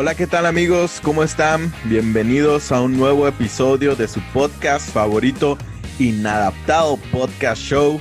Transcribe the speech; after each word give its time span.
Hola, 0.00 0.14
¿qué 0.14 0.26
tal 0.26 0.46
amigos? 0.46 0.98
¿Cómo 1.02 1.22
están? 1.22 1.70
Bienvenidos 1.84 2.72
a 2.72 2.80
un 2.80 2.96
nuevo 2.96 3.28
episodio 3.28 3.96
de 3.96 4.08
su 4.08 4.22
podcast 4.32 4.88
favorito, 4.88 5.58
Inadaptado 5.98 6.96
Podcast 7.12 7.60
Show. 7.60 8.00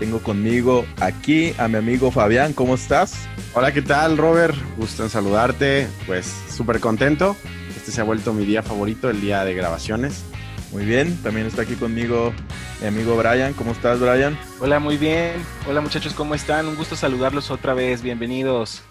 Tengo 0.00 0.18
conmigo 0.18 0.84
aquí 0.98 1.54
a 1.56 1.68
mi 1.68 1.76
amigo 1.76 2.10
Fabián, 2.10 2.52
¿cómo 2.52 2.74
estás? 2.74 3.28
Hola, 3.54 3.70
¿qué 3.70 3.80
tal 3.80 4.18
Robert? 4.18 4.56
Gusto 4.76 5.04
en 5.04 5.08
saludarte, 5.08 5.86
pues 6.04 6.26
súper 6.50 6.80
contento. 6.80 7.36
Este 7.76 7.92
se 7.92 8.00
ha 8.00 8.04
vuelto 8.04 8.32
mi 8.32 8.44
día 8.44 8.64
favorito, 8.64 9.08
el 9.08 9.20
día 9.20 9.44
de 9.44 9.54
grabaciones. 9.54 10.24
Muy 10.72 10.84
bien, 10.84 11.16
también 11.22 11.46
está 11.46 11.62
aquí 11.62 11.76
conmigo 11.76 12.32
mi 12.80 12.88
amigo 12.88 13.16
Brian. 13.16 13.52
¿Cómo 13.52 13.70
estás, 13.70 14.00
Brian? 14.00 14.36
Hola, 14.58 14.80
muy 14.80 14.96
bien. 14.96 15.34
Hola 15.68 15.80
muchachos, 15.80 16.12
¿cómo 16.12 16.34
están? 16.34 16.66
Un 16.66 16.74
gusto 16.74 16.96
saludarlos 16.96 17.52
otra 17.52 17.72
vez. 17.72 18.02
Bienvenidos. 18.02 18.82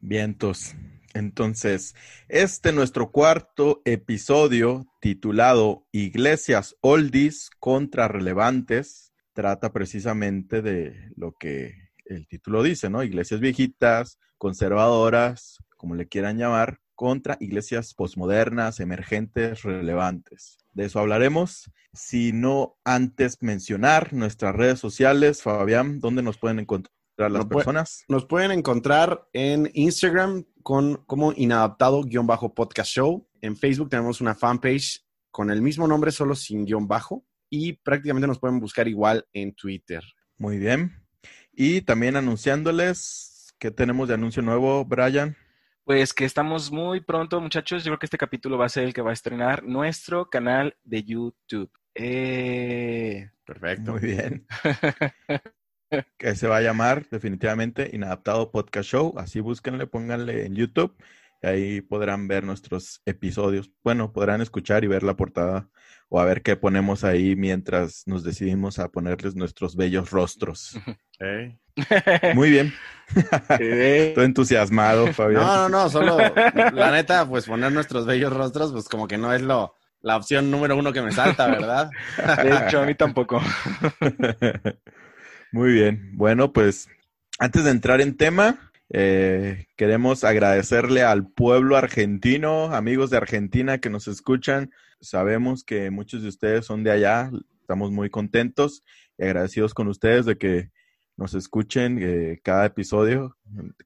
Vientos. 0.00 0.74
Entonces, 1.14 1.94
este 2.28 2.72
nuestro 2.72 3.10
cuarto 3.10 3.82
episodio 3.84 4.86
titulado 5.00 5.86
Iglesias 5.92 6.76
Oldies 6.80 7.50
contra 7.58 8.08
Relevantes 8.08 9.12
trata 9.32 9.72
precisamente 9.72 10.62
de 10.62 11.10
lo 11.16 11.32
que 11.32 11.74
el 12.04 12.26
título 12.26 12.62
dice, 12.62 12.90
¿no? 12.90 13.02
Iglesias 13.02 13.40
viejitas, 13.40 14.18
conservadoras, 14.36 15.58
como 15.76 15.94
le 15.94 16.08
quieran 16.08 16.38
llamar, 16.38 16.80
contra 16.94 17.36
iglesias 17.38 17.94
posmodernas, 17.94 18.80
emergentes, 18.80 19.62
relevantes. 19.62 20.58
De 20.72 20.86
eso 20.86 20.98
hablaremos. 20.98 21.70
Si 21.92 22.32
no 22.32 22.76
antes 22.84 23.40
mencionar 23.40 24.12
nuestras 24.12 24.54
redes 24.54 24.80
sociales, 24.80 25.42
Fabián, 25.42 26.00
¿dónde 26.00 26.22
nos 26.22 26.38
pueden 26.38 26.58
encontrar 26.58 26.97
las 27.18 27.46
personas? 27.46 28.04
Nos 28.08 28.26
pueden 28.26 28.52
encontrar 28.52 29.28
en 29.32 29.70
Instagram 29.74 30.44
con 30.62 31.02
como 31.06 31.32
inadaptado-podcast 31.32 32.90
show. 32.90 33.28
En 33.40 33.56
Facebook 33.56 33.88
tenemos 33.88 34.20
una 34.20 34.34
fanpage 34.34 35.04
con 35.30 35.50
el 35.50 35.62
mismo 35.62 35.88
nombre, 35.88 36.12
solo 36.12 36.34
sin 36.34 36.64
guion 36.64 36.86
bajo. 36.86 37.24
Y 37.50 37.72
prácticamente 37.72 38.28
nos 38.28 38.38
pueden 38.38 38.60
buscar 38.60 38.86
igual 38.86 39.26
en 39.32 39.54
Twitter. 39.54 40.02
Muy 40.36 40.58
bien. 40.58 41.04
Y 41.52 41.80
también 41.80 42.16
anunciándoles 42.16 43.54
que 43.58 43.70
tenemos 43.70 44.06
de 44.08 44.14
anuncio 44.14 44.42
nuevo, 44.42 44.84
Brian. 44.84 45.36
Pues 45.84 46.12
que 46.12 46.24
estamos 46.24 46.70
muy 46.70 47.00
pronto, 47.00 47.40
muchachos. 47.40 47.82
Yo 47.82 47.90
creo 47.90 47.98
que 47.98 48.06
este 48.06 48.18
capítulo 48.18 48.58
va 48.58 48.66
a 48.66 48.68
ser 48.68 48.84
el 48.84 48.92
que 48.92 49.00
va 49.02 49.10
a 49.10 49.14
estrenar 49.14 49.64
nuestro 49.64 50.28
canal 50.28 50.76
de 50.84 51.02
YouTube. 51.02 51.70
Eh... 51.94 53.30
Perfecto. 53.44 53.92
Muy 53.92 54.00
bien. 54.02 54.46
que 56.18 56.34
se 56.34 56.48
va 56.48 56.58
a 56.58 56.62
llamar 56.62 57.06
definitivamente 57.10 57.90
Inadaptado 57.92 58.50
Podcast 58.50 58.88
Show. 58.88 59.14
Así 59.18 59.40
búsquenle, 59.40 59.86
pónganle 59.86 60.46
en 60.46 60.54
YouTube. 60.54 60.94
Y 61.42 61.46
ahí 61.46 61.80
podrán 61.80 62.28
ver 62.28 62.44
nuestros 62.44 63.00
episodios. 63.06 63.70
Bueno, 63.84 64.12
podrán 64.12 64.40
escuchar 64.40 64.84
y 64.84 64.88
ver 64.88 65.02
la 65.02 65.16
portada 65.16 65.68
o 66.08 66.20
a 66.20 66.24
ver 66.24 66.42
qué 66.42 66.56
ponemos 66.56 67.04
ahí 67.04 67.36
mientras 67.36 68.02
nos 68.06 68.24
decidimos 68.24 68.78
a 68.78 68.88
ponerles 68.88 69.36
nuestros 69.36 69.76
bellos 69.76 70.10
rostros. 70.10 70.78
Muy 72.34 72.50
bien. 72.50 72.74
Estoy 73.48 74.24
entusiasmado, 74.24 75.12
Fabián. 75.12 75.42
No, 75.42 75.56
no, 75.56 75.68
no, 75.68 75.90
solo 75.90 76.18
la 76.18 76.90
neta, 76.90 77.28
pues 77.28 77.46
poner 77.46 77.72
nuestros 77.72 78.06
bellos 78.06 78.32
rostros, 78.32 78.72
pues 78.72 78.88
como 78.88 79.06
que 79.06 79.18
no 79.18 79.32
es 79.32 79.42
lo, 79.42 79.74
la 80.00 80.16
opción 80.16 80.50
número 80.50 80.76
uno 80.76 80.92
que 80.92 81.02
me 81.02 81.12
salta, 81.12 81.46
¿verdad? 81.46 81.90
De 82.42 82.56
hecho, 82.56 82.80
a 82.80 82.86
mí 82.86 82.94
tampoco. 82.94 83.40
Muy 85.52 85.72
bien. 85.72 86.10
Bueno, 86.14 86.52
pues 86.52 86.88
antes 87.38 87.64
de 87.64 87.70
entrar 87.70 88.00
en 88.00 88.16
tema, 88.16 88.70
eh, 88.90 89.66
queremos 89.76 90.24
agradecerle 90.24 91.02
al 91.02 91.30
pueblo 91.30 91.76
argentino, 91.76 92.74
amigos 92.74 93.10
de 93.10 93.16
Argentina 93.16 93.78
que 93.78 93.90
nos 93.90 94.08
escuchan. 94.08 94.70
Sabemos 95.00 95.64
que 95.64 95.90
muchos 95.90 96.22
de 96.22 96.28
ustedes 96.28 96.66
son 96.66 96.84
de 96.84 96.90
allá. 96.90 97.30
Estamos 97.60 97.90
muy 97.90 98.10
contentos 98.10 98.82
y 99.16 99.24
agradecidos 99.24 99.74
con 99.74 99.88
ustedes 99.88 100.26
de 100.26 100.36
que 100.36 100.70
nos 101.16 101.34
escuchen 101.34 101.98
eh, 102.00 102.40
cada 102.44 102.66
episodio, 102.66 103.36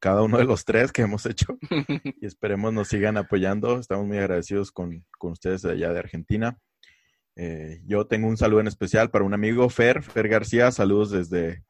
cada 0.01 0.23
uno 0.23 0.39
de 0.39 0.45
los 0.45 0.65
tres 0.65 0.93
que 0.93 1.03
hemos 1.03 1.25
hecho 1.27 1.59
y 2.21 2.27
esperemos 2.27 2.73
nos 2.73 2.89
sigan 2.89 3.17
apoyando. 3.17 3.79
Estamos 3.79 4.07
muy 4.07 4.19
agradecidos 4.19 4.71
con, 4.71 5.05
con 5.19 5.33
ustedes 5.33 5.63
de 5.63 5.73
allá 5.73 5.93
de 5.93 5.99
Argentina. 5.99 6.59
Eh, 7.37 7.81
yo 7.87 8.07
tengo 8.07 8.29
un 8.29 8.37
saludo 8.37 8.61
en 8.61 8.67
especial 8.67 9.11
para 9.11 9.25
un 9.25 9.35
amigo, 9.35 9.69
Fer, 9.69 10.03
Fer 10.03 10.29
García. 10.29 10.71
Saludos 10.71 11.11
desde, 11.11 11.65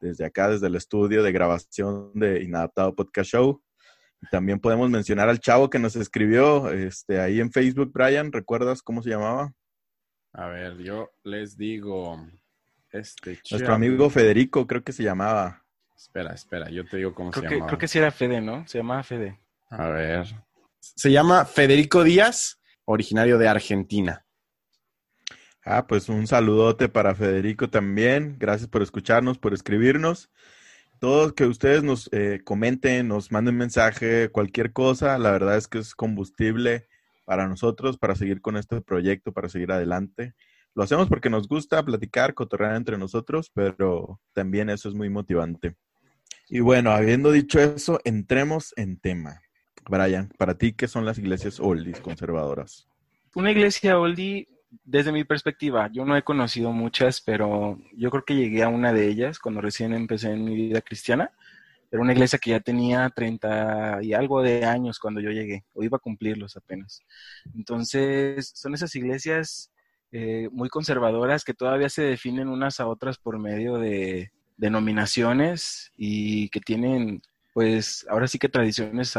desde 0.00 0.24
acá, 0.24 0.48
desde 0.48 0.68
el 0.68 0.76
estudio 0.76 1.22
de 1.22 1.32
grabación 1.32 2.12
de 2.14 2.42
Inadaptado 2.42 2.94
Podcast 2.94 3.30
Show. 3.30 3.62
también 4.30 4.60
podemos 4.60 4.90
mencionar 4.90 5.28
al 5.28 5.40
chavo 5.40 5.70
que 5.70 5.78
nos 5.78 5.96
escribió 5.96 6.70
este, 6.70 7.20
ahí 7.20 7.40
en 7.40 7.52
Facebook, 7.52 7.92
Brian. 7.92 8.32
¿Recuerdas 8.32 8.82
cómo 8.82 9.02
se 9.02 9.10
llamaba? 9.10 9.52
A 10.32 10.46
ver, 10.46 10.76
yo 10.78 11.10
les 11.24 11.56
digo. 11.56 12.26
Este 12.90 13.38
Nuestro 13.50 13.74
amigo 13.74 14.08
Federico, 14.08 14.66
creo 14.66 14.82
que 14.82 14.92
se 14.92 15.02
llamaba. 15.02 15.64
Espera, 15.94 16.32
espera, 16.32 16.70
yo 16.70 16.86
te 16.86 16.96
digo 16.96 17.14
cómo 17.14 17.32
se 17.32 17.42
llama. 17.42 17.66
Creo 17.66 17.78
que 17.78 17.88
sí 17.88 17.98
era 17.98 18.10
Fede, 18.10 18.40
¿no? 18.40 18.66
Se 18.66 18.78
llamaba 18.78 19.02
Fede. 19.02 19.40
A 19.68 19.88
ver. 19.88 20.26
Se 20.80 21.10
llama 21.10 21.44
Federico 21.44 22.04
Díaz, 22.04 22.60
originario 22.84 23.36
de 23.36 23.48
Argentina. 23.48 24.24
Ah, 25.70 25.86
pues 25.86 26.08
un 26.08 26.26
saludote 26.26 26.88
para 26.88 27.14
Federico 27.14 27.68
también. 27.68 28.36
Gracias 28.38 28.70
por 28.70 28.80
escucharnos, 28.80 29.36
por 29.36 29.52
escribirnos. 29.52 30.30
Todos 30.98 31.34
que 31.34 31.44
ustedes 31.44 31.82
nos 31.82 32.08
eh, 32.10 32.40
comenten, 32.42 33.06
nos 33.06 33.30
manden 33.30 33.58
mensaje, 33.58 34.30
cualquier 34.30 34.72
cosa, 34.72 35.18
la 35.18 35.30
verdad 35.30 35.58
es 35.58 35.68
que 35.68 35.76
es 35.78 35.94
combustible 35.94 36.88
para 37.26 37.46
nosotros, 37.46 37.98
para 37.98 38.14
seguir 38.14 38.40
con 38.40 38.56
este 38.56 38.80
proyecto, 38.80 39.32
para 39.32 39.50
seguir 39.50 39.70
adelante. 39.70 40.32
Lo 40.74 40.84
hacemos 40.84 41.06
porque 41.06 41.28
nos 41.28 41.46
gusta 41.46 41.84
platicar, 41.84 42.32
cotorrear 42.32 42.74
entre 42.74 42.96
nosotros, 42.96 43.50
pero 43.52 44.22
también 44.32 44.70
eso 44.70 44.88
es 44.88 44.94
muy 44.94 45.10
motivante. 45.10 45.76
Y 46.48 46.60
bueno, 46.60 46.92
habiendo 46.92 47.30
dicho 47.30 47.60
eso, 47.60 48.00
entremos 48.04 48.72
en 48.78 48.98
tema. 48.98 49.42
Brian, 49.86 50.30
para 50.38 50.56
ti, 50.56 50.72
¿qué 50.72 50.88
son 50.88 51.04
las 51.04 51.18
iglesias 51.18 51.60
oldies 51.60 52.00
conservadoras? 52.00 52.88
Una 53.34 53.50
iglesia 53.50 53.98
oldie 53.98 54.48
desde 54.70 55.12
mi 55.12 55.24
perspectiva, 55.24 55.88
yo 55.92 56.04
no 56.04 56.16
he 56.16 56.22
conocido 56.22 56.72
muchas, 56.72 57.20
pero 57.20 57.78
yo 57.96 58.10
creo 58.10 58.24
que 58.24 58.34
llegué 58.36 58.62
a 58.62 58.68
una 58.68 58.92
de 58.92 59.08
ellas 59.08 59.38
cuando 59.38 59.60
recién 59.60 59.92
empecé 59.94 60.30
en 60.30 60.44
mi 60.44 60.54
vida 60.54 60.80
cristiana. 60.80 61.30
Era 61.90 62.02
una 62.02 62.12
iglesia 62.12 62.38
que 62.38 62.50
ya 62.50 62.60
tenía 62.60 63.08
30 63.08 64.00
y 64.02 64.12
algo 64.12 64.42
de 64.42 64.66
años 64.66 64.98
cuando 64.98 65.20
yo 65.20 65.30
llegué, 65.30 65.64
o 65.72 65.82
iba 65.82 65.96
a 65.96 66.00
cumplirlos 66.00 66.56
apenas. 66.56 67.00
Entonces, 67.54 68.52
son 68.54 68.74
esas 68.74 68.94
iglesias 68.94 69.70
eh, 70.12 70.48
muy 70.52 70.68
conservadoras 70.68 71.44
que 71.44 71.54
todavía 71.54 71.88
se 71.88 72.02
definen 72.02 72.48
unas 72.48 72.80
a 72.80 72.86
otras 72.86 73.16
por 73.16 73.38
medio 73.38 73.78
de 73.78 74.32
denominaciones 74.58 75.92
y 75.96 76.50
que 76.50 76.60
tienen, 76.60 77.22
pues, 77.54 78.06
ahora 78.10 78.26
sí 78.28 78.38
que 78.38 78.50
tradiciones 78.50 79.18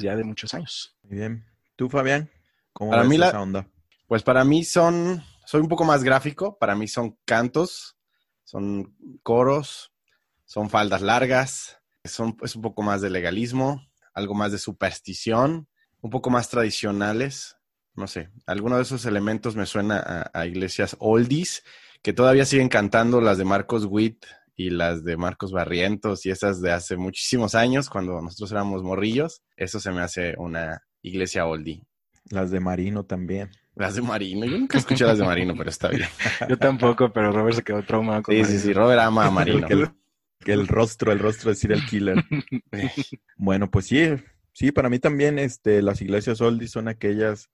ya 0.00 0.16
de 0.16 0.24
muchos 0.24 0.52
años. 0.54 0.94
Muy 1.02 1.18
bien. 1.18 1.44
¿Tú, 1.76 1.88
Fabián? 1.88 2.28
¿Cómo 2.72 2.90
Para 2.90 3.04
mí 3.04 3.16
esa 3.16 3.40
onda? 3.40 3.66
Pues 4.12 4.22
para 4.22 4.44
mí 4.44 4.62
son, 4.62 5.24
soy 5.46 5.62
un 5.62 5.68
poco 5.68 5.84
más 5.84 6.04
gráfico, 6.04 6.58
para 6.58 6.74
mí 6.74 6.86
son 6.86 7.16
cantos, 7.24 7.96
son 8.44 8.94
coros, 9.22 9.90
son 10.44 10.68
faldas 10.68 11.00
largas, 11.00 11.78
son, 12.04 12.36
es 12.42 12.54
un 12.54 12.60
poco 12.60 12.82
más 12.82 13.00
de 13.00 13.08
legalismo, 13.08 13.80
algo 14.12 14.34
más 14.34 14.52
de 14.52 14.58
superstición, 14.58 15.66
un 16.02 16.10
poco 16.10 16.28
más 16.28 16.50
tradicionales. 16.50 17.56
No 17.94 18.06
sé, 18.06 18.28
alguno 18.44 18.76
de 18.76 18.82
esos 18.82 19.06
elementos 19.06 19.56
me 19.56 19.64
suena 19.64 20.30
a, 20.34 20.46
iglesias 20.46 20.94
oldies 20.98 21.64
que 22.02 22.12
todavía 22.12 22.44
siguen 22.44 22.68
cantando 22.68 23.22
las 23.22 23.38
de 23.38 23.46
Marcos 23.46 23.86
Witt 23.86 24.26
y 24.54 24.68
las 24.68 25.04
de 25.04 25.16
Marcos 25.16 25.52
Barrientos 25.52 26.26
y 26.26 26.30
esas 26.30 26.60
de 26.60 26.70
hace 26.70 26.98
muchísimos 26.98 27.54
años 27.54 27.88
cuando 27.88 28.20
nosotros 28.20 28.52
éramos 28.52 28.82
morrillos. 28.82 29.40
Eso 29.56 29.80
se 29.80 29.90
me 29.90 30.02
hace 30.02 30.34
una 30.36 30.82
iglesia 31.00 31.46
oldie. 31.46 31.86
Las 32.28 32.50
de 32.50 32.60
Marino 32.60 33.06
también. 33.06 33.50
Las 33.74 33.94
de 33.94 34.02
Marino. 34.02 34.46
Yo 34.46 34.58
nunca 34.58 34.78
escuché 34.78 35.04
las 35.04 35.18
de 35.18 35.24
Marino, 35.24 35.54
pero 35.56 35.70
está 35.70 35.88
bien. 35.88 36.08
Yo 36.48 36.58
tampoco, 36.58 37.12
pero 37.12 37.32
Robert 37.32 37.56
se 37.56 37.62
quedó 37.62 37.82
traumado 37.82 38.22
con 38.22 38.34
Sí, 38.34 38.44
sí, 38.44 38.58
sí. 38.58 38.72
Robert 38.72 39.00
ama 39.00 39.26
a 39.26 39.30
Marino. 39.30 39.66
que, 40.40 40.52
el, 40.52 40.68
rostro, 40.68 41.12
el 41.12 41.18
rostro 41.18 41.52
de 41.52 41.74
el 41.74 41.86
Killer. 41.86 42.22
bueno, 43.36 43.70
pues 43.70 43.86
sí. 43.86 44.14
Sí, 44.52 44.70
para 44.70 44.90
mí 44.90 44.98
también 44.98 45.38
este, 45.38 45.80
las 45.80 46.02
iglesias 46.02 46.42
oldies 46.42 46.72
son 46.72 46.88
aquellas 46.88 47.48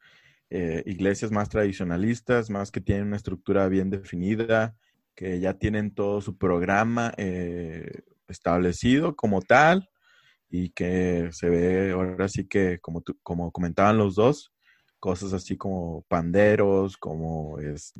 eh, 0.50 0.82
iglesias 0.86 1.30
más 1.30 1.48
tradicionalistas, 1.48 2.50
más 2.50 2.72
que 2.72 2.80
tienen 2.80 3.06
una 3.06 3.16
estructura 3.16 3.68
bien 3.68 3.90
definida, 3.90 4.76
que 5.14 5.38
ya 5.38 5.54
tienen 5.54 5.94
todo 5.94 6.20
su 6.20 6.36
programa 6.36 7.12
eh, 7.16 8.02
establecido 8.26 9.14
como 9.14 9.42
tal 9.42 9.90
y 10.50 10.70
que 10.70 11.28
se 11.32 11.48
ve 11.50 11.92
ahora 11.92 12.28
sí 12.28 12.48
que, 12.48 12.78
como, 12.80 13.04
como 13.22 13.52
comentaban 13.52 13.98
los 13.98 14.16
dos, 14.16 14.52
cosas 14.98 15.32
así 15.32 15.56
como 15.56 16.04
panderos, 16.08 16.96
como 16.96 17.58
es, 17.60 17.92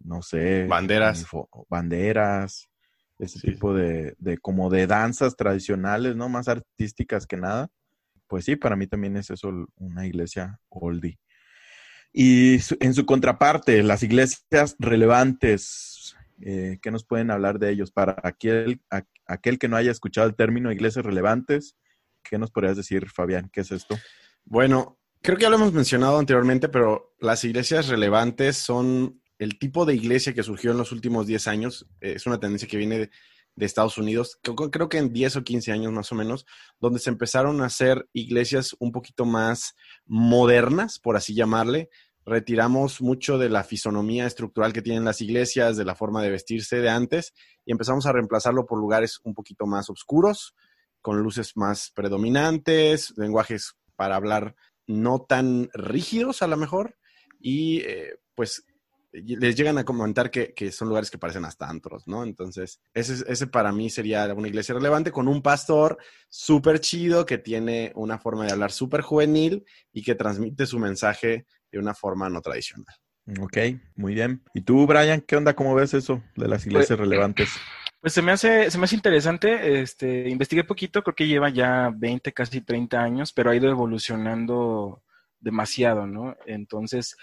no 0.00 0.22
sé, 0.22 0.66
banderas, 0.66 1.26
banderas, 1.68 2.68
ese 3.18 3.40
tipo 3.40 3.72
de, 3.74 4.14
de, 4.18 4.38
como 4.38 4.70
de 4.70 4.86
danzas 4.86 5.36
tradicionales, 5.36 6.16
¿no? 6.16 6.28
Más 6.28 6.48
artísticas 6.48 7.26
que 7.26 7.36
nada. 7.36 7.70
pues 8.26 8.44
sí, 8.44 8.56
para 8.56 8.76
mí 8.76 8.86
también 8.86 9.16
es 9.16 9.30
eso 9.30 9.66
una 9.76 10.06
iglesia 10.06 10.58
oldie. 10.68 11.18
Y 12.12 12.58
en 12.80 12.94
su 12.94 13.06
contraparte, 13.06 13.82
las 13.82 14.02
iglesias 14.02 14.76
relevantes, 14.78 16.16
eh, 16.40 16.78
¿qué 16.80 16.90
nos 16.90 17.04
pueden 17.04 17.30
hablar 17.30 17.58
de 17.58 17.70
ellos? 17.70 17.90
Para 17.90 18.16
aquel, 18.22 18.80
aquel 19.26 19.58
que 19.58 19.68
no 19.68 19.76
haya 19.76 19.90
escuchado 19.90 20.28
el 20.28 20.36
término 20.36 20.72
iglesias 20.72 21.04
relevantes, 21.04 21.76
¿qué 22.22 22.38
nos 22.38 22.50
podrías 22.50 22.76
decir, 22.76 23.10
Fabián? 23.10 23.50
¿Qué 23.52 23.62
es 23.62 23.72
esto? 23.72 23.96
Bueno, 24.44 24.98
creo 25.24 25.38
que 25.38 25.44
ya 25.44 25.48
lo 25.48 25.56
hemos 25.56 25.72
mencionado 25.72 26.18
anteriormente, 26.18 26.68
pero 26.68 27.14
las 27.18 27.44
iglesias 27.44 27.88
relevantes 27.88 28.58
son 28.58 29.22
el 29.38 29.58
tipo 29.58 29.86
de 29.86 29.94
iglesia 29.94 30.34
que 30.34 30.42
surgió 30.42 30.72
en 30.72 30.76
los 30.76 30.92
últimos 30.92 31.26
10 31.26 31.48
años. 31.48 31.86
Es 32.00 32.26
una 32.26 32.38
tendencia 32.38 32.68
que 32.68 32.76
viene 32.76 32.98
de, 32.98 33.10
de 33.56 33.66
Estados 33.66 33.96
Unidos, 33.96 34.38
creo, 34.42 34.90
que 34.90 34.98
en 34.98 35.14
10 35.14 35.36
o 35.36 35.42
15 35.42 35.72
años 35.72 35.92
más 35.92 36.12
o 36.12 36.14
menos, 36.14 36.44
donde 36.78 36.98
se 36.98 37.08
empezaron 37.08 37.62
a 37.62 37.66
hacer 37.66 38.06
iglesias 38.12 38.76
un 38.78 38.92
poquito 38.92 39.24
más 39.24 39.74
modernas, 40.04 40.98
por 40.98 41.16
así 41.16 41.34
llamarle. 41.34 41.88
Retiramos 42.26 43.00
mucho 43.00 43.38
de 43.38 43.48
la 43.48 43.64
fisonomía 43.64 44.26
estructural 44.26 44.74
que 44.74 44.82
tienen 44.82 45.06
las 45.06 45.22
iglesias, 45.22 45.78
de 45.78 45.86
la 45.86 45.94
forma 45.94 46.22
de 46.22 46.30
vestirse 46.32 46.82
de 46.82 46.90
antes, 46.90 47.32
y 47.64 47.72
empezamos 47.72 48.04
a 48.04 48.12
reemplazarlo 48.12 48.66
por 48.66 48.78
lugares 48.78 49.20
un 49.24 49.32
poquito 49.32 49.64
más 49.64 49.88
oscuros, 49.88 50.54
con 51.00 51.18
luces 51.22 51.56
más 51.56 51.90
predominantes, 51.94 53.14
lenguajes 53.16 53.74
para 53.96 54.16
hablar 54.16 54.54
no 54.86 55.22
tan 55.22 55.68
rígidos 55.74 56.42
a 56.42 56.46
lo 56.46 56.56
mejor, 56.56 56.96
y 57.40 57.80
eh, 57.80 58.18
pues 58.34 58.64
les 59.14 59.54
llegan 59.54 59.78
a 59.78 59.84
comentar 59.84 60.30
que, 60.30 60.72
son 60.72 60.88
lugares 60.88 61.10
que 61.10 61.18
parecen 61.18 61.44
hasta 61.44 61.68
antros, 61.68 62.08
¿no? 62.08 62.24
Entonces, 62.24 62.80
ese, 62.92 63.24
ese 63.28 63.46
para 63.46 63.70
mí 63.70 63.88
sería 63.88 64.32
una 64.34 64.48
iglesia 64.48 64.74
relevante 64.74 65.12
con 65.12 65.28
un 65.28 65.40
pastor 65.40 65.98
súper 66.28 66.80
chido 66.80 67.24
que 67.24 67.38
tiene 67.38 67.92
una 67.94 68.18
forma 68.18 68.44
de 68.44 68.52
hablar 68.52 68.72
súper 68.72 69.02
juvenil 69.02 69.64
y 69.92 70.02
que 70.02 70.16
transmite 70.16 70.66
su 70.66 70.80
mensaje 70.80 71.46
de 71.70 71.78
una 71.78 71.94
forma 71.94 72.28
no 72.28 72.40
tradicional. 72.40 72.94
Ok, 73.40 73.56
muy 73.94 74.14
bien. 74.14 74.42
¿Y 74.52 74.62
tú, 74.62 74.86
Brian, 74.86 75.20
qué 75.20 75.36
onda? 75.36 75.54
¿Cómo 75.54 75.74
ves 75.74 75.94
eso 75.94 76.22
de 76.36 76.48
las 76.48 76.66
iglesias 76.66 76.98
pues, 76.98 77.00
relevantes? 77.08 77.48
Pues 78.04 78.12
se 78.12 78.20
me 78.20 78.32
hace, 78.32 78.70
se 78.70 78.76
me 78.76 78.84
hace 78.84 78.96
interesante. 78.96 79.80
Este, 79.80 80.28
investigué 80.28 80.62
poquito, 80.62 81.02
creo 81.02 81.14
que 81.14 81.26
lleva 81.26 81.48
ya 81.48 81.90
20, 81.96 82.34
casi 82.34 82.60
30 82.60 83.02
años, 83.02 83.32
pero 83.32 83.48
ha 83.50 83.56
ido 83.56 83.70
evolucionando 83.70 85.02
demasiado, 85.40 86.06
¿no? 86.06 86.36
Entonces, 86.44 87.16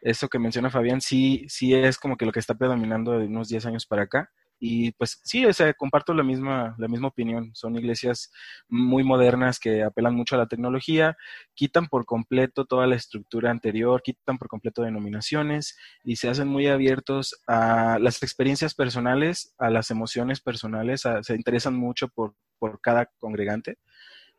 eso 0.00 0.28
que 0.28 0.40
menciona 0.40 0.70
Fabián 0.70 1.00
sí, 1.00 1.44
sí 1.48 1.72
es 1.72 1.98
como 1.98 2.16
que 2.16 2.26
lo 2.26 2.32
que 2.32 2.40
está 2.40 2.56
predominando 2.56 3.12
de 3.16 3.26
unos 3.26 3.48
10 3.48 3.64
años 3.66 3.86
para 3.86 4.02
acá. 4.02 4.32
Y 4.66 4.92
pues 4.92 5.20
sí, 5.24 5.44
o 5.44 5.52
sea, 5.52 5.74
comparto 5.74 6.14
la 6.14 6.22
misma, 6.22 6.74
la 6.78 6.88
misma 6.88 7.08
opinión. 7.08 7.50
Son 7.54 7.76
iglesias 7.76 8.32
muy 8.66 9.04
modernas 9.04 9.58
que 9.58 9.82
apelan 9.82 10.14
mucho 10.14 10.36
a 10.36 10.38
la 10.38 10.46
tecnología, 10.46 11.18
quitan 11.52 11.86
por 11.86 12.06
completo 12.06 12.64
toda 12.64 12.86
la 12.86 12.96
estructura 12.96 13.50
anterior, 13.50 14.00
quitan 14.02 14.38
por 14.38 14.48
completo 14.48 14.80
denominaciones 14.80 15.76
y 16.02 16.16
se 16.16 16.30
hacen 16.30 16.48
muy 16.48 16.68
abiertos 16.68 17.36
a 17.46 17.98
las 18.00 18.22
experiencias 18.22 18.74
personales, 18.74 19.54
a 19.58 19.68
las 19.68 19.90
emociones 19.90 20.40
personales, 20.40 21.02
se 21.20 21.34
interesan 21.34 21.74
mucho 21.74 22.08
por, 22.08 22.34
por 22.58 22.80
cada 22.80 23.10
congregante, 23.18 23.76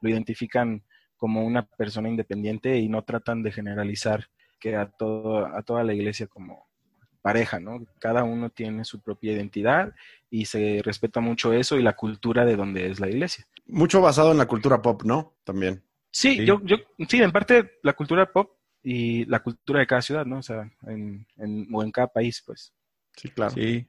lo 0.01 0.10
identifican 0.10 0.83
como 1.18 1.45
una 1.45 1.68
persona 1.68 2.10
independiente 2.10 2.80
y 2.80 2.89
no 2.89 3.04
tratan 3.04 3.44
de 3.44 3.51
generalizar 3.51 4.25
que 4.60 4.75
a, 4.75 4.89
todo, 4.89 5.45
a 5.45 5.62
toda 5.62 5.83
la 5.83 5.94
iglesia 5.94 6.25
como 6.25 6.66
pareja, 7.25 7.60
¿no? 7.60 7.83
Cada 7.98 8.24
uno 8.24 8.51
tiene 8.51 8.86
su 8.86 9.01
propia 9.01 9.33
identidad 9.33 9.95
y 10.30 10.45
se 10.45 10.81
respeta 10.83 11.22
mucho 11.22 11.54
eso 11.54 11.75
y 11.75 11.81
la 11.81 11.95
cultura 11.95 12.45
de 12.45 12.56
donde 12.56 12.92
es 12.92 13.00
la 13.00 13.10
iglesia. 13.10 13.48
Mucho 13.66 14.00
basado 14.00 14.31
en 14.31 14.38
la 14.38 14.45
cultura 14.45 14.80
pop, 14.80 15.01
¿no? 15.06 15.33
También. 15.44 15.81
Sí, 16.12 16.45
Yo, 16.45 16.62
yo, 16.63 16.75
sí, 17.10 17.24
en 17.24 17.31
parte 17.31 17.80
la 17.81 17.94
cultura 17.94 18.31
pop 18.31 18.51
y 18.83 19.25
la 19.25 19.42
cultura 19.42 19.80
de 19.80 19.88
cada 19.88 20.04
ciudad, 20.04 20.24
¿no? 20.24 20.38
O 20.38 20.44
sea, 20.44 20.69
en, 20.86 21.25
en, 21.38 21.68
o 21.74 21.81
en 21.81 21.89
cada 21.89 22.10
país, 22.10 22.44
pues. 22.45 22.72
Sí, 23.16 23.30
claro. 23.30 23.56
Sí, 23.56 23.88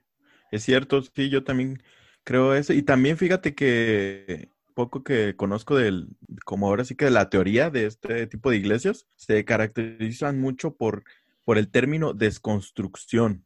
es 0.50 0.62
cierto, 0.62 1.02
sí, 1.02 1.28
yo 1.28 1.44
también 1.44 1.82
creo 2.24 2.54
eso. 2.54 2.72
Y 2.72 2.80
también 2.80 3.18
fíjate 3.18 3.54
que 3.54 4.48
poco 4.72 5.04
que 5.04 5.36
conozco 5.36 5.76
del, 5.76 6.08
como 6.46 6.68
ahora 6.68 6.86
sí 6.86 6.96
que 6.96 7.04
de 7.04 7.10
la 7.10 7.28
teoría 7.28 7.68
de 7.68 7.84
este 7.84 8.26
tipo 8.26 8.48
de 8.48 8.56
iglesias, 8.56 9.06
se 9.16 9.44
caracterizan 9.44 10.40
mucho 10.40 10.74
por, 10.74 11.04
por 11.46 11.58
el 11.58 11.70
término 11.70 12.12
desconstrucción. 12.12 13.44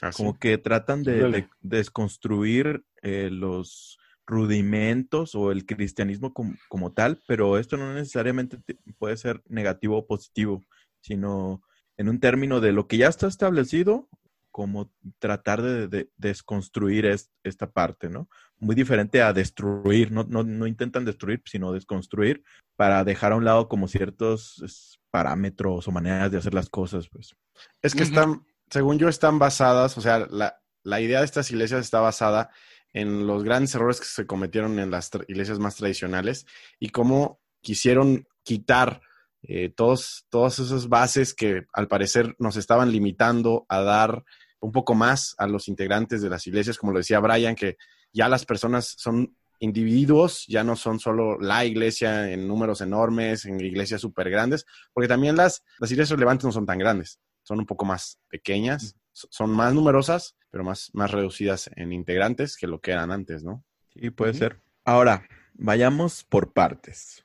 Ah, 0.00 0.10
como 0.16 0.38
que 0.38 0.58
tratan 0.58 1.02
de, 1.02 1.48
desconstruir 1.60 2.84
eh, 3.02 3.30
los 3.30 3.98
rudimentos 4.26 5.34
o 5.34 5.52
el 5.52 5.66
cristianismo 5.66 6.32
como, 6.32 6.54
como, 6.68 6.92
tal, 6.92 7.20
pero 7.26 7.58
esto 7.58 7.76
no 7.76 7.92
necesariamente 7.94 8.58
puede 8.98 9.16
ser 9.16 9.42
negativo 9.48 9.98
o 9.98 10.06
positivo, 10.06 10.64
sino 11.00 11.62
en 11.96 12.08
un 12.08 12.20
término 12.20 12.60
de 12.60 12.72
lo 12.72 12.86
que 12.86 12.96
ya 12.96 13.08
está 13.08 13.26
establecido 13.26 14.08
como 14.52 14.92
tratar 15.18 15.62
de, 15.62 16.10
desconstruir 16.16 17.06
esta 17.42 17.72
parte, 17.72 18.08
¿no? 18.08 18.28
Muy 18.58 18.76
diferente 18.76 19.22
a 19.22 19.32
destruir, 19.32 20.12
no, 20.12 20.24
no, 20.24 20.66
intentan 20.66 21.04
destruir, 21.04 21.42
sino 21.46 21.72
desconstruir 21.72 22.44
para 22.76 23.02
dejar 23.02 23.32
a 23.32 23.36
un 23.36 23.44
lado 23.44 23.68
como 23.68 23.88
ciertos 23.88 25.00
parámetros 25.12 25.86
o 25.86 25.92
maneras 25.92 26.32
de 26.32 26.38
hacer 26.38 26.54
las 26.54 26.68
cosas, 26.68 27.08
pues. 27.08 27.36
Es 27.82 27.94
que 27.94 28.02
están, 28.02 28.46
según 28.70 28.98
yo, 28.98 29.08
están 29.08 29.38
basadas, 29.38 29.96
o 29.98 30.00
sea, 30.00 30.26
la, 30.30 30.60
la 30.82 31.00
idea 31.00 31.20
de 31.20 31.26
estas 31.26 31.50
iglesias 31.50 31.82
está 31.82 32.00
basada 32.00 32.50
en 32.92 33.26
los 33.26 33.44
grandes 33.44 33.74
errores 33.74 34.00
que 34.00 34.06
se 34.06 34.26
cometieron 34.26 34.78
en 34.78 34.90
las 34.90 35.10
iglesias 35.28 35.58
más 35.58 35.76
tradicionales 35.76 36.46
y 36.80 36.88
cómo 36.88 37.40
quisieron 37.60 38.26
quitar 38.42 39.02
eh, 39.42 39.70
todos, 39.74 40.26
todas 40.30 40.58
esas 40.58 40.88
bases 40.88 41.34
que 41.34 41.66
al 41.72 41.88
parecer 41.88 42.34
nos 42.38 42.56
estaban 42.56 42.90
limitando 42.90 43.66
a 43.68 43.80
dar 43.82 44.24
un 44.60 44.72
poco 44.72 44.94
más 44.94 45.34
a 45.38 45.46
los 45.46 45.68
integrantes 45.68 46.22
de 46.22 46.30
las 46.30 46.46
iglesias, 46.46 46.78
como 46.78 46.92
lo 46.92 46.98
decía 46.98 47.20
Brian, 47.20 47.54
que 47.54 47.76
ya 48.12 48.28
las 48.28 48.44
personas 48.44 48.94
son 48.96 49.36
individuos, 49.62 50.44
ya 50.48 50.64
no 50.64 50.74
son 50.74 50.98
solo 50.98 51.38
la 51.38 51.64
iglesia 51.64 52.30
en 52.30 52.48
números 52.48 52.80
enormes, 52.80 53.44
en 53.44 53.60
iglesias 53.60 54.00
súper 54.00 54.28
grandes, 54.28 54.66
porque 54.92 55.08
también 55.08 55.36
las, 55.36 55.62
las 55.78 55.90
iglesias 55.92 56.18
relevantes 56.18 56.44
no 56.44 56.52
son 56.52 56.66
tan 56.66 56.78
grandes, 56.78 57.20
son 57.44 57.60
un 57.60 57.66
poco 57.66 57.84
más 57.84 58.18
pequeñas, 58.28 58.96
son 59.12 59.50
más 59.50 59.72
numerosas, 59.72 60.36
pero 60.50 60.64
más, 60.64 60.90
más 60.94 61.12
reducidas 61.12 61.70
en 61.76 61.92
integrantes 61.92 62.56
que 62.56 62.66
lo 62.66 62.80
que 62.80 62.90
eran 62.90 63.12
antes, 63.12 63.44
¿no? 63.44 63.64
Sí, 63.94 64.10
puede 64.10 64.34
ser. 64.34 64.60
Ahora, 64.84 65.28
vayamos 65.54 66.24
por 66.24 66.52
partes. 66.52 67.22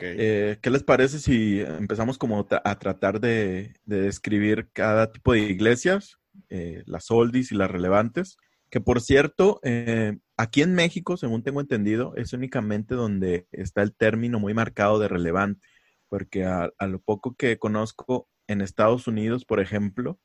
Eh, 0.00 0.58
¿Qué 0.60 0.70
les 0.70 0.82
parece 0.82 1.20
si 1.20 1.60
empezamos 1.60 2.18
como 2.18 2.48
a 2.64 2.78
tratar 2.80 3.20
de, 3.20 3.74
describir 3.84 4.70
cada 4.72 5.12
tipo 5.12 5.32
de 5.32 5.40
iglesias, 5.40 6.18
eh, 6.48 6.82
las 6.86 7.12
oldies 7.12 7.52
y 7.52 7.54
las 7.54 7.70
relevantes? 7.70 8.38
Que 8.70 8.80
por 8.80 9.00
cierto, 9.00 9.60
eh, 9.62 10.18
aquí 10.36 10.62
en 10.62 10.74
México, 10.74 11.16
según 11.16 11.42
tengo 11.42 11.60
entendido, 11.60 12.14
es 12.16 12.32
únicamente 12.32 12.94
donde 12.94 13.46
está 13.52 13.82
el 13.82 13.94
término 13.94 14.40
muy 14.40 14.54
marcado 14.54 14.98
de 14.98 15.08
relevante, 15.08 15.66
porque 16.08 16.44
a, 16.44 16.70
lo 16.80 17.00
poco 17.00 17.34
que 17.34 17.58
conozco 17.58 18.28
en 18.48 18.60
Estados 18.60 19.06
Unidos, 19.06 19.44
por 19.44 19.60
ejemplo, 19.60 20.18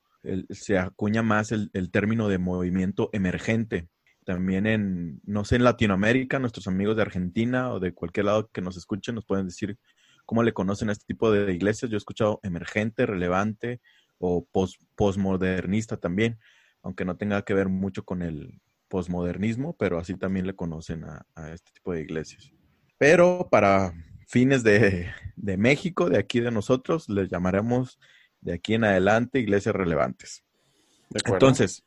se 0.50 0.77
acuña 0.77 1.24
más 1.24 1.51
el, 1.51 1.71
término 1.91 2.27
de 2.27 2.38
movimiento 2.38 3.10
emergente 3.13 3.88
también 4.24 4.67
en, 4.67 5.19
no 5.25 5.43
sé, 5.45 5.55
en 5.55 5.63
Latinoamérica, 5.63 6.38
nuestros 6.38 6.67
amigos 6.67 6.95
de 6.95 7.01
Argentina 7.01 7.74
o 7.74 7.79
de 7.79 7.93
cualquier 7.93 8.27
lado 8.27 8.50
que 8.53 8.62
nos 8.62 8.77
escuchen 8.77 9.15
nos 9.15 9.25
pueden 9.25 9.48
decir 9.48 9.77
cómo 10.25 10.43
le 10.43 10.53
conocen 10.53 10.89
a 10.89 10.91
este 10.91 11.05
tipo 11.05 11.31
de 11.31 11.51
iglesias. 11.53 11.89
Yo 11.89 11.95
he 11.95 11.98
escuchado 11.98 12.39
emergente, 12.43 13.05
relevante 13.05 13.81
o 14.19 14.45
post, 14.51 14.79
postmodernista 14.95 15.98
también, 15.98 16.39
aunque 16.83 17.05
no 17.05 17.17
tenga 17.17 17.43
que 17.43 17.53
ver 17.53 17.69
mucho 17.69 18.03
con 18.03 18.21
el 18.21 18.61
postmodernismo, 18.88 19.75
pero 19.77 20.00
así 20.00 20.15
también 20.15 20.47
le 20.47 20.55
conocen 20.55 21.05
a, 21.05 21.25
este 21.53 21.71
tipo 21.71 21.93
de 21.93 22.01
iglesias. 22.01 22.51
Pero 22.97 23.47
para 23.50 23.93
fines 24.27 24.63
de, 24.63 25.09
de 25.35 25.57
México, 25.57 26.09
de 26.09 26.19
aquí 26.19 26.39
de 26.39 26.51
nosotros, 26.51 27.09
les 27.09 27.29
llamaremos 27.29 28.00
de 28.41 28.53
aquí 28.53 28.73
en 28.73 28.83
adelante 28.83 29.39
iglesias 29.39 29.75
relevantes. 29.75 30.43
Entonces, 31.25 31.83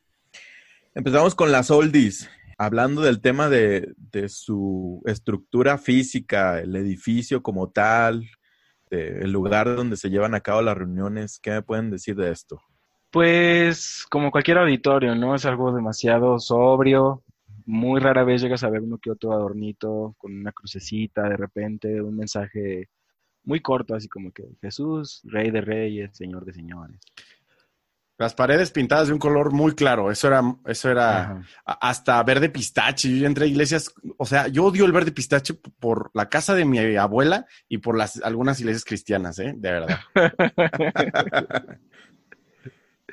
Empezamos 0.97 1.35
con 1.35 1.51
las 1.51 1.73
oldies, 1.73 2.31
hablando 2.57 3.03
del 3.03 3.21
tema 3.21 3.49
de, 3.49 3.95
su 4.29 5.03
estructura 5.07 5.77
física, 5.77 6.61
el 6.61 6.77
edificio 6.77 7.43
como 7.43 7.71
tal, 7.71 8.31
el 8.91 9.33
lugar 9.33 9.75
donde 9.75 9.97
se 9.97 10.09
llevan 10.09 10.37
a 10.37 10.41
cabo 10.41 10.63
las 10.63 10.77
reuniones. 10.77 11.41
¿Qué 11.41 11.51
me 11.51 11.63
pueden 11.63 11.91
decir 11.91 12.15
de 12.15 12.31
esto? 12.31 12.63
Pues 13.15 14.05
como 14.11 14.33
cualquier 14.33 14.59
auditorio, 14.59 15.15
¿no? 15.15 15.37
Es 15.37 15.47
algo 15.47 15.73
demasiado 15.73 16.41
sobrio. 16.41 17.23
Muy 17.65 18.01
rara 18.01 18.25
vez 18.25 18.43
llegas 18.43 18.65
a 18.65 18.71
ver 18.71 18.81
uno 18.81 18.99
que 18.99 19.13
otro 19.13 19.33
adornito 19.33 20.17
con 20.19 20.37
una 20.37 20.51
crucecita 20.51 21.23
de 21.29 21.37
repente, 21.37 22.03
un 22.03 22.17
mensaje 22.17 22.89
muy 23.45 23.61
corto, 23.61 23.95
así 23.95 24.09
como 24.09 24.33
que 24.33 24.43
Jesús, 24.61 25.21
Rey 25.23 25.53
de 25.53 25.61
Reyes, 25.61 26.11
Señor 26.17 26.45
de 26.45 26.55
Señores. 26.55 26.99
Las 28.19 28.35
paredes 28.35 28.73
pintadas 28.73 29.07
de 29.07 29.13
un 29.13 29.21
color 29.21 29.53
muy 29.53 29.77
claro, 29.77 30.11
eso 30.11 30.27
era, 30.27 30.43
eso 30.67 30.91
era 30.91 31.21
Ajá. 31.21 31.43
hasta 31.67 32.21
verde 32.25 32.49
pistache. 32.49 33.17
Yo 33.17 33.29
entré 33.29 33.45
a 33.45 33.49
iglesias, 33.49 33.95
o 34.17 34.27
sea, 34.27 34.49
yo 34.49 34.65
odio 34.65 34.87
el 34.87 34.93
verde 34.93 35.13
pistache 35.13 35.55
por 35.55 36.11
la 36.15 36.29
casa 36.29 36.57
de 36.57 36.65
mi 36.65 36.97
abuela 36.97 37.47
y 37.69 37.79
por 37.79 37.97
las 37.97 38.21
algunas 38.25 38.59
iglesias 38.59 38.85
cristianas, 38.85 39.39
¿eh? 39.39 39.55
De 39.57 39.71
verdad. 39.71 40.01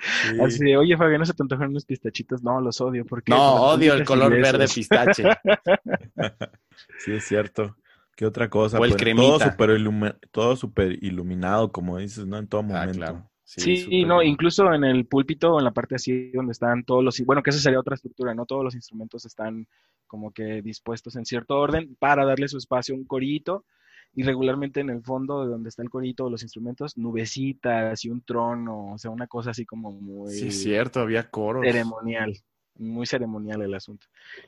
Sí. 0.02 0.40
Así 0.42 0.64
de, 0.64 0.78
oye, 0.78 0.98
Fabián, 0.98 1.20
¿no 1.20 1.26
se 1.26 1.34
te 1.34 1.44
antojan 1.44 1.70
unos 1.70 1.86
pistachitos? 1.86 2.42
No, 2.44 2.60
los 2.60 2.82
odio 2.82 3.06
porque... 3.06 3.32
No, 3.32 3.56
odio 3.68 3.94
el 3.94 4.04
color 4.04 4.32
verde 4.32 4.66
pistache. 4.74 5.24
Sí, 6.98 7.14
es 7.14 7.26
cierto. 7.26 7.76
¿Qué 8.16 8.26
otra 8.26 8.50
cosa? 8.50 8.80
O 8.80 8.86
el 8.86 8.92
Pues, 8.92 9.02
cremita. 9.02 9.38
todo 9.38 9.40
super, 9.52 10.20
todo 10.32 10.56
super 10.56 11.04
iluminado, 11.04 11.72
como 11.72 11.98
dices, 11.98 12.26
¿no? 12.26 12.38
En 12.38 12.48
todo 12.48 12.62
Ah, 12.62 12.64
momento. 12.64 12.94
claro. 12.98 13.32
Sí, 13.44 14.06
no, 14.06 14.20
bien. 14.20 14.32
incluso 14.32 14.74
en 14.74 14.84
el 14.86 15.06
púlpito, 15.06 15.58
en 15.60 15.66
la 15.66 15.72
parte 15.72 15.96
así 15.96 16.32
donde 16.32 16.54
están 16.54 16.84
todos 16.86 17.04
los, 17.04 17.20
bueno, 17.26 17.44
que 17.44 17.50
esa 17.50 17.60
sería 17.60 17.80
otra 17.80 17.96
estructura, 17.96 18.34
¿no? 18.34 18.46
Todos 18.46 18.64
los 18.64 18.76
instrumentos 18.76 19.26
están 19.26 19.68
como 20.08 20.32
que 20.32 20.62
dispuestos 20.62 21.16
en 21.18 21.26
cierto 21.26 21.58
orden 21.58 21.96
para 22.00 22.26
darle 22.26 22.48
su 22.48 22.58
espacio 22.58 22.96
a 22.96 22.98
un 22.98 23.06
corito 23.06 23.66
y 24.14 24.24
regularmente 24.24 24.80
en 24.82 24.90
el 24.90 25.02
fondo 25.04 25.44
de 25.44 25.50
donde 25.52 25.70
está 25.70 25.84
el 25.84 25.90
corito, 25.90 26.30
los 26.30 26.44
instrumentos, 26.44 26.98
nubecitas 26.98 28.04
y 28.06 28.10
un 28.10 28.22
trono, 28.22 28.94
o 28.94 28.98
sea, 28.98 29.12
una 29.12 29.28
cosa 29.28 29.52
así 29.52 29.66
como 29.66 29.92
muy 29.92 30.32
Sí, 30.32 30.48
es 30.48 30.62
cierto, 30.62 31.00
había 31.00 31.30
coros. 31.30 31.66
ceremonial, 31.66 32.38
muy 32.78 33.06
ceremonial 33.06 33.62
el 33.62 33.74
asunto. 33.74 34.08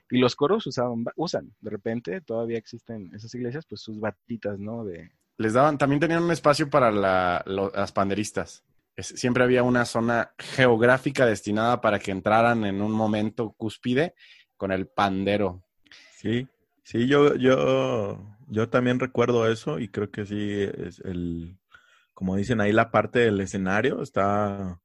Y 0.09 0.17
los 0.19 0.35
coros 0.35 0.65
usaban, 0.67 1.05
usan, 1.15 1.53
de 1.61 1.69
repente, 1.69 2.21
todavía 2.21 2.57
existen 2.57 3.11
esas 3.13 3.33
iglesias, 3.35 3.65
pues 3.67 3.81
sus 3.81 3.99
batitas, 3.99 4.59
¿no? 4.59 4.83
De, 4.85 5.11
Les 5.37 5.53
daban, 5.53 5.77
también 5.77 5.99
tenían 5.99 6.23
un 6.23 6.31
espacio 6.31 6.69
para 6.69 6.91
la- 6.91 7.43
lo- 7.45 7.71
las 7.71 7.91
panderistas. 7.91 8.63
Es- 8.95 9.07
siempre 9.07 9.43
había 9.43 9.63
una 9.63 9.85
zona 9.85 10.31
geográfica 10.37 11.25
destinada 11.25 11.81
para 11.81 11.99
que 11.99 12.11
entraran 12.11 12.65
en 12.65 12.81
un 12.81 12.91
momento 12.91 13.51
cúspide 13.57 14.13
con 14.57 14.71
el 14.71 14.87
pandero. 14.87 15.63
Sí, 16.15 16.47
sí, 16.83 17.07
yo, 17.07 17.35
yo, 17.35 18.19
yo 18.53 18.69
también 18.69 18.99
recuerdo 18.99 19.49
eso 19.51 19.79
y 19.79 19.87
creo 19.89 20.11
que 20.11 20.25
sí, 20.25 20.37
es 20.51 20.99
el, 21.01 21.57
como 22.13 22.35
dicen 22.37 22.61
ahí, 22.61 22.73
la 22.73 22.91
parte 22.91 23.19
del 23.19 23.41
escenario 23.41 24.01
está 24.03 24.81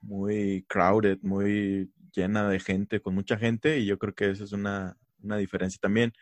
muy 0.00 0.64
crowded, 0.68 1.18
muy 1.22 1.92
llena 2.14 2.48
de 2.48 2.60
gente, 2.60 3.00
con 3.00 3.14
mucha 3.14 3.38
gente, 3.38 3.78
y 3.80 3.86
yo 3.86 3.98
creo 3.98 4.14
que 4.14 4.30
esa 4.30 4.44
es 4.44 4.52
una, 4.52 4.96
una 5.22 5.36
diferencia 5.38 5.78
también. 5.82 6.12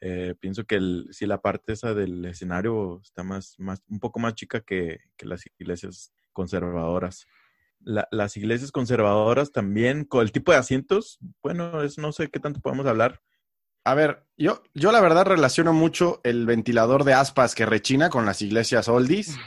Eh, 0.00 0.34
pienso 0.40 0.64
que 0.64 0.76
el, 0.76 1.08
sí, 1.12 1.26
la 1.26 1.40
parte 1.42 1.72
esa 1.72 1.94
del 1.94 2.24
escenario 2.26 3.00
está 3.02 3.24
más, 3.24 3.56
más, 3.58 3.82
un 3.88 4.00
poco 4.00 4.20
más 4.20 4.34
chica 4.34 4.60
que, 4.60 5.00
que 5.16 5.26
las 5.26 5.44
iglesias 5.58 6.12
conservadoras. 6.32 7.26
La- 7.80 8.08
las 8.12 8.36
iglesias 8.36 8.72
conservadoras 8.72 9.52
también, 9.52 10.04
con 10.04 10.22
el 10.22 10.32
tipo 10.32 10.52
de 10.52 10.58
asientos, 10.58 11.18
bueno, 11.42 11.82
es, 11.82 11.98
no 11.98 12.12
sé 12.12 12.28
qué 12.30 12.40
tanto 12.40 12.60
podemos 12.60 12.86
hablar. 12.86 13.20
A 13.88 13.94
ver, 13.94 14.22
yo, 14.36 14.62
yo 14.74 14.92
la 14.92 15.00
verdad 15.00 15.24
relaciono 15.24 15.72
mucho 15.72 16.20
el 16.22 16.44
ventilador 16.44 17.04
de 17.04 17.14
aspas 17.14 17.54
que 17.54 17.64
rechina 17.64 18.10
con 18.10 18.26
las 18.26 18.42
iglesias 18.42 18.86
oldies 18.86 19.38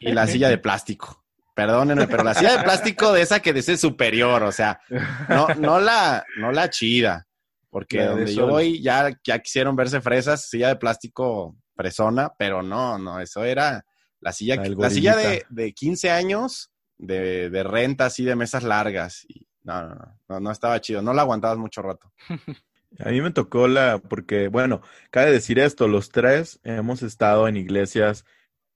y 0.00 0.12
la 0.12 0.26
silla 0.26 0.48
de 0.48 0.56
plástico. 0.56 1.22
Perdónenme, 1.54 2.08
pero 2.08 2.24
la 2.24 2.32
silla 2.32 2.56
de 2.56 2.64
plástico 2.64 3.12
de 3.12 3.20
esa 3.20 3.40
que 3.40 3.52
dice 3.52 3.76
superior, 3.76 4.44
o 4.44 4.50
sea, 4.50 4.80
no, 5.28 5.48
no 5.58 5.78
la, 5.78 6.24
no 6.38 6.52
la 6.52 6.70
chida. 6.70 7.26
Porque 7.68 7.98
La 7.98 8.06
donde 8.06 8.34
yo 8.34 8.46
voy 8.46 8.82
ya, 8.82 9.10
ya 9.22 9.38
quisieron 9.40 9.76
verse 9.76 10.00
fresas, 10.00 10.48
silla 10.48 10.68
de 10.68 10.76
plástico 10.76 11.58
fresona, 11.76 12.32
pero 12.38 12.62
no, 12.62 12.96
no, 12.96 13.20
eso 13.20 13.44
era 13.44 13.84
la 14.20 14.32
silla, 14.32 14.56
La 14.56 14.88
silla 14.88 15.16
de, 15.16 15.44
de 15.50 15.74
15 15.74 16.10
años 16.10 16.72
de, 16.96 17.50
de 17.50 17.62
renta 17.62 18.06
así 18.06 18.24
de 18.24 18.36
mesas 18.36 18.62
largas. 18.62 19.26
Y 19.28 19.46
no, 19.64 19.82
no, 19.82 19.94
no, 19.94 20.18
no, 20.28 20.40
no 20.40 20.50
estaba 20.50 20.80
chido, 20.80 21.02
no 21.02 21.12
la 21.12 21.20
aguantabas 21.20 21.58
mucho 21.58 21.82
rato. 21.82 22.10
A 22.98 23.10
mí 23.10 23.20
me 23.20 23.30
tocó 23.30 23.68
la, 23.68 23.98
porque, 23.98 24.48
bueno, 24.48 24.82
cabe 25.10 25.32
decir 25.32 25.58
esto, 25.58 25.88
los 25.88 26.10
tres 26.10 26.60
hemos 26.62 27.02
estado 27.02 27.48
en 27.48 27.56
iglesias 27.56 28.24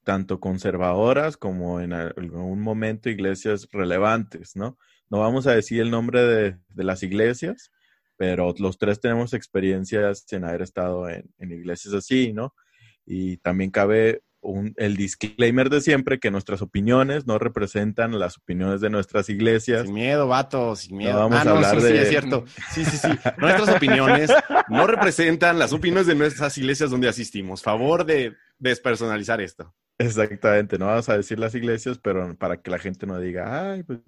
tanto 0.04 0.40
conservadoras 0.40 1.36
como 1.36 1.80
en 1.80 1.92
algún 1.92 2.60
momento 2.60 3.10
iglesias 3.10 3.68
relevantes, 3.72 4.56
¿no? 4.56 4.78
No 5.10 5.20
vamos 5.20 5.46
a 5.46 5.52
decir 5.54 5.80
el 5.80 5.90
nombre 5.90 6.22
de, 6.22 6.58
de 6.68 6.84
las 6.84 7.02
iglesias, 7.02 7.72
pero 8.16 8.54
los 8.58 8.78
tres 8.78 9.00
tenemos 9.00 9.34
experiencias 9.34 10.24
en 10.32 10.44
haber 10.44 10.62
estado 10.62 11.08
en, 11.08 11.32
en 11.38 11.52
iglesias 11.52 11.94
así, 11.94 12.32
¿no? 12.32 12.54
Y 13.04 13.38
también 13.38 13.70
cabe 13.70 14.22
un- 14.46 14.72
el 14.76 14.96
disclaimer 14.96 15.70
de 15.70 15.80
siempre 15.80 16.18
que 16.18 16.30
nuestras 16.30 16.62
opiniones 16.62 17.26
no 17.26 17.38
representan 17.38 18.18
las 18.18 18.38
opiniones 18.38 18.80
de 18.80 18.90
nuestras 18.90 19.28
iglesias. 19.28 19.82
Sin 19.84 19.94
miedo, 19.94 20.28
vato, 20.28 20.74
sin 20.76 20.96
miedo. 20.96 21.18
vamos 21.18 21.38
ah, 21.38 21.40
a 21.42 21.44
no, 21.44 21.50
hablar 21.56 21.80
sí, 21.80 21.86
sí, 21.86 21.92
de- 21.92 22.02
es 22.02 22.08
cierto. 22.08 22.44
Sí, 22.72 22.84
sí, 22.84 22.96
sí. 22.96 23.08
Nuestras 23.38 23.68
opiniones 23.76 24.30
no 24.68 24.86
representan 24.86 25.58
las 25.58 25.72
opiniones 25.72 26.06
de 26.06 26.14
nuestras 26.14 26.56
iglesias 26.58 26.90
donde 26.90 27.08
asistimos. 27.08 27.62
Favor 27.62 28.04
de 28.06 28.34
despersonalizar 28.58 29.40
esto. 29.40 29.74
Exactamente, 29.98 30.78
no 30.78 30.86
vamos 30.86 31.08
a 31.08 31.16
decir 31.16 31.38
las 31.38 31.54
iglesias, 31.54 31.98
pero 31.98 32.36
para 32.36 32.60
que 32.60 32.70
la 32.70 32.78
gente 32.78 33.06
no 33.06 33.18
diga, 33.18 33.72
ay, 33.72 33.82
pues, 33.82 34.00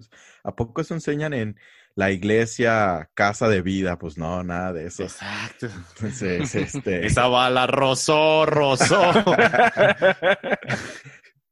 ¿a 0.43 0.55
poco 0.55 0.81
eso 0.81 0.93
enseñan 0.93 1.33
en 1.33 1.57
la 1.99 2.11
iglesia 2.11 3.09
casa 3.13 3.49
de 3.49 3.61
vida? 3.61 3.99
Pues 3.99 4.17
no, 4.17 4.41
nada 4.41 4.71
de 4.71 4.85
eso. 4.85 5.03
Exacto. 5.03 5.67
Entonces, 5.95 6.55
este, 6.55 7.05
Esa 7.05 7.27
bala 7.27 7.67
rozó, 7.67 8.45
rozó. 8.45 9.01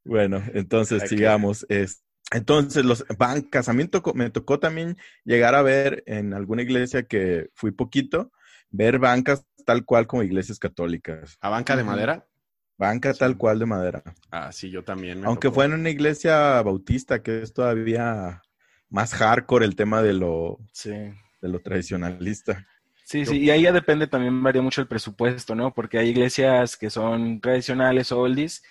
bueno, 0.04 0.42
entonces 0.54 1.06
sigamos. 1.06 1.66
Es, 1.68 2.02
entonces, 2.32 2.86
los 2.86 3.04
bancas, 3.18 3.68
a 3.68 3.74
mí 3.74 3.82
me 3.82 3.90
tocó, 3.90 4.14
me 4.14 4.30
tocó 4.30 4.58
también 4.58 4.96
llegar 5.22 5.54
a 5.54 5.60
ver 5.60 6.02
en 6.06 6.32
alguna 6.32 6.62
iglesia 6.62 7.02
que 7.02 7.50
fui 7.52 7.70
poquito, 7.70 8.32
ver 8.70 8.98
bancas 8.98 9.44
tal 9.66 9.84
cual 9.84 10.06
como 10.06 10.22
iglesias 10.22 10.58
católicas. 10.58 11.36
¿A 11.42 11.50
banca 11.50 11.76
de 11.76 11.84
madera? 11.84 12.26
Banca 12.78 13.12
tal 13.12 13.36
cual 13.36 13.58
de 13.58 13.66
madera. 13.66 14.02
Ah, 14.30 14.50
sí, 14.50 14.70
yo 14.70 14.82
también. 14.82 15.20
me 15.20 15.26
Aunque 15.26 15.48
tocó. 15.48 15.56
fue 15.56 15.66
en 15.66 15.74
una 15.74 15.90
iglesia 15.90 16.62
bautista, 16.62 17.22
que 17.22 17.42
es 17.42 17.52
todavía 17.52 18.40
más 18.90 19.14
hardcore 19.14 19.64
el 19.66 19.76
tema 19.76 20.02
de 20.02 20.12
lo, 20.14 20.58
Sí. 20.72 20.90
de 20.90 21.48
lo 21.48 21.60
tradicionalista. 21.60 22.66
Sí, 23.04 23.24
sí, 23.24 23.38
y 23.38 23.50
ahí 23.50 23.62
ya 23.62 23.72
depende, 23.72 24.06
también 24.06 24.42
varía 24.42 24.60
mucho 24.60 24.82
el 24.82 24.86
presupuesto, 24.86 25.54
¿no? 25.54 25.72
Porque 25.72 25.98
hay 25.98 26.10
iglesias 26.10 26.76
que 26.76 26.90
son 26.90 27.40
tradicionales, 27.40 28.12
oldies, 28.12 28.62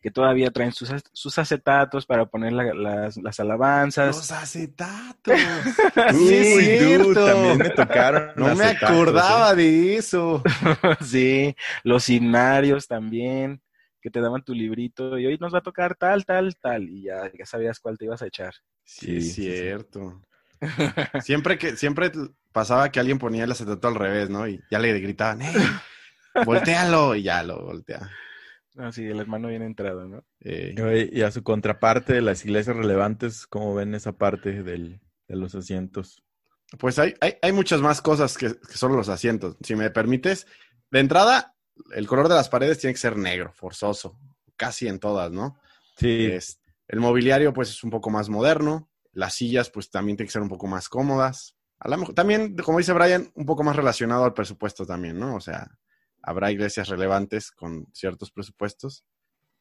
que 0.00 0.10
todavía 0.10 0.50
traen 0.50 0.72
sus, 0.72 0.90
sus 1.12 1.38
acetatos 1.38 2.04
para 2.06 2.26
poner 2.26 2.52
la- 2.52 2.74
las, 2.74 3.16
las 3.16 3.38
alabanzas. 3.40 4.16
Los 4.16 4.30
acetatos. 4.32 5.34
Uy, 6.14 6.28
sí, 6.28 6.78
cierto. 6.78 7.26
también 7.26 7.58
me 7.58 7.70
tocaron. 7.70 8.30
No 8.36 8.54
me 8.56 8.64
acetatos, 8.64 8.90
acordaba 8.90 9.52
¿eh? 9.52 9.56
de 9.56 9.96
eso. 9.96 10.42
Sí, 11.00 11.54
los 11.84 12.08
himnarios 12.08 12.86
también, 12.88 13.60
que 14.06 14.10
te 14.12 14.20
daban 14.20 14.44
tu 14.44 14.54
librito 14.54 15.18
y 15.18 15.26
hoy 15.26 15.36
nos 15.38 15.52
va 15.52 15.58
a 15.58 15.62
tocar 15.62 15.96
tal, 15.96 16.24
tal, 16.24 16.54
tal, 16.56 16.88
y 16.88 17.02
ya, 17.02 17.28
ya 17.36 17.44
sabías 17.44 17.80
cuál 17.80 17.98
te 17.98 18.04
ibas 18.04 18.22
a 18.22 18.28
echar. 18.28 18.54
Sí, 18.84 19.06
Sí, 19.08 19.16
es 19.16 19.34
sí, 19.34 19.50
sí. 19.52 19.52
cierto. 19.52 20.22
Siempre 21.20 21.58
que, 21.58 21.76
siempre 21.76 22.12
pasaba 22.52 22.90
que 22.90 23.00
alguien 23.00 23.18
ponía 23.18 23.42
el 23.44 23.50
acetato 23.50 23.88
al 23.88 23.96
revés, 23.96 24.30
¿no? 24.30 24.46
Y 24.46 24.62
ya 24.70 24.78
le 24.78 24.96
gritaban, 25.00 25.42
¡hey! 25.42 25.54
Voltealo, 26.44 27.16
y 27.16 27.24
ya 27.24 27.42
lo 27.42 27.60
voltea. 27.64 28.08
Así, 28.76 29.04
el 29.06 29.18
hermano 29.18 29.48
bien 29.48 29.62
entrado, 29.62 30.06
¿no? 30.06 30.24
Eh, 30.40 31.10
Y 31.12 31.22
a 31.22 31.30
su 31.32 31.42
contraparte, 31.42 32.20
las 32.22 32.44
iglesias 32.44 32.76
relevantes, 32.76 33.46
¿cómo 33.48 33.74
ven 33.74 33.94
esa 33.94 34.12
parte 34.12 34.62
del, 34.62 35.00
de 35.28 35.36
los 35.36 35.54
asientos? 35.56 36.22
pues 36.78 36.98
hay, 36.98 37.14
hay, 37.20 37.34
hay 37.42 37.52
muchas 37.52 37.80
más 37.80 38.02
cosas 38.02 38.38
que, 38.38 38.48
que 38.48 38.76
solo 38.76 38.96
los 38.96 39.08
asientos. 39.08 39.56
Si 39.62 39.74
me 39.76 39.90
permites, 39.90 40.46
de 40.90 41.00
entrada, 41.00 41.55
el 41.92 42.06
color 42.06 42.28
de 42.28 42.34
las 42.34 42.48
paredes 42.48 42.78
tiene 42.78 42.94
que 42.94 43.00
ser 43.00 43.16
negro, 43.16 43.52
forzoso, 43.54 44.18
casi 44.56 44.88
en 44.88 44.98
todas, 44.98 45.30
¿no? 45.32 45.58
Sí, 45.96 46.26
Es- 46.26 46.60
el 46.88 47.00
mobiliario, 47.00 47.52
pues, 47.52 47.70
es 47.70 47.82
un 47.84 47.90
poco 47.90 48.10
más 48.10 48.28
moderno. 48.28 48.88
Las 49.12 49.34
sillas, 49.34 49.70
pues, 49.70 49.90
también 49.90 50.16
tienen 50.16 50.28
que 50.28 50.32
ser 50.32 50.42
un 50.42 50.48
poco 50.48 50.66
más 50.68 50.88
cómodas. 50.88 51.56
A 51.80 51.88
lo 51.88 51.96
mejor, 51.96 52.14
también, 52.14 52.54
como 52.56 52.78
dice 52.78 52.92
Brian, 52.92 53.30
un 53.34 53.44
poco 53.46 53.64
más 53.64 53.74
relacionado 53.76 54.24
al 54.24 54.34
presupuesto 54.34 54.86
también, 54.86 55.18
¿no? 55.18 55.34
O 55.36 55.40
sea, 55.40 55.68
habrá 56.22 56.50
iglesias 56.52 56.88
relevantes 56.88 57.50
con 57.50 57.86
ciertos 57.92 58.30
presupuestos 58.30 59.04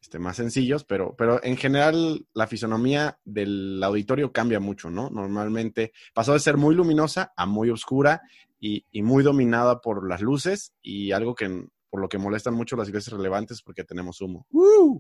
este, 0.02 0.20
más 0.20 0.38
sencillos, 0.38 0.84
pero, 0.84 1.16
pero 1.18 1.44
en 1.44 1.58
general 1.58 2.28
la 2.34 2.48
fisonomía 2.48 3.18
del 3.26 3.82
auditorio 3.84 4.32
cambia 4.32 4.60
mucho, 4.60 4.90
¿no? 4.92 5.10
Normalmente 5.10 5.94
pasó 6.14 6.34
de 6.34 6.40
ser 6.40 6.58
muy 6.58 6.76
luminosa 6.76 7.34
a 7.36 7.46
muy 7.48 7.70
oscura 7.72 8.22
y, 8.60 8.86
y 8.92 9.02
muy 9.02 9.24
dominada 9.24 9.82
por 9.82 10.08
las 10.08 10.22
luces 10.22 10.74
y 10.82 11.12
algo 11.12 11.34
que 11.34 11.68
por 11.96 12.02
lo 12.02 12.10
que 12.10 12.18
molestan 12.18 12.54
mucho 12.56 12.76
las 12.76 12.90
iglesias 12.90 13.16
relevantes 13.16 13.62
porque 13.62 13.86
tenemos 13.86 14.20
humo. 14.20 14.46
¡Uh! 14.52 15.00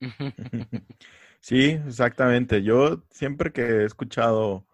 Sí, 1.40 1.70
exactamente. 1.86 2.62
Yo 2.62 3.04
siempre 3.10 3.50
que 3.52 3.62
he 3.62 3.84
escuchado 3.84 4.64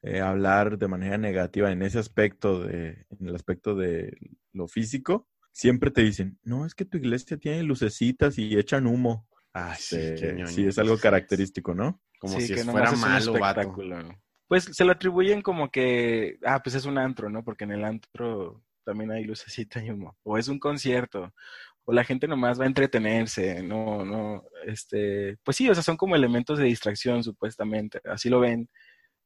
eh, 0.00 0.20
hablar 0.20 0.78
de 0.78 0.88
manera 0.88 1.18
negativa 1.18 1.70
en 1.70 1.82
ese 1.82 1.98
aspecto, 1.98 2.60
de, 2.64 3.04
en 3.10 3.28
el 3.28 3.34
aspecto 3.34 3.74
de 3.74 4.16
lo 4.54 4.68
físico, 4.68 5.28
siempre 5.52 5.90
te 5.90 6.00
dicen, 6.02 6.38
no, 6.44 6.64
es 6.64 6.74
que 6.74 6.86
tu 6.86 6.96
iglesia 6.96 7.36
tiene 7.36 7.62
lucecitas 7.62 8.38
y 8.38 8.58
echan 8.58 8.86
humo. 8.86 9.28
Ay, 9.52 9.76
sí, 9.78 9.96
ñoño. 10.22 10.46
sí, 10.46 10.66
es 10.66 10.78
algo 10.78 10.96
característico, 10.98 11.74
¿no? 11.74 12.00
Como 12.18 12.40
Sí, 12.40 12.46
si 12.46 12.54
que 12.54 12.64
fuera 12.64 12.92
malo, 12.92 13.34
vato. 13.34 13.74
pues 14.46 14.64
se 14.64 14.84
lo 14.86 14.92
atribuyen 14.92 15.42
como 15.42 15.70
que, 15.70 16.38
ah, 16.46 16.62
pues 16.62 16.74
es 16.74 16.86
un 16.86 16.96
antro, 16.96 17.28
¿no? 17.28 17.44
Porque 17.44 17.64
en 17.64 17.72
el 17.72 17.84
antro 17.84 18.62
también 18.88 19.10
hay 19.10 19.24
lucecita 19.24 19.84
y 19.84 19.90
humo. 19.90 20.16
O 20.22 20.38
es 20.38 20.48
un 20.48 20.58
concierto. 20.58 21.34
O 21.84 21.92
la 21.92 22.04
gente 22.04 22.26
nomás 22.26 22.58
va 22.58 22.64
a 22.64 22.68
entretenerse, 22.68 23.62
no, 23.62 24.04
no, 24.04 24.44
este, 24.66 25.36
pues 25.42 25.56
sí, 25.56 25.68
o 25.68 25.74
sea, 25.74 25.82
son 25.82 25.96
como 25.96 26.16
elementos 26.16 26.58
de 26.58 26.64
distracción, 26.64 27.22
supuestamente. 27.22 28.00
Así 28.04 28.28
lo 28.30 28.40
ven 28.40 28.68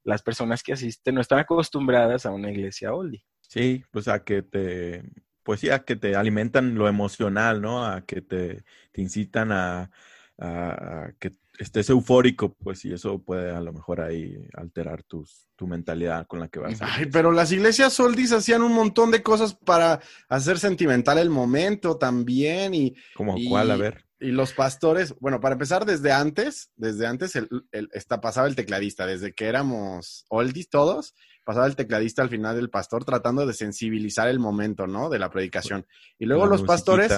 las 0.05 0.23
personas 0.23 0.63
que 0.63 0.73
asisten, 0.73 1.15
no 1.15 1.21
están 1.21 1.39
acostumbradas 1.39 2.27
a 2.27 2.33
una 2.33 2.51
iglesia 2.51 2.93
oldie. 2.93 3.25
Sí, 3.41 3.85
pues 3.93 4.09
a 4.09 4.25
que 4.25 4.43
te, 4.43 5.05
pues 5.45 5.61
sí, 5.61 5.71
a 5.71 5.85
que 5.85 5.95
te 5.97 6.17
alimentan 6.17 6.75
lo 6.75 6.89
emocional, 6.89 7.63
¿no? 7.63 7.85
A 7.87 8.05
que 8.05 8.21
te, 8.21 8.65
te 8.91 9.01
incitan 9.01 9.53
a, 9.53 9.91
a, 10.39 11.13
que 11.21 11.31
estés 11.63 11.89
eufórico, 11.91 12.55
pues 12.55 12.85
y 12.85 12.93
eso 12.93 13.23
puede 13.23 13.51
a 13.51 13.61
lo 13.61 13.73
mejor 13.73 14.01
ahí 14.01 14.37
alterar 14.55 15.03
tus, 15.03 15.49
tu 15.57 15.67
mentalidad 15.67 16.27
con 16.27 16.41
la 16.41 16.49
que 16.49 16.59
vas. 16.59 16.83
A 16.83 16.95
Ay, 16.95 17.07
pero 17.07 17.33
las 17.33 17.53
iglesias 17.53 17.93
soldis 17.93 18.33
hacían 18.33 18.63
un 18.63 18.73
montón 18.73 19.11
de 19.11 19.23
cosas 19.23 19.55
para 19.55 20.01
hacer 20.29 20.59
sentimental 20.59 21.19
el 21.19 21.31
momento 21.31 21.97
también 21.97 22.75
y... 22.75 22.95
¿Como 23.17 23.37
cuál? 23.49 23.71
A 23.71 23.77
ver. 23.77 24.05
Y 24.21 24.31
los 24.31 24.53
pastores, 24.53 25.15
bueno, 25.19 25.41
para 25.41 25.55
empezar 25.55 25.85
desde 25.85 26.13
antes, 26.13 26.71
desde 26.77 27.07
antes 27.07 27.35
el, 27.35 27.49
el, 27.73 27.89
está, 27.93 28.21
pasaba 28.21 28.47
el 28.47 28.55
tecladista, 28.55 29.05
desde 29.05 29.33
que 29.33 29.47
éramos 29.47 30.27
oldies 30.29 30.69
todos, 30.69 31.15
pasaba 31.45 31.67
el 31.67 31.77
tecladista 31.77 32.23
al 32.23 32.29
final 32.29 32.55
del 32.55 32.71
pastor 32.71 33.05
tratando 33.05 33.47
de 33.47 33.53
sensibilizar 33.53 34.29
el 34.29 34.39
momento, 34.39 34.87
¿no? 34.87 35.11
De 35.11 35.19
la 35.19 35.31
predicación. 35.31 35.87
Y 36.19 36.27
luego 36.27 36.45
La 36.45 36.51
los 36.51 36.63
pastores. 36.63 37.13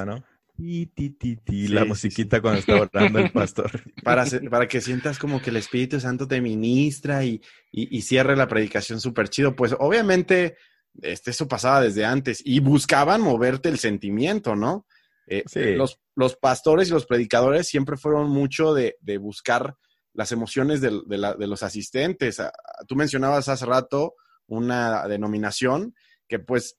Ti, 0.57 0.87
ti, 0.95 1.11
ti, 1.11 1.37
ti, 1.37 1.67
Sí, 1.67 1.69
la 1.69 1.83
sí, 1.83 1.89
musiquita 1.89 2.41
cuando 2.41 2.61
está 2.61 2.77
orando 2.77 3.19
el 3.19 3.29
pastor. 3.33 3.71
para, 4.05 4.25
para 4.51 4.69
que 4.69 4.81
sientas 4.81 5.19
como 5.19 5.41
que 5.43 5.51
el 5.51 5.57
Espíritu 5.57 5.99
Santo 5.99 6.29
te 6.29 6.41
ministra 6.41 7.25
y, 7.25 7.41
y, 7.73 7.97
y 7.97 8.03
cierre 8.03 8.37
la 8.37 8.47
predicación 8.47 9.01
súper 9.01 9.29
chido. 9.29 9.57
Pues 9.57 9.75
obviamente, 9.79 10.57
este, 11.03 11.33
eso 11.33 11.49
pasaba 11.49 11.81
desde 11.81 12.05
antes 12.05 12.41
y 12.45 12.61
buscaban 12.61 13.21
moverte 13.21 13.69
el 13.69 13.79
sentimiento, 13.79 14.55
¿no? 14.55 14.87
Eh, 15.27 15.43
Sí. 15.47 15.75
los, 15.75 15.99
los 16.15 16.37
pastores 16.37 16.89
y 16.89 16.93
los 16.93 17.07
predicadores 17.07 17.67
siempre 17.67 17.97
fueron 17.97 18.31
mucho 18.31 18.75
de, 18.75 18.97
de 19.01 19.19
buscar 19.19 19.75
las 20.13 20.31
emociones 20.31 20.81
del- 20.81 21.03
de, 21.07 21.19
la- 21.19 21.35
de 21.35 21.47
los 21.49 21.65
asistentes. 21.65 22.39
Ah, 22.39 22.53
Tú 22.87 22.95
mencionabas 22.95 23.49
hace 23.49 23.67
rato 23.67 24.15
una 24.47 25.09
denominación 25.09 25.95
que 26.29 26.39
pues 26.39 26.77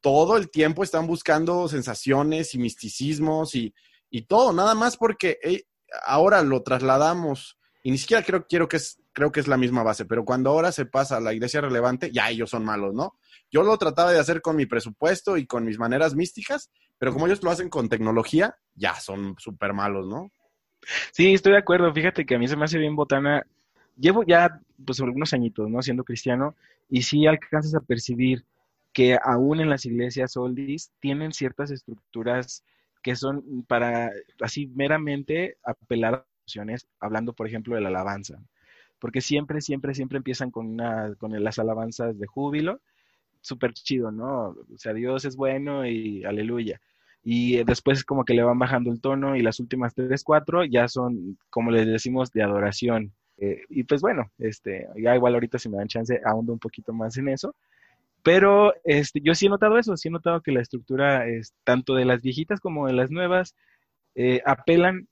todo 0.00 0.36
el 0.36 0.50
tiempo 0.50 0.82
están 0.82 1.06
buscando 1.06 1.68
sensaciones 1.68 2.54
y 2.54 2.58
misticismos 2.58 3.54
y, 3.54 3.74
y 4.10 4.22
todo, 4.22 4.52
nada 4.52 4.74
más 4.74 4.96
porque 4.96 5.38
eh, 5.42 5.64
ahora 6.06 6.42
lo 6.42 6.62
trasladamos 6.62 7.58
y 7.82 7.90
ni 7.90 7.98
siquiera 7.98 8.22
creo, 8.22 8.46
quiero 8.46 8.68
que 8.68 8.78
es, 8.78 9.00
creo 9.12 9.32
que 9.32 9.40
es 9.40 9.48
la 9.48 9.56
misma 9.56 9.82
base, 9.82 10.04
pero 10.04 10.24
cuando 10.24 10.50
ahora 10.50 10.72
se 10.72 10.86
pasa 10.86 11.16
a 11.16 11.20
la 11.20 11.32
iglesia 11.32 11.60
relevante, 11.60 12.10
ya 12.12 12.30
ellos 12.30 12.50
son 12.50 12.64
malos, 12.64 12.94
¿no? 12.94 13.18
Yo 13.50 13.62
lo 13.62 13.76
trataba 13.78 14.12
de 14.12 14.18
hacer 14.18 14.42
con 14.42 14.56
mi 14.56 14.66
presupuesto 14.66 15.36
y 15.36 15.46
con 15.46 15.64
mis 15.64 15.78
maneras 15.78 16.14
místicas, 16.14 16.70
pero 16.98 17.12
como 17.12 17.26
ellos 17.26 17.42
lo 17.42 17.50
hacen 17.50 17.70
con 17.70 17.88
tecnología, 17.88 18.56
ya 18.74 18.94
son 18.94 19.36
súper 19.38 19.72
malos, 19.72 20.06
¿no? 20.06 20.30
Sí, 21.12 21.32
estoy 21.32 21.52
de 21.52 21.58
acuerdo. 21.58 21.92
Fíjate 21.92 22.26
que 22.26 22.34
a 22.34 22.38
mí 22.38 22.46
se 22.48 22.56
me 22.56 22.64
hace 22.64 22.78
bien 22.78 22.96
botana. 22.96 23.46
Llevo 23.96 24.22
ya, 24.24 24.60
pues, 24.84 25.00
algunos 25.00 25.32
añitos, 25.32 25.68
¿no? 25.68 25.82
Siendo 25.82 26.04
cristiano, 26.04 26.54
y 26.88 27.02
sí 27.02 27.26
alcanzas 27.26 27.74
a 27.74 27.80
percibir 27.80 28.44
que 28.98 29.16
aún 29.22 29.60
en 29.60 29.70
las 29.70 29.86
iglesias 29.86 30.36
oldies 30.36 30.90
tienen 30.98 31.32
ciertas 31.32 31.70
estructuras 31.70 32.64
que 33.00 33.14
son 33.14 33.64
para, 33.68 34.10
así, 34.40 34.66
meramente 34.74 35.56
apelar 35.62 36.14
a 36.14 36.26
emociones, 36.42 36.88
hablando, 36.98 37.32
por 37.32 37.46
ejemplo, 37.46 37.76
de 37.76 37.80
la 37.80 37.90
alabanza. 37.90 38.42
Porque 38.98 39.20
siempre, 39.20 39.60
siempre, 39.60 39.94
siempre 39.94 40.16
empiezan 40.16 40.50
con, 40.50 40.66
una, 40.66 41.14
con 41.14 41.30
las 41.44 41.60
alabanzas 41.60 42.18
de 42.18 42.26
júbilo. 42.26 42.80
Súper 43.40 43.72
chido, 43.72 44.10
¿no? 44.10 44.48
O 44.48 44.78
sea, 44.78 44.92
Dios 44.94 45.24
es 45.24 45.36
bueno 45.36 45.86
y 45.86 46.24
aleluya 46.24 46.80
y 47.22 47.58
eh, 47.58 47.64
después 47.64 48.04
como 48.04 48.24
que 48.24 48.34
le 48.34 48.42
van 48.42 48.58
bajando 48.58 48.90
el 48.90 49.00
tono 49.00 49.36
y 49.36 49.42
las 49.42 49.60
últimas 49.60 49.94
tres, 49.94 50.24
cuatro 50.24 50.64
ya 50.64 50.88
son, 50.88 51.38
como 51.50 51.70
les 51.70 51.86
decimos, 51.86 52.32
de 52.32 52.42
adoración. 52.42 53.12
Eh, 53.36 53.62
y 53.68 53.84
pues 53.84 54.00
bueno, 54.00 54.32
este, 54.38 54.88
ya 55.00 55.14
igual 55.14 55.34
ahorita 55.34 55.56
si 55.56 55.68
me 55.68 55.76
dan 55.76 55.86
chance, 55.86 56.20
ahondo 56.24 56.52
un 56.52 56.58
poquito 56.58 56.92
más 56.92 57.16
en 57.16 57.28
eso. 57.28 57.54
Pero 58.28 58.74
este, 58.84 59.22
yo 59.22 59.34
sí 59.34 59.46
he 59.46 59.48
notado 59.48 59.78
eso, 59.78 59.96
sí 59.96 60.08
he 60.08 60.10
notado 60.10 60.42
que 60.42 60.52
la 60.52 60.60
estructura, 60.60 61.26
es, 61.26 61.54
tanto 61.64 61.94
de 61.94 62.04
las 62.04 62.20
viejitas 62.20 62.60
como 62.60 62.86
de 62.86 62.92
las 62.92 63.10
nuevas, 63.10 63.54
eh, 64.14 64.42
apelan 64.44 65.08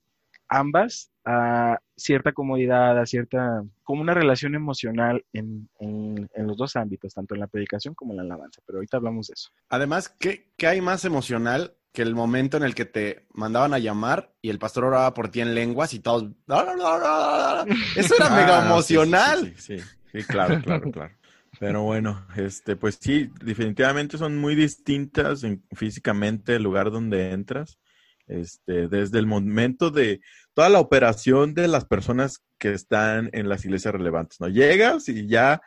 ambas 0.47 1.09
a 1.25 1.79
cierta 1.95 2.31
comodidad, 2.31 2.95
a 2.99 3.07
cierta, 3.07 3.63
como 3.81 4.01
una 4.03 4.13
relación 4.13 4.53
emocional 4.53 5.25
en, 5.33 5.67
en, 5.79 6.29
en 6.31 6.45
los 6.45 6.57
dos 6.57 6.75
ámbitos, 6.75 7.15
tanto 7.15 7.33
en 7.33 7.39
la 7.39 7.47
predicación 7.47 7.95
como 7.95 8.13
en 8.13 8.17
la 8.17 8.23
alabanza. 8.23 8.61
Pero 8.67 8.77
ahorita 8.77 8.97
hablamos 8.97 9.29
de 9.29 9.33
eso. 9.33 9.49
Además, 9.69 10.09
¿qué, 10.19 10.51
qué 10.55 10.67
hay 10.67 10.81
más 10.81 11.03
emocional 11.03 11.73
que 11.93 12.03
el 12.03 12.13
momento 12.13 12.57
en 12.57 12.61
el 12.61 12.75
que 12.75 12.85
te 12.85 13.25
mandaban 13.33 13.73
a 13.73 13.79
llamar 13.79 14.31
y 14.43 14.51
el 14.51 14.59
pastor 14.59 14.83
oraba 14.83 15.15
por 15.15 15.29
ti 15.29 15.41
en 15.41 15.55
lenguas 15.55 15.95
y 15.95 16.01
todos... 16.01 16.25
Eso 17.95 18.13
era 18.15 18.27
Ah, 18.27 18.35
mega 18.35 18.63
emocional. 18.63 19.55
Sí, 19.57 19.79
sí, 19.79 19.79
sí, 19.79 19.85
sí, 20.11 20.23
claro, 20.27 20.61
claro, 20.61 20.91
claro. 20.91 21.16
Pero 21.59 21.81
bueno, 21.83 22.25
este, 22.35 22.75
pues 22.75 22.97
sí, 23.01 23.31
definitivamente 23.43 24.17
son 24.17 24.37
muy 24.37 24.55
distintas 24.55 25.43
en- 25.43 25.63
físicamente 25.75 26.55
el 26.55 26.63
lugar 26.63 26.91
donde 26.91 27.31
entras. 27.31 27.79
Este, 28.27 28.87
desde 28.89 29.19
el 29.19 29.25
momento 29.25 29.89
de 29.89 30.19
toda 30.53 30.69
la 30.69 30.79
operación 30.81 31.53
de 31.53 31.67
las 31.69 31.85
personas 31.85 32.43
que 32.59 32.73
están 32.73 33.29
en 33.33 33.47
las 33.49 33.63
iglesias 33.65 33.93
relevantes, 33.93 34.39
¿no? 34.41 34.49
Llegas 34.49 35.07
y 35.09 35.27
ya 35.27 35.61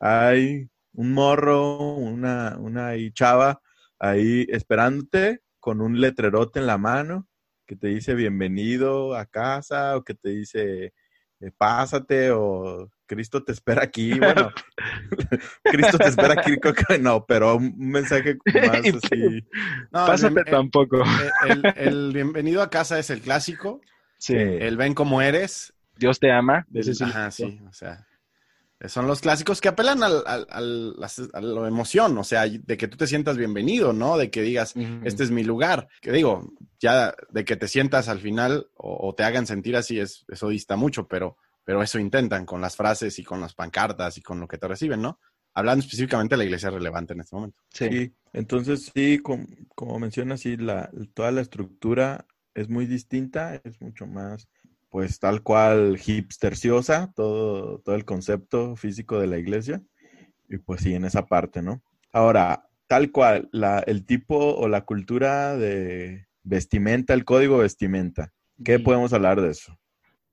hay 0.00 0.68
un 0.94 1.12
morro, 1.12 1.78
una, 1.96 2.56
una 2.58 2.92
chava 3.12 3.60
ahí 3.98 4.46
esperándote 4.50 5.42
con 5.60 5.80
un 5.82 6.00
letrerote 6.00 6.58
en 6.60 6.66
la 6.66 6.78
mano 6.78 7.28
que 7.66 7.76
te 7.76 7.88
dice 7.88 8.14
bienvenido 8.14 9.14
a 9.16 9.26
casa 9.26 9.96
o 9.96 10.04
que 10.04 10.14
te 10.14 10.30
dice 10.30 10.94
eh, 11.40 11.50
pásate 11.56 12.30
o 12.30 12.88
Cristo 13.06 13.42
te 13.42 13.52
espera 13.52 13.82
aquí. 13.84 14.10
Bueno, 14.20 14.50
Cristo 15.62 15.98
te 15.98 16.08
espera 16.08 16.34
aquí, 16.38 16.56
no, 17.00 17.24
pero 17.26 17.56
un 17.56 17.74
mensaje 17.78 18.36
más 18.54 18.80
así. 18.80 19.44
No, 19.92 20.06
Pásate 20.06 20.40
el, 20.40 20.46
tampoco. 20.46 21.02
el- 21.48 21.62
el- 21.64 21.74
el 21.76 22.12
bienvenido 22.12 22.62
a 22.62 22.70
casa 22.70 22.98
es 22.98 23.10
el 23.10 23.20
clásico. 23.20 23.80
Sí. 24.18 24.34
El 24.36 24.76
ven 24.76 24.94
como 24.94 25.20
eres. 25.22 25.72
Dios 25.96 26.18
te 26.20 26.30
ama. 26.32 26.66
Ese 26.74 26.92
es 26.92 27.00
el- 27.00 27.08
ajá, 27.08 27.30
sí, 27.30 27.60
o 27.68 27.72
sea. 27.72 28.06
Son 28.88 29.06
los 29.06 29.22
clásicos 29.22 29.62
que 29.62 29.68
apelan 29.68 30.02
al, 30.02 30.22
al- 30.26 30.46
al- 30.50 30.96
a 31.32 31.40
la 31.40 31.66
emoción, 31.66 32.18
o 32.18 32.24
sea, 32.24 32.46
de 32.46 32.76
que 32.76 32.88
tú 32.88 32.98
te 32.98 33.06
sientas 33.06 33.38
bienvenido, 33.38 33.94
¿no? 33.94 34.18
De 34.18 34.30
que 34.30 34.42
digas, 34.42 34.74
este 35.02 35.24
es 35.24 35.30
mi 35.30 35.44
lugar. 35.44 35.88
Que 36.02 36.12
digo, 36.12 36.52
ya 36.78 37.14
de 37.30 37.44
que 37.46 37.56
te 37.56 37.68
sientas 37.68 38.08
al 38.08 38.18
final 38.20 38.68
o, 38.76 39.08
o 39.08 39.14
te 39.14 39.24
hagan 39.24 39.46
sentir 39.46 39.76
así, 39.76 39.98
es, 39.98 40.26
eso 40.28 40.50
dista 40.50 40.76
mucho, 40.76 41.08
pero, 41.08 41.38
pero 41.66 41.82
eso 41.82 41.98
intentan 41.98 42.46
con 42.46 42.62
las 42.62 42.76
frases 42.76 43.18
y 43.18 43.24
con 43.24 43.40
las 43.42 43.54
pancartas 43.54 44.16
y 44.16 44.22
con 44.22 44.40
lo 44.40 44.48
que 44.48 44.56
te 44.56 44.68
reciben, 44.68 45.02
¿no? 45.02 45.18
Hablando 45.52 45.80
específicamente 45.84 46.34
de 46.34 46.38
la 46.38 46.44
iglesia 46.44 46.70
relevante 46.70 47.12
en 47.14 47.20
este 47.20 47.34
momento. 47.36 47.60
Sí. 47.70 47.88
Sí, 47.90 48.14
entonces 48.32 48.92
sí, 48.94 49.18
com- 49.18 49.46
como 49.74 49.98
mencionas, 49.98 50.40
sí, 50.40 50.56
la, 50.56 50.90
toda 51.12 51.32
la 51.32 51.40
estructura 51.42 52.26
es 52.54 52.68
muy 52.68 52.86
distinta, 52.86 53.60
es 53.64 53.80
mucho 53.80 54.06
más, 54.06 54.48
pues 54.90 55.18
tal 55.18 55.42
cual 55.42 55.98
hipsterciosa, 55.98 57.12
todo, 57.16 57.80
todo 57.80 57.96
el 57.96 58.04
concepto 58.04 58.76
físico 58.76 59.18
de 59.18 59.26
la 59.26 59.38
iglesia, 59.38 59.82
y 60.48 60.58
pues 60.58 60.82
sí, 60.82 60.94
en 60.94 61.04
esa 61.04 61.26
parte, 61.26 61.62
¿no? 61.62 61.82
Ahora, 62.12 62.68
tal 62.86 63.10
cual, 63.10 63.48
la, 63.52 63.80
el 63.80 64.06
tipo 64.06 64.36
o 64.54 64.68
la 64.68 64.84
cultura 64.84 65.56
de 65.56 66.28
vestimenta, 66.44 67.12
el 67.14 67.24
código 67.24 67.58
vestimenta, 67.58 68.32
¿qué 68.64 68.78
podemos 68.78 69.12
hablar 69.12 69.40
de 69.40 69.50
eso? 69.50 69.76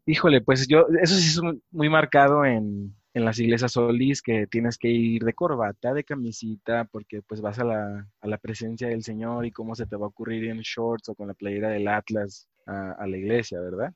Híjole, 0.06 0.42
pues 0.42 0.68
yo, 0.68 0.86
eso 1.02 1.16
sí 1.16 1.28
es 1.28 1.42
muy 1.72 1.90
marcado 1.90 2.44
en, 2.46 2.94
en 3.14 3.26
las 3.26 3.40
iglesias 3.40 3.74
solis, 3.74 4.22
que 4.22 4.48
tienes 4.48 4.78
que 4.78 4.90
ir 4.90 5.24
de 5.24 5.34
corbata, 5.34 5.94
de 5.94 6.04
camisita, 6.04 6.86
porque 6.86 7.22
pues 7.22 7.42
vas 7.42 7.60
a 7.60 7.64
la, 7.64 8.08
a 8.20 8.28
la 8.28 8.38
presencia 8.38 8.88
del 8.90 9.04
Señor 9.04 9.46
y 9.46 9.52
cómo 9.52 9.76
se 9.76 9.86
te 9.86 9.96
va 9.96 10.06
a 10.06 10.10
ocurrir 10.10 10.50
en 10.50 10.60
shorts 10.60 11.10
o 11.10 11.16
con 11.16 11.28
la 11.28 11.34
playera 11.34 11.70
del 11.70 11.88
Atlas 11.88 12.50
a, 12.66 13.06
la 13.08 13.18
iglesia, 13.18 13.60
¿verdad? 13.60 13.94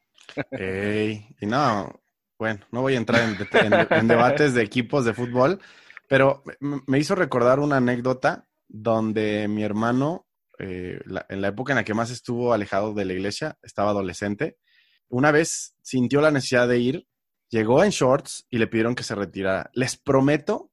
Y 1.41 1.45
no, 1.45 1.91
bueno, 2.37 2.59
no 2.71 2.81
voy 2.81 2.93
a 2.93 2.97
entrar 2.97 3.21
en, 3.21 3.73
en- 3.95 4.07
debates 4.07 4.53
de 4.53 4.63
equipos 4.63 5.05
de 5.05 5.13
fútbol, 5.13 5.59
pero 6.07 6.43
me 6.59 6.99
hizo 6.99 7.15
recordar 7.15 7.59
una 7.59 7.77
anécdota 7.77 8.47
donde 8.67 9.47
mi 9.47 9.63
hermano, 9.63 10.25
eh, 10.59 10.99
la- 11.05 11.25
en 11.29 11.41
la 11.41 11.49
época 11.49 11.73
en 11.73 11.77
la 11.77 11.83
que 11.83 11.93
más 11.93 12.11
estuvo 12.11 12.53
alejado 12.53 12.93
de 12.93 13.05
la 13.05 13.13
iglesia, 13.13 13.57
estaba 13.61 13.91
adolescente, 13.91 14.57
una 15.09 15.31
vez 15.31 15.75
sintió 15.81 16.21
la 16.21 16.31
necesidad 16.31 16.67
de 16.67 16.79
ir, 16.79 17.07
llegó 17.49 17.83
en 17.83 17.91
shorts 17.91 18.45
y 18.49 18.57
le 18.57 18.67
pidieron 18.67 18.95
que 18.95 19.03
se 19.03 19.15
retirara. 19.15 19.69
Les 19.73 19.97
prometo 19.97 20.71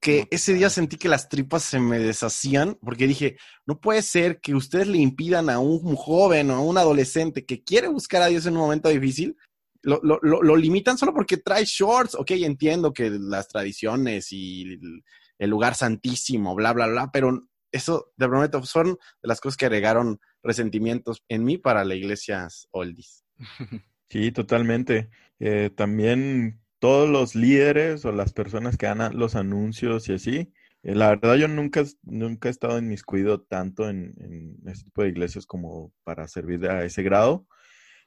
que 0.00 0.28
ese 0.30 0.54
día 0.54 0.70
sentí 0.70 0.96
que 0.96 1.08
las 1.08 1.28
tripas 1.28 1.62
se 1.62 1.80
me 1.80 1.98
deshacían 1.98 2.78
porque 2.82 3.06
dije, 3.06 3.36
no 3.64 3.80
puede 3.80 4.02
ser 4.02 4.40
que 4.40 4.54
ustedes 4.54 4.86
le 4.86 4.98
impidan 4.98 5.50
a 5.50 5.58
un 5.58 5.96
joven 5.96 6.50
o 6.50 6.54
a 6.54 6.60
un 6.60 6.78
adolescente 6.78 7.44
que 7.44 7.64
quiere 7.64 7.88
buscar 7.88 8.22
a 8.22 8.26
Dios 8.26 8.46
en 8.46 8.54
un 8.54 8.62
momento 8.62 8.88
difícil 8.88 9.36
lo, 9.86 10.00
lo, 10.02 10.42
lo, 10.42 10.56
limitan 10.56 10.98
solo 10.98 11.14
porque 11.14 11.36
trae 11.36 11.64
shorts. 11.64 12.16
Ok, 12.16 12.32
entiendo 12.32 12.92
que 12.92 13.08
las 13.10 13.48
tradiciones 13.48 14.32
y 14.32 14.78
el 15.38 15.50
lugar 15.50 15.74
santísimo, 15.74 16.54
bla, 16.54 16.72
bla, 16.72 16.88
bla, 16.88 17.10
pero 17.12 17.48
eso, 17.70 18.12
te 18.16 18.26
prometo, 18.26 18.62
son 18.64 18.88
de 18.88 19.28
las 19.28 19.40
cosas 19.40 19.56
que 19.56 19.66
agregaron 19.66 20.20
resentimientos 20.42 21.22
en 21.28 21.44
mí 21.44 21.56
para 21.56 21.84
la 21.84 21.94
iglesia 21.94 22.48
oldies. 22.72 23.25
Sí, 24.08 24.32
totalmente. 24.32 25.10
Eh, 25.38 25.70
también 25.74 26.60
todos 26.78 27.08
los 27.08 27.34
líderes 27.34 28.04
o 28.04 28.12
las 28.12 28.32
personas 28.32 28.76
que 28.76 28.86
dan 28.86 29.16
los 29.18 29.34
anuncios 29.34 30.08
y 30.08 30.14
así, 30.14 30.52
eh, 30.82 30.94
la 30.94 31.08
verdad 31.10 31.34
yo 31.36 31.48
nunca, 31.48 31.82
nunca 32.02 32.48
he 32.48 32.50
estado 32.52 32.78
inmiscuido 32.78 33.42
tanto 33.42 33.88
en, 33.88 34.14
en 34.20 34.68
este 34.68 34.84
tipo 34.84 35.02
de 35.02 35.08
iglesias 35.08 35.46
como 35.46 35.92
para 36.04 36.28
servir 36.28 36.66
a 36.68 36.84
ese 36.84 37.02
grado. 37.02 37.46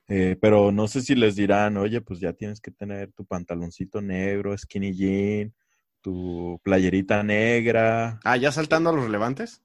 Eh, 0.08 0.38
pero 0.42 0.72
no 0.72 0.88
sé 0.88 1.02
si 1.02 1.14
les 1.14 1.36
dirán, 1.36 1.78
oye, 1.78 2.02
pues 2.02 2.20
ya 2.20 2.34
tienes 2.34 2.62
que 2.62 2.72
tener 2.72 3.12
tu 3.12 3.26
pantaloncito 3.26 4.02
negro, 4.02 4.58
skinny 4.58 4.94
jean, 4.94 5.54
tu 6.02 6.60
playerita 6.64 7.22
negra. 7.22 8.20
Ah, 8.24 8.38
ya 8.38 8.52
saltando 8.52 8.90
a 8.90 8.94
los 8.94 9.04
relevantes. 9.04 9.62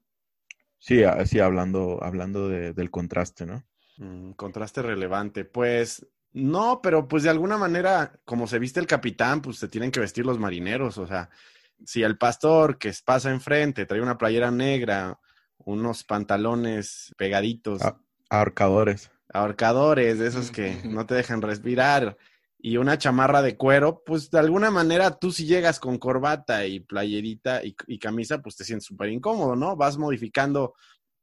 Sí, 0.79 1.03
ah, 1.03 1.25
sí, 1.25 1.41
hablando, 1.41 2.03
hablando 2.05 2.51
del 2.51 2.91
contraste, 2.91 3.47
¿no? 3.47 3.65
Mm, 3.99 4.33
contraste 4.33 4.83
relevante. 4.83 5.45
Pues 5.45 6.07
no, 6.33 6.81
pero 6.83 7.07
pues 7.07 7.23
de 7.23 7.31
alguna 7.31 7.57
manera, 7.57 8.13
como 8.25 8.47
se 8.47 8.59
viste 8.59 8.81
el 8.81 8.87
capitán, 8.87 9.41
pues 9.41 9.59
se 9.59 9.69
tienen 9.69 9.91
que 9.91 10.01
vestir 10.01 10.27
los 10.27 10.39
marineros. 10.39 10.99
O 10.99 11.07
sea, 11.07 11.31
si 11.85 12.03
el 12.03 12.19
pastor 12.19 12.79
que 12.79 12.93
pasa 13.05 13.31
enfrente 13.31 13.87
trae 13.87 14.01
una 14.01 14.19
playera 14.19 14.51
negra, 14.51 15.19
unos 15.59 16.05
pantalones 16.05 17.15
pegaditos. 17.17 17.83
ahorcadores. 18.29 19.11
Ahorcadores, 19.33 20.21
esos 20.21 20.51
que 20.51 20.81
no 20.85 21.07
te 21.07 21.15
dejan 21.15 21.43
respirar 21.43 22.17
y 22.59 22.79
una 22.79 22.97
chamarra 22.97 23.43
de 23.43 23.59
cuero, 23.59 24.03
pues 24.07 24.31
de 24.31 24.39
alguna 24.39 24.71
manera 24.71 25.19
tú 25.19 25.31
si 25.31 25.45
llegas 25.45 25.79
con 25.79 25.99
corbata 25.99 26.67
y 26.67 26.81
playerita 26.81 27.61
y, 27.63 27.99
camisa, 27.99 28.41
pues 28.41 28.57
te 28.57 28.65
sientes 28.65 28.87
súper 28.87 29.11
incómodo, 29.11 29.55
¿no? 29.55 29.77
Vas 29.77 29.99
modificando 29.99 30.75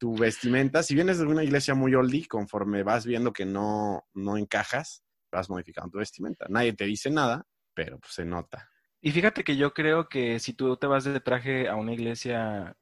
tu 0.02 0.18
vestimenta. 0.18 0.82
Si 0.82 0.96
vienes 0.96 1.20
de 1.20 1.28
una 1.28 1.44
iglesia 1.44 1.76
muy 1.76 1.94
oldie, 1.94 2.28
conforme 2.28 2.82
vas 2.82 3.06
viendo 3.06 3.32
que 3.32 3.46
no, 3.46 4.04
no 4.16 4.36
encajas, 4.36 5.04
vas 5.32 5.48
modificando 5.48 5.92
tu 5.92 6.00
vestimenta. 6.00 6.48
Nadie 6.50 6.74
te 6.74 6.86
dice 6.86 7.12
nada, 7.12 7.46
pero 7.76 8.00
pues 8.00 8.16
se 8.16 8.26
nota. 8.26 8.68
Y 9.00 9.12
fíjate 9.12 9.44
que 9.44 9.58
yo 9.58 9.76
creo 9.76 10.10
que 10.10 10.40
si 10.40 10.54
tú 10.54 10.76
te 10.76 10.88
vas 10.88 11.04
de 11.04 11.20
traje 11.20 11.70
a 11.70 11.76
una 11.76 11.94
iglesia 11.94 12.76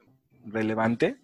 relevante, 0.46 1.20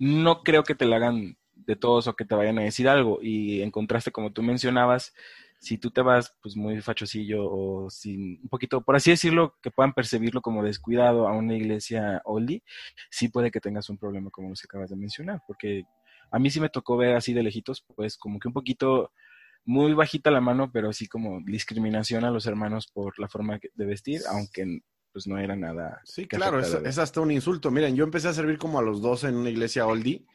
no 0.00 0.42
creo 0.42 0.64
que 0.64 0.74
te 0.74 0.84
la 0.84 0.96
hagan 0.96 1.38
de 1.54 1.76
todos 1.76 2.08
o 2.08 2.16
que 2.16 2.24
te 2.24 2.34
vayan 2.34 2.58
a 2.58 2.62
decir 2.62 2.88
algo. 2.88 3.20
Y 3.22 3.62
en 3.62 3.70
contraste, 3.70 4.10
como 4.10 4.32
tú 4.32 4.42
mencionabas, 4.42 5.14
si 5.58 5.78
tú 5.78 5.90
te 5.90 6.02
vas 6.02 6.34
pues 6.42 6.56
muy 6.56 6.80
fachosillo 6.80 7.44
o 7.44 7.90
sin 7.90 8.40
un 8.42 8.48
poquito, 8.48 8.82
por 8.82 8.96
así 8.96 9.10
decirlo, 9.10 9.56
que 9.62 9.70
puedan 9.70 9.92
percibirlo 9.92 10.40
como 10.42 10.62
descuidado 10.62 11.28
a 11.28 11.32
una 11.32 11.54
iglesia 11.54 12.20
oldie, 12.24 12.62
sí 13.10 13.28
puede 13.28 13.50
que 13.50 13.60
tengas 13.60 13.88
un 13.90 13.98
problema 13.98 14.30
como 14.30 14.50
los 14.50 14.60
que 14.60 14.66
acabas 14.66 14.90
de 14.90 14.96
mencionar, 14.96 15.42
porque 15.46 15.84
a 16.30 16.38
mí 16.38 16.50
sí 16.50 16.60
me 16.60 16.68
tocó 16.68 16.96
ver 16.96 17.16
así 17.16 17.32
de 17.32 17.42
lejitos, 17.42 17.84
pues 17.94 18.16
como 18.16 18.38
que 18.38 18.48
un 18.48 18.54
poquito 18.54 19.12
muy 19.64 19.94
bajita 19.94 20.30
la 20.30 20.40
mano, 20.40 20.70
pero 20.72 20.90
así 20.90 21.08
como 21.08 21.40
discriminación 21.44 22.24
a 22.24 22.30
los 22.30 22.46
hermanos 22.46 22.86
por 22.86 23.18
la 23.18 23.28
forma 23.28 23.58
de 23.74 23.86
vestir, 23.86 24.20
aunque 24.30 24.80
pues 25.12 25.26
no 25.26 25.38
era 25.38 25.56
nada. 25.56 26.00
Sí, 26.04 26.26
claro, 26.26 26.60
es, 26.60 26.74
es, 26.74 26.98
hasta 26.98 27.22
un 27.22 27.30
insulto. 27.30 27.70
Miren, 27.70 27.96
yo 27.96 28.04
empecé 28.04 28.28
a 28.28 28.34
servir 28.34 28.58
como 28.58 28.78
a 28.78 28.82
los 28.82 29.00
12 29.00 29.28
en 29.28 29.36
una 29.36 29.50
iglesia 29.50 29.86
oldie 29.86 30.26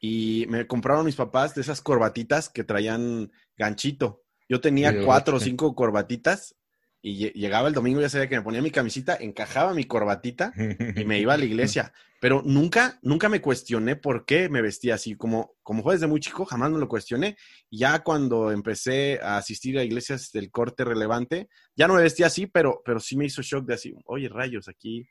y 0.00 0.46
me 0.48 0.66
compraron 0.66 1.06
mis 1.06 1.16
papás 1.16 1.54
de 1.54 1.62
esas 1.62 1.80
corbatitas 1.80 2.48
que 2.48 2.62
traían 2.62 3.32
ganchito. 3.56 4.22
Yo 4.48 4.60
tenía 4.60 5.04
cuatro 5.04 5.36
o 5.36 5.40
cinco 5.40 5.74
corbatitas 5.74 6.56
y 7.00 7.30
llegaba 7.32 7.68
el 7.68 7.74
domingo, 7.74 8.00
ya 8.00 8.08
sabía 8.08 8.28
que 8.28 8.36
me 8.36 8.42
ponía 8.42 8.62
mi 8.62 8.70
camisita, 8.70 9.16
encajaba 9.20 9.72
mi 9.72 9.84
corbatita 9.84 10.52
y 10.96 11.04
me 11.04 11.20
iba 11.20 11.34
a 11.34 11.36
la 11.36 11.44
iglesia. 11.44 11.92
Pero 12.20 12.42
nunca, 12.44 12.98
nunca 13.02 13.28
me 13.28 13.40
cuestioné 13.40 13.94
por 13.94 14.24
qué 14.24 14.48
me 14.48 14.60
vestía 14.60 14.94
así. 14.96 15.14
Como, 15.14 15.54
como 15.62 15.84
fue 15.84 15.94
desde 15.94 16.08
muy 16.08 16.18
chico, 16.18 16.44
jamás 16.44 16.70
me 16.72 16.78
lo 16.78 16.88
cuestioné. 16.88 17.36
Ya 17.70 18.00
cuando 18.00 18.50
empecé 18.50 19.20
a 19.22 19.36
asistir 19.36 19.78
a 19.78 19.84
iglesias 19.84 20.32
del 20.32 20.50
corte 20.50 20.84
relevante, 20.84 21.48
ya 21.76 21.86
no 21.86 21.94
me 21.94 22.02
vestía 22.02 22.26
así, 22.26 22.46
pero, 22.46 22.82
pero 22.84 22.98
sí 22.98 23.16
me 23.16 23.26
hizo 23.26 23.42
shock 23.42 23.64
de 23.66 23.74
así, 23.74 23.94
oye, 24.06 24.28
rayos, 24.28 24.68
aquí 24.68 25.06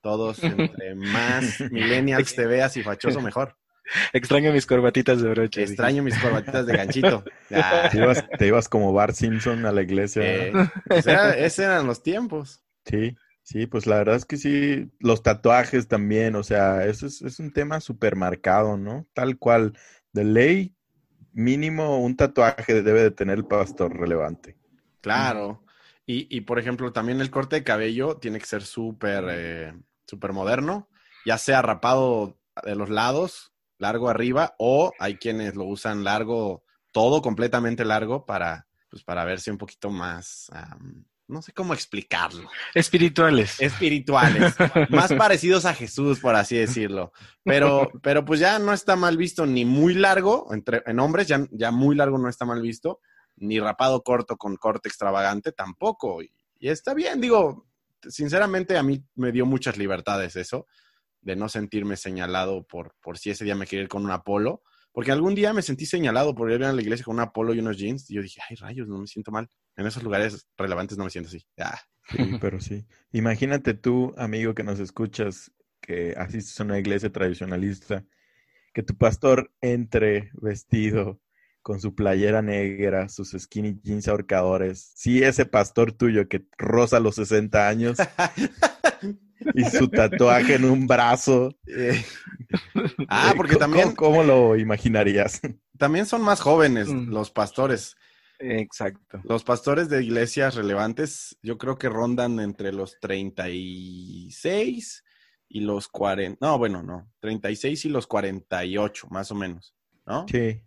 todos, 0.00 0.42
entre 0.42 0.94
más 0.94 1.60
millennials 1.70 2.34
te 2.34 2.46
veas 2.46 2.76
y 2.76 2.82
fachoso, 2.82 3.20
mejor. 3.20 3.56
Extraño 4.12 4.52
mis 4.52 4.66
corbatitas 4.66 5.22
de 5.22 5.28
broche. 5.30 5.62
Extraño 5.62 6.02
mis 6.02 6.18
corbatitas 6.18 6.66
de 6.66 6.76
ganchito. 6.76 7.24
Te, 8.38 8.46
ibas, 8.46 8.68
como 8.68 8.92
Bart 8.92 9.14
Simpson 9.14 9.64
a 9.66 9.72
la 9.72 9.82
iglesia. 9.82 10.22
Eh, 10.24 10.52
esos 11.38 11.58
eran 11.60 11.86
los 11.86 12.02
tiempos. 12.02 12.62
Sí, 12.84 13.16
sí, 13.42 13.66
pues 13.66 13.86
la 13.86 13.96
verdad 13.96 14.16
es 14.16 14.24
que 14.24 14.36
sí, 14.36 14.90
los 14.98 15.22
tatuajes 15.22 15.88
también, 15.88 16.36
o 16.36 16.42
sea, 16.42 16.84
eso 16.84 17.06
es, 17.06 17.38
un 17.38 17.52
tema 17.52 17.80
súper 17.80 18.16
marcado, 18.16 18.76
¿no? 18.76 19.06
Tal 19.12 19.38
cual, 19.38 19.76
de 20.12 20.24
ley, 20.24 20.76
mínimo 21.32 21.98
un 22.00 22.16
tatuaje 22.16 22.82
debe 22.82 23.02
de 23.02 23.10
tener 23.10 23.38
el 23.38 23.46
pastor 23.46 23.96
relevante. 23.96 24.56
Claro. 25.00 25.64
Y, 26.06 26.34
y 26.34 26.42
por 26.42 26.58
ejemplo, 26.58 26.92
también 26.92 27.20
el 27.20 27.30
corte 27.30 27.56
de 27.56 27.64
cabello 27.64 28.16
tiene 28.16 28.38
que 28.38 28.46
ser 28.46 28.62
súper, 28.62 29.24
eh, 29.28 29.74
súper 30.06 30.32
moderno, 30.32 30.88
ya 31.24 31.36
sea 31.36 31.62
rapado 31.62 32.38
de 32.64 32.76
los 32.76 32.88
lados 32.88 33.52
largo 33.78 34.08
arriba, 34.08 34.54
o 34.58 34.92
hay 34.98 35.16
quienes 35.16 35.54
lo 35.54 35.64
usan 35.64 36.04
largo, 36.04 36.64
todo 36.92 37.22
completamente 37.22 37.84
largo 37.84 38.24
para, 38.26 38.66
pues, 38.90 39.04
para 39.04 39.24
verse 39.24 39.50
un 39.50 39.58
poquito 39.58 39.90
más, 39.90 40.50
no 41.28 41.42
sé 41.42 41.52
cómo 41.52 41.74
explicarlo. 41.74 42.48
Espirituales. 42.74 43.60
Espirituales. 43.60 44.54
más 44.90 45.12
parecidos 45.12 45.64
a 45.64 45.74
Jesús, 45.74 46.20
por 46.20 46.36
así 46.36 46.56
decirlo. 46.56 47.12
Pero, 47.42 47.90
pero 48.02 48.24
pues 48.24 48.40
ya 48.40 48.58
no 48.58 48.72
está 48.72 48.96
mal 48.96 49.16
visto 49.16 49.44
ni 49.44 49.64
muy 49.64 49.94
largo, 49.94 50.48
entre, 50.52 50.82
en 50.86 51.00
hombres 51.00 51.26
ya, 51.26 51.46
ya 51.50 51.70
muy 51.70 51.96
largo 51.96 52.18
no 52.18 52.28
está 52.28 52.44
mal 52.44 52.62
visto, 52.62 53.00
ni 53.36 53.58
rapado 53.58 54.02
corto 54.02 54.36
con 54.36 54.56
corte 54.56 54.88
extravagante 54.88 55.52
tampoco. 55.52 56.22
y 56.22 56.30
está 56.60 56.94
bien, 56.94 57.20
digo, 57.20 57.66
sinceramente 58.08 58.76
a 58.76 58.82
mí 58.82 59.04
me 59.16 59.32
dio 59.32 59.46
muchas 59.46 59.76
libertades 59.76 60.36
eso 60.36 60.66
de 61.26 61.34
no 61.34 61.48
sentirme 61.48 61.96
señalado 61.96 62.64
por, 62.64 62.94
por 63.02 63.18
si 63.18 63.30
ese 63.30 63.44
día 63.44 63.56
me 63.56 63.66
quería 63.66 63.82
ir 63.82 63.88
con 63.88 64.04
un 64.04 64.12
Apolo. 64.12 64.62
Porque 64.92 65.10
algún 65.10 65.34
día 65.34 65.52
me 65.52 65.60
sentí 65.60 65.84
señalado 65.84 66.34
por 66.36 66.50
ir 66.50 66.62
a 66.62 66.72
la 66.72 66.80
iglesia 66.80 67.04
con 67.04 67.16
un 67.16 67.20
Apolo 67.20 67.52
y 67.52 67.58
unos 67.58 67.76
jeans. 67.76 68.08
Y 68.08 68.14
yo 68.14 68.22
dije, 68.22 68.40
ay, 68.48 68.54
rayos, 68.56 68.88
no 68.88 68.98
me 68.98 69.08
siento 69.08 69.32
mal. 69.32 69.48
En 69.76 69.86
esos 69.86 70.04
lugares 70.04 70.46
relevantes 70.56 70.96
no 70.96 71.04
me 71.04 71.10
siento 71.10 71.28
así. 71.28 71.44
Ah. 71.58 71.78
Sí, 72.08 72.38
pero 72.40 72.60
sí. 72.60 72.86
Imagínate 73.10 73.74
tú, 73.74 74.14
amigo 74.16 74.54
que 74.54 74.62
nos 74.62 74.78
escuchas, 74.78 75.50
que 75.80 76.14
asistes 76.16 76.58
a 76.60 76.64
una 76.64 76.78
iglesia 76.78 77.10
tradicionalista, 77.10 78.04
que 78.72 78.84
tu 78.84 78.96
pastor 78.96 79.52
entre 79.60 80.30
vestido 80.34 81.20
con 81.60 81.80
su 81.80 81.96
playera 81.96 82.40
negra, 82.40 83.08
sus 83.08 83.32
skinny 83.32 83.80
jeans 83.82 84.06
ahorcadores. 84.06 84.92
Sí, 84.94 85.24
ese 85.24 85.44
pastor 85.44 85.90
tuyo 85.90 86.28
que 86.28 86.46
roza 86.56 87.00
los 87.00 87.16
60 87.16 87.68
años 87.68 87.98
y 89.54 89.64
su 89.64 89.88
tatuaje 89.88 90.54
en 90.54 90.64
un 90.64 90.86
brazo. 90.86 91.54
Eh, 91.66 92.02
ah, 93.08 93.34
porque 93.36 93.56
también. 93.56 93.94
¿Cómo, 93.94 94.22
lo 94.22 94.56
imaginarías? 94.56 95.40
También 95.78 96.06
son 96.06 96.22
más 96.22 96.40
jóvenes 96.40 96.88
mm. 96.88 97.10
los 97.10 97.30
pastores. 97.30 97.96
Exacto. 98.38 99.20
Los 99.24 99.44
pastores 99.44 99.88
de 99.88 100.02
iglesias 100.02 100.54
relevantes, 100.54 101.38
yo 101.42 101.58
creo 101.58 101.78
que 101.78 101.88
rondan 101.88 102.38
entre 102.40 102.72
los 102.72 102.98
36 103.00 105.04
y 105.48 105.60
los 105.60 105.88
40. 105.88 106.44
No, 106.44 106.58
bueno, 106.58 106.82
no. 106.82 107.10
36 107.20 107.86
y 107.86 107.88
los 107.88 108.06
48, 108.06 109.08
más 109.10 109.30
o 109.30 109.34
menos. 109.34 109.74
¿No? 110.04 110.26
Sí. 110.30 110.60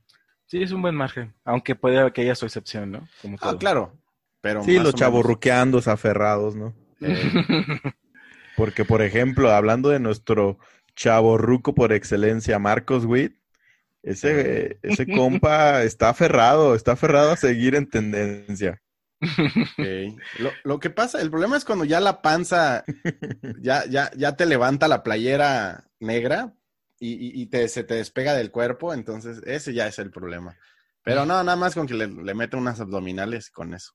Sí, 0.46 0.64
es 0.64 0.72
un 0.72 0.82
buen 0.82 0.96
margen. 0.96 1.36
Aunque 1.46 1.76
puede 1.76 2.12
que 2.12 2.22
haya 2.22 2.34
su 2.34 2.46
excepción, 2.46 2.92
¿no? 2.92 3.08
ah, 3.42 3.56
claro. 3.60 4.00
Pero 4.42 4.64
sí, 4.64 4.80
los 4.80 4.96
chavorruqueandos 4.96 5.88
aferrados, 5.88 6.56
¿no? 6.56 6.74
Eh, 7.02 7.16
porque, 8.60 8.84
por 8.84 9.02
ejemplo, 9.02 9.52
hablando 9.52 9.88
de 9.88 10.02
nuestro 10.02 10.60
chavo 10.94 11.38
ruco 11.38 11.74
por 11.74 11.94
excelencia, 11.94 12.60
Marcos 12.60 13.06
Witt, 13.06 13.38
ese, 14.04 14.80
ese 14.84 15.08
compa 15.08 15.84
está 15.84 16.10
aferrado, 16.10 16.76
está 16.76 16.92
aferrado 16.92 17.32
a 17.32 17.38
seguir 17.38 17.74
en 17.76 17.90
tendencia. 17.90 18.82
Lo, 20.66 20.80
que 20.82 20.90
pasa, 20.90 21.22
el 21.22 21.30
problema 21.30 21.56
es 21.56 21.64
cuando 21.64 21.86
ya 21.86 22.02
la 22.02 22.22
panza 22.22 22.84
ya, 23.62 23.86
ya, 23.86 24.12
ya 24.18 24.36
te 24.36 24.46
levanta 24.46 24.90
la 24.90 25.04
playera 25.04 25.86
negra 26.02 26.54
y, 27.00 27.46
te, 27.46 27.70
se 27.70 27.86
te 27.86 27.94
despega 27.94 28.34
del 28.34 28.52
cuerpo, 28.52 28.94
entonces 28.94 29.42
ese 29.46 29.74
ya 29.74 29.88
es 29.88 30.00
el 30.00 30.12
problema. 30.12 30.58
Pero 31.02 31.26
no, 31.26 31.42
nada 31.46 31.56
más 31.56 31.76
con 31.76 31.88
que 31.88 31.94
le, 31.94 32.08
le 32.08 32.34
mete 32.34 32.58
unas 32.58 32.82
abdominales 32.82 33.52
con 33.52 33.74
eso. 33.74 33.94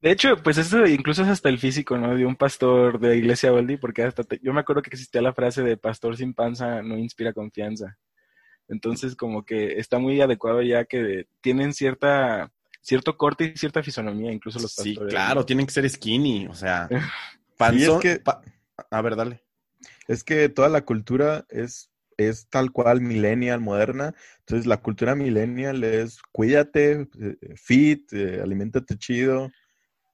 De 0.00 0.10
hecho, 0.10 0.36
pues 0.42 0.58
eso 0.58 0.86
incluso 0.86 1.22
es 1.22 1.28
hasta 1.28 1.48
el 1.48 1.58
físico, 1.58 1.96
¿no? 1.98 2.14
De 2.14 2.24
un 2.26 2.36
pastor 2.36 2.98
de 3.00 3.16
iglesia 3.16 3.52
oldie, 3.52 3.78
porque 3.78 4.02
hasta 4.02 4.22
yo 4.42 4.52
me 4.52 4.60
acuerdo 4.60 4.82
que 4.82 4.90
existía 4.90 5.22
la 5.22 5.32
frase 5.34 5.62
de 5.62 5.76
pastor 5.76 6.16
sin 6.16 6.34
panza 6.34 6.82
no 6.82 6.96
inspira 6.98 7.32
confianza. 7.32 7.96
Entonces, 8.68 9.16
como 9.16 9.44
que 9.44 9.78
está 9.78 9.98
muy 9.98 10.20
adecuado 10.20 10.62
ya 10.62 10.84
que 10.84 11.26
tienen 11.40 11.72
cierta 11.72 12.52
cierto 12.80 13.16
corte 13.16 13.52
y 13.54 13.58
cierta 13.58 13.82
fisonomía, 13.82 14.32
incluso 14.32 14.58
los 14.60 14.74
Sí, 14.74 14.94
pastores. 14.94 15.10
claro, 15.10 15.44
tienen 15.44 15.66
que 15.66 15.72
ser 15.72 15.88
skinny, 15.88 16.46
o 16.46 16.54
sea, 16.54 16.88
Sí, 16.90 16.96
es 16.96 17.56
panzón. 17.56 18.00
que- 18.00 18.20
pa- 18.20 18.40
A 18.90 19.02
ver, 19.02 19.16
dale. 19.16 19.42
Es 20.06 20.22
que 20.24 20.48
toda 20.48 20.68
la 20.68 20.82
cultura 20.84 21.44
es, 21.50 21.90
es 22.16 22.48
tal 22.48 22.70
cual 22.72 23.00
millennial, 23.00 23.60
moderna. 23.60 24.14
Entonces, 24.40 24.66
la 24.66 24.78
cultura 24.78 25.14
millennial 25.14 25.82
es 25.84 26.18
cuídate, 26.32 27.08
eh, 27.20 27.36
fit, 27.56 28.12
eh, 28.12 28.40
aliméntate 28.42 28.96
chido. 28.96 29.50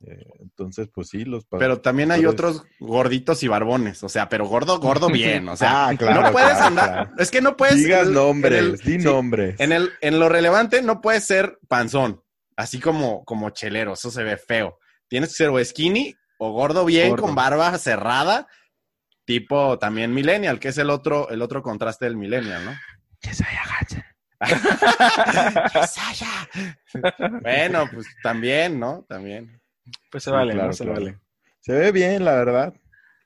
Eh, 0.00 0.26
entonces, 0.40 0.88
pues 0.92 1.09
sí, 1.09 1.24
los 1.24 1.46
Pero 1.46 1.80
también 1.80 2.11
hay 2.11 2.26
otros 2.26 2.64
gorditos 2.78 3.42
y 3.42 3.48
barbones, 3.48 4.02
o 4.02 4.09
sea, 4.09 4.28
pero 4.28 4.46
gordo, 4.46 4.78
gordo 4.78 5.09
bien, 5.09 5.48
o 5.48 5.57
sea, 5.57 5.70
Ah, 5.88 5.94
claro, 5.96 6.22
no 6.22 6.33
puedes 6.33 6.50
claro, 6.50 6.64
andar, 6.66 6.90
claro. 6.90 7.11
es 7.18 7.30
que 7.30 7.40
no 7.40 7.57
puedes... 7.57 7.76
Digas 7.76 8.09
nombres, 8.09 8.59
en 8.59 8.64
el- 8.64 8.76
di 8.76 8.98
sí, 8.98 8.98
nombres. 8.98 9.61
En, 9.61 9.72
el, 9.72 9.90
en 10.00 10.18
lo 10.20 10.28
relevante 10.28 10.83
no 10.83 11.00
puedes 11.00 11.24
ser 11.24 11.59
panzón, 11.68 12.22
así 12.57 12.80
como, 12.80 13.24
como 13.24 13.50
chelero, 13.50 13.94
eso 13.94 14.11
se 14.11 14.22
ve 14.24 14.37
feo. 14.37 14.78
Tienes 15.09 15.30
que 15.30 15.37
ser 15.37 15.48
o 15.48 15.64
skinny 15.64 16.14
o 16.38 16.52
gordo 16.52 16.85
bien 16.85 17.11
Gordo. 17.11 17.24
con 17.26 17.35
barba 17.35 17.76
cerrada, 17.78 18.46
tipo 19.24 19.78
también 19.78 20.12
millennial, 20.12 20.61
que 20.61 20.68
es 20.68 20.78
el 20.78 20.90
otro, 20.90 21.30
el 21.30 21.40
otro 21.40 21.62
contraste 21.62 22.04
del 22.04 22.16
millennial, 22.16 22.64
¿no? 22.64 22.72
bueno, 27.42 27.88
pues 27.92 28.07
también, 28.22 28.78
¿no? 28.78 29.04
También. 29.09 29.61
Pues 30.11 30.23
se 30.25 30.31
Sí, 30.31 30.37
vale, 30.37 30.53
claro, 30.53 30.68
¿no? 30.68 30.73
Se 30.75 30.85
claro. 30.85 31.01
vale. 31.01 31.18
Se 31.61 31.73
ve 31.73 31.92
bien, 31.92 32.25
la 32.25 32.35
verdad. 32.35 32.75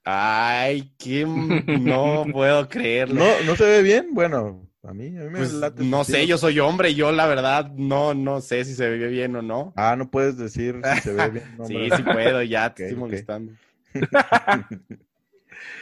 Ay, 0.05 0.94
que 0.99 1.25
no 1.66 2.25
puedo 2.33 2.68
creerlo. 2.68 3.14
No, 3.25 3.42
no 3.44 3.57
se 3.57 3.64
ve 3.64 3.83
bien. 3.83 4.09
Bueno, 4.12 4.68
a 4.83 4.92
mí, 4.94 5.09
a 5.09 5.21
mí 5.23 5.31
me 5.31 5.38
Pues, 5.38 5.53
late 5.53 5.85
no 5.85 6.05
sé, 6.05 6.27
yo 6.27 6.38
soy 6.38 6.61
hombre, 6.61 6.94
yo 6.94 7.12
la 7.12 7.27
verdad 7.27 7.71
no, 7.75 8.14
no 8.14 8.40
sé 8.40 8.64
si 8.64 8.75
se 8.75 8.88
ve 8.88 9.09
bien 9.09 9.37
o 9.37 9.42
no. 9.42 9.73
Ah, 9.77 9.97
no 9.97 10.11
puedes 10.11 10.37
decir 10.38 10.81
si 10.94 11.01
se 11.01 11.12
ve 11.12 11.31
bien. 11.31 11.57
no, 11.59 11.64
sí, 11.66 11.75
hombre. 11.77 11.97
sí 11.97 12.03
puedo, 12.05 12.42
ya 12.42 12.75
te 12.75 12.85
Ok, 12.85 12.88
estoy 12.90 12.99
molestando. 13.01 13.53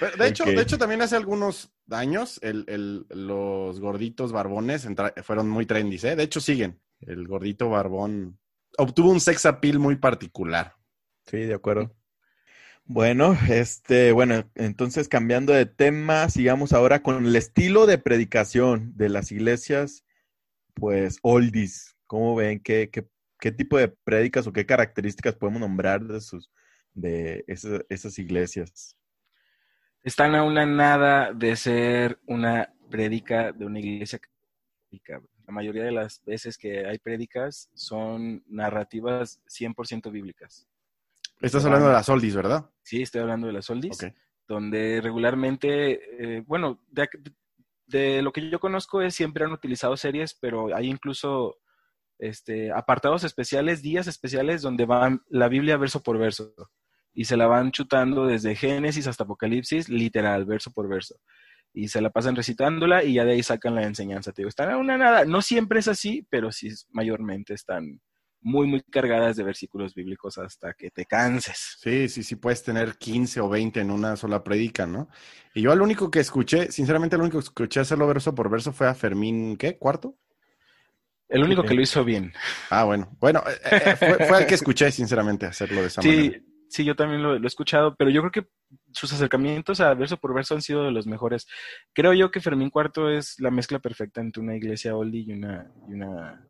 Pero, 0.01 0.17
de, 0.17 0.29
hecho, 0.29 0.45
de 0.45 0.61
hecho, 0.61 0.79
también 0.79 1.03
hace 1.03 1.17
algunos 1.17 1.73
años 1.91 2.39
el, 2.43 2.65
el- 2.69 3.07
los 3.11 3.81
gorditos 3.81 4.33
barbones 4.33 4.87
entra- 4.87 5.15
fueron 5.23 5.49
muy 5.49 5.67
trendy, 5.67 5.99
¿eh? 6.03 6.17
De 6.17 6.23
hecho, 6.23 6.41
siguen. 6.41 6.79
El 7.01 7.27
gordito 7.27 7.69
barbón 7.71 8.39
obtuvo 8.79 9.11
un 9.11 9.21
sex 9.21 9.47
appeal 9.47 9.79
muy 9.79 9.97
particular. 9.97 10.75
Sí, 11.27 11.39
de 11.39 11.55
acuerdo. 11.55 11.95
Bueno, 12.85 13.37
este, 13.49 14.13
bueno, 14.13 14.49
entonces 14.55 15.09
cambiando 15.09 15.53
de 15.53 15.67
tema, 15.67 16.29
sigamos 16.29 16.73
ahora 16.73 17.03
con 17.03 17.27
el 17.27 17.35
estilo 17.35 17.87
de 17.87 17.99
predicación 17.99 18.93
de 18.97 19.09
las 19.09 19.33
iglesias, 19.33 20.05
pues 20.75 21.19
oldies. 21.23 21.97
¿Cómo 22.07 22.37
ven? 22.37 22.61
¿Qué, 22.61 22.89
qué, 22.91 23.09
qué 23.41 23.51
tipo 23.51 23.77
de 23.77 23.89
prédicas 23.89 24.47
o 24.47 24.53
qué 24.53 24.65
características 24.65 25.35
podemos 25.35 25.61
nombrar 25.61 26.05
de 26.05 26.21
sus, 26.21 26.49
de 26.95 27.45
esas, 27.49 27.81
esas 27.89 28.19
iglesias? 28.21 28.97
Están 30.05 30.37
a 30.37 30.45
una 30.45 30.65
nada 30.65 31.33
de 31.33 31.57
ser 31.57 32.21
una 32.27 32.73
prédica 32.89 33.51
de 33.51 33.67
una 33.67 33.81
iglesia 33.81 34.21
católica. 34.21 35.21
La 35.47 35.53
mayoría 35.53 35.85
de 35.85 35.93
las 35.93 36.23
veces 36.25 36.59
que 36.59 36.87
hay 36.87 36.99
prédicas 36.99 37.71
son 37.75 38.43
narrativas 38.49 39.41
100% 39.47 40.11
bíblicas. 40.11 40.67
Estás 41.41 41.65
hablando 41.65 41.89
de 41.89 41.93
las 41.95 42.09
oldies, 42.09 42.35
¿verdad? 42.35 42.69
Sí, 42.83 43.03
estoy 43.03 43.21
hablando 43.21 43.47
de 43.47 43.53
las 43.53 43.69
oldies, 43.71 44.03
Ok. 44.03 44.13
donde 44.49 45.01
regularmente, 45.03 46.37
eh, 46.39 46.43
bueno, 46.47 46.81
de, 46.89 47.09
de 47.87 48.23
lo 48.23 48.33
que 48.33 48.49
yo 48.49 48.59
conozco 48.59 49.03
es 49.03 49.15
siempre 49.15 49.45
han 49.45 49.53
utilizado 49.53 49.97
series, 49.97 50.35
pero 50.35 50.75
hay 50.75 50.89
incluso 50.89 51.59
este, 52.19 52.73
apartados 52.73 53.23
especiales, 53.25 53.83
días 53.83 54.07
especiales 54.07 54.63
donde 54.63 54.87
van 54.87 55.23
la 55.29 55.49
Biblia 55.49 55.77
verso 55.77 56.03
por 56.03 56.19
verso 56.19 56.55
y 57.13 57.25
se 57.25 57.37
la 57.37 57.47
van 57.47 57.73
chutando 57.73 58.27
desde 58.27 58.55
Génesis 58.55 59.07
hasta 59.07 59.25
Apocalipsis, 59.25 59.89
literal, 59.89 60.45
verso 60.45 60.71
por 60.71 60.87
verso. 60.89 61.17
Y 61.79 61.89
se 61.89 62.01
la 62.01 62.09
pasan 62.09 62.35
recitándola 62.35 63.05
y 63.05 63.13
ya 63.15 63.27
de 63.27 63.33
ahí 63.33 63.43
sacan 63.43 63.75
la 63.75 63.83
enseñanza. 63.83 64.33
Te 64.33 64.41
digo, 64.41 64.49
están 64.49 64.71
a 64.71 64.79
una 64.79 64.97
nada. 64.97 65.27
No 65.27 65.43
siempre 65.43 65.79
es 65.81 65.89
así, 65.89 66.27
pero 66.31 66.51
sí 66.51 66.71
mayormente 66.91 67.53
están 67.53 68.01
muy, 68.41 68.67
muy 68.67 68.81
cargadas 68.81 69.37
de 69.37 69.45
versículos 69.45 69.95
bíblicos 69.95 70.39
hasta 70.39 70.73
que 70.73 70.91
te 70.91 71.05
canses. 71.05 71.77
Sí, 71.79 72.09
sí, 72.09 72.23
sí, 72.23 72.37
puedes 72.37 72.63
tener 72.63 72.97
15 72.97 73.41
o 73.41 73.51
20 73.51 73.81
en 73.81 73.91
una 73.91 74.17
sola 74.17 74.43
predica, 74.43 74.87
¿no? 74.87 75.11
Y 75.53 75.61
yo 75.61 75.71
al 75.71 75.83
único 75.83 76.11
que 76.11 76.21
escuché, 76.21 76.73
sinceramente, 76.73 77.17
el 77.17 77.23
único 77.23 77.39
que 77.39 77.45
escuché 77.45 77.81
hacerlo 77.81 78.07
verso 78.07 78.35
por 78.35 78.49
verso 78.49 78.73
fue 78.73 78.87
a 78.89 78.95
Fermín, 78.95 79.59
¿qué? 79.59 79.77
¿Cuarto? 79.77 80.17
El 81.29 81.43
único 81.43 81.63
que 81.63 81.75
lo 81.75 81.83
hizo 81.83 82.05
bien. 82.05 82.33
Ah, 82.71 82.85
bueno. 82.85 83.15
Bueno, 83.21 83.43
eh, 83.49 83.59
eh, 83.71 83.97
fue, 83.97 84.27
fue 84.27 84.39
el 84.41 84.47
que 84.47 84.55
escuché, 84.55 84.91
sinceramente, 84.93 85.45
hacerlo 85.45 85.83
de 85.83 85.89
esa 85.89 86.01
Sí, 86.01 86.09
manera. 86.09 86.39
sí, 86.39 86.56
yo 86.85 86.97
también 86.97 87.23
lo, 87.23 87.39
lo 87.39 87.45
he 87.45 87.47
escuchado, 87.47 87.95
pero 87.97 88.11
yo 88.11 88.21
creo 88.23 88.33
que 88.33 88.49
sus 88.93 89.13
acercamientos 89.13 89.81
a 89.81 89.95
verso 89.95 90.17
por 90.17 90.35
verso 90.35 90.55
han 90.55 90.63
sido 90.63 90.85
de 90.85 90.91
los 90.91 91.07
mejores. 91.07 91.47
Creo 91.95 92.13
yo 92.13 92.31
que 92.31 92.41
Fermín 92.41 92.71
Cuarto 92.71 93.11
es 93.11 93.39
la 93.41 93.51
mezcla 93.51 93.79
perfecta 93.79 94.21
entre 94.21 94.43
una 94.43 94.57
iglesia 94.57 94.97
oldie 94.97 95.25
y 95.27 95.33
una, 95.33 95.71
y 95.89 95.93
una 95.95 96.47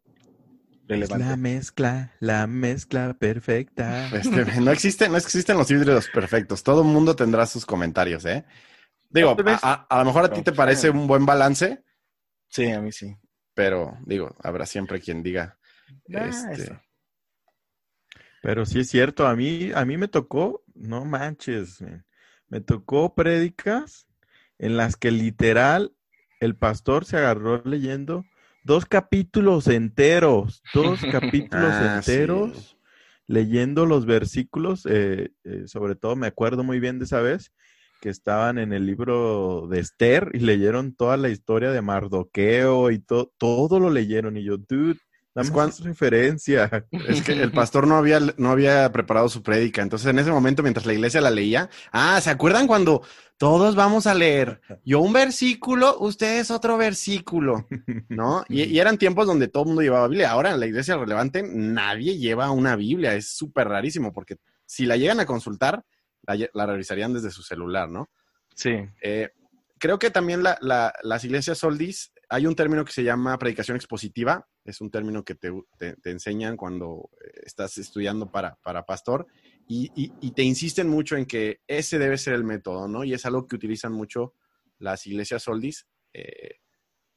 Es 0.88 0.88
relevante. 0.88 1.26
la 1.26 1.36
mezcla, 1.36 2.12
la 2.20 2.46
mezcla 2.46 3.14
perfecta. 3.18 4.08
Este, 4.16 4.60
no, 4.60 4.70
existen, 4.70 5.12
no 5.12 5.18
existen 5.18 5.56
los 5.58 5.70
híbridos 5.70 6.08
perfectos. 6.08 6.62
Todo 6.62 6.82
el 6.82 6.88
mundo 6.88 7.14
tendrá 7.16 7.46
sus 7.46 7.66
comentarios, 7.66 8.24
¿eh? 8.24 8.44
Digo, 9.10 9.36
a, 9.46 9.60
a- 9.72 9.86
a 9.88 9.98
lo 10.00 10.04
mejor 10.06 10.24
a 10.24 10.30
ti 10.32 10.42
te 10.42 10.52
parece 10.52 10.90
un 10.90 11.06
buen 11.06 11.24
balance, 11.26 11.82
Sí, 12.48 12.70
a 12.70 12.80
mí 12.80 12.92
sí. 12.92 13.14
pero 13.54 13.98
digo, 14.04 14.34
habrá 14.42 14.66
siempre 14.66 15.00
quien 15.00 15.22
diga. 15.22 15.58
Ah, 16.14 16.26
este, 16.28 16.62
eso. 16.62 16.80
Pero 18.40 18.66
sí 18.66 18.80
es 18.80 18.88
cierto, 18.90 19.26
a 19.26 19.34
mí, 19.36 19.70
a 19.74 19.84
mí 19.84 19.96
me 19.96 20.08
tocó, 20.08 20.62
no 20.74 21.04
manches, 21.04 21.80
man, 21.82 22.04
me 22.48 22.60
tocó 22.60 23.14
prédicas 23.14 24.06
en 24.58 24.76
las 24.76 24.96
que 24.96 25.10
literal 25.10 25.94
el 26.40 26.56
pastor 26.56 27.04
se 27.04 27.16
agarró 27.16 27.62
leyendo 27.64 28.26
dos 28.62 28.84
capítulos 28.86 29.68
enteros, 29.68 30.64
dos 30.72 31.06
capítulos 31.06 31.80
ah, 31.80 32.00
sí. 32.02 32.20
enteros, 32.20 32.76
leyendo 33.26 33.86
los 33.86 34.06
versículos, 34.06 34.86
eh, 34.88 35.32
eh, 35.44 35.64
sobre 35.66 35.96
todo 35.96 36.14
me 36.16 36.26
acuerdo 36.28 36.62
muy 36.64 36.78
bien 36.80 36.98
de 36.98 37.06
esa 37.06 37.20
vez 37.20 37.52
que 38.00 38.10
estaban 38.10 38.58
en 38.58 38.72
el 38.72 38.86
libro 38.86 39.66
de 39.68 39.80
Esther 39.80 40.30
y 40.34 40.40
leyeron 40.40 40.94
toda 40.94 41.16
la 41.16 41.30
historia 41.30 41.70
de 41.72 41.82
Mardoqueo 41.82 42.90
y 42.90 42.98
to- 42.98 43.32
todo 43.38 43.80
lo 43.80 43.90
leyeron 43.90 44.36
y 44.36 44.44
yo, 44.44 44.58
dude, 44.58 45.00
dame 45.36 45.50
cuan- 45.50 45.72
referencia. 45.84 46.86
Es 47.08 47.22
que 47.22 47.32
el 47.32 47.52
pastor 47.52 47.86
no 47.86 47.96
había, 47.96 48.18
no 48.36 48.50
había 48.50 48.90
preparado 48.90 49.28
su 49.28 49.42
prédica. 49.42 49.82
Entonces, 49.82 50.08
en 50.08 50.18
ese 50.18 50.30
momento, 50.30 50.62
mientras 50.62 50.86
la 50.86 50.92
iglesia 50.94 51.20
la 51.20 51.30
leía, 51.30 51.70
ah, 51.92 52.20
¿se 52.20 52.30
acuerdan 52.30 52.66
cuando 52.66 53.02
todos 53.38 53.74
vamos 53.76 54.06
a 54.06 54.14
leer 54.14 54.60
yo 54.84 55.00
un 55.00 55.12
versículo, 55.12 55.98
ustedes 56.00 56.50
otro 56.50 56.76
versículo? 56.76 57.66
¿No? 58.08 58.44
Y, 58.48 58.64
y 58.64 58.78
eran 58.80 58.98
tiempos 58.98 59.26
donde 59.26 59.48
todo 59.48 59.62
el 59.64 59.66
mundo 59.68 59.82
llevaba 59.82 60.08
Biblia. 60.08 60.30
Ahora 60.30 60.50
en 60.52 60.58
la 60.60 60.66
iglesia 60.66 60.96
relevante 60.96 61.42
nadie 61.44 62.18
lleva 62.18 62.50
una 62.50 62.74
Biblia. 62.76 63.14
Es 63.14 63.28
súper 63.28 63.68
rarísimo 63.68 64.12
porque 64.12 64.36
si 64.64 64.86
la 64.86 64.96
llegan 64.96 65.20
a 65.20 65.26
consultar, 65.26 65.84
la, 66.22 66.36
la 66.54 66.66
revisarían 66.66 67.12
desde 67.14 67.30
su 67.30 67.42
celular, 67.42 67.88
¿no? 67.88 68.08
Sí. 68.54 68.70
Eh, 69.02 69.30
creo 69.78 69.98
que 69.98 70.10
también 70.10 70.42
la- 70.42 70.56
la- 70.60 70.92
las 71.02 71.22
iglesias 71.24 71.58
soldis, 71.58 72.10
hay 72.28 72.46
un 72.46 72.54
término 72.54 72.84
que 72.84 72.92
se 72.92 73.04
llama 73.04 73.38
predicación 73.38 73.76
expositiva, 73.76 74.48
es 74.64 74.80
un 74.80 74.90
término 74.90 75.24
que 75.24 75.34
te, 75.34 75.52
enseñan 76.04 76.56
cuando 76.56 77.10
eh, 77.24 77.40
estás 77.44 77.78
estudiando 77.78 78.30
para, 78.30 78.56
para 78.62 78.84
pastor 78.84 79.26
y 79.68 80.30
te 80.30 80.42
insisten 80.42 80.88
mucho 80.88 81.16
en 81.16 81.26
que 81.26 81.60
ese 81.66 81.98
debe 81.98 82.18
ser 82.18 82.34
el 82.34 82.44
método, 82.44 82.86
¿no? 82.86 83.02
Y 83.02 83.14
es 83.14 83.26
algo 83.26 83.48
que 83.48 83.56
utilizan 83.56 83.92
mucho 83.92 84.34
las 84.78 85.06
iglesias 85.06 85.42
soldis. 85.42 85.86
Eh, 86.12 86.60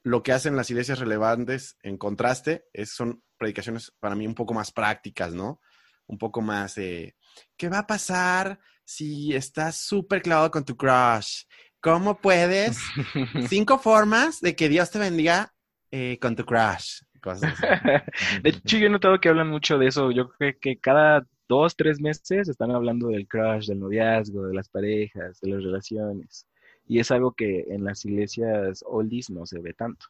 lo 0.04 0.24
que 0.24 0.32
hacen 0.32 0.56
las 0.56 0.70
iglesias 0.70 1.00
relevantes, 1.00 1.78
en 1.84 1.98
contraste, 1.98 2.66
es, 2.74 2.92
son 2.92 3.24
predicaciones 3.38 3.92
para 4.00 4.16
mí 4.16 4.26
un 4.26 4.36
poco 4.36 4.54
más 4.54 4.72
prácticas, 4.72 5.34
¿no? 5.34 5.62
Un 6.08 6.18
poco 6.18 6.42
más, 6.42 6.78
eh, 6.78 7.16
¿qué 7.56 7.70
va 7.70 7.80
a 7.80 7.88
pasar 7.88 8.60
si 8.84 9.36
estás 9.36 9.78
súper 9.78 10.22
clavado 10.22 10.50
con 10.50 10.66
tu 10.66 10.76
crush? 10.76 11.44
¿Cómo 11.82 12.18
puedes? 12.20 12.78
Cinco 13.48 13.80
formas 13.80 14.42
de 14.42 14.56
que 14.56 14.70
Dios 14.70 14.92
te 14.92 15.00
bendiga 15.00 15.54
eh, 15.92 16.18
con 16.22 16.36
tu 16.36 16.46
crush. 16.46 17.02
Cosas 17.22 17.54
así. 17.54 17.68
De 18.44 18.50
hecho, 18.50 18.78
yo 18.78 18.88
he 18.88 18.90
notado 18.90 19.20
que 19.20 19.30
hablan 19.30 19.50
mucho 19.50 19.78
de 19.78 19.88
eso. 19.88 20.12
Yo 20.12 20.30
creo 20.30 20.54
que 20.60 20.78
cada 20.80 21.26
dos, 21.48 21.76
tres 21.76 22.00
meses 22.00 22.48
están 22.50 22.72
hablando 22.72 23.08
del 23.10 23.28
crush, 23.28 23.68
del 23.68 23.80
noviazgo, 23.80 24.48
de 24.48 24.54
las 24.54 24.70
parejas, 24.70 25.40
de 25.42 25.50
las 25.52 25.64
relaciones. 25.64 26.48
Y 26.86 27.00
es 27.00 27.12
algo 27.12 27.34
que 27.34 27.66
en 27.70 27.84
las 27.84 28.04
iglesias 28.06 28.84
oldies 28.86 29.30
no 29.30 29.46
se 29.46 29.60
ve 29.60 29.74
tanto. 29.74 30.08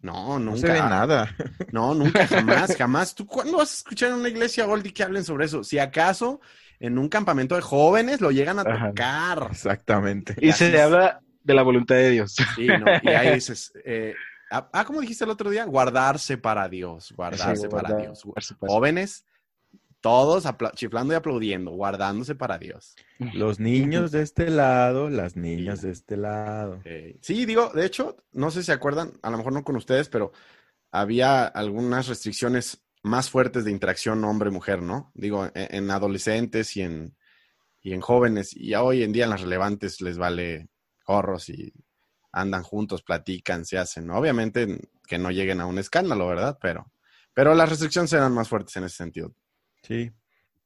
No, 0.00 0.38
No 0.38 0.52
nunca. 0.52 0.56
se 0.56 0.68
ve 0.68 0.78
nada. 0.82 1.34
No, 1.72 1.94
nunca, 1.94 2.26
jamás, 2.26 2.76
jamás. 2.76 3.14
¿Tú 3.14 3.26
cuándo 3.26 3.58
vas 3.58 3.70
a 3.72 3.76
escuchar 3.76 4.10
en 4.10 4.16
una 4.16 4.28
iglesia 4.28 4.66
oldie 4.66 4.92
que 4.92 5.02
hablen 5.02 5.24
sobre 5.24 5.46
eso? 5.46 5.64
Si 5.64 5.78
acaso 5.78 6.40
en 6.86 6.98
un 6.98 7.08
campamento 7.08 7.54
de 7.54 7.62
jóvenes 7.62 8.20
lo 8.20 8.30
llegan 8.30 8.58
a 8.58 8.62
Ajá. 8.62 8.88
tocar. 8.88 9.48
Exactamente. 9.50 10.36
Y 10.40 10.52
se 10.52 10.80
habla 10.80 11.20
de 11.42 11.54
la 11.54 11.62
voluntad 11.62 11.94
de 11.94 12.10
Dios. 12.10 12.36
Sí, 12.54 12.66
no, 12.66 12.84
y 13.02 13.08
ahí 13.08 13.34
dices, 13.34 13.72
eh, 13.84 14.14
ah, 14.50 14.68
ah, 14.72 14.84
¿cómo 14.84 15.00
dijiste 15.00 15.24
el 15.24 15.30
otro 15.30 15.50
día? 15.50 15.64
Guardarse 15.64 16.36
para 16.36 16.68
Dios, 16.68 17.12
guardarse 17.16 17.62
Sí, 17.62 17.68
para 17.68 17.94
Dios. 17.96 18.22
Jóvenes, 18.60 19.24
todos 20.00 20.44
chiflando 20.74 21.14
y 21.14 21.16
aplaudiendo, 21.16 21.70
guardándose 21.70 22.34
para 22.34 22.58
Dios. 22.58 22.94
Los 23.32 23.58
niños 23.58 24.12
de 24.12 24.20
este 24.20 24.50
lado, 24.50 25.08
las 25.08 25.34
niñas 25.36 25.80
de 25.80 25.90
este 25.90 26.18
lado. 26.18 26.82
Eh, 26.84 27.16
Sí, 27.22 27.46
digo, 27.46 27.70
de 27.74 27.86
hecho, 27.86 28.18
no 28.32 28.50
sé 28.50 28.60
si 28.60 28.66
se 28.66 28.72
acuerdan, 28.72 29.12
a 29.22 29.30
lo 29.30 29.38
mejor 29.38 29.54
no 29.54 29.64
con 29.64 29.76
ustedes, 29.76 30.10
pero 30.10 30.32
había 30.92 31.46
algunas 31.46 32.08
restricciones 32.08 32.83
más 33.04 33.30
fuertes 33.30 33.64
de 33.64 33.70
interacción 33.70 34.24
hombre-mujer, 34.24 34.82
¿no? 34.82 35.12
Digo, 35.14 35.44
en, 35.44 35.52
en 35.54 35.90
adolescentes 35.90 36.76
y 36.76 36.82
en, 36.82 37.14
y 37.82 37.92
en 37.92 38.00
jóvenes. 38.00 38.56
Y 38.56 38.74
hoy 38.74 39.02
en 39.02 39.12
día 39.12 39.24
en 39.24 39.30
las 39.30 39.42
relevantes 39.42 40.00
les 40.00 40.18
vale 40.18 40.68
gorros 41.06 41.50
y 41.50 41.72
andan 42.32 42.62
juntos, 42.62 43.02
platican, 43.02 43.64
se 43.66 43.78
hacen. 43.78 44.10
Obviamente 44.10 44.80
que 45.06 45.18
no 45.18 45.30
lleguen 45.30 45.60
a 45.60 45.66
un 45.66 45.78
escándalo, 45.78 46.26
¿verdad? 46.26 46.58
Pero, 46.60 46.90
pero 47.34 47.54
las 47.54 47.68
restricciones 47.68 48.12
eran 48.14 48.32
más 48.32 48.48
fuertes 48.48 48.74
en 48.76 48.84
ese 48.84 48.96
sentido. 48.96 49.34
Sí. 49.82 50.10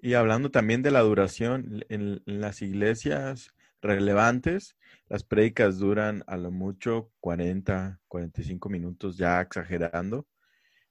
Y 0.00 0.14
hablando 0.14 0.52
también 0.52 0.82
de 0.82 0.92
la 0.92 1.00
duración, 1.00 1.84
en, 1.88 2.22
en 2.24 2.40
las 2.40 2.62
iglesias 2.62 3.52
relevantes, 3.82 4.76
las 5.08 5.24
prédicas 5.24 5.78
duran 5.78 6.22
a 6.28 6.36
lo 6.36 6.52
mucho 6.52 7.10
40, 7.18 8.00
45 8.06 8.68
minutos, 8.68 9.16
ya 9.16 9.40
exagerando. 9.40 10.28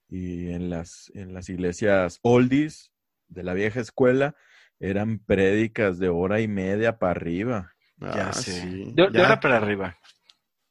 Y 0.10 0.50
en 0.52 0.70
las, 0.70 1.12
en 1.16 1.34
las 1.34 1.50
iglesias 1.50 2.20
oldies 2.22 2.92
de 3.28 3.44
la 3.44 3.54
vieja 3.54 3.80
escuela, 3.82 4.36
eran 4.80 5.20
prédicas 5.20 6.00
de 6.00 6.10
hora 6.10 6.40
y 6.40 6.48
media 6.48 6.98
para 6.98 7.12
arriba. 7.12 7.74
Ya 8.00 8.30
Ah, 8.30 8.34
sé. 8.34 8.62
sí. 8.62 8.92
De, 8.96 9.10
de 9.10 9.12
Ya- 9.14 9.24
ahora 9.24 9.40
para 9.40 9.58
arriba. 9.58 9.98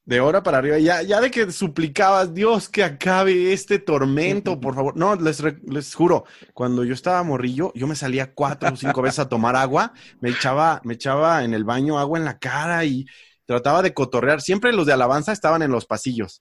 De 0.04 0.20
hora 0.20 0.40
para 0.44 0.58
arriba, 0.58 0.78
ya, 0.78 1.02
ya 1.02 1.20
de 1.20 1.32
que 1.32 1.50
suplicabas, 1.50 2.32
Dios, 2.32 2.68
que 2.68 2.84
acabe 2.84 3.52
este 3.52 3.80
tormento, 3.80 4.60
por 4.60 4.76
favor. 4.76 4.96
No, 4.96 5.16
les, 5.16 5.42
les 5.64 5.94
juro, 5.96 6.24
cuando 6.54 6.84
yo 6.84 6.94
estaba 6.94 7.20
morrillo, 7.24 7.72
yo 7.74 7.88
me 7.88 7.96
salía 7.96 8.32
cuatro 8.32 8.72
o 8.72 8.76
cinco 8.76 9.02
veces 9.02 9.18
a 9.18 9.28
tomar 9.28 9.56
agua, 9.56 9.92
me 10.20 10.30
echaba, 10.30 10.80
me 10.84 10.94
echaba 10.94 11.42
en 11.42 11.54
el 11.54 11.64
baño 11.64 11.98
agua 11.98 12.20
en 12.20 12.24
la 12.24 12.38
cara 12.38 12.84
y 12.84 13.04
trataba 13.46 13.82
de 13.82 13.94
cotorrear. 13.94 14.40
Siempre 14.40 14.72
los 14.72 14.86
de 14.86 14.92
alabanza 14.92 15.32
estaban 15.32 15.62
en 15.62 15.72
los 15.72 15.86
pasillos. 15.86 16.40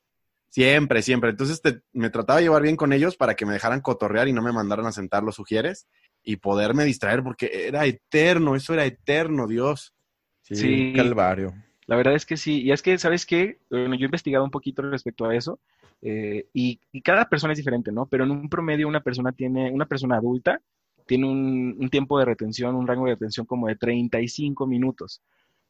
Siempre, 0.49 1.01
siempre. 1.01 1.31
Entonces 1.31 1.61
te- 1.61 1.81
me 1.91 2.09
trataba 2.09 2.37
de 2.39 2.43
llevar 2.45 2.61
bien 2.63 2.77
con 2.77 2.93
ellos 2.93 3.17
para 3.17 3.35
que 3.35 3.45
me 3.45 3.53
dejaran 3.53 3.81
cotorrear 3.81 4.27
y 4.27 4.33
no 4.33 4.41
me 4.41 4.53
mandaran 4.53 4.85
a 4.85 4.91
sentar 4.93 5.23
los 5.23 5.35
sugieres 5.35 5.87
y 6.23 6.37
poderme 6.37 6.85
distraer, 6.85 7.23
porque 7.23 7.67
era 7.67 7.85
eterno, 7.85 8.55
eso 8.55 8.73
era 8.73 8.85
eterno, 8.85 9.47
Dios. 9.47 9.93
Sí, 10.51 10.85
calvario. 10.93 11.53
La 11.87 11.95
verdad 11.95 12.15
es 12.15 12.25
que 12.25 12.37
sí. 12.37 12.61
Y 12.61 12.71
es 12.71 12.81
que, 12.81 12.97
¿sabes 12.97 13.25
qué? 13.25 13.59
Bueno, 13.69 13.95
yo 13.95 14.03
he 14.03 14.05
investigado 14.05 14.43
un 14.43 14.51
poquito 14.51 14.81
respecto 14.81 15.25
a 15.25 15.35
eso. 15.35 15.59
eh, 16.01 16.47
y, 16.53 16.79
y 16.91 17.01
cada 17.01 17.29
persona 17.29 17.53
es 17.53 17.57
diferente, 17.57 17.91
¿no? 17.91 18.05
Pero 18.07 18.23
en 18.25 18.31
un 18.31 18.49
promedio 18.49 18.87
una 18.87 19.01
persona 19.01 19.31
tiene, 19.31 19.71
una 19.71 19.85
persona 19.87 20.17
adulta 20.17 20.61
tiene 21.07 21.27
un, 21.27 21.75
un 21.79 21.89
tiempo 21.89 22.17
de 22.19 22.25
retención, 22.25 22.75
un 22.75 22.87
rango 22.87 23.05
de 23.05 23.13
retención 23.13 23.45
como 23.45 23.67
de 23.67 23.75
35 23.75 24.65
minutos. 24.67 25.21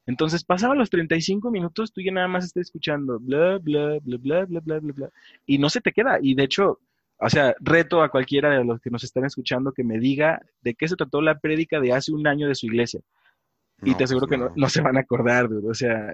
Entonces, 0.05 0.43
pasaba 0.43 0.75
los 0.75 0.89
35 0.89 1.49
minutos, 1.51 1.91
tú 1.91 2.01
ya 2.01 2.11
nada 2.11 2.27
más 2.27 2.45
estás 2.45 2.67
escuchando 2.67 3.19
bla, 3.19 3.57
bla, 3.57 3.99
bla, 4.03 4.17
bla, 4.17 4.45
bla, 4.45 4.59
bla, 4.59 4.79
bla, 4.79 4.93
bla, 4.93 5.09
y 5.45 5.57
no 5.57 5.69
se 5.69 5.81
te 5.81 5.91
queda. 5.91 6.19
Y 6.21 6.35
de 6.35 6.43
hecho, 6.43 6.79
o 7.17 7.29
sea, 7.29 7.55
reto 7.59 8.01
a 8.03 8.09
cualquiera 8.09 8.57
de 8.57 8.63
los 8.63 8.79
que 8.81 8.89
nos 8.89 9.03
están 9.03 9.25
escuchando 9.25 9.71
que 9.71 9.83
me 9.83 9.99
diga 9.99 10.41
de 10.61 10.75
qué 10.75 10.87
se 10.87 10.95
trató 10.95 11.21
la 11.21 11.39
prédica 11.39 11.79
de 11.79 11.93
hace 11.93 12.11
un 12.11 12.27
año 12.27 12.47
de 12.47 12.55
su 12.55 12.67
iglesia. 12.67 13.01
Y 13.81 13.95
te 13.95 14.05
aseguro 14.05 14.27
pues 14.27 14.39
que 14.39 14.45
no, 14.45 14.53
no 14.55 14.69
se 14.69 14.81
van 14.81 14.97
a 14.97 15.01
acordar, 15.01 15.49
dude. 15.49 15.69
O 15.69 15.73
sea, 15.73 16.13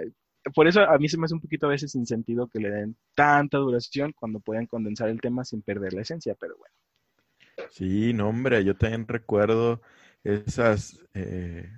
por 0.56 0.68
eso 0.68 0.82
a 0.82 0.98
mí 0.98 1.08
se 1.08 1.18
me 1.18 1.26
hace 1.26 1.36
un 1.36 1.42
poquito 1.42 1.68
a 1.68 1.70
veces 1.70 1.92
sin 1.92 2.06
sentido 2.06 2.48
que 2.48 2.60
le 2.60 2.72
den 2.72 2.96
tanta 3.14 3.58
duración 3.58 4.14
cuando 4.14 4.40
pueden 4.40 4.66
condensar 4.66 5.10
el 5.10 5.22
tema 5.22 5.44
sin 5.46 5.62
perder 5.62 5.94
la 5.94 6.02
esencia, 6.02 6.36
pero 6.40 6.56
bueno. 6.58 6.76
Sí, 7.70 8.14
no, 8.14 8.30
hombre, 8.30 8.64
yo 8.64 8.76
también 8.76 9.08
recuerdo 9.08 9.82
esas, 10.24 11.00
eh, 11.14 11.70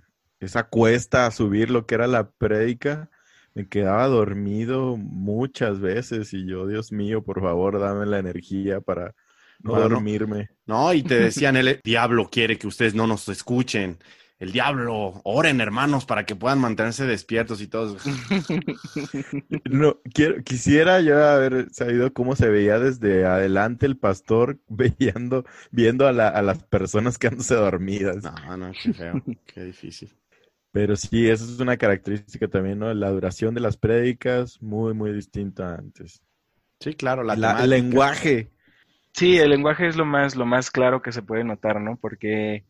esa 0.45 0.63
cuesta 0.63 1.25
a 1.25 1.32
subir 1.32 1.69
lo 1.69 1.86
que 1.86 1.95
era 1.95 2.08
la 2.08 2.29
prédica. 2.32 3.10
Me 3.56 3.67
quedaba 3.67 4.08
dormido 4.08 4.97
muchas 4.97 5.79
veces 5.79 6.34
y 6.34 6.45
yo, 6.47 6.65
Dios 6.67 6.91
mío, 6.91 7.23
por 7.23 7.41
favor, 7.41 7.79
dame 7.79 8.06
la 8.06 8.19
energía 8.19 8.82
para 8.82 9.13
no 9.60 9.73
Para 9.73 9.84
no- 9.84 9.89
dormirme. 9.95 10.49
No, 10.65 10.93
y 10.93 11.03
te 11.03 11.15
decían, 11.19 11.56
el 11.58 11.79
diablo 11.84 12.29
quiere 12.32 12.58
que 12.58 12.67
ustedes 12.67 12.95
no 12.95 13.06
nos 13.08 13.29
escuchen. 13.29 13.97
El 14.39 14.51
diablo, 14.51 15.21
oren 15.23 15.62
hermanos 15.62 16.06
para 16.06 16.25
que 16.25 16.36
puedan 16.36 16.60
mantenerse 16.60 17.06
despiertos 17.06 17.62
y 17.62 17.67
todos. 17.67 18.01
No, 19.65 19.97
quiero, 20.13 20.43
quisiera 20.43 20.99
yo 21.01 21.23
haber 21.23 21.67
sabido 21.71 22.13
cómo 22.13 22.36
se 22.36 22.49
veía 22.49 22.79
desde 22.79 23.25
adelante 23.25 23.86
el 23.86 23.97
pastor 23.97 24.60
viendo, 24.67 25.45
viendo 25.71 26.08
a, 26.08 26.12
la- 26.12 26.29
a 26.29 26.41
las 26.41 26.63
personas 26.63 27.17
quedándose 27.17 27.56
dormidas. 27.56 28.23
No, 28.23 28.58
no, 28.58 28.71
qué 28.71 28.93
feo, 28.93 29.23
qué 29.45 29.63
difícil. 29.63 30.12
Pero 30.74 30.96
sí, 30.96 31.30
esa 31.30 31.46
es 31.46 31.60
una 31.60 31.78
característica 31.78 32.48
también, 32.48 32.80
¿no? 32.80 32.92
La 32.96 33.12
duración 33.12 33.54
de 33.54 33.62
las 33.62 33.78
prédicas, 33.78 34.60
muy, 34.60 34.96
muy 34.96 35.14
distinta 35.14 35.70
a 35.70 35.76
antes. 35.76 36.24
Sí, 36.80 36.96
claro, 36.96 37.22
la, 37.22 37.64
el 37.64 37.70
lenguaje. 37.70 38.50
Sí, 39.12 39.38
el 39.38 39.52
lenguaje 39.52 39.88
es 39.88 39.96
lo 39.96 40.04
más, 40.04 40.36
lo 40.36 40.48
más 40.48 40.72
claro 40.72 41.00
que 41.04 41.12
se 41.12 41.22
puede 41.22 41.44
notar, 41.44 41.80
¿no? 41.80 41.96
Porque 41.98 42.64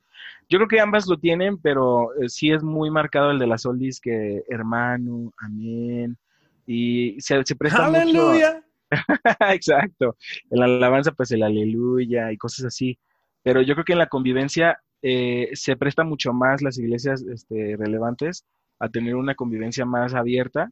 yo 0.49 0.59
creo 0.59 0.67
que 0.67 0.81
ambas 0.81 1.07
lo 1.07 1.17
tienen, 1.17 1.57
pero 1.57 2.13
eh, 2.21 2.27
sí 2.27 2.51
es 2.51 2.61
muy 2.61 2.91
marcado 2.91 3.31
el 3.31 3.39
de 3.39 3.47
las 3.47 3.65
oldies 3.65 4.01
que 4.01 4.43
hermano, 4.49 5.31
amén, 5.37 6.17
y 6.67 7.15
se, 7.21 7.41
se 7.45 7.55
presta 7.55 7.87
mucho... 7.87 8.01
¡Aleluya! 8.01 8.63
Exacto. 9.53 10.17
En 10.51 10.59
la 10.59 10.65
alabanza, 10.65 11.13
pues 11.13 11.31
el 11.31 11.41
aleluya 11.41 12.33
y 12.33 12.37
cosas 12.37 12.65
así. 12.65 12.99
Pero 13.41 13.61
yo 13.61 13.75
creo 13.75 13.85
que 13.85 13.93
en 13.93 13.99
la 13.99 14.09
convivencia 14.09 14.83
eh, 15.05 15.49
se 15.53 15.75
presta 15.75 16.05
mucho 16.05 16.31
más 16.31 16.61
las 16.61 16.77
iglesias 16.77 17.21
este, 17.23 17.75
relevantes 17.77 18.45
a 18.79 18.87
tener 18.87 19.15
una 19.15 19.35
convivencia 19.35 19.85
más 19.85 20.13
abierta 20.13 20.71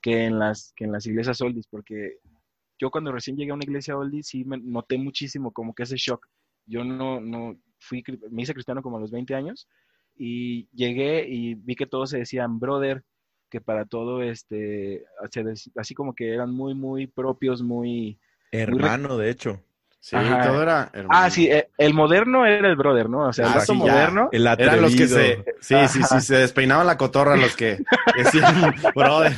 que 0.00 0.24
en 0.24 0.38
las, 0.38 0.72
que 0.76 0.84
en 0.84 0.92
las 0.92 1.04
iglesias 1.04 1.40
oldies, 1.40 1.66
porque 1.66 2.18
yo 2.78 2.90
cuando 2.90 3.10
recién 3.10 3.36
llegué 3.36 3.50
a 3.50 3.54
una 3.54 3.64
iglesia 3.64 3.96
oldie 3.96 4.22
sí 4.22 4.44
me 4.44 4.58
noté 4.58 4.98
muchísimo 4.98 5.50
como 5.52 5.74
que 5.74 5.82
ese 5.82 5.96
shock. 5.96 6.28
Yo 6.64 6.84
no, 6.84 7.20
no 7.20 7.56
fui, 7.80 8.04
me 8.30 8.42
hice 8.42 8.54
cristiano 8.54 8.82
como 8.82 8.98
a 8.98 9.00
los 9.00 9.10
20 9.10 9.34
años 9.34 9.68
y 10.16 10.68
llegué 10.72 11.28
y 11.28 11.54
vi 11.54 11.74
que 11.74 11.86
todos 11.86 12.10
se 12.10 12.18
decían 12.18 12.60
brother, 12.60 13.02
que 13.50 13.60
para 13.60 13.84
todo 13.84 14.22
este, 14.22 15.04
así 15.74 15.94
como 15.94 16.14
que 16.14 16.32
eran 16.32 16.54
muy, 16.54 16.74
muy 16.74 17.08
propios, 17.08 17.62
muy... 17.62 18.20
Hermano, 18.52 19.18
de 19.18 19.30
hecho. 19.30 19.60
Sí, 20.02 20.16
Ajá. 20.16 20.42
todo 20.48 20.62
era 20.64 20.90
hermano. 20.92 21.08
Ah, 21.24 21.30
sí, 21.30 21.46
eh, 21.46 21.68
el 21.78 21.94
moderno 21.94 22.44
era 22.44 22.68
el 22.68 22.74
brother, 22.74 23.08
¿no? 23.08 23.28
O 23.28 23.32
sea, 23.32 23.46
el 23.46 23.52
Ah, 23.52 23.60
sí, 23.60 23.72
moderno. 23.72 24.28
El 24.32 24.46
Eran 24.48 24.82
los 24.82 24.96
que 24.96 25.06
se, 25.06 25.44
sí, 25.60 25.76
sí, 25.88 26.02
sí, 26.02 26.20
se 26.20 26.36
despeinaban 26.38 26.88
la 26.88 26.98
cotorra 26.98 27.36
los 27.36 27.54
que 27.54 27.78
decían, 28.16 28.74
brother. 28.96 29.32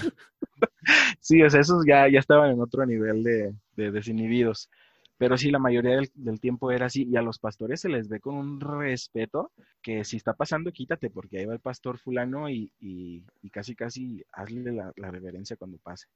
Sí, 1.20 1.42
o 1.42 1.50
sea, 1.50 1.60
esos 1.60 1.84
ya, 1.86 2.08
ya 2.08 2.18
estaban 2.18 2.50
en 2.50 2.60
otro 2.60 2.84
nivel 2.86 3.22
de, 3.22 3.54
de 3.76 3.90
desinhibidos. 3.90 4.70
Pero 5.16 5.36
sí, 5.36 5.50
la 5.50 5.58
mayoría 5.58 5.96
del, 5.96 6.10
del 6.14 6.40
tiempo 6.40 6.70
era 6.70 6.86
así. 6.86 7.04
Y 7.10 7.16
a 7.16 7.22
los 7.22 7.38
pastores 7.38 7.80
se 7.80 7.88
les 7.88 8.08
ve 8.08 8.20
con 8.20 8.34
un 8.34 8.60
respeto 8.60 9.52
que 9.82 10.04
si 10.04 10.16
está 10.16 10.34
pasando, 10.34 10.72
quítate, 10.72 11.10
porque 11.10 11.38
ahí 11.38 11.44
va 11.46 11.52
el 11.54 11.60
pastor 11.60 11.98
fulano 11.98 12.48
y, 12.48 12.70
y, 12.80 13.22
y 13.42 13.50
casi, 13.50 13.74
casi 13.76 14.24
hazle 14.32 14.72
la, 14.72 14.92
la 14.96 15.10
reverencia 15.10 15.56
cuando 15.56 15.78
pase. 15.78 16.06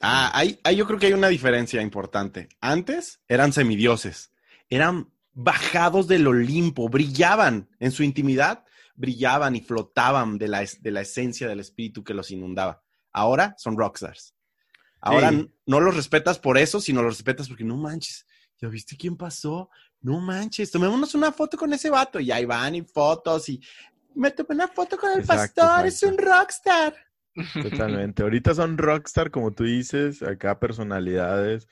Ah, 0.00 0.30
ahí, 0.34 0.60
ahí 0.64 0.76
yo 0.76 0.86
creo 0.86 0.98
que 0.98 1.06
hay 1.06 1.12
una 1.14 1.28
diferencia 1.28 1.80
importante. 1.82 2.48
Antes 2.60 3.20
eran 3.28 3.52
semidioses, 3.52 4.30
eran 4.68 5.10
bajados 5.32 6.06
del 6.06 6.26
Olimpo, 6.26 6.88
brillaban 6.88 7.68
en 7.78 7.92
su 7.92 8.02
intimidad, 8.02 8.64
brillaban 8.94 9.56
y 9.56 9.60
flotaban 9.60 10.38
de 10.38 10.48
la, 10.48 10.62
es- 10.62 10.82
de 10.82 10.90
la 10.90 11.00
esencia 11.02 11.48
del 11.48 11.60
espíritu 11.60 12.04
que 12.04 12.14
los 12.14 12.30
inundaba. 12.30 12.82
Ahora 13.12 13.54
son 13.58 13.76
rockstars. 13.76 14.34
Ahora 15.00 15.30
Sí. 15.30 15.50
no 15.66 15.80
los 15.80 15.94
respetas 15.94 16.38
por 16.38 16.58
eso, 16.58 16.80
sino 16.80 17.02
los 17.02 17.14
respetas 17.16 17.48
porque 17.48 17.64
no 17.64 17.76
manches. 17.76 18.26
¿Ya 18.60 18.68
viste 18.68 18.96
quién 18.96 19.16
pasó? 19.16 19.70
No 20.00 20.20
manches, 20.20 20.70
tomémonos 20.70 21.14
una 21.14 21.32
foto 21.32 21.56
con 21.58 21.72
ese 21.72 21.90
vato. 21.90 22.18
Y 22.20 22.30
ahí 22.32 22.44
van 22.46 22.74
y 22.74 22.82
fotos 22.82 23.48
y 23.50 23.60
me 24.14 24.30
tomé 24.30 24.54
una 24.54 24.68
foto 24.68 24.96
con 24.96 25.12
el 25.12 25.20
Exacto, 25.20 25.60
pastor, 25.62 25.86
es 25.86 26.02
un 26.02 26.16
rockstar. 26.16 26.94
Totalmente. 27.60 28.22
Ahorita 28.22 28.54
son 28.54 28.78
rockstar, 28.78 29.30
como 29.30 29.52
tú 29.52 29.64
dices, 29.64 30.22
acá 30.22 30.58
personalidades 30.58 31.68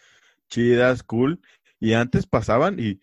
chidas, 0.49 1.03
cool. 1.03 1.41
Y 1.81 1.95
antes 1.95 2.27
pasaban 2.27 2.79
y, 2.81 3.01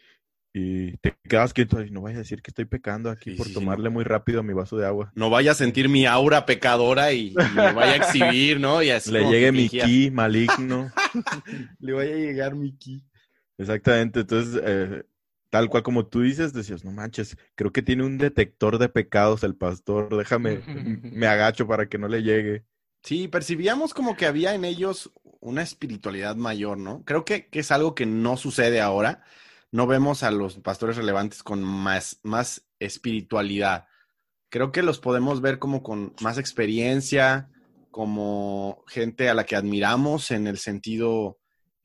y 0.53 0.97
te 0.97 1.16
quedabas 1.30 1.53
quieto 1.53 1.82
y 1.84 1.91
no 1.91 2.01
vayas 2.01 2.18
a 2.18 2.22
decir 2.22 2.41
que 2.41 2.51
estoy 2.51 2.66
pecando 2.66 3.09
aquí 3.12 3.32
Sí, 3.32 3.38
por 3.38 3.47
sí, 3.47 3.55
sí, 3.55 3.59
tomarle 3.59 3.89
muy 3.89 4.03
rápido 4.03 4.41
a 4.41 4.43
mi 4.43 4.53
vaso 4.53 4.78
de 4.78 4.88
agua. 4.88 5.16
no 5.16 5.30
vaya 5.30 5.51
a 5.51 5.55
sentir 5.55 5.89
mi 5.89 6.05
aura 6.05 6.45
pecadora 6.45 7.12
y, 7.14 7.28
y 7.49 7.59
me 7.59 7.74
vaya 7.74 7.93
a 7.93 7.95
exhibir, 7.97 8.59
¿no? 8.59 8.82
Y 8.82 8.89
así 8.91 9.12
Le 9.12 9.24
llegue 9.26 9.51
mi 9.51 9.70
ki 9.70 10.12
maligno. 10.12 10.91
Le 11.80 11.93
vaya 11.93 12.14
a 12.16 12.18
llegar 12.18 12.55
mi 12.55 12.72
ki. 12.78 13.03
Exactamente. 13.57 14.22
Entonces, 14.22 14.62
eh, 14.64 15.03
tal 15.52 15.70
cual 15.70 15.84
como 15.84 16.08
tú 16.08 16.22
dices, 16.22 16.54
decías, 16.54 16.84
no 16.84 16.91
manches, 16.91 17.38
creo 17.56 17.72
que 17.72 17.84
tiene 17.84 18.04
un 18.04 18.18
detector 18.18 18.80
de 18.80 18.89
pecados 18.89 19.43
el 19.43 19.56
pastor. 19.56 20.18
Déjame, 20.18 20.62
me 21.04 21.28
agacho 21.28 21.68
para 21.68 21.88
que 21.88 21.97
no 21.97 22.08
le 22.08 22.24
llegue. 22.24 22.66
Sí, 23.04 23.28
percibíamos 23.28 23.93
como 23.93 24.16
que 24.16 24.26
había 24.26 24.56
en 24.56 24.64
ellos 24.64 25.12
una 25.41 25.62
espiritualidad 25.62 26.38
mayor, 26.38 26.78
¿no? 26.78 27.04
Creo 27.04 27.26
que, 27.26 27.47
que 27.47 27.60
es 27.60 27.72
algo 27.72 27.93
que 27.93 28.06
no 28.06 28.38
sucede 28.38 28.80
ahora. 28.80 29.24
No 29.72 29.88
vemos 29.88 30.24
a 30.24 30.32
los 30.32 30.58
pastores 30.60 30.95
relevantes 30.95 31.43
con 31.43 31.64
más, 31.64 32.20
más 32.24 32.66
espiritualidad. 32.80 33.88
Creo 34.49 34.72
que 34.72 34.84
los 34.84 34.99
podemos 34.99 35.41
ver 35.41 35.60
como 35.60 35.84
con 35.84 36.14
más 36.22 36.38
experiencia, 36.38 37.49
como 37.89 38.86
gente 38.88 39.30
a 39.30 39.34
la 39.34 39.45
que 39.45 39.58
admiramos 39.58 40.32
en 40.32 40.47
el 40.47 40.58
sentido, 40.58 41.39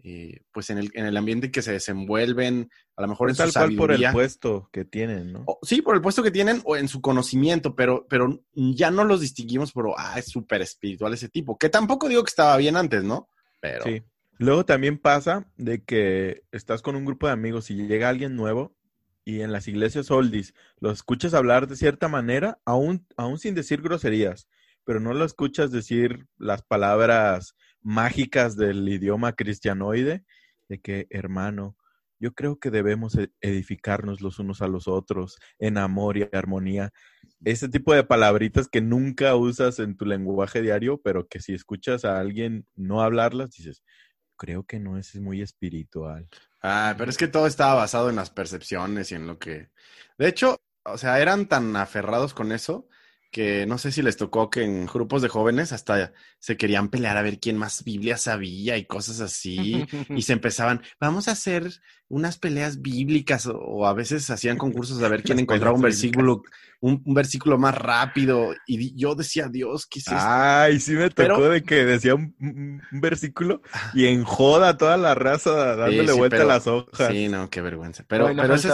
eh, 0.05 0.43
pues 0.53 0.71
en 0.71 0.79
el, 0.79 0.91
en 0.95 1.07
el 1.07 1.17
ambiente 1.17 1.51
que 1.51 1.62
se 1.62 1.73
desenvuelven, 1.73 2.71
a 2.97 3.03
lo 3.03 3.09
mejor 3.09 3.28
en 3.30 3.36
Tal 3.36 3.53
su 3.53 3.59
cual 3.59 3.76
por 3.76 3.92
el 3.92 4.11
puesto 4.11 4.70
que 4.72 4.84
tienen, 4.84 5.32
¿no? 5.32 5.42
O- 5.47 5.59
sí, 5.62 5.82
por 5.82 5.94
el 5.97 6.03
puesto 6.03 6.22
que 6.22 6.30
tienen 6.30 6.62
o 6.64 6.76
en 6.76 6.88
su 6.88 7.01
conocimiento, 7.01 7.74
pero, 7.74 8.07
pero 8.09 8.42
ya 8.55 8.90
no 8.90 9.05
los 9.05 9.20
distinguimos 9.20 9.72
por, 9.72 9.92
ah, 9.99 10.18
es 10.18 10.26
súper 10.26 10.62
espiritual 10.62 11.12
ese 11.12 11.28
tipo, 11.28 11.59
que 11.59 11.68
tampoco 11.68 12.09
digo 12.09 12.24
que 12.24 12.30
estaba 12.30 12.57
bien 12.57 12.76
antes, 12.76 13.05
¿no? 13.05 13.28
Pero 13.61 13.84
Sí. 13.84 14.03
Luego 14.38 14.66
también 14.66 14.99
pasa 14.99 15.51
de 15.57 15.82
que 15.82 16.42
estás 16.53 16.82
con 16.82 16.94
un 16.94 17.07
grupo 17.07 17.26
de 17.26 17.32
amigos 17.32 17.70
y 17.70 17.74
llega 17.86 18.11
alguien 18.11 18.36
nuevo 18.36 18.74
y 19.24 19.40
en 19.40 19.51
las 19.51 19.66
iglesias 19.66 20.11
oldies 20.11 20.53
lo 20.78 20.90
escuchas 20.90 21.32
hablar 21.32 21.66
de 21.68 21.76
cierta 21.76 22.09
manera, 22.09 22.59
aún, 22.66 23.07
aún 23.16 23.38
sin 23.38 23.55
decir 23.55 23.80
groserías, 23.80 24.47
pero 24.84 25.01
no 25.01 25.14
lo 25.14 25.24
escuchas 25.24 25.70
decir 25.70 26.26
las 26.36 26.62
palabras 26.62 27.57
mágicas 27.80 28.57
del 28.57 28.86
idioma 28.88 29.32
cristianoide, 29.32 30.24
de 30.68 30.80
que, 30.80 31.07
hermano, 31.09 31.76
yo 32.19 32.33
creo 32.33 32.59
que 32.59 32.71
debemos 32.71 33.17
e- 33.17 33.31
edificarnos 33.41 34.21
los 34.21 34.39
unos 34.39 34.62
a 34.62 34.69
los 34.69 34.89
otros 34.89 35.39
en 35.59 35.79
amor 35.79 36.17
y 36.17 36.29
armonía. 36.33 36.93
Ese 37.45 37.69
tipo 37.69 37.95
de 37.95 38.05
palabritas 38.05 38.69
que 38.69 38.81
nunca 38.81 39.35
usas 39.37 39.79
en 39.79 39.97
tu 39.97 40.07
lenguaje 40.07 40.62
diario, 40.62 41.01
pero 41.03 41.27
que 41.27 41.41
si 41.41 41.55
escuchas 41.55 42.05
a 42.05 42.19
alguien 42.19 42.67
no 42.75 43.03
hablarlas, 43.03 43.51
dices, 43.51 43.83
creo 44.37 44.64
que 44.64 44.79
no 44.79 44.99
es 44.99 45.14
muy 45.17 45.43
espiritual. 45.43 46.29
Ah, 46.62 46.95
pero 46.97 47.11
es 47.11 47.17
que 47.17 47.29
todo 47.29 47.47
estaba 47.47 47.75
basado 47.75 48.11
en 48.11 48.17
las 48.17 48.31
percepciones 48.31 49.12
y 49.12 49.14
en 49.14 49.27
lo 49.27 49.39
que... 49.39 49.71
De 50.19 50.29
hecho, 50.29 50.59
o 50.85 50.99
sea, 50.99 51.21
eran 51.21 51.47
tan 51.47 51.77
aferrados 51.77 52.35
con 52.35 52.53
eso 52.53 52.89
que 53.31 53.66
no 53.66 53.77
sé 53.79 53.93
si 53.93 54.03
les 54.03 54.16
tocó 54.16 54.49
que 54.51 54.62
en 54.64 54.87
grupos 54.87 55.20
de 55.22 55.29
jóvenes 55.29 55.72
hasta 55.72 56.12
se 56.39 56.57
querían 56.57 56.89
pelear 56.89 57.16
a 57.16 57.22
ver 57.22 57.39
quién 57.39 57.57
más 57.59 57.85
Biblia 57.85 58.16
sabía 58.16 58.77
y 58.79 58.87
cosas 58.87 59.20
así. 59.20 59.87
Y 60.11 60.22
se 60.22 60.33
empezaban, 60.35 60.83
vamos 61.01 61.29
a 61.29 61.33
hacer 61.33 61.70
unas 62.09 62.39
peleas 62.39 62.81
bíblicas 62.83 63.47
o, 63.47 63.59
o 63.59 63.87
a 63.87 63.93
veces 63.93 64.31
hacían 64.31 64.57
concursos 64.59 65.03
a 65.03 65.09
ver 65.09 65.22
quién 65.22 65.37
Las 65.39 65.43
encontraba 65.43 65.74
un 65.74 65.83
versículo, 65.83 66.43
un, 66.81 67.03
un 67.05 67.14
versículo 67.14 67.59
más 67.59 67.74
rápido. 67.77 68.55
Y 68.66 68.77
di- 68.77 68.95
yo 68.97 69.14
decía, 69.14 69.49
Dios, 69.49 69.87
¿qué 69.87 69.99
es 69.99 70.07
esto? 70.07 70.18
Ay, 70.20 70.79
sí 70.81 70.93
me 70.93 71.09
tocó 71.11 71.14
Pero- 71.16 71.49
de 71.51 71.62
que 71.62 71.85
decía 71.85 72.14
un, 72.14 72.81
versículo 72.93 73.61
y 73.93 74.07
en 74.07 74.22
joda 74.24 74.77
toda 74.77 74.97
la 74.97 75.14
raza 75.14 75.74
dándole 75.77 76.12
sí, 76.12 76.18
vuelta 76.18 76.37
pero- 76.37 76.51
a 76.51 76.55
las 76.55 76.66
hojas. 76.66 77.09
Sí, 77.11 77.29
no, 77.29 77.51
qué 77.51 77.61
vergüenza. 77.61 78.05
Pero, 78.09 78.33
no 78.33 78.41
pero 78.43 78.55
ese 78.55 78.68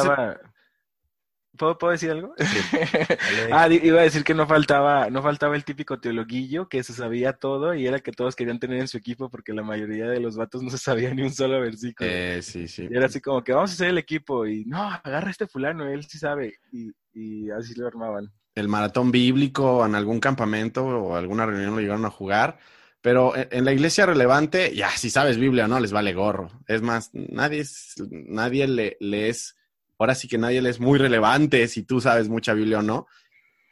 ¿Puedo, 1.63 1.79
¿Puedo 1.79 1.93
decir 1.93 2.11
algo? 2.11 2.35
Ah, 3.53 3.69
iba 3.69 4.01
a 4.01 4.03
decir 4.03 4.25
que 4.25 4.35
no 4.35 4.49
faltaba, 4.49 5.09
no 5.11 5.23
faltaba 5.23 5.55
el 5.55 5.65
típico 5.65 6.01
teologuillo 6.01 6.69
que 6.69 6.83
se 6.83 6.93
sabía 6.93 7.35
todo 7.35 7.73
y 7.73 7.87
era 7.87 7.99
el 7.99 8.03
que 8.03 8.11
todos 8.11 8.35
querían 8.35 8.59
tener 8.59 8.81
en 8.81 8.89
su 8.89 8.97
equipo 8.97 9.31
porque 9.31 9.53
la 9.53 9.63
mayoría 9.63 10.09
de 10.09 10.19
los 10.19 10.37
vatos 10.37 10.61
no 10.65 10.71
se 10.71 10.79
sabía 10.79 11.15
ni 11.15 11.23
un 11.23 11.33
solo 11.33 11.61
versículo. 11.61 12.11
Eh, 12.11 12.43
sí, 12.43 12.67
sí. 12.67 12.89
Y 12.91 12.97
era 12.97 13.07
así 13.07 13.21
como 13.21 13.45
que 13.45 13.53
vamos 13.53 13.71
a 13.71 13.75
hacer 13.75 13.91
el 13.91 13.99
equipo 13.99 14.45
y 14.45 14.65
no, 14.65 14.83
agarra 14.83 15.29
a 15.29 15.31
este 15.31 15.47
fulano, 15.47 15.87
él 15.87 16.05
sí 16.05 16.19
sabe. 16.19 16.55
Y, 16.73 16.91
y 17.13 17.49
así 17.51 17.75
lo 17.77 17.87
armaban. 17.87 18.33
el 18.57 18.67
maratón 18.67 19.13
bíblico 19.13 19.87
en 19.87 19.95
algún 19.95 20.19
campamento 20.19 20.85
o 20.85 21.15
alguna 21.15 21.47
reunión 21.47 21.77
lo 21.77 21.81
llegaron 21.81 22.07
a 22.07 22.11
jugar, 22.11 22.59
pero 23.01 23.35
en, 23.37 23.65
la 23.65 23.73
iglesia 23.73 24.05
relevante, 24.05 24.75
ya 24.75 24.91
si 24.91 25.11
sabes 25.11 25.39
Biblia 25.39 25.67
o 25.67 25.69
no, 25.69 25.79
les 25.79 25.93
vale 25.93 26.13
gorro. 26.13 26.51
Es 26.67 26.83
más, 26.83 27.11
nadie, 27.13 27.63
nadie 28.11 28.67
le, 28.67 28.97
le 28.99 29.29
es, 29.29 29.57
ahora 30.03 30.15
sí 30.15 30.29
que 30.29 30.39
nadie 30.39 30.63
le 30.63 30.71
es 30.71 30.81
muy 30.81 30.99
relevante 30.99 31.67
si 31.69 31.83
tú 31.83 32.01
sabes 32.01 32.29
mucha 32.29 32.55
Biblia 32.55 32.81
o 32.81 32.83
no. 32.83 33.07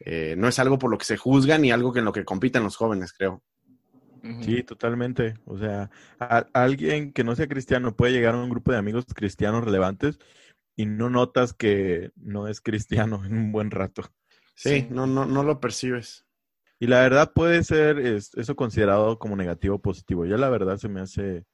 Eh, 0.05 0.35
no 0.37 0.47
es 0.47 0.57
algo 0.59 0.79
por 0.79 0.89
lo 0.89 0.97
que 0.97 1.05
se 1.05 1.17
juzga 1.17 1.57
ni 1.57 1.71
algo 1.71 1.93
que 1.93 1.99
en 1.99 2.05
lo 2.05 2.11
que 2.13 2.25
compiten 2.25 2.63
los 2.63 2.75
jóvenes, 2.75 3.13
creo. 3.13 3.43
Sí, 4.41 4.63
totalmente. 4.63 5.35
O 5.45 5.57
sea, 5.57 5.89
a- 6.19 6.47
alguien 6.53 7.11
que 7.13 7.23
no 7.23 7.35
sea 7.35 7.47
cristiano 7.47 7.95
puede 7.95 8.13
llegar 8.13 8.33
a 8.33 8.37
un 8.43 8.49
grupo 8.49 8.71
de 8.71 8.77
amigos 8.77 9.05
cristianos 9.13 9.63
relevantes 9.63 10.19
y 10.75 10.85
no 10.85 11.09
notas 11.09 11.53
que 11.53 12.11
no 12.15 12.47
es 12.47 12.61
cristiano 12.61 13.23
en 13.25 13.33
un 13.37 13.51
buen 13.51 13.71
rato. 13.71 14.03
Sí, 14.55 14.69
Sí. 14.69 14.87
No, 14.89 15.05
no, 15.07 15.25
no 15.25 15.43
lo 15.43 15.59
percibes. 15.59 16.25
Y 16.79 16.87
la 16.87 17.01
verdad 17.01 17.31
puede 17.33 17.63
ser 17.63 17.99
es- 17.99 18.33
eso 18.35 18.55
considerado 18.55 19.19
como 19.19 19.35
negativo 19.35 19.75
o 19.75 19.81
positivo. 19.81 20.25
Ya 20.25 20.37
la 20.37 20.49
verdad 20.49 20.77
se 20.77 20.89
me 20.89 21.01
hace 21.01 21.45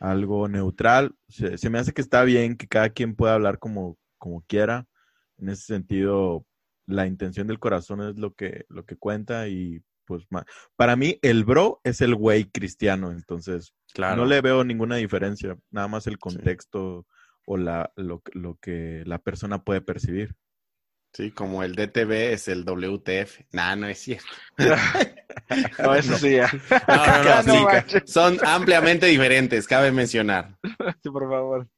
algo 0.00 0.48
neutral. 0.48 1.14
Se, 1.28 1.56
se 1.58 1.70
me 1.70 1.78
hace 1.78 1.92
que 1.92 2.02
está 2.02 2.24
bien 2.24 2.56
que 2.56 2.68
cada 2.68 2.90
quien 2.90 3.14
pueda 3.14 3.34
hablar 3.34 3.58
como, 3.58 3.96
como 4.18 4.42
quiera. 4.42 4.86
En 5.38 5.48
ese 5.48 5.62
sentido, 5.62 6.44
la 6.86 7.06
intención 7.06 7.46
del 7.46 7.58
corazón 7.58 8.02
es 8.02 8.18
lo 8.18 8.34
que, 8.34 8.64
lo 8.68 8.84
que 8.84 8.96
cuenta 8.96 9.48
y 9.48 9.80
pues 10.04 10.24
para 10.74 10.96
mí 10.96 11.18
el 11.20 11.44
bro 11.44 11.80
es 11.84 12.00
el 12.00 12.14
güey 12.14 12.46
cristiano, 12.50 13.10
entonces 13.12 13.74
Claro. 13.92 14.16
no 14.16 14.24
le 14.24 14.40
veo 14.40 14.64
ninguna 14.64 14.96
diferencia, 14.96 15.56
nada 15.70 15.86
más 15.86 16.06
el 16.06 16.18
contexto 16.18 17.06
o 17.44 17.56
la, 17.58 17.92
lo, 17.96 18.22
lo 18.32 18.56
que 18.56 19.02
la 19.04 19.18
persona 19.18 19.62
puede 19.62 19.82
percibir. 19.82 20.34
Sí, 21.12 21.30
como 21.30 21.62
el 21.62 21.74
DTV 21.74 22.32
es 22.32 22.48
el 22.48 22.64
WTF. 22.64 23.40
Nah, 23.52 23.76
no 23.76 23.86
es 23.86 23.98
cierto. 23.98 24.26
No, 25.82 25.94
eso 25.94 26.16
sí 26.16 26.32
ya. 26.36 26.50
No, 26.88 27.06
no, 27.06 27.42
no, 27.42 27.72
No 27.72 27.82
sí, 27.86 27.98
son 28.06 28.38
ampliamente 28.44 29.06
diferentes, 29.06 29.66
cabe 29.66 29.92
mencionar. 29.92 30.58
Sí, 31.02 31.10
por 31.10 31.28
favor. 31.28 31.68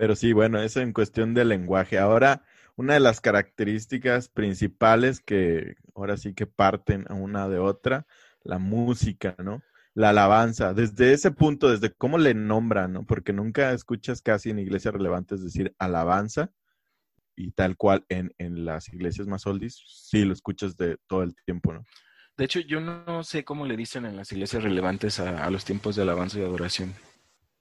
Pero 0.00 0.16
sí, 0.16 0.32
bueno, 0.32 0.62
eso 0.62 0.80
en 0.80 0.94
cuestión 0.94 1.34
del 1.34 1.50
lenguaje. 1.50 1.98
Ahora, 1.98 2.42
una 2.74 2.94
de 2.94 3.00
las 3.00 3.20
características 3.20 4.30
principales 4.30 5.20
que 5.20 5.74
ahora 5.94 6.16
sí 6.16 6.32
que 6.32 6.46
parten 6.46 7.04
a 7.10 7.12
una 7.12 7.50
de 7.50 7.58
otra, 7.58 8.06
la 8.42 8.58
música, 8.58 9.36
¿no? 9.44 9.62
La 9.92 10.08
alabanza, 10.08 10.72
desde 10.72 11.12
ese 11.12 11.32
punto, 11.32 11.70
desde 11.70 11.92
cómo 11.92 12.16
le 12.16 12.32
nombran, 12.32 12.94
¿no? 12.94 13.04
Porque 13.04 13.34
nunca 13.34 13.72
escuchas 13.72 14.22
casi 14.22 14.48
en 14.48 14.60
iglesias 14.60 14.94
relevantes 14.94 15.44
decir 15.44 15.74
alabanza 15.78 16.50
y 17.36 17.50
tal 17.50 17.76
cual 17.76 18.06
en, 18.08 18.32
en 18.38 18.64
las 18.64 18.88
iglesias 18.88 19.26
más 19.26 19.46
oldies, 19.46 19.84
sí 19.86 20.24
lo 20.24 20.32
escuchas 20.32 20.78
de 20.78 20.96
todo 21.08 21.24
el 21.24 21.34
tiempo, 21.44 21.74
¿no? 21.74 21.84
De 22.38 22.46
hecho, 22.46 22.60
yo 22.60 22.80
no 22.80 23.22
sé 23.22 23.44
cómo 23.44 23.66
le 23.66 23.76
dicen 23.76 24.06
en 24.06 24.16
las 24.16 24.32
iglesias 24.32 24.62
relevantes 24.62 25.20
a, 25.20 25.44
a 25.44 25.50
los 25.50 25.66
tiempos 25.66 25.96
de 25.96 26.02
alabanza 26.04 26.38
y 26.38 26.42
adoración. 26.42 26.94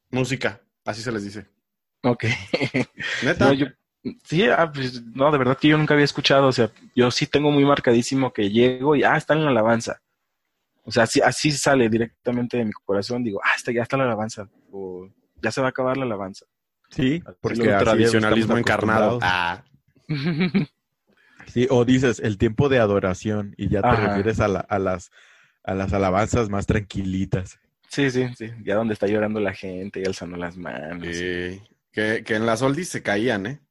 Música, 0.10 0.62
así 0.86 1.02
se 1.02 1.12
les 1.12 1.26
dice. 1.26 1.59
Ok. 2.04 2.26
¿Neta? 3.24 3.46
No, 3.48 3.54
yo, 3.54 3.68
sí, 4.24 4.44
ah, 4.46 4.72
pues, 4.74 5.04
no, 5.04 5.32
de 5.32 5.38
verdad 5.38 5.58
que 5.58 5.68
yo 5.68 5.78
nunca 5.78 5.94
había 5.94 6.06
escuchado. 6.06 6.48
O 6.48 6.52
sea, 6.52 6.72
yo 6.96 7.12
sí 7.12 7.28
tengo 7.28 7.52
muy 7.52 7.66
marcadísimo 7.66 8.32
que 8.34 8.50
llego 8.50 8.96
y, 8.96 9.04
ah, 9.04 9.18
está 9.18 9.34
en 9.34 9.44
la 9.44 9.52
alabanza. 9.52 10.02
O 10.84 10.92
sea, 10.92 11.04
así, 11.04 11.22
así 11.22 11.52
sale 11.52 11.90
directamente 11.90 12.58
de 12.58 12.66
mi 12.66 12.72
corazón. 12.72 13.24
Digo, 13.24 13.40
ah, 13.44 13.56
está, 13.56 13.72
ya 13.72 13.84
está 13.84 13.98
la 13.98 14.06
alabanza. 14.06 14.50
O 14.72 15.08
ya 15.42 15.52
se 15.52 15.62
va 15.62 15.68
a 15.68 15.70
acabar 15.72 15.98
la 15.98 16.06
alabanza. 16.06 16.46
Sí, 16.90 17.22
porque 17.42 17.62
el 17.62 17.74
así 17.76 17.84
tradicionalismo 17.86 18.58
encarnado. 18.58 19.20
Ah, 19.22 19.64
Sí, 21.48 21.68
o 21.70 21.86
dices 21.86 22.20
el 22.20 22.38
tiempo 22.38 22.70
de 22.70 22.80
adoración 22.80 23.54
y 23.58 23.70
ya 23.70 23.82
te 23.82 23.88
Ajá. 23.88 24.08
refieres 24.08 24.40
a, 24.40 24.48
la- 24.48 24.60
a 24.60 24.78
las, 24.78 25.12
a 25.64 25.74
las 25.74 25.94
alabanzas 25.94 26.50
más 26.50 26.66
tranquilitas. 26.68 27.60
Sí, 27.88 28.12
sí, 28.12 28.28
sí. 28.36 28.52
Ya 28.64 28.76
donde 28.76 28.94
está 28.94 29.08
llorando 29.08 29.40
la 29.40 29.54
gente 29.54 30.00
y 30.02 30.06
alzando 30.06 30.38
las 30.38 30.58
manos. 30.58 31.16
sí. 31.16 31.62
Que, 31.92 32.24
que 32.24 32.36
en 32.36 32.46
las 32.46 32.62
oldies 32.62 32.90
se 32.90 33.02
caían, 33.04 33.46
¿eh? 33.46 33.62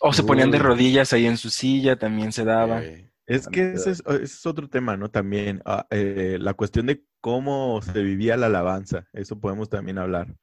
O 0.00 0.12
se 0.12 0.22
ponían 0.22 0.50
de 0.50 0.58
rodillas 0.58 1.12
ahí 1.12 1.26
en 1.26 1.36
su 1.36 1.50
silla, 1.50 1.98
también 1.98 2.32
se 2.32 2.44
daba. 2.44 2.80
Eh, 2.82 3.10
Es 3.26 3.48
que 3.48 3.72
ese 3.72 3.90
es, 3.90 4.02
ese 4.06 4.22
es 4.24 4.46
otro 4.46 4.68
tema, 4.68 4.96
¿no? 4.96 5.10
También 5.10 5.60
ah, 5.64 5.86
eh, 5.90 6.38
la 6.40 6.54
cuestión 6.54 6.86
de 6.86 7.04
cómo 7.20 7.80
se 7.82 8.02
vivía 8.02 8.36
la 8.36 8.46
alabanza, 8.46 9.06
eso 9.12 9.38
podemos 9.40 9.68
también 9.68 9.98
hablar. 9.98 10.34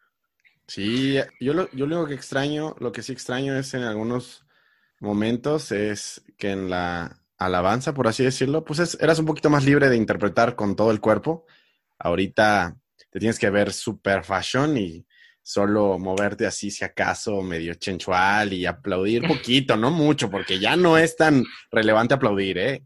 Sí, 0.67 1.17
yo 1.39 1.53
lo, 1.53 1.69
yo 1.71 1.85
lo 1.85 1.95
único 1.97 2.07
que 2.09 2.15
extraño, 2.15 2.75
lo 2.79 2.91
que 2.91 3.03
sí 3.03 3.11
extraño 3.13 3.55
es 3.55 3.73
en 3.73 3.83
algunos 3.83 4.45
momentos 4.99 5.71
es 5.71 6.23
que 6.37 6.51
en 6.51 6.69
la 6.69 7.19
alabanza, 7.37 7.93
por 7.93 8.07
así 8.07 8.23
decirlo, 8.23 8.63
pues 8.65 8.79
es- 8.79 8.97
eras 9.01 9.19
un 9.19 9.25
poquito 9.25 9.49
más 9.49 9.65
libre 9.65 9.89
de 9.89 9.97
interpretar 9.97 10.55
con 10.55 10.75
todo 10.75 10.91
el 10.91 11.01
cuerpo. 11.01 11.45
Ahorita 11.99 12.77
te 13.11 13.19
tienes 13.19 13.39
que 13.39 13.49
ver 13.49 13.73
super 13.73 14.23
fashion 14.23 14.77
y 14.77 15.05
solo 15.47 15.99
moverte 15.99 16.47
así 16.47 16.71
si 16.71 16.83
acaso 16.83 17.43
medio 17.43 17.75
chenchual 17.75 18.51
y 18.51 18.65
aplaudir 18.65 19.27
poquito, 19.27 19.77
no 19.77 19.91
mucho, 19.91 20.31
porque 20.31 20.59
ya 20.59 20.75
no 20.75 20.97
es 20.97 21.15
tan 21.15 21.43
relevante 21.69 22.15
aplaudir, 22.15 22.57
¿eh? 22.57 22.83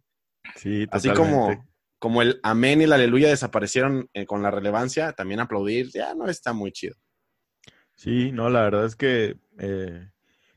Sí, 0.58 0.86
Así 0.92 1.08
totalmente. 1.08 1.56
como, 1.56 1.70
como 2.00 2.22
el 2.22 2.42
amén 2.44 2.82
y 2.82 2.86
la 2.86 2.96
aleluya 2.96 3.30
desaparecieron 3.30 4.10
eh, 4.14 4.26
con 4.26 4.44
la 4.44 4.52
relevancia, 4.52 5.14
también 5.14 5.40
aplaudir 5.40 5.90
ya 5.90 6.14
no 6.16 6.28
está 6.28 6.52
muy 6.52 6.74
chido. 6.74 6.98
Sí, 7.96 8.34
no, 8.34 8.50
la 8.50 8.64
verdad 8.64 8.86
es 8.86 8.98
que 8.98 9.38
eh, 9.58 10.10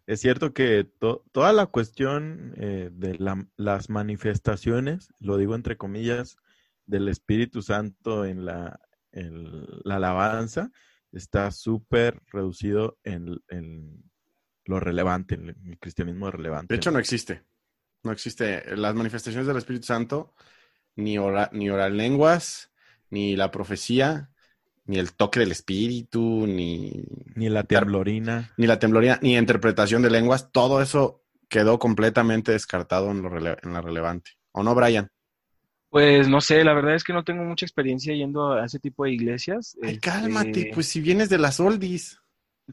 es 0.09 0.21
cierto 0.21 0.53
que 0.53 0.83
to- 0.99 1.25
toda 1.31 1.53
la 1.53 1.67
cuestión 1.67 2.53
eh, 2.57 2.91
de 2.93 3.17
la- 3.19 3.47
las 3.57 3.91
manifestaciones, 3.91 5.13
lo 5.21 5.37
digo 5.37 5.55
entre 5.55 5.77
comillas, 5.77 6.37
del 6.85 7.09
Espíritu 7.09 7.63
Santo 7.63 8.25
en 8.25 8.45
la, 8.45 8.81
la 9.13 9.97
alabanza 9.97 10.73
está 11.13 11.51
súper 11.51 12.21
reducido 12.33 12.99
en, 13.05 13.41
lo 14.65 14.81
relevante, 14.81 15.35
en 15.35 15.49
el 15.49 15.79
cristianismo 15.79 16.31
relevante. 16.31 16.75
De 16.75 16.77
hecho, 16.77 16.91
no 16.91 16.99
existe. 16.99 17.43
No 18.03 18.13
existe. 18.13 18.77
Las 18.77 18.95
manifestaciones 18.95 19.47
del 19.47 19.59
Espíritu 19.59 19.87
Santo, 19.87 20.35
ni, 20.97 21.17
ni 21.53 21.71
orar 21.71 21.93
lenguas, 21.93 22.73
ni 23.11 23.37
la 23.37 23.51
profecía, 23.51 24.31
ni 24.85 24.99
el 24.99 25.13
toque 25.13 25.41
del 25.41 25.53
espíritu, 25.53 26.47
ni... 26.47 27.05
Ni 27.37 27.49
la 27.49 27.65
temblorina. 27.65 28.53
Ni 28.57 28.67
la 28.67 28.79
temblorina, 28.79 29.19
ni 29.23 29.37
interpretación 29.37 30.03
de 30.03 30.11
lenguas. 30.11 30.51
Todo 30.51 30.83
eso 30.83 31.23
quedó 31.49 31.79
completamente 31.79 32.53
descartado 32.53 33.11
en, 33.11 33.23
lo 33.23 33.31
en 33.37 33.73
la 33.73 33.81
relevante. 33.81 34.33
¿O 34.53 34.63
no, 34.63 34.75
Brian? 34.75 35.12
Pues 35.93 36.27
no 36.27 36.41
sé, 36.41 36.65
la 36.65 36.73
verdad 36.73 36.95
es 36.95 37.05
que 37.05 37.13
no 37.13 37.23
tengo 37.23 37.45
mucha 37.45 37.67
experiencia 37.67 38.15
yendo 38.15 38.55
a 38.55 38.65
ese 38.65 38.79
tipo 38.79 39.05
de 39.05 39.11
iglesias. 39.13 39.77
Ay, 39.83 39.99
cálmate, 39.99 40.49
este 40.49 40.71
pues 40.73 40.87
si 40.87 41.03
vienes 41.03 41.29
de 41.29 41.37
las 41.37 41.61
oldies. 41.61 42.19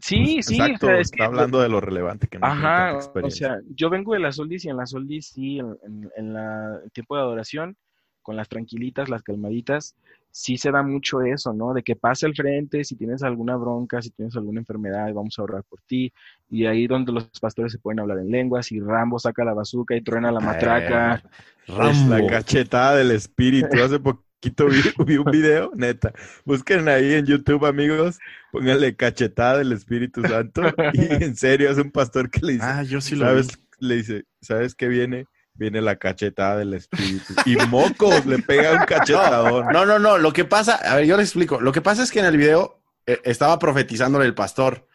Sí, 0.01 0.41
sí. 0.41 0.55
Exacto, 0.55 0.89
está 0.91 1.25
hablando 1.25 1.59
de 1.59 1.67
lo 1.67 1.81
relevante 1.81 2.29
que 2.29 2.39
no 2.39 2.47
Ajá, 2.47 2.97
o 2.97 3.29
sea, 3.29 3.57
yo 3.75 3.89
vengo 3.89 4.13
de 4.13 4.21
las 4.21 4.39
oldies 4.39 4.63
y 4.63 4.69
en 4.69 4.77
las 4.77 4.93
oldies 4.93 5.27
sí, 5.33 5.59
en, 5.59 6.09
en, 6.15 6.33
la, 6.33 6.79
el 6.81 6.91
tiempo 6.93 7.17
de 7.17 7.21
adoración, 7.23 7.75
con 8.21 8.37
las 8.37 8.47
tranquilitas, 8.47 9.09
las 9.09 9.21
calmaditas, 9.21 9.97
sí 10.31 10.57
se 10.57 10.71
da 10.71 10.83
mucho 10.83 11.21
eso, 11.21 11.53
¿no? 11.53 11.73
De 11.73 11.83
que 11.83 11.95
pase 11.95 12.25
al 12.25 12.35
frente, 12.35 12.83
si 12.83 12.95
tienes 12.95 13.23
alguna 13.23 13.55
bronca, 13.55 14.01
si 14.01 14.09
tienes 14.11 14.35
alguna 14.35 14.59
enfermedad, 14.59 15.11
vamos 15.13 15.37
a 15.37 15.43
orar 15.43 15.63
por 15.63 15.81
ti. 15.81 16.11
Y 16.49 16.65
ahí 16.65 16.87
donde 16.87 17.11
los 17.11 17.27
pastores 17.39 17.71
se 17.71 17.79
pueden 17.79 17.99
hablar 17.99 18.19
en 18.19 18.29
lenguas 18.29 18.71
y 18.71 18.79
Rambo 18.79 19.19
saca 19.19 19.43
la 19.43 19.53
bazuca 19.53 19.95
y 19.95 20.01
truena 20.01 20.31
la 20.31 20.39
matraca. 20.39 21.21
Rambo. 21.67 22.15
La 22.15 22.27
cachetada 22.27 22.95
del 22.95 23.11
espíritu. 23.11 23.81
Hace 23.83 23.99
poquito 23.99 24.67
vi, 25.05 25.17
un 25.17 25.31
video, 25.31 25.71
neta. 25.75 26.13
Busquen 26.45 26.87
ahí 26.87 27.13
en 27.13 27.25
YouTube, 27.25 27.65
amigos. 27.65 28.19
Pónganle 28.51 28.95
cachetada 28.95 29.59
del 29.59 29.73
Espíritu 29.73 30.21
Santo. 30.21 30.61
Y 30.93 31.23
en 31.23 31.35
serio, 31.35 31.69
es 31.69 31.77
un 31.77 31.91
pastor 31.91 32.29
que 32.29 32.39
le 32.45 32.53
dice. 32.53 32.65
Ah, 32.65 32.83
yo 32.83 33.01
sí 33.01 33.15
lo 33.15 33.25
¿sabes? 33.25 33.47
Le 33.79 33.95
dice, 33.95 34.23
¿sabes 34.41 34.75
qué 34.75 34.87
viene? 34.87 35.25
Viene 35.53 35.81
la 35.81 35.97
cachetada 35.97 36.57
del 36.57 36.73
espíritu. 36.73 37.33
Y 37.45 37.55
mocos, 37.67 38.25
le 38.25 38.39
pega 38.39 38.73
un 38.73 38.85
cachetador. 38.85 39.71
No, 39.73 39.85
no, 39.85 39.99
no, 39.99 40.17
lo 40.17 40.31
que 40.33 40.45
pasa, 40.45 40.75
a 40.75 40.95
ver, 40.95 41.05
yo 41.05 41.17
les 41.17 41.27
explico. 41.27 41.59
Lo 41.59 41.71
que 41.71 41.81
pasa 41.81 42.03
es 42.03 42.11
que 42.11 42.19
en 42.19 42.25
el 42.25 42.37
video 42.37 42.81
eh, 43.05 43.19
estaba 43.23 43.59
profetizándole 43.59 44.25
el 44.25 44.35
pastor, 44.35 44.87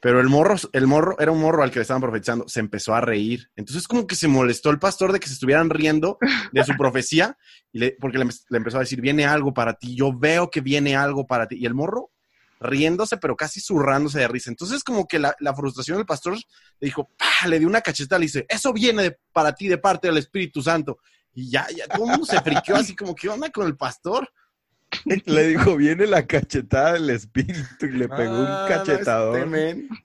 pero 0.00 0.20
el 0.20 0.28
morro, 0.28 0.56
el 0.72 0.86
morro, 0.88 1.16
era 1.20 1.30
un 1.30 1.40
morro 1.40 1.62
al 1.62 1.70
que 1.70 1.78
le 1.78 1.82
estaban 1.82 2.00
profetizando, 2.00 2.48
se 2.48 2.58
empezó 2.58 2.94
a 2.94 3.00
reír. 3.00 3.50
Entonces 3.54 3.86
como 3.86 4.06
que 4.06 4.16
se 4.16 4.26
molestó 4.26 4.70
el 4.70 4.80
pastor 4.80 5.12
de 5.12 5.20
que 5.20 5.28
se 5.28 5.34
estuvieran 5.34 5.70
riendo 5.70 6.18
de 6.50 6.64
su 6.64 6.74
profecía, 6.76 7.38
y 7.72 7.90
porque 7.92 8.18
le 8.18 8.56
empezó 8.56 8.78
a 8.78 8.80
decir, 8.80 9.00
viene 9.00 9.26
algo 9.26 9.54
para 9.54 9.74
ti, 9.74 9.94
yo 9.94 10.12
veo 10.12 10.50
que 10.50 10.60
viene 10.60 10.96
algo 10.96 11.26
para 11.26 11.46
ti. 11.46 11.56
Y 11.60 11.66
el 11.66 11.74
morro 11.74 12.10
riéndose, 12.62 13.16
pero 13.16 13.36
casi 13.36 13.60
zurrándose 13.60 14.20
de 14.20 14.28
risa. 14.28 14.50
Entonces, 14.50 14.82
como 14.82 15.06
que 15.06 15.18
la, 15.18 15.34
frustración 15.54 15.98
del 15.98 16.06
pastor 16.06 16.34
le 16.34 16.86
dijo, 16.86 17.10
le 17.46 17.58
dio 17.58 17.68
una 17.68 17.80
cachetada, 17.80 18.18
le 18.18 18.26
dice, 18.26 18.46
eso 18.48 18.72
viene 18.72 19.18
para 19.32 19.54
ti 19.54 19.68
de 19.68 19.78
parte 19.78 20.08
del 20.08 20.18
Espíritu 20.18 20.62
Santo. 20.62 20.98
Y 21.34 21.50
ya, 21.50 21.66
ya, 21.74 21.86
todo 21.88 22.04
el 22.04 22.10
mundo 22.10 22.26
se 22.26 22.40
friqueó 22.40 22.76
así 22.76 22.94
como, 22.94 23.14
¿qué 23.14 23.28
onda 23.28 23.50
con 23.50 23.66
el 23.66 23.76
pastor? 23.76 24.28
Le 25.24 25.46
dijo, 25.48 25.76
viene 25.76 26.06
la 26.06 26.26
cachetada 26.26 26.94
del 26.94 27.08
Espíritu 27.08 27.86
y 27.86 27.92
le 27.92 28.08
pegó 28.08 28.40
un 28.40 28.46
ah, 28.46 28.66
cachetador. 28.68 29.48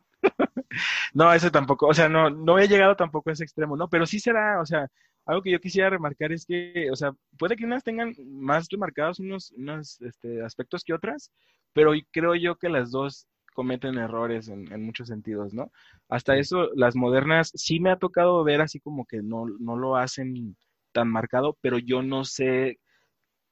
No, 1.14 1.34
ese 1.34 1.50
tampoco, 1.50 1.88
o 1.88 1.94
sea, 1.94 2.10
no, 2.10 2.30
no 2.30 2.60
he 2.60 2.68
llegado 2.68 2.96
tampoco 2.96 3.30
a 3.30 3.34
ese 3.34 3.44
extremo, 3.44 3.76
¿no? 3.76 3.90
Pero 3.90 4.06
sí 4.06 4.20
será, 4.20 4.62
o 4.62 4.66
sea, 4.66 4.88
algo 5.26 5.42
que 5.42 5.52
yo 5.52 5.60
quisiera 5.60 5.90
remarcar 5.90 6.32
es 6.32 6.46
que, 6.46 6.90
o 6.92 6.96
sea, 6.96 7.14
puede 7.38 7.56
que 7.56 7.66
unas 7.66 7.84
tengan 7.84 8.14
más 8.26 8.68
remarcados 8.70 9.20
unos, 9.20 9.52
unos 9.52 10.00
este, 10.02 10.42
aspectos 10.44 10.84
que 10.84 10.94
otras, 10.94 11.32
pero 11.78 11.92
creo 12.10 12.34
yo 12.34 12.56
que 12.56 12.70
las 12.70 12.90
dos 12.90 13.28
cometen 13.54 14.00
errores 14.00 14.48
en, 14.48 14.84
muchos 14.84 15.10
sentidos, 15.10 15.54
¿no? 15.54 15.72
Hasta 16.10 16.36
eso, 16.36 16.72
las 16.74 16.96
modernas 16.96 17.52
sí 17.54 17.80
me 17.80 17.92
ha 17.92 17.98
tocado 17.98 18.44
ver 18.44 18.62
así 18.62 18.80
como 18.80 19.06
que 19.06 19.22
no, 19.22 19.46
no 19.60 19.76
lo 19.76 19.96
hacen 19.96 20.58
tan 20.92 21.08
marcado, 21.08 21.56
pero 21.62 21.78
yo 21.78 22.02
no 22.02 22.26
sé 22.26 22.80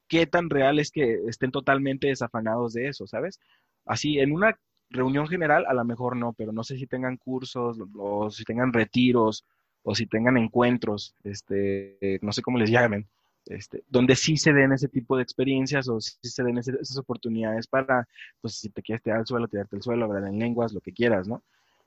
qué 0.07 0.25
tan 0.25 0.49
real 0.49 0.79
es 0.79 0.89
que 0.89 1.19
estén 1.27 1.51
totalmente 1.51 2.07
desafanados 2.07 2.73
de 2.73 2.87
eso, 2.87 3.05
¿sabes? 3.05 3.39
Así, 3.85 4.17
en 4.17 4.31
una 4.31 4.57
reunión 4.89 5.27
general 5.27 5.63
a 5.67 5.75
lo 5.75 5.85
mejor 5.85 6.17
no, 6.17 6.33
pero 6.33 6.51
no 6.51 6.63
sé 6.63 6.77
si 6.77 6.87
tengan 6.87 7.17
cursos 7.17 7.77
o 7.95 8.31
si 8.31 8.43
tengan 8.43 8.73
retiros 8.73 9.45
o 9.83 9.93
si 9.93 10.07
tengan 10.07 10.37
encuentros, 10.37 11.13
este, 11.23 12.17
no 12.23 12.31
sé 12.31 12.41
cómo 12.41 12.57
les 12.57 12.71
llamen, 12.71 13.07
este, 13.47 13.83
donde 13.89 14.15
sí 14.15 14.37
se 14.37 14.53
den 14.53 14.71
ese 14.71 14.87
tipo 14.87 15.15
de 15.17 15.23
experiencias 15.23 15.87
o 15.87 15.99
sí 15.99 16.17
se 16.21 16.43
den 16.43 16.57
esas 16.57 16.97
oportunidades 16.97 17.67
para, 17.67 18.07
pues 18.41 18.55
si 18.55 18.69
te 18.69 18.81
quieres 18.81 19.03
tirar 19.03 19.19
al 19.19 19.27
suelo, 19.27 19.47
tirarte 19.47 19.75
al 19.75 19.81
suelo, 19.81 20.05
hablar 20.05 20.25
en 20.25 20.39
lenguas, 20.39 20.73
lo 20.73 20.81
que 20.81 20.93
quieras, 20.93 21.27
¿no? 21.27 21.43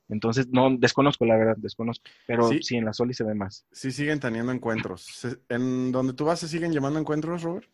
Entonces, 0.09 0.49
no, 0.49 0.75
desconozco 0.75 1.27
la 1.27 1.37
verdad, 1.37 1.57
desconozco, 1.59 2.05
pero 2.27 2.49
sí, 2.63 2.77
en 2.77 2.87
la 2.87 2.95
Soli 2.95 3.13
se 3.13 3.25
ve 3.25 3.35
más. 3.35 3.67
Sí 3.73 3.93
siguen 3.93 4.21
teniendo 4.21 4.53
encuentros. 4.53 5.07
¿En 5.51 5.93
donde 5.93 6.15
tú 6.15 6.25
vas 6.25 6.41
se 6.41 6.49
siguen 6.49 6.73
llamando 6.73 6.99
encuentros, 6.99 7.43
Robert? 7.43 7.69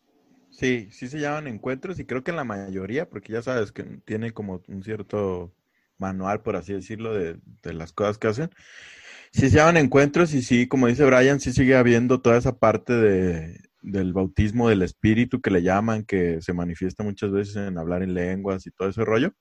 Sí, 0.49 0.89
sí 0.91 1.07
se 1.07 1.19
llaman 1.19 1.47
encuentros 1.47 1.99
y 1.99 2.05
creo 2.05 2.23
que 2.23 2.31
en 2.31 2.37
la 2.37 2.43
mayoría, 2.43 3.09
porque 3.09 3.31
ya 3.31 3.41
sabes 3.41 3.71
que 3.71 3.83
tiene 4.03 4.31
como 4.31 4.61
un 4.67 4.83
cierto 4.83 5.53
manual, 5.97 6.41
por 6.41 6.57
así 6.57 6.73
decirlo, 6.73 7.13
de, 7.13 7.39
de 7.63 7.73
las 7.73 7.93
cosas 7.93 8.17
que 8.17 8.27
hacen 8.27 8.49
sí 9.35 9.49
se 9.49 9.57
llaman 9.57 9.77
encuentros 9.77 10.33
y 10.33 10.41
sí, 10.41 10.67
como 10.67 10.87
dice 10.87 11.03
Brian, 11.03 11.39
sí 11.39 11.51
sigue 11.51 11.75
habiendo 11.75 12.21
toda 12.21 12.37
esa 12.37 12.57
parte 12.57 12.93
de, 12.93 13.59
del 13.85 14.13
bautismo 14.13 14.69
del 14.69 14.81
espíritu 14.81 15.41
que 15.41 15.51
le 15.51 15.61
llaman, 15.61 16.03
que 16.05 16.41
se 16.41 16.53
manifiesta 16.53 17.03
muchas 17.03 17.31
veces 17.31 17.55
en 17.55 17.77
hablar 17.77 18.03
en 18.03 18.13
lenguas 18.13 18.65
y 18.65 18.71
todo 18.71 18.89
ese 18.89 19.05
rollo. 19.05 19.33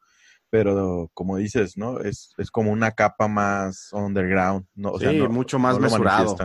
Pero 0.51 1.11
como 1.15 1.37
dices, 1.37 1.77
¿no? 1.77 2.01
Es, 2.01 2.35
es 2.39 2.51
como 2.51 2.71
una 2.71 2.93
capa 2.93 3.27
más 3.27 3.89
underground. 3.93 4.67
¿no? 4.75 4.99
sí, 4.99 5.07
mucho 5.29 5.59
más 5.59 5.81
mesurado. 5.81 6.37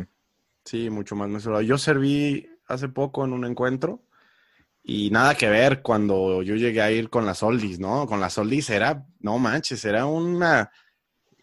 Sí, 0.66 0.89
mucho 0.89 1.16
más 1.16 1.30
mesurado. 1.30 1.62
Yo 1.62 1.78
serví 1.78 2.47
hace 2.68 2.89
poco 2.89 3.26
en 3.26 3.34
un 3.34 3.45
encuentro 3.45 4.04
y 4.82 5.12
nada 5.12 5.36
que 5.36 5.50
ver 5.50 5.82
cuando 5.82 6.41
yo 6.41 6.56
llegué 6.56 6.82
a 6.82 6.91
ir 6.91 7.10
con 7.10 7.26
las 7.26 7.43
oldies, 7.43 7.80
¿no? 7.80 8.08
Con 8.08 8.20
las 8.20 8.38
oldies 8.38 8.70
era, 8.70 9.06
no 9.20 9.38
manches, 9.38 9.84
era 9.86 10.06
una 10.06 10.72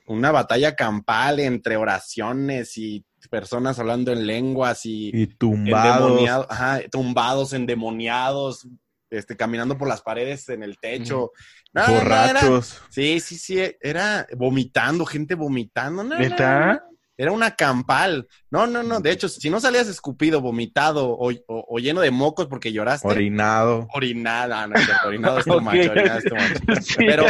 una 0.07 0.31
batalla 0.31 0.75
campal 0.75 1.41
entre 1.41 1.77
oraciones 1.77 2.79
y 2.79 3.05
personas 3.31 3.79
hablando 3.79 4.13
en 4.13 4.27
lenguas 4.27 4.87
y, 4.87 5.11
y 5.13 5.27
tumbados. 5.27 6.47
Ajá, 6.49 6.81
tumbados, 6.91 7.53
endemoniados, 7.53 8.69
este, 9.11 9.37
caminando 9.37 9.77
por 9.79 9.89
las 9.89 10.03
paredes 10.03 10.49
en 10.49 10.63
el 10.63 10.79
techo. 10.79 11.33
Borrachos. 11.73 12.81
sí, 12.89 13.21
sí, 13.21 13.37
sí, 13.37 13.59
era 13.81 14.27
vomitando, 14.37 15.05
gente 15.05 15.35
vomitando. 15.35 16.05
¿Neta? 16.05 16.85
Era 17.19 17.33
una 17.33 17.53
campal. 17.53 18.29
No, 18.51 18.67
no, 18.67 18.83
no. 18.83 19.01
De 19.01 19.11
hecho, 19.11 19.29
si 19.29 19.49
no 19.49 19.59
salías 19.61 19.89
escupido, 19.89 20.41
vomitado 20.41 21.17
o, 21.19 21.79
lleno 21.79 22.01
de 22.01 22.11
mocos 22.11 22.47
porque 22.47 22.73
lloraste. 22.73 23.09
Orinado. 23.09 23.89
Orinada, 23.95 24.67
no, 24.67 24.75
orinado 25.07 25.39
es 25.39 25.47
macho, 25.63 25.91
orinado 25.91 26.19
es 26.19 26.97
pero, 26.99 27.25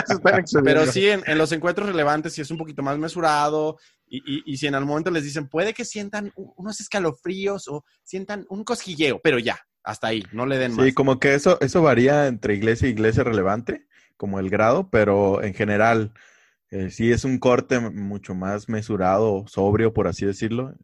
pero 0.64 0.87
sí, 0.87 1.09
en, 1.09 1.39
los 1.39 1.53
encuentros 1.53 1.89
relevantes 1.89 2.32
sí 2.32 2.41
es 2.41 2.51
un 2.51 2.59
poquito 2.59 2.82
más 2.82 2.99
mesurado. 2.99 3.78
Y, 4.09 4.43
y, 4.45 4.57
si 4.57 4.68
en 4.68 4.74
algún 4.76 4.91
momento 4.91 5.11
les 5.11 5.24
dicen, 5.24 5.49
puede 5.49 5.74
que 5.74 5.84
sientan 5.84 6.32
unos 6.37 6.80
escalofríos 6.80 7.66
o 7.66 7.84
sientan 8.05 8.47
un 8.49 8.62
cosquilleo, 8.62 9.20
pero 9.20 9.41
ya, 9.41 9.59
hasta 9.82 10.09
ahí, 10.09 10.22
no 10.32 10.47
le 10.47 10.59
den 10.59 10.74
más. 10.74 10.84
Sí, 10.84 10.93
como 10.93 11.18
que 11.18 11.34
eso, 11.34 11.59
eso 11.61 11.82
varía 11.82 12.28
entre 12.28 12.55
iglesia 12.55 12.87
y 12.87 12.93
iglesia 12.93 13.24
relevante, 13.24 13.87
como 14.16 14.39
el 14.39 14.49
grado, 14.49 14.91
pero 14.91 15.43
en 15.43 15.55
general 15.55 16.12
eh, 16.70 16.90
sí 16.90 17.12
es 17.12 17.24
un 17.24 17.38
corte 17.38 17.78
mucho 17.80 18.34
más 18.34 18.68
mesurado, 18.68 19.44
sobrio, 19.46 19.92
por 19.92 20.08
así 20.08 20.26
decirlo, 20.26 20.74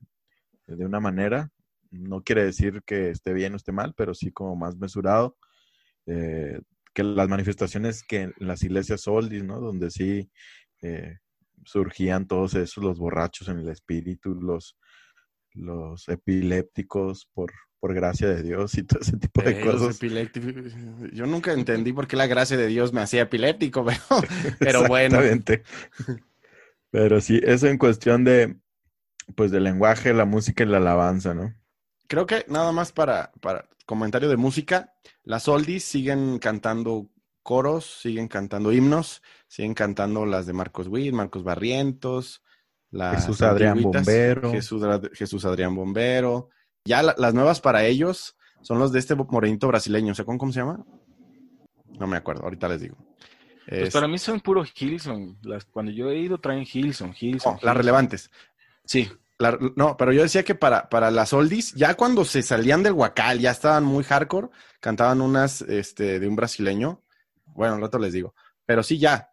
de 0.66 0.86
una 0.86 1.00
manera. 1.00 1.50
No 1.90 2.22
quiere 2.22 2.44
decir 2.44 2.82
que 2.86 3.10
esté 3.10 3.32
bien 3.32 3.54
o 3.54 3.56
esté 3.56 3.72
mal, 3.72 3.94
pero 3.96 4.14
sí 4.14 4.30
como 4.32 4.56
más 4.56 4.76
mesurado. 4.76 5.36
Eh, 6.06 6.60
que 6.94 7.02
las 7.02 7.28
manifestaciones 7.28 8.02
que 8.02 8.22
en 8.22 8.34
las 8.38 8.62
iglesias 8.62 9.02
soldis, 9.02 9.44
¿no? 9.44 9.60
Donde 9.60 9.90
sí 9.90 10.30
eh, 10.82 11.18
surgían 11.64 12.26
todos 12.26 12.54
esos, 12.54 12.84
los 12.84 12.98
borrachos 12.98 13.48
en 13.48 13.58
el 13.58 13.68
espíritu, 13.68 14.34
los, 14.34 14.76
los 15.54 16.08
epilépticos 16.08 17.28
por, 17.32 17.52
por 17.82 17.94
gracia 17.94 18.28
de 18.28 18.44
Dios 18.44 18.78
y 18.78 18.84
todo 18.84 19.00
ese 19.00 19.16
tipo 19.16 19.42
de 19.42 19.60
cosas. 19.60 19.98
Yo 21.12 21.26
nunca 21.26 21.52
entendí 21.52 21.92
por 21.92 22.06
qué 22.06 22.14
la 22.14 22.28
gracia 22.28 22.56
de 22.56 22.68
Dios 22.68 22.92
me 22.92 23.00
hacía 23.00 23.22
epiléptico, 23.22 23.84
pero, 23.84 23.98
pero 24.60 24.86
bueno. 24.86 25.18
Pero 26.92 27.20
sí, 27.20 27.40
eso 27.42 27.66
en 27.66 27.78
cuestión 27.78 28.22
de, 28.22 28.54
pues, 29.34 29.50
del 29.50 29.64
lenguaje, 29.64 30.14
la 30.14 30.26
música 30.26 30.62
y 30.62 30.68
la 30.68 30.76
alabanza, 30.76 31.34
¿no? 31.34 31.56
Creo 32.06 32.24
que 32.24 32.44
nada 32.46 32.70
más 32.70 32.92
para, 32.92 33.32
para 33.40 33.68
comentario 33.84 34.28
de 34.28 34.36
música, 34.36 34.94
las 35.24 35.48
oldies 35.48 35.82
siguen 35.82 36.38
cantando 36.38 37.10
coros, 37.42 37.98
siguen 38.00 38.28
cantando 38.28 38.72
himnos, 38.72 39.24
siguen 39.48 39.74
cantando 39.74 40.24
las 40.24 40.46
de 40.46 40.52
Marcos 40.52 40.86
Witt, 40.86 41.12
Marcos 41.12 41.42
Barrientos, 41.42 42.44
Jesús 42.92 43.42
Adrián 43.42 43.82
Bombero. 43.82 44.52
Jesús, 44.52 44.84
Jesús 45.14 45.44
Adrián 45.44 45.74
Bombero, 45.74 46.50
ya 46.84 47.02
las 47.02 47.34
nuevas 47.34 47.60
para 47.60 47.84
ellos 47.84 48.36
son 48.62 48.78
los 48.78 48.92
de 48.92 48.98
este 48.98 49.14
morenito 49.14 49.68
brasileño. 49.68 50.14
¿Se 50.14 50.24
cómo 50.24 50.52
se 50.52 50.60
llama? 50.60 50.84
No 51.98 52.06
me 52.06 52.16
acuerdo, 52.16 52.42
ahorita 52.44 52.68
les 52.68 52.80
digo. 52.80 52.96
Pues 53.68 53.82
Es- 53.88 53.92
para 53.92 54.08
mí 54.08 54.18
son 54.18 54.40
puro 54.40 54.64
Hilson. 54.64 55.38
Las, 55.42 55.64
cuando 55.66 55.92
yo 55.92 56.10
he 56.10 56.18
ido 56.18 56.38
traen 56.40 56.66
Hilson, 56.70 57.14
Hilson. 57.18 57.54
no, 57.54 57.60
las 57.62 57.76
relevantes. 57.76 58.30
Sí. 58.84 59.10
La- 59.38 59.58
no, 59.76 59.96
pero 59.96 60.12
yo 60.12 60.22
decía 60.22 60.44
que 60.44 60.54
para, 60.54 60.88
para 60.88 61.10
las 61.10 61.32
oldies, 61.32 61.72
ya 61.74 61.94
cuando 61.94 62.24
se 62.24 62.42
salían 62.42 62.82
del 62.82 62.92
huacal, 62.92 63.38
ya 63.40 63.50
estaban 63.50 63.84
muy 63.84 64.04
hardcore, 64.04 64.48
cantaban 64.80 65.20
unas 65.20 65.62
este, 65.62 66.20
de 66.20 66.28
un 66.28 66.36
brasileño. 66.36 67.02
Bueno, 67.46 67.74
al 67.74 67.80
rato 67.80 67.98
les 67.98 68.12
digo. 68.12 68.34
Pero 68.66 68.82
sí, 68.82 68.98
ya. 68.98 69.30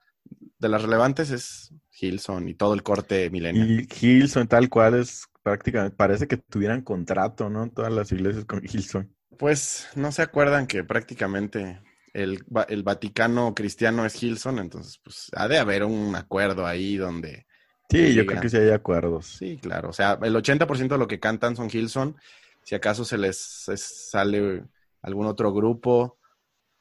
De 0.60 0.68
las 0.70 0.82
relevantes 0.82 1.32
es 1.32 1.74
Hilson 2.00 2.50
y 2.50 2.54
todo 2.54 2.74
el 2.74 2.84
corte 2.84 3.30
milenial. 3.30 3.70
Y 3.82 3.88
Hilson, 4.06 4.48
tal 4.48 4.70
cual, 4.70 4.96
es 4.96 5.26
prácticamente, 5.50 5.96
parece 5.98 6.28
que 6.28 6.38
tuvieran 6.38 6.82
contrato, 6.82 7.50
¿no? 7.50 7.70
Todas 7.72 7.92
las 7.94 8.12
iglesias 8.12 8.46
con 8.46 8.62
Hilson. 8.64 9.14
Pues 9.38 9.88
no 9.96 10.12
se 10.12 10.22
acuerdan 10.22 10.68
que 10.68 10.84
prácticamente 10.84 11.82
el, 12.14 12.44
el 12.68 12.84
Vaticano 12.84 13.54
cristiano 13.56 14.06
es 14.06 14.22
Hilson, 14.22 14.60
entonces 14.60 15.00
pues 15.04 15.30
ha 15.36 15.48
de 15.48 15.58
haber 15.60 15.84
un 15.84 16.16
acuerdo 16.16 16.66
ahí 16.66 16.98
donde... 16.98 17.46
Sí, 17.90 18.14
yo 18.16 18.26
creo 18.26 18.40
que 18.40 18.50
sí 18.50 18.58
hay 18.58 18.70
acuerdos. 18.72 19.28
Sí, 19.38 19.58
claro. 19.58 19.90
O 19.90 19.94
sea, 19.94 20.20
el 20.22 20.36
80% 20.36 20.96
de 20.96 21.00
lo 21.00 21.08
que 21.08 21.20
cantan 21.20 21.56
son 21.56 21.70
Hilson. 21.72 22.18
Si 22.64 22.76
acaso 22.76 23.06
se 23.06 23.18
les 23.18 23.68
es- 23.70 24.10
sale 24.12 24.64
algún 25.02 25.28
otro 25.28 25.54
grupo 25.54 26.20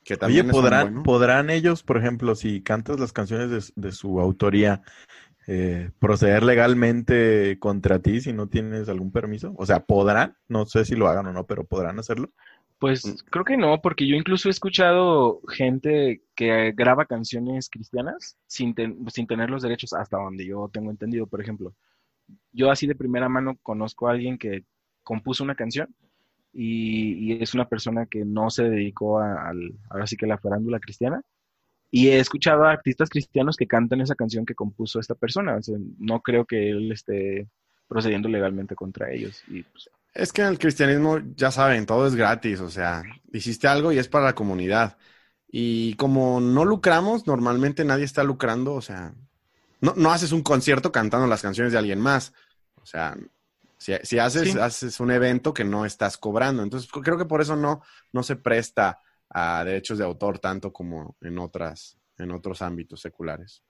que 0.04 0.16
Oye, 0.24 0.42
también 0.42 0.50
es 0.50 0.62
un 0.62 0.76
¿podrán, 0.76 0.78
bueno. 0.78 1.02
¿podrán 1.02 1.48
ellos, 1.50 1.82
por 1.82 1.96
ejemplo, 1.96 2.34
si 2.34 2.62
cantas 2.62 2.98
las 3.00 3.12
canciones 3.12 3.72
de, 3.74 3.88
de 3.88 3.92
su 3.92 4.20
autoría, 4.20 4.82
eh, 5.49 5.90
proceder 6.01 6.44
legalmente 6.44 7.59
contra 7.61 8.01
ti 8.01 8.20
si 8.22 8.32
no 8.34 8.49
tienes 8.49 8.88
algún 8.90 9.12
permiso? 9.12 9.55
O 9.59 9.66
sea, 9.66 9.80
¿podrán? 9.86 10.36
No 10.49 10.66
sé 10.66 10.84
si 10.86 10.96
lo 10.96 11.09
hagan 11.09 11.26
o 11.28 11.34
no, 11.34 11.46
pero 11.46 11.64
¿podrán 11.66 11.99
hacerlo? 12.01 12.30
Pues 12.78 13.05
Mm. 13.05 13.14
creo 13.30 13.44
que 13.44 13.57
no, 13.57 13.80
porque 13.80 14.07
yo 14.07 14.14
incluso 14.16 14.49
he 14.49 14.53
escuchado 14.53 15.40
gente 15.49 16.22
que 16.36 16.72
graba 16.76 17.07
canciones 17.07 17.68
cristianas 17.70 18.38
sin, 18.46 18.74
ten- 18.74 19.05
sin 19.11 19.26
tener 19.26 19.51
los 19.51 19.62
derechos 19.62 19.92
hasta 19.94 20.18
donde 20.18 20.46
yo 20.46 20.70
tengo 20.72 20.90
entendido. 20.90 21.26
Por 21.26 21.40
ejemplo, 21.40 21.74
yo 22.53 22.70
así 22.70 22.86
de 22.86 22.94
primera 22.96 23.28
mano 23.28 23.59
conozco 23.62 24.09
a 24.09 24.12
alguien 24.12 24.38
que 24.38 24.64
compuso 25.05 25.44
una 25.44 25.55
canción 25.57 25.94
y, 26.53 27.32
y 27.34 27.42
es 27.42 27.55
una 27.55 27.68
persona 27.68 28.07
que 28.07 28.24
no 28.24 28.51
se 28.51 28.64
dedicó 28.64 29.20
a, 29.20 29.49
al, 29.51 29.74
ahora 29.90 30.07
sí 30.07 30.16
que 30.16 30.26
a 30.26 30.28
la 30.30 30.38
farándula 30.38 30.80
cristiana. 30.80 31.22
Y 31.91 32.09
he 32.09 32.18
escuchado 32.20 32.64
a 32.64 32.72
artistas 32.72 33.09
cristianos 33.09 33.57
que 33.57 33.66
cantan 33.66 34.01
esa 34.01 34.14
canción 34.14 34.45
que 34.45 34.55
compuso 34.55 35.01
esta 35.01 35.14
persona. 35.14 35.57
O 35.57 35.62
sea, 35.62 35.76
no 35.99 36.20
creo 36.20 36.45
que 36.45 36.70
él 36.70 36.93
esté 36.93 37.49
procediendo 37.89 38.28
legalmente 38.28 38.74
contra 38.74 39.11
ellos. 39.11 39.43
Y 39.49 39.62
pues, 39.62 39.89
Es 40.14 40.32
que 40.32 40.43
en 40.43 40.49
el 40.49 40.59
cristianismo, 40.59 41.18
ya 41.34 41.51
saben, 41.51 41.86
todo 41.86 42.07
es 42.07 42.14
gratis. 42.14 42.61
O 42.61 42.68
sea, 42.70 43.03
hiciste 43.32 43.68
algo 43.68 43.91
y 43.93 43.99
es 43.99 44.09
para 44.09 44.26
la 44.26 44.34
comunidad. 44.34 44.99
Y 45.51 45.95
como 45.95 46.41
no 46.41 46.66
lucramos, 46.66 47.26
normalmente 47.26 47.84
nadie 47.84 48.05
está 48.05 48.22
lucrando. 48.22 48.74
O 48.74 48.82
sea, 48.82 49.14
no, 49.80 49.95
no 49.97 50.12
haces 50.12 50.32
un 50.32 50.43
concierto 50.43 50.93
cantando 50.93 51.26
las 51.26 51.41
canciones 51.41 51.72
de 51.72 51.78
alguien 51.78 52.01
más. 52.01 52.34
O 52.82 52.84
sea, 52.84 53.16
si, 53.78 53.95
si 54.03 54.18
haces, 54.18 54.53
Sí. 54.53 54.59
haces 54.59 55.01
un 55.01 55.11
evento 55.11 55.55
que 55.55 55.64
no 55.64 55.86
estás 55.86 56.18
cobrando. 56.18 56.62
Entonces, 56.62 56.91
creo 56.91 57.16
que 57.16 57.24
por 57.24 57.41
eso 57.41 57.57
no, 57.57 57.80
no 58.12 58.22
se 58.22 58.36
presta 58.36 58.99
a 59.31 59.64
derechos 59.64 59.99
de 59.99 60.05
autor 60.05 60.39
tanto 60.39 60.72
como 60.72 61.16
en 61.20 61.39
otras, 61.39 61.99
en 62.18 62.31
otros 62.31 62.62
ámbitos 62.62 63.01
seculares. 63.01 63.62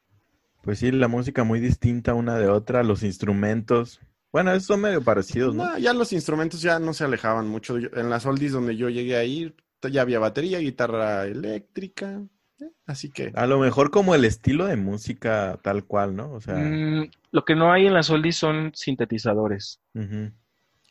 Pues 0.62 0.80
sí, 0.80 0.90
la 0.90 1.08
música 1.08 1.44
muy 1.44 1.60
distinta 1.60 2.14
una 2.14 2.36
de 2.36 2.48
otra, 2.48 2.82
los 2.82 3.02
instrumentos. 3.02 4.00
Bueno, 4.32 4.50
esos 4.52 4.64
son 4.66 4.80
medio 4.82 5.02
parecidos, 5.02 5.54
¿no? 5.54 5.64
No, 5.64 5.78
ya 5.78 5.92
los 5.94 6.12
instrumentos 6.12 6.60
ya 6.60 6.78
no 6.78 6.92
se 6.92 7.04
alejaban 7.04 7.48
mucho. 7.48 7.76
En 7.78 8.10
las 8.10 8.26
oldies 8.26 8.52
donde 8.52 8.76
yo 8.76 8.88
llegué 8.90 9.16
a 9.16 9.24
ir, 9.24 9.54
ya 9.90 10.02
había 10.02 10.18
batería, 10.18 10.58
guitarra 10.58 11.24
eléctrica. 11.24 12.20
eh, 12.60 12.70
Así 12.86 13.08
que, 13.08 13.32
A 13.34 13.46
lo 13.46 13.58
mejor 13.58 13.90
como 13.90 14.14
el 14.14 14.24
estilo 14.24 14.66
de 14.66 14.76
música 14.76 15.58
tal 15.62 15.84
cual, 15.84 16.16
¿no? 16.16 16.32
O 16.32 16.40
sea, 16.40 16.56
mm, 16.56 17.04
lo 17.30 17.44
que 17.44 17.54
no 17.54 17.72
hay 17.72 17.86
en 17.86 17.94
las 17.94 18.10
oldies 18.10 18.36
son 18.36 18.72
sintetizadores. 18.74 19.80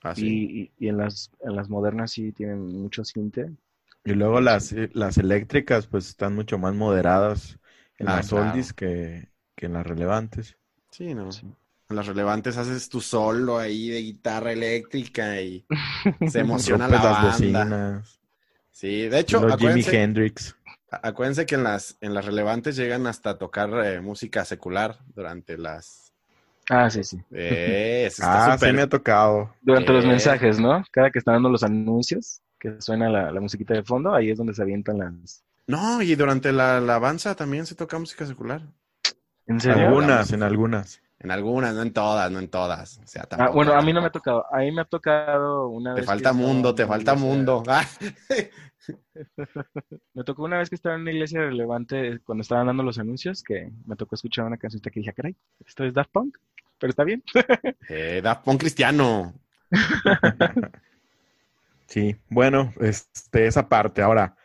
así. 0.01 0.28
Y, 0.28 0.61
y- 0.61 0.72
y 0.80 0.88
en 0.89 0.97
las, 0.97 1.32
en 1.41 1.55
las 1.55 1.70
modernas 1.70 2.11
sí 2.11 2.32
tienen 2.32 2.65
mucho 2.65 3.03
cinte. 3.03 3.51
Y 4.07 4.13
luego 4.15 4.41
las, 4.41 4.71
eh, 4.73 4.89
las 4.93 5.17
eléctricas 5.19 5.85
pues 5.85 6.07
están 6.07 6.33
mucho 6.33 6.57
más 6.57 6.73
moderadas 6.73 7.59
en 7.99 8.09
Ah, 8.13 8.13
las 8.13 8.31
claro. 8.31 8.33
oldies 8.33 8.73
que, 8.73 9.29
que 9.55 9.67
en 9.67 9.73
las 9.73 9.85
relevantes. 9.85 10.57
Sí, 10.91 11.13
¿no? 11.13 11.31
Sí. 11.31 11.47
En 11.89 11.95
las 11.95 12.07
relevantes 12.07 12.57
haces 12.57 12.89
tu 12.89 12.99
solo 13.01 13.57
ahí 13.57 13.89
de 13.89 13.99
guitarra 14.01 14.51
eléctrica 14.51 15.41
y 15.41 15.65
se 16.25 16.39
emociona 16.39 16.87
la 16.87 17.01
las 17.01 17.19
banda. 17.29 17.73
bocinas. 17.73 18.19
Sí, 18.71 19.07
de 19.09 19.19
hecho, 19.19 19.45
Jimi 19.57 19.81
acuérdense, 19.81 19.91
Hendrix. 19.91 20.55
acuérdense 20.91 21.45
que 21.45 21.55
en 21.55 21.63
las, 21.63 21.97
en 22.01 22.13
las 22.13 22.25
relevantes 22.25 22.75
llegan 22.77 23.07
hasta 23.07 23.31
a 23.31 23.37
tocar 23.37 23.69
eh, 23.85 24.01
música 24.01 24.45
secular 24.45 24.99
durante 25.15 25.57
las... 25.57 26.13
Ah, 26.69 26.89
sí, 26.89 27.03
sí. 27.03 27.17
Eh, 27.31 28.09
Ah, 28.19 28.57
sí 28.59 28.71
súper- 28.71 28.73
me 28.73 28.83
ha 28.83 28.89
tocado. 28.89 29.55
Durante 29.61 29.93
los 29.93 30.05
mensajes, 30.05 30.59
¿no? 30.59 30.83
Cada 30.91 31.11
que 31.11 31.19
están 31.19 31.35
dando 31.35 31.49
los 31.49 31.63
anuncios, 31.63 32.41
que 32.59 32.81
suena 32.81 33.09
la, 33.09 33.31
la 33.31 33.41
musiquita 33.41 33.73
de 33.73 33.83
fondo, 33.83 34.13
ahí 34.13 34.29
es 34.31 34.37
donde 34.37 34.53
se 34.53 34.61
avientan 34.61 34.99
las... 34.99 35.43
No, 35.67 36.01
y 36.01 36.15
durante 36.15 36.51
la 36.51 36.77
alabanza 36.77 37.35
también 37.35 37.65
se 37.65 37.75
toca 37.75 37.99
música 37.99 38.25
secular. 38.25 38.61
¿En 39.47 39.59
serio? 39.59 39.87
Algunas, 39.87 40.31
en 40.31 40.43
algunas. 40.43 41.01
En 41.19 41.31
algunas, 41.31 41.73
no 41.73 41.81
en 41.81 41.91
todas, 41.93 42.31
no 42.31 42.39
en 42.39 42.47
todas. 42.47 42.99
O 43.03 43.07
sea, 43.07 43.27
Ah, 43.31 43.49
bueno, 43.49 43.73
a 43.73 43.81
mí 43.81 43.91
no 43.91 44.01
me 44.01 44.07
ha 44.07 44.11
tocado. 44.11 44.45
A 44.53 44.59
mí 44.59 44.71
me 44.71 44.81
ha 44.81 44.85
tocado 44.85 45.67
una 45.69 45.95
Te 45.95 46.01
vez 46.01 46.05
falta 46.05 46.29
que 46.29 46.35
estaba 46.35 46.47
mundo, 46.53 46.75
te 46.75 46.85
falta 46.85 47.13
iglesia- 47.13 47.27
mundo. 47.27 47.63
Me 50.13 50.23
tocó 50.23 50.43
una 50.43 50.59
vez 50.59 50.69
que 50.69 50.75
estaba 50.75 50.95
en 50.95 51.01
una 51.01 51.11
iglesia 51.11 51.41
relevante 51.41 52.19
cuando 52.23 52.43
estaban 52.43 52.67
dando 52.67 52.83
los 52.83 52.99
anuncios, 52.99 53.43
que 53.43 53.69
me 53.85 53.95
tocó 53.95 54.15
escuchar 54.15 54.45
una 54.45 54.57
cancioncita 54.57 54.89
que 54.91 54.99
dije, 55.01 55.09
"Ah, 55.09 55.13
caray, 55.13 55.35
esto 55.65 55.83
es 55.83 55.93
Daft 55.93 56.11
Punk, 56.11 56.37
pero 56.79 56.91
está 56.91 57.03
bien. 57.03 57.21
eh, 57.89 58.21
Daft 58.23 58.45
Punk 58.45 58.59
cristiano. 58.61 59.33
Sí, 61.88 62.15
bueno, 62.29 62.73
este, 62.81 63.47
esa 63.47 63.69
parte. 63.69 64.01
Ahora, 64.01 64.35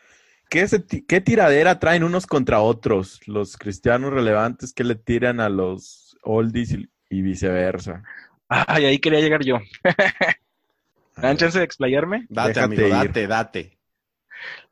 ¿qué, 0.51 0.69
se 0.69 0.81
ti- 0.81 1.05
¿qué 1.07 1.21
tiradera 1.21 1.79
traen 1.81 2.05
unos 2.05 2.27
contra 2.27 2.61
otros? 2.61 3.21
Los 3.29 3.57
cristianos 3.59 4.13
relevantes 4.13 4.73
que 4.75 4.85
le 4.85 4.97
tiran 4.97 5.41
a 5.41 5.49
los 5.49 6.17
oldies 6.25 6.73
y, 6.73 6.91
y 7.11 7.23
viceversa. 7.23 8.09
Ay, 8.49 8.85
ahí 8.85 8.99
quería 8.99 9.21
llegar 9.21 9.43
yo. 9.45 9.57
A 9.57 9.61
¿Me 11.23 11.29
dan 11.29 11.37
chance 11.39 11.59
de 11.59 11.65
explayarme? 11.65 12.29
Date, 12.29 12.59
Déjate 12.59 12.61
amigo, 12.61 12.89
ir. 12.89 13.13
date, 13.13 13.27
date. 13.29 13.79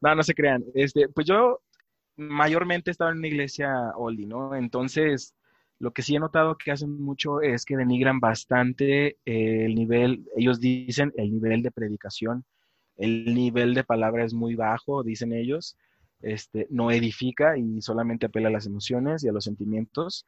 No, 0.01 0.14
no 0.14 0.23
se 0.23 0.35
crean. 0.35 0.64
Este, 0.75 1.09
pues 1.09 1.27
yo 1.27 1.61
mayormente 2.16 2.91
estaba 2.91 3.11
en 3.12 3.18
una 3.18 3.29
iglesia 3.29 3.93
oldie, 3.97 4.27
¿no? 4.27 4.55
Entonces, 4.57 5.35
lo 5.79 5.93
que 5.93 6.03
sí 6.03 6.16
he 6.16 6.21
notado 6.21 6.57
que 6.59 6.73
hacen 6.73 7.01
mucho 7.03 7.41
es 7.43 7.64
que 7.64 7.77
denigran 7.77 8.21
bastante 8.21 9.18
el 9.25 9.75
nivel, 9.75 10.27
ellos 10.37 10.61
dicen 10.61 11.12
el 11.16 11.33
nivel 11.33 11.62
de 11.62 11.71
predicación, 11.73 12.45
el 13.01 13.35
nivel 13.35 13.73
de 13.75 13.83
palabra 13.83 14.25
es 14.25 14.35
muy 14.35 14.55
bajo, 14.55 15.03
dicen 15.03 15.33
ellos, 15.33 15.77
este, 16.21 16.67
no 16.69 16.91
edifica 16.91 17.57
y 17.57 17.81
solamente 17.81 18.27
apela 18.27 18.49
a 18.49 18.53
las 18.53 18.67
emociones 18.67 19.25
y 19.25 19.29
a 19.29 19.33
los 19.33 19.45
sentimientos. 19.45 20.27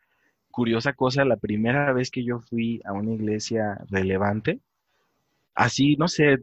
Curiosa 0.50 0.94
cosa, 0.94 1.26
la 1.26 1.36
primera 1.36 1.92
vez 1.92 2.10
que 2.10 2.24
yo 2.24 2.40
fui 2.40 2.80
a 2.84 2.92
una 2.92 3.12
iglesia 3.12 3.78
relevante, 3.90 4.60
así, 5.54 5.96
no 5.96 6.08
sé, 6.08 6.38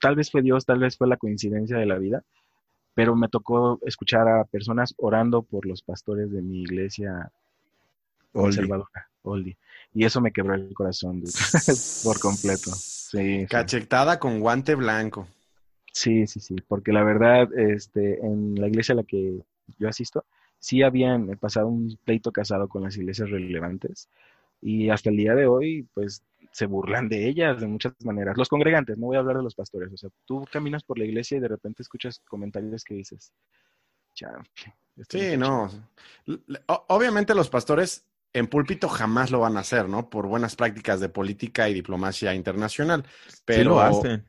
tal 0.00 0.16
vez 0.16 0.32
fue 0.32 0.42
Dios, 0.42 0.66
tal 0.66 0.80
vez 0.80 0.96
fue 0.96 1.06
la 1.06 1.16
coincidencia 1.16 1.78
de 1.78 1.86
la 1.86 1.98
vida, 1.98 2.24
pero 2.94 3.14
me 3.14 3.28
tocó 3.28 3.78
escuchar 3.86 4.26
a 4.28 4.44
personas 4.44 4.94
orando 4.98 5.42
por 5.42 5.64
los 5.64 5.82
pastores 5.82 6.32
de 6.32 6.42
mi 6.42 6.62
iglesia 6.62 7.30
Oldie. 8.32 8.56
conservadora, 8.56 9.08
oldie. 9.22 9.56
Y 9.94 10.04
eso 10.04 10.20
me 10.20 10.32
quebró 10.32 10.54
el 10.54 10.74
corazón 10.74 11.22
por 12.04 12.18
completo. 12.18 12.72
Sí, 13.10 13.40
sí. 13.40 13.46
Cachetada 13.46 14.20
con 14.20 14.38
guante 14.38 14.76
blanco. 14.76 15.26
Sí, 15.92 16.28
sí, 16.28 16.38
sí, 16.38 16.54
porque 16.68 16.92
la 16.92 17.02
verdad, 17.02 17.52
este, 17.58 18.24
en 18.24 18.54
la 18.54 18.68
iglesia 18.68 18.92
a 18.92 18.96
la 18.96 19.02
que 19.02 19.40
yo 19.78 19.88
asisto, 19.88 20.24
sí 20.60 20.82
habían 20.82 21.26
pasado 21.38 21.66
un 21.66 21.98
pleito 22.04 22.30
casado 22.30 22.68
con 22.68 22.84
las 22.84 22.96
iglesias 22.96 23.28
relevantes 23.30 24.08
y 24.62 24.90
hasta 24.90 25.10
el 25.10 25.16
día 25.16 25.34
de 25.34 25.46
hoy, 25.46 25.88
pues, 25.92 26.22
se 26.52 26.66
burlan 26.66 27.08
de 27.08 27.28
ellas 27.28 27.60
de 27.60 27.66
muchas 27.66 27.94
maneras. 28.04 28.36
Los 28.36 28.48
congregantes, 28.48 28.96
no 28.96 29.06
voy 29.06 29.16
a 29.16 29.20
hablar 29.20 29.38
de 29.38 29.42
los 29.42 29.56
pastores, 29.56 29.92
o 29.92 29.96
sea, 29.96 30.10
tú 30.24 30.44
caminas 30.52 30.84
por 30.84 30.96
la 30.96 31.04
iglesia 31.04 31.38
y 31.38 31.40
de 31.40 31.48
repente 31.48 31.82
escuchas 31.82 32.20
comentarios 32.28 32.84
que 32.84 32.94
dices, 32.94 33.32
chanfle. 34.14 34.74
esto 34.96 35.18
Sí, 35.18 35.36
no. 35.36 35.68
Obviamente 36.88 37.34
los 37.34 37.48
pastores 37.48 38.04
en 38.32 38.46
púlpito 38.46 38.88
jamás 38.88 39.30
lo 39.30 39.40
van 39.40 39.56
a 39.56 39.60
hacer, 39.60 39.88
¿no? 39.88 40.08
Por 40.08 40.26
buenas 40.26 40.56
prácticas 40.56 41.00
de 41.00 41.08
política 41.08 41.68
y 41.68 41.74
diplomacia 41.74 42.34
internacional. 42.34 43.04
Pero 43.44 43.60
Sí 43.60 43.64
lo 43.64 43.80
hacen. 43.80 44.24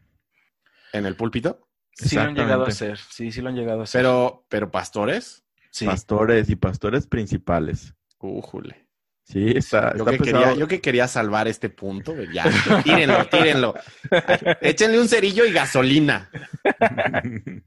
en 0.93 1.05
el 1.05 1.15
púlpito. 1.15 1.67
Sí 1.93 2.15
lo 2.15 2.21
han 2.21 2.35
llegado 2.35 2.65
a 2.65 2.69
hacer, 2.69 2.97
sí, 2.97 3.31
sí 3.31 3.41
lo 3.41 3.49
han 3.49 3.55
llegado 3.55 3.81
a 3.81 3.83
hacer. 3.83 3.99
Pero, 3.99 4.45
pero 4.49 4.71
pastores, 4.71 5.43
sí. 5.69 5.85
Pastores 5.85 6.49
y 6.49 6.55
pastores 6.55 7.05
principales. 7.05 7.93
újule. 8.19 8.87
Sí, 9.23 9.53
está, 9.55 9.95
Yo 9.95 10.03
está 10.03 10.11
que, 10.11 10.17
quería, 10.17 10.53
yo 10.55 10.67
que 10.67 10.81
quería 10.81 11.07
salvar 11.07 11.47
este 11.47 11.69
punto, 11.69 12.13
ya, 12.33 12.45
tírenlo, 12.83 13.25
tírenlo. 13.27 13.75
Échenle 14.61 14.99
un 14.99 15.07
cerillo 15.07 15.45
y 15.45 15.51
gasolina. 15.51 16.29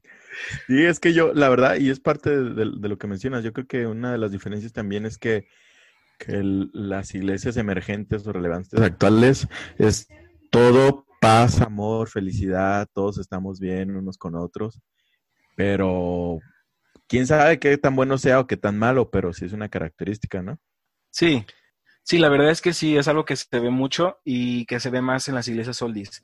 Sí, 0.67 0.85
es 0.85 1.01
que 1.01 1.13
yo, 1.15 1.33
la 1.33 1.49
verdad, 1.49 1.77
y 1.77 1.91
es 1.91 2.01
parte 2.01 2.29
de, 2.29 2.73
de 2.77 2.89
lo 2.89 2.99
que 2.99 3.07
mencionas, 3.07 3.45
yo 3.45 3.53
creo 3.53 3.67
que 3.67 3.87
una 3.87 4.13
de 4.13 4.19
las 4.19 4.33
diferencias 4.33 4.73
también 4.73 5.07
es 5.07 5.17
que, 5.17 5.47
las 6.29 7.15
iglesias 7.15 7.57
emergentes 7.57 8.27
o 8.27 8.33
relevantes 8.33 8.81
actuales 8.81 9.49
es 9.79 10.09
todo 10.51 11.07
paz, 11.21 11.61
amor, 11.63 12.09
felicidad, 12.09 12.87
todos 12.93 13.19
estamos 13.19 13.59
bien 13.59 13.97
unos 13.97 14.19
con 14.19 14.35
otros, 14.35 14.81
pero 15.57 16.39
quién 17.09 17.27
sabe 17.27 17.59
qué 17.59 17.79
tan 17.79 17.97
bueno 17.97 18.19
sea 18.19 18.41
o 18.41 18.47
qué 18.47 18.57
tan 18.57 18.79
malo, 18.79 19.11
pero 19.11 19.33
sí 19.33 19.47
es 19.47 19.53
una 19.53 19.69
característica, 19.69 20.43
¿no? 20.43 20.59
Sí, 21.11 21.45
sí, 22.03 22.19
la 22.19 22.29
verdad 22.29 22.51
es 22.51 22.61
que 22.61 22.73
sí, 22.73 22.97
es 22.97 23.09
algo 23.09 23.25
que 23.25 23.37
se 23.37 23.59
ve 23.59 23.71
mucho 23.71 24.19
y 24.23 24.67
que 24.67 24.81
se 24.81 24.91
ve 24.91 25.01
más 25.01 25.27
en 25.29 25.35
las 25.35 25.49
iglesias 25.49 25.81
oldies. 25.81 26.23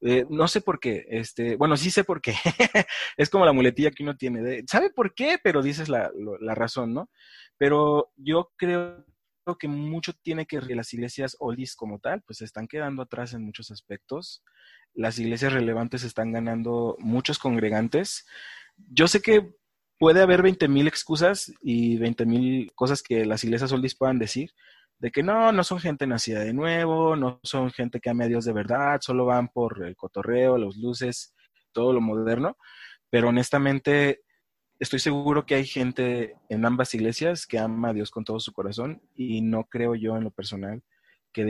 Eh, 0.00 0.26
no 0.28 0.48
sé 0.48 0.60
por 0.60 0.80
qué, 0.80 1.06
este, 1.08 1.54
bueno, 1.54 1.76
sí 1.76 1.92
sé 1.92 2.02
por 2.02 2.20
qué. 2.20 2.34
es 3.16 3.30
como 3.30 3.46
la 3.46 3.52
muletilla 3.52 3.92
que 3.92 4.02
uno 4.02 4.16
tiene. 4.16 4.42
de, 4.42 4.64
¿Sabe 4.66 4.90
por 4.90 5.14
qué? 5.14 5.38
Pero 5.40 5.62
dices 5.62 5.88
la, 5.88 6.10
la 6.40 6.54
razón, 6.56 6.92
¿no? 6.92 7.08
Pero 7.56 8.10
yo 8.16 8.50
creo 8.56 9.04
que 9.58 9.68
mucho 9.68 10.12
tiene 10.22 10.46
que 10.46 10.60
las 10.60 10.92
iglesias 10.94 11.36
oldies 11.38 11.74
como 11.74 11.98
tal, 11.98 12.22
pues 12.22 12.38
se 12.38 12.44
están 12.44 12.68
quedando 12.68 13.02
atrás 13.02 13.34
en 13.34 13.44
muchos 13.44 13.70
aspectos. 13.70 14.42
Las 14.94 15.18
iglesias 15.18 15.52
relevantes 15.52 16.04
están 16.04 16.32
ganando 16.32 16.96
muchos 16.98 17.38
congregantes. 17.38 18.26
Yo 18.76 19.08
sé 19.08 19.20
que 19.20 19.54
puede 19.98 20.22
haber 20.22 20.42
20.000 20.42 20.86
excusas 20.86 21.52
y 21.60 21.98
20.000 21.98 22.72
cosas 22.74 23.02
que 23.02 23.24
las 23.24 23.44
iglesias 23.44 23.72
oldies 23.72 23.96
puedan 23.96 24.18
decir, 24.18 24.50
de 24.98 25.10
que 25.10 25.22
no, 25.22 25.52
no 25.52 25.64
son 25.64 25.80
gente 25.80 26.06
nacida 26.06 26.40
de 26.40 26.52
nuevo, 26.52 27.16
no 27.16 27.40
son 27.42 27.70
gente 27.70 28.00
que 28.00 28.10
ame 28.10 28.24
a 28.24 28.28
Dios 28.28 28.44
de 28.44 28.52
verdad, 28.52 29.00
solo 29.00 29.26
van 29.26 29.48
por 29.48 29.84
el 29.84 29.96
cotorreo, 29.96 30.58
los 30.58 30.76
luces, 30.76 31.34
todo 31.72 31.92
lo 31.92 32.00
moderno, 32.00 32.56
pero 33.10 33.28
honestamente 33.28 34.22
estoy 34.82 34.98
seguro 34.98 35.46
que 35.46 35.54
hay 35.54 35.64
gente 35.64 36.34
en 36.48 36.64
ambas 36.64 36.92
iglesias 36.94 37.46
que 37.46 37.60
ama 37.60 37.90
a 37.90 37.92
Dios 37.92 38.10
con 38.10 38.24
todo 38.24 38.40
su 38.40 38.52
corazón 38.52 39.00
y 39.14 39.40
no 39.40 39.64
creo 39.64 39.94
yo 39.94 40.16
en 40.16 40.24
lo 40.24 40.32
personal 40.32 40.82
que, 41.32 41.44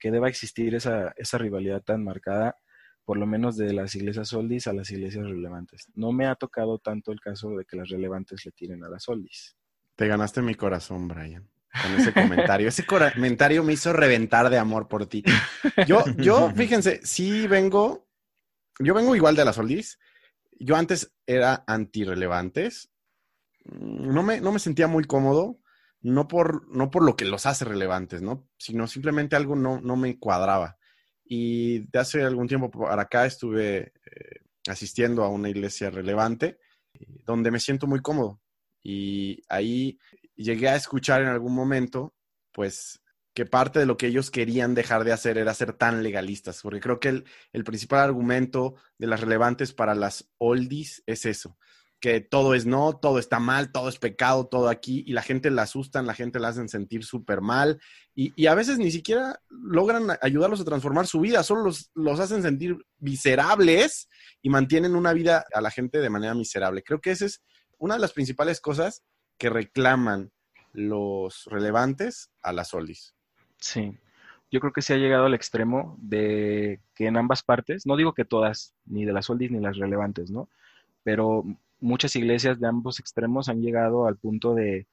deba 0.00 0.28
existir 0.28 0.76
esa, 0.76 1.12
rivalidad 1.32 1.82
tan 1.82 2.04
marcada, 2.04 2.56
por 3.04 3.18
lo 3.18 3.26
menos 3.26 3.56
de 3.56 3.72
las 3.72 3.96
iglesias 3.96 4.32
oldies 4.32 4.68
a 4.68 4.72
las 4.72 4.92
iglesias 4.92 5.24
relevantes. 5.24 5.88
No 5.94 6.12
me 6.12 6.26
ha 6.26 6.36
tocado 6.36 6.78
tanto 6.78 7.10
el 7.10 7.20
caso 7.20 7.50
de 7.56 7.64
que 7.64 7.76
las 7.76 7.88
relevantes 7.88 8.44
le 8.44 8.52
tiren 8.52 8.84
a 8.84 8.88
las 8.88 9.08
oldies. 9.08 9.56
Te 9.96 10.06
ganaste 10.06 10.40
mi 10.40 10.54
corazón, 10.54 11.08
Brian, 11.08 11.50
con 11.82 11.92
ese 11.94 12.12
comentario. 12.12 12.68
Ese 12.68 12.86
comentario 12.86 13.64
me 13.64 13.72
hizo 13.72 13.92
reventar 13.92 14.50
de 14.50 14.58
amor 14.58 14.86
por 14.86 15.06
ti. 15.06 15.24
Yo, 15.84 16.04
yo, 16.16 16.50
fíjense, 16.54 17.00
sí 17.02 17.48
vengo, 17.48 18.06
yo 18.78 18.94
vengo 18.94 19.16
igual 19.16 19.34
de 19.34 19.44
las 19.44 19.58
oldies. 19.58 19.98
Yo 20.60 20.76
antes 20.76 21.12
era 21.26 21.64
antirrelevantes. 21.66 22.92
Mm, 23.64 24.12
No 24.14 24.22
me, 24.22 24.40
no 24.40 24.52
me 24.52 24.58
sentía 24.60 24.86
muy 24.86 25.04
cómodo, 25.04 25.58
no 26.02 26.28
por, 26.28 26.68
no 26.68 26.90
por 26.90 27.04
lo 27.04 27.16
que 27.16 27.24
los 27.24 27.46
hace 27.46 27.64
relevantes, 27.64 28.22
¿no? 28.22 28.48
Sino 28.58 28.86
simplemente 28.86 29.36
algo 29.36 29.56
no, 29.56 29.80
no 29.80 29.96
me 29.96 30.18
cuadraba. 30.18 30.78
Y 31.24 31.80
de 31.90 31.98
hace 31.98 32.22
algún 32.22 32.48
tiempo 32.48 32.70
para 32.70 33.02
acá 33.02 33.26
estuve 33.26 33.92
eh, 34.04 34.40
asistiendo 34.68 35.24
a 35.24 35.28
una 35.28 35.48
iglesia 35.48 35.90
relevante 35.90 36.58
donde 37.24 37.50
me 37.50 37.60
siento 37.60 37.86
muy 37.86 38.00
cómodo. 38.00 38.40
Y 38.82 39.42
ahí 39.48 39.98
llegué 40.36 40.68
a 40.68 40.76
escuchar 40.76 41.22
en 41.22 41.28
algún 41.28 41.54
momento, 41.54 42.14
pues, 42.52 43.00
que 43.34 43.46
parte 43.46 43.78
de 43.78 43.86
lo 43.86 43.96
que 43.96 44.08
ellos 44.08 44.30
querían 44.30 44.74
dejar 44.74 45.04
de 45.04 45.12
hacer 45.12 45.38
era 45.38 45.54
ser 45.54 45.72
tan 45.72 46.02
legalistas, 46.02 46.60
porque 46.62 46.80
creo 46.80 46.98
que 46.98 47.08
el, 47.08 47.24
el 47.52 47.64
principal 47.64 48.00
argumento 48.00 48.74
de 48.98 49.06
las 49.06 49.20
relevantes 49.20 49.72
para 49.72 49.94
las 49.94 50.28
oldies 50.38 51.02
es 51.06 51.26
eso, 51.26 51.56
que 52.00 52.20
todo 52.20 52.54
es 52.54 52.66
no, 52.66 52.96
todo 52.96 53.18
está 53.18 53.38
mal, 53.38 53.72
todo 53.72 53.88
es 53.88 53.98
pecado, 53.98 54.46
todo 54.46 54.68
aquí, 54.68 55.04
y 55.06 55.12
la 55.12 55.22
gente 55.22 55.50
la 55.50 55.62
asustan, 55.62 56.06
la 56.06 56.14
gente 56.14 56.40
la 56.40 56.48
hacen 56.48 56.68
sentir 56.68 57.04
súper 57.04 57.40
mal, 57.40 57.80
y, 58.14 58.32
y 58.34 58.46
a 58.46 58.54
veces 58.54 58.78
ni 58.78 58.90
siquiera 58.90 59.40
logran 59.48 60.08
ayudarlos 60.22 60.60
a 60.60 60.64
transformar 60.64 61.06
su 61.06 61.20
vida, 61.20 61.42
solo 61.42 61.62
los, 61.62 61.90
los 61.94 62.18
hacen 62.18 62.42
sentir 62.42 62.78
miserables 62.98 64.08
y 64.42 64.48
mantienen 64.48 64.96
una 64.96 65.12
vida 65.12 65.44
a 65.52 65.60
la 65.60 65.70
gente 65.70 65.98
de 65.98 66.10
manera 66.10 66.34
miserable. 66.34 66.82
Creo 66.82 67.00
que 67.00 67.10
esa 67.12 67.26
es 67.26 67.42
una 67.78 67.94
de 67.94 68.00
las 68.00 68.12
principales 68.12 68.60
cosas 68.60 69.02
que 69.38 69.50
reclaman 69.50 70.32
los 70.72 71.44
relevantes 71.46 72.30
a 72.42 72.52
las 72.52 72.74
oldies. 72.74 73.14
Sí, 73.60 73.96
yo 74.50 74.60
creo 74.60 74.72
que 74.72 74.82
se 74.82 74.94
ha 74.94 74.96
llegado 74.96 75.26
al 75.26 75.34
extremo 75.34 75.96
de 76.00 76.80
que 76.94 77.06
en 77.06 77.16
ambas 77.16 77.42
partes, 77.42 77.86
no 77.86 77.96
digo 77.96 78.14
que 78.14 78.24
todas, 78.24 78.74
ni 78.86 79.04
de 79.04 79.12
las 79.12 79.30
oldies 79.30 79.50
ni 79.50 79.60
las 79.60 79.76
relevantes, 79.76 80.30
¿no? 80.30 80.48
Pero 81.04 81.44
muchas 81.80 82.16
iglesias 82.16 82.58
de 82.58 82.66
ambos 82.66 82.98
extremos 82.98 83.48
han 83.48 83.62
llegado 83.62 84.06
al 84.06 84.16
punto 84.16 84.54
de, 84.54 84.86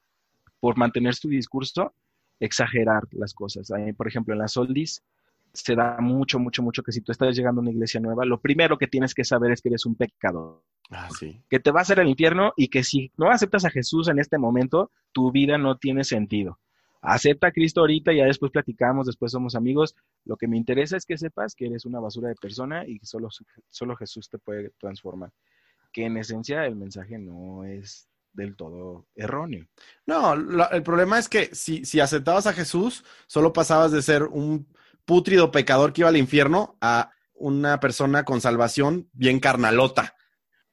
por 0.60 0.76
mantener 0.76 1.14
su 1.14 1.28
discurso, 1.28 1.92
exagerar 2.40 3.04
las 3.12 3.34
cosas. 3.34 3.70
Ahí, 3.70 3.92
por 3.92 4.06
ejemplo, 4.06 4.32
en 4.32 4.38
las 4.38 4.56
oldies 4.56 5.02
se 5.52 5.74
da 5.74 5.96
mucho, 5.98 6.38
mucho, 6.38 6.62
mucho 6.62 6.82
que 6.82 6.92
si 6.92 7.00
tú 7.00 7.10
estás 7.10 7.36
llegando 7.36 7.60
a 7.60 7.62
una 7.62 7.72
iglesia 7.72 8.00
nueva, 8.00 8.24
lo 8.24 8.40
primero 8.40 8.78
que 8.78 8.86
tienes 8.86 9.12
que 9.14 9.24
saber 9.24 9.50
es 9.50 9.60
que 9.60 9.70
eres 9.70 9.86
un 9.86 9.96
pecador, 9.96 10.62
Ah, 10.90 11.08
sí. 11.18 11.42
que 11.50 11.58
te 11.58 11.70
va 11.70 11.80
a 11.80 11.82
hacer 11.82 12.00
al 12.00 12.08
infierno 12.08 12.52
y 12.56 12.68
que 12.68 12.84
si 12.84 13.10
no 13.16 13.30
aceptas 13.30 13.64
a 13.64 13.70
Jesús 13.70 14.08
en 14.08 14.18
este 14.18 14.38
momento, 14.38 14.90
tu 15.12 15.32
vida 15.32 15.58
no 15.58 15.76
tiene 15.76 16.04
sentido. 16.04 16.58
Acepta 17.00 17.48
a 17.48 17.52
Cristo 17.52 17.80
ahorita, 17.80 18.12
ya 18.12 18.24
después 18.24 18.50
platicamos, 18.50 19.06
después 19.06 19.30
somos 19.32 19.54
amigos. 19.54 19.94
Lo 20.24 20.36
que 20.36 20.48
me 20.48 20.56
interesa 20.56 20.96
es 20.96 21.06
que 21.06 21.16
sepas 21.16 21.54
que 21.54 21.66
eres 21.66 21.84
una 21.84 22.00
basura 22.00 22.28
de 22.28 22.34
persona 22.34 22.84
y 22.86 22.98
que 22.98 23.06
solo, 23.06 23.28
solo 23.70 23.96
Jesús 23.96 24.28
te 24.28 24.38
puede 24.38 24.70
transformar. 24.78 25.30
Que 25.92 26.06
en 26.06 26.16
esencia 26.16 26.66
el 26.66 26.76
mensaje 26.76 27.18
no 27.18 27.64
es 27.64 28.08
del 28.32 28.56
todo 28.56 29.06
erróneo. 29.14 29.66
No, 30.06 30.34
el 30.34 30.82
problema 30.82 31.18
es 31.18 31.28
que 31.28 31.54
si, 31.54 31.84
si 31.84 32.00
aceptabas 32.00 32.46
a 32.46 32.52
Jesús, 32.52 33.04
solo 33.26 33.52
pasabas 33.52 33.92
de 33.92 34.02
ser 34.02 34.24
un 34.24 34.66
pútrido 35.04 35.50
pecador 35.50 35.92
que 35.92 36.02
iba 36.02 36.08
al 36.08 36.16
infierno 36.16 36.76
a 36.80 37.12
una 37.34 37.80
persona 37.80 38.24
con 38.24 38.40
salvación 38.40 39.08
bien 39.12 39.40
carnalota. 39.40 40.14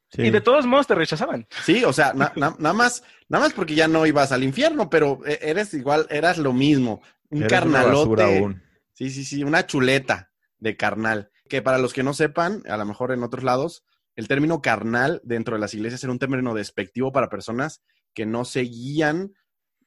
Sí. 0.09 0.21
Y 0.23 0.29
de 0.29 0.41
todos 0.41 0.65
modos 0.65 0.87
te 0.87 0.95
rechazaban. 0.95 1.47
Sí, 1.63 1.83
o 1.83 1.91
sea, 1.91 2.13
na- 2.13 2.31
na- 2.35 2.55
nada 2.59 2.73
más, 2.73 3.03
nada 3.27 3.45
más 3.45 3.53
porque 3.53 3.75
ya 3.75 3.87
no 3.87 4.05
ibas 4.05 4.31
al 4.31 4.43
infierno, 4.43 4.89
pero 4.89 5.19
e- 5.25 5.39
eres 5.41 5.73
igual, 5.73 6.07
eras 6.09 6.37
lo 6.37 6.53
mismo. 6.53 7.01
Un 7.29 7.43
Eres 7.43 7.51
una 7.51 7.59
carnalote. 7.81 8.23
aún. 8.39 8.61
Sí, 8.93 9.09
sí, 9.09 9.25
sí, 9.25 9.43
una 9.43 9.65
chuleta 9.65 10.31
de 10.59 10.77
carnal. 10.77 11.31
Que 11.49 11.61
para 11.61 11.77
los 11.79 11.91
que 11.93 12.03
no 12.03 12.13
sepan, 12.13 12.63
a 12.69 12.77
lo 12.77 12.85
mejor 12.85 13.11
en 13.11 13.23
otros 13.23 13.43
lados, 13.43 13.83
el 14.15 14.27
término 14.27 14.61
carnal 14.61 15.21
dentro 15.23 15.55
de 15.55 15.59
las 15.59 15.73
iglesias 15.73 16.03
era 16.03 16.11
un 16.13 16.19
término 16.19 16.53
despectivo 16.53 17.11
para 17.11 17.29
personas 17.29 17.81
que 18.13 18.25
no 18.25 18.45
seguían 18.45 19.33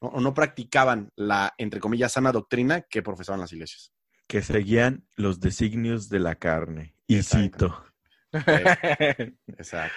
o 0.00 0.08
o 0.08 0.20
no 0.20 0.32
practicaban 0.34 1.10
la, 1.16 1.54
entre 1.58 1.80
comillas, 1.80 2.12
sana 2.12 2.30
doctrina 2.30 2.82
que 2.82 3.02
profesaban 3.02 3.40
las 3.40 3.52
iglesias. 3.52 3.92
Que 4.28 4.42
seguían 4.42 5.06
los 5.16 5.40
designios 5.40 6.08
de 6.08 6.20
la 6.20 6.34
carne. 6.36 6.94
Y 7.08 7.22
cito. 7.22 7.84
Eh, 8.32 9.32
exacto. 9.46 9.96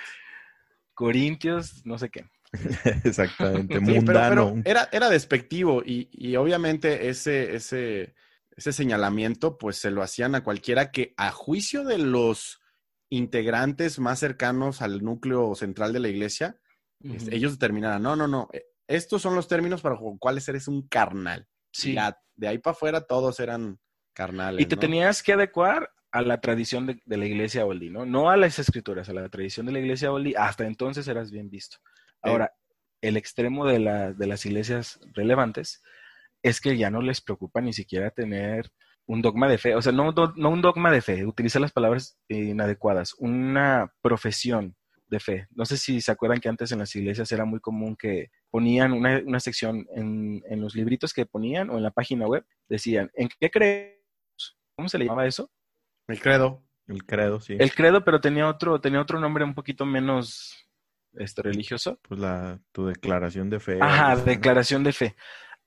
Corintios, 0.93 1.86
no 1.86 1.97
sé 1.97 2.09
qué. 2.09 2.25
Exactamente. 3.03 3.75
Sí, 3.75 3.82
mundano. 3.82 4.29
pero 4.29 4.61
era, 4.65 4.89
era 4.91 5.09
despectivo 5.09 5.82
y, 5.86 6.09
y 6.11 6.36
obviamente 6.36 7.09
ese, 7.09 7.55
ese, 7.55 8.13
ese 8.55 8.73
señalamiento 8.73 9.57
pues 9.57 9.77
se 9.77 9.91
lo 9.91 10.03
hacían 10.03 10.36
a 10.36 10.43
cualquiera 10.43 10.91
que 10.91 11.13
a 11.17 11.32
juicio 11.32 11.84
de 11.86 11.97
los 11.97 12.61
integrantes 13.09 13.99
más 13.99 14.19
cercanos 14.19 14.82
al 14.82 15.03
núcleo 15.03 15.53
central 15.55 15.93
de 15.93 15.99
la 15.99 16.07
iglesia, 16.09 16.59
este, 17.03 17.36
ellos 17.36 17.53
determinaran, 17.53 18.01
no, 18.01 18.15
no, 18.15 18.27
no, 18.27 18.47
eh, 18.53 18.65
estos 18.88 19.21
son 19.21 19.36
los 19.36 19.47
términos 19.47 19.82
para 19.82 19.95
los 19.95 20.03
cuales 20.19 20.47
eres 20.47 20.67
un 20.67 20.88
carnal. 20.88 21.47
Sí. 21.71 21.95
De 22.36 22.47
ahí 22.47 22.57
para 22.57 22.73
afuera 22.73 23.01
todos 23.01 23.39
eran 23.39 23.79
carnales. 24.13 24.61
Y 24.61 24.65
te 24.65 24.75
¿no? 24.75 24.79
tenías 24.79 25.23
que 25.23 25.34
adecuar 25.34 25.89
a 26.12 26.22
la 26.22 26.41
tradición 26.41 26.86
de, 26.88 27.01
de 27.05 27.18
la 27.18 27.26
iglesia 27.26 27.66
Oldie, 27.66 27.89
¿no? 27.89 28.05
No 28.05 28.30
a 28.30 28.38
las 28.38 28.59
escrituras, 28.59 29.09
a 29.09 29.14
la 29.14 29.30
tradición 29.30 29.66
de 29.66 29.72
la 29.74 29.80
iglesia 29.80 30.12
Oldie. 30.12 30.36
Hasta 30.38 30.66
entonces 30.68 31.07
eras 31.07 31.32
bien 31.32 31.49
visto. 31.49 31.78
Ahora, 32.22 32.53
el 33.01 33.18
extremo 33.18 33.66
de, 33.66 33.80
la- 33.80 34.14
de 34.14 34.28
las 34.28 34.45
iglesias 34.45 34.99
relevantes 35.14 35.82
es 36.43 36.59
que 36.62 36.78
ya 36.78 36.89
no 36.89 37.01
les 37.01 37.22
preocupa 37.22 37.62
ni 37.62 37.74
siquiera 37.74 38.12
tener 38.12 38.72
un 39.05 39.22
dogma 39.22 39.47
de 39.49 39.57
fe. 39.57 39.76
O 39.76 39.82
sea, 39.82 39.91
no, 39.91 40.12
do- 40.12 40.34
no 40.36 40.49
un 40.49 40.62
dogma 40.62 40.91
de 40.91 41.01
fe, 41.01 41.26
utiliza 41.26 41.59
las 41.59 41.72
palabras 41.72 42.18
inadecuadas, 42.30 43.16
una 43.20 43.91
profesión 44.01 44.76
de 45.07 45.20
fe. 45.20 45.47
No 45.51 45.66
sé 45.66 45.78
si 45.78 45.99
se 46.01 46.12
acuerdan 46.12 46.39
que 46.39 46.49
antes 46.49 46.72
en 46.72 46.80
las 46.80 46.95
iglesias 46.95 47.32
era 47.32 47.43
muy 47.45 47.59
común 47.59 47.95
que 47.97 48.30
ponían 48.49 48.93
una, 48.93 49.22
una 49.26 49.39
sección 49.39 49.86
en, 49.95 50.41
en 50.47 50.62
los 50.62 50.76
libritos 50.76 51.14
que 51.14 51.26
ponían 51.26 51.70
o 51.70 51.78
en 51.78 51.84
la 51.84 51.91
página 51.91 52.28
web, 52.28 52.45
decían, 52.70 53.12
¿en 53.16 53.30
qué 53.39 53.49
crees? 53.51 53.97
¿Cómo 54.76 54.88
se 54.89 54.97
le 54.97 55.05
llamaba 55.05 55.28
eso? 55.28 55.51
El 56.12 56.20
credo. 56.22 56.64
El 56.88 57.05
credo, 57.05 57.39
sí. 57.39 57.55
El 57.57 57.74
credo, 57.74 58.03
pero 58.03 58.20
tenía 58.20 58.47
otro, 58.49 58.82
tenía 58.82 59.01
otro 59.01 59.20
nombre 59.20 59.43
un 59.43 59.53
poquito 59.53 59.86
menos 59.86 60.55
este, 61.14 61.41
religioso. 61.41 61.99
Pues 62.07 62.20
la, 62.20 62.59
tu 62.72 62.86
declaración 62.86 63.49
de 63.49 63.59
fe. 63.59 63.78
Ajá, 63.82 64.16
declaración 64.18 64.84
de 64.84 64.91
fe. 64.91 65.16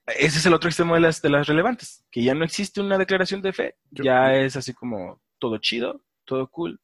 Ese 0.07 0.39
es 0.39 0.45
el 0.47 0.53
otro 0.53 0.69
extremo 0.69 0.95
de 0.95 1.01
las, 1.01 1.23
de 1.23 1.31
las 1.31 1.47
relevantes, 1.47 2.05
que 2.11 2.23
ya 2.23 2.35
no 2.35 2.45
existe 2.45 2.83
una 2.83 2.99
declaración 2.99 3.41
de 3.41 3.55
fe, 3.55 3.77
Yo- 3.91 4.05
ya 4.05 4.35
es 4.35 4.55
así 4.55 4.75
como 4.75 5.23
todo 5.39 5.57
chido, 5.59 6.05
todo 6.27 6.47
cool. 6.51 6.79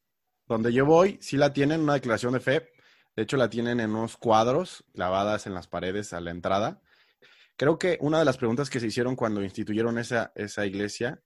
Donde 0.47 0.73
yo 0.73 0.85
voy, 0.87 1.19
sí 1.21 1.37
la 1.37 1.53
tienen, 1.53 1.81
una 1.81 1.93
declaración 1.93 2.33
de 2.33 2.39
fe, 2.39 2.69
De 3.15 3.23
hecho, 3.23 3.37
la 3.37 3.49
tienen 3.49 3.79
en 3.81 3.91
unos 3.91 4.15
cuadros 4.17 4.83
clavadas 4.93 5.45
en 5.45 5.53
las 5.53 5.67
paredes 5.67 6.13
a 6.13 6.21
la 6.21 6.31
entrada. 6.31 6.81
Creo 7.57 7.77
que 7.77 7.97
una 7.99 8.17
de 8.19 8.25
las 8.25 8.37
preguntas 8.37 8.69
que 8.69 8.79
se 8.79 8.87
hicieron 8.87 9.15
cuando 9.17 9.43
instituyeron 9.43 9.99
esa, 9.99 10.31
esa 10.33 10.65
iglesia, 10.65 11.21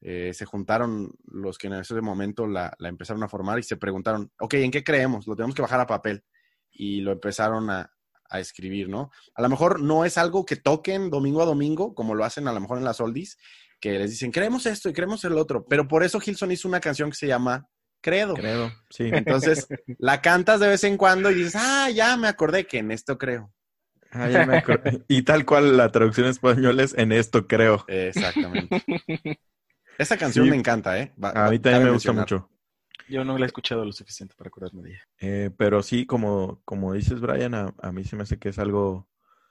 eh, 0.00 0.32
se 0.34 0.44
juntaron 0.44 1.12
los 1.24 1.58
que 1.58 1.68
en 1.68 1.74
ese 1.74 2.00
momento 2.00 2.46
la, 2.46 2.74
la, 2.78 2.88
empezaron 2.88 3.22
a 3.22 3.28
formar 3.28 3.58
y 3.58 3.62
se 3.62 3.76
preguntaron, 3.76 4.30
ok, 4.38 4.54
¿en 4.54 4.70
qué 4.70 4.84
creemos? 4.84 5.26
Lo 5.26 5.36
tenemos 5.36 5.54
que 5.54 5.62
bajar 5.62 5.80
a 5.80 5.86
papel. 5.86 6.24
Y 6.70 7.00
lo 7.00 7.12
empezaron 7.12 7.70
a, 7.70 7.90
a 8.30 8.40
escribir, 8.40 8.88
¿no? 8.88 9.10
A 9.34 9.42
lo 9.42 9.48
mejor 9.48 9.80
no 9.80 10.04
es 10.04 10.18
algo 10.18 10.44
que 10.44 10.56
toquen 10.56 11.10
domingo 11.10 11.42
a 11.42 11.46
domingo, 11.46 11.94
como 11.94 12.14
lo 12.14 12.24
hacen 12.24 12.48
a 12.48 12.52
lo 12.52 12.60
mejor 12.60 12.78
en 12.78 12.84
las 12.84 13.00
oldies, 13.00 13.38
que 13.80 13.98
les 13.98 14.10
dicen, 14.10 14.32
creemos 14.32 14.66
esto 14.66 14.88
y 14.88 14.92
creemos 14.92 15.24
el 15.24 15.38
otro. 15.38 15.66
Pero 15.66 15.88
por 15.88 16.02
eso 16.02 16.20
Gilson 16.20 16.52
hizo 16.52 16.68
una 16.68 16.80
canción 16.80 17.10
que 17.10 17.16
se 17.16 17.26
llama 17.26 17.68
Credo. 18.00 18.34
Credo, 18.34 18.70
sí. 18.90 19.10
Entonces, 19.12 19.66
la 19.98 20.20
cantas 20.20 20.60
de 20.60 20.68
vez 20.68 20.84
en 20.84 20.96
cuando 20.96 21.30
y 21.30 21.34
dices, 21.34 21.56
ah, 21.56 21.90
ya 21.90 22.16
me 22.16 22.28
acordé 22.28 22.66
que 22.66 22.78
en 22.78 22.90
esto 22.90 23.18
creo. 23.18 23.52
Ah, 24.12 24.28
ya 24.28 24.46
me 24.46 24.58
acordé. 24.58 25.02
y 25.08 25.22
tal 25.22 25.44
cual 25.44 25.76
la 25.76 25.90
traducción 25.90 26.26
española 26.26 26.82
es 26.82 26.94
en 26.96 27.12
esto 27.12 27.46
creo. 27.46 27.84
Exactamente. 27.88 28.82
Esa 29.98 30.16
canción 30.16 30.44
Sí. 30.44 30.50
me 30.50 30.56
encanta, 30.56 30.98
¿eh? 31.00 31.12
Va- 31.22 31.30
A 31.46 31.50
mí 31.50 31.58
también 31.58 31.84
me 31.84 31.90
gusta 31.90 32.12
mucho. 32.12 32.50
Yo 33.08 33.24
no 33.24 33.38
la 33.38 33.44
he 33.44 33.46
escuchado 33.46 33.84
lo 33.84 33.92
suficiente 33.92 34.34
para 34.36 34.48
acordarme 34.48 34.82
de 34.82 34.90
ella. 34.90 35.00
Eh, 35.20 35.50
pero 35.56 35.82
sí, 35.82 36.06
como, 36.06 36.60
como 36.64 36.92
dices, 36.92 37.20
Brian, 37.20 37.54
a, 37.54 37.72
a 37.80 37.92
mí 37.92 38.04
se 38.04 38.16
me 38.16 38.24
hace 38.24 38.38
que 38.38 38.48
es 38.48 38.58
algo 38.58 39.08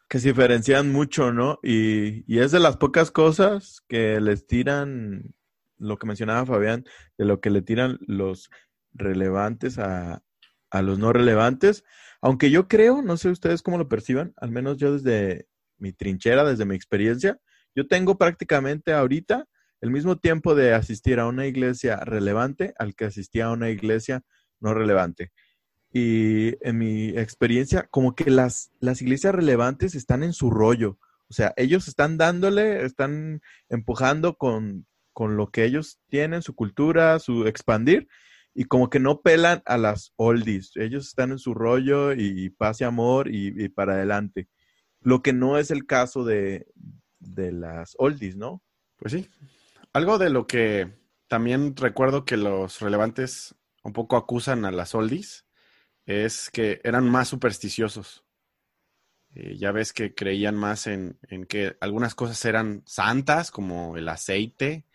que 0.10 0.20
se 0.20 0.28
diferencian 0.30 0.92
mucho, 0.92 1.32
¿no? 1.32 1.60
Y, 1.64 2.24
y 2.32 2.40
es 2.40 2.52
de 2.52 2.60
las 2.60 2.78
pocas 2.78 3.12
cosas 3.12 3.82
que 3.88 4.20
les 4.20 4.46
tiran, 4.46 5.34
lo 5.78 5.98
que 5.98 6.06
mencionaba 6.06 6.46
Fabián, 6.46 6.86
de 7.18 7.26
lo 7.26 7.40
que 7.40 7.50
le 7.50 7.62
tiran 7.62 7.98
los 8.02 8.50
relevantes 8.94 9.80
a, 9.80 10.22
a 10.70 10.82
los 10.82 11.00
no 11.00 11.14
relevantes. 11.14 11.84
Aunque 12.22 12.50
yo 12.52 12.68
creo, 12.68 13.02
no 13.02 13.18
sé 13.18 13.30
ustedes 13.30 13.62
cómo 13.62 13.78
lo 13.78 13.88
perciban, 13.88 14.34
al 14.38 14.52
menos 14.52 14.78
yo 14.78 14.94
desde 14.94 15.48
mi 15.78 15.92
trinchera, 15.94 16.44
desde 16.44 16.66
mi 16.66 16.76
experiencia, 16.76 17.40
yo 17.76 17.88
tengo 17.88 18.18
prácticamente 18.18 18.94
ahorita 18.94 19.48
el 19.86 19.92
mismo 19.92 20.18
tiempo 20.18 20.56
de 20.56 20.74
asistir 20.74 21.20
a 21.20 21.28
una 21.28 21.46
iglesia 21.46 21.98
relevante 21.98 22.74
al 22.80 22.96
que 22.96 23.06
asistía 23.06 23.46
a 23.46 23.52
una 23.52 23.70
iglesia 23.70 24.24
no 24.60 24.74
relevante. 24.74 25.32
Y 25.94 26.56
en 26.68 26.80
mi 26.80 27.10
experiencia, 27.10 27.88
como 27.92 28.16
que 28.16 28.32
las, 28.32 28.72
las 28.80 29.04
iglesias 29.04 29.36
relevantes 29.36 29.94
están 29.94 30.24
en 30.24 30.34
su 30.34 30.50
rollo. 30.50 30.98
O 31.30 31.34
sea, 31.34 31.54
ellos 31.56 31.88
están 31.88 32.18
dándole, 32.18 32.84
están 32.84 33.42
empujando 33.70 34.38
con, 34.38 34.88
con 35.14 35.38
lo 35.38 35.52
que 35.52 35.66
ellos 35.66 36.00
tienen, 36.10 36.42
su 36.42 36.56
cultura, 36.56 37.20
su 37.20 37.46
expandir, 37.46 38.08
y 38.56 38.64
como 38.64 38.90
que 38.90 39.00
no 39.00 39.22
pelan 39.22 39.62
a 39.68 39.78
las 39.78 40.14
oldies. 40.16 40.72
Ellos 40.78 41.06
están 41.06 41.32
en 41.32 41.38
su 41.38 41.54
rollo 41.54 42.12
y, 42.12 42.50
paz 42.50 42.82
y 42.82 42.86
amor 42.86 43.28
y, 43.28 43.54
y 43.56 43.70
para 43.70 43.94
adelante. 43.94 44.48
Lo 45.00 45.22
que 45.22 45.32
no 45.32 45.60
es 45.60 45.70
el 45.70 45.86
caso 45.86 46.24
de, 46.26 46.66
de 47.20 47.52
las 47.52 47.94
oldies, 48.00 48.36
¿no? 48.36 48.64
Pues 48.98 49.14
sí. 49.14 49.30
Algo 49.96 50.18
de 50.18 50.30
lo 50.30 50.46
que 50.46 50.92
también 51.30 51.74
recuerdo 51.74 52.26
que 52.26 52.36
los 52.36 52.82
relevantes 52.82 53.56
un 53.82 53.94
poco 53.94 54.18
acusan 54.18 54.66
a 54.66 54.72
las 54.72 54.94
oldies 54.94 55.46
es 56.06 56.50
que 56.50 56.82
eran 56.84 57.10
más 57.10 57.30
supersticiosos. 57.30 58.26
Eh, 59.36 59.56
ya 59.58 59.72
ves 59.72 59.94
que 59.94 60.14
creían 60.14 60.58
más 60.58 60.88
en, 60.88 61.18
en 61.30 61.46
que 61.46 61.78
algunas 61.80 62.14
cosas 62.14 62.44
eran 62.44 62.84
santas, 62.86 63.52
como 63.52 63.96
el 63.96 64.10
aceite, 64.10 64.86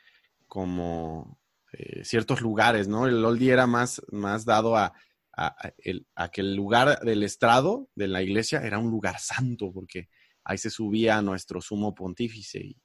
como 0.47 1.41
eh, 1.73 2.05
ciertos 2.05 2.43
lugares, 2.43 2.87
¿no? 2.87 3.07
El 3.07 3.25
oldie 3.25 3.55
era 3.55 3.67
más, 3.67 4.03
más 4.13 4.45
dado 4.45 4.77
a, 4.77 4.93
a, 5.35 6.29
que 6.31 6.43
el 6.43 6.55
lugar 6.55 7.01
del 7.01 7.23
estrado 7.23 7.89
de 7.95 8.07
la 8.07 8.21
iglesia 8.21 8.61
era 8.61 8.79
un 8.79 8.91
lugar 8.91 9.19
santo, 9.19 9.73
porque 9.73 10.11
ahí 10.45 10.59
se 10.59 10.69
subía 10.69 11.23
nuestro 11.23 11.63
sumo 11.63 11.95
pontífice 11.95 12.59
y, 12.59 12.77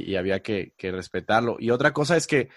y- 0.00 0.16
había 0.16 0.42
que, 0.42 0.74
que 0.76 0.90
respetarlo. 0.92 1.56
Y 1.58 1.70
otra 1.70 1.92
cosa 1.92 2.16
es 2.16 2.26
que, 2.26 2.48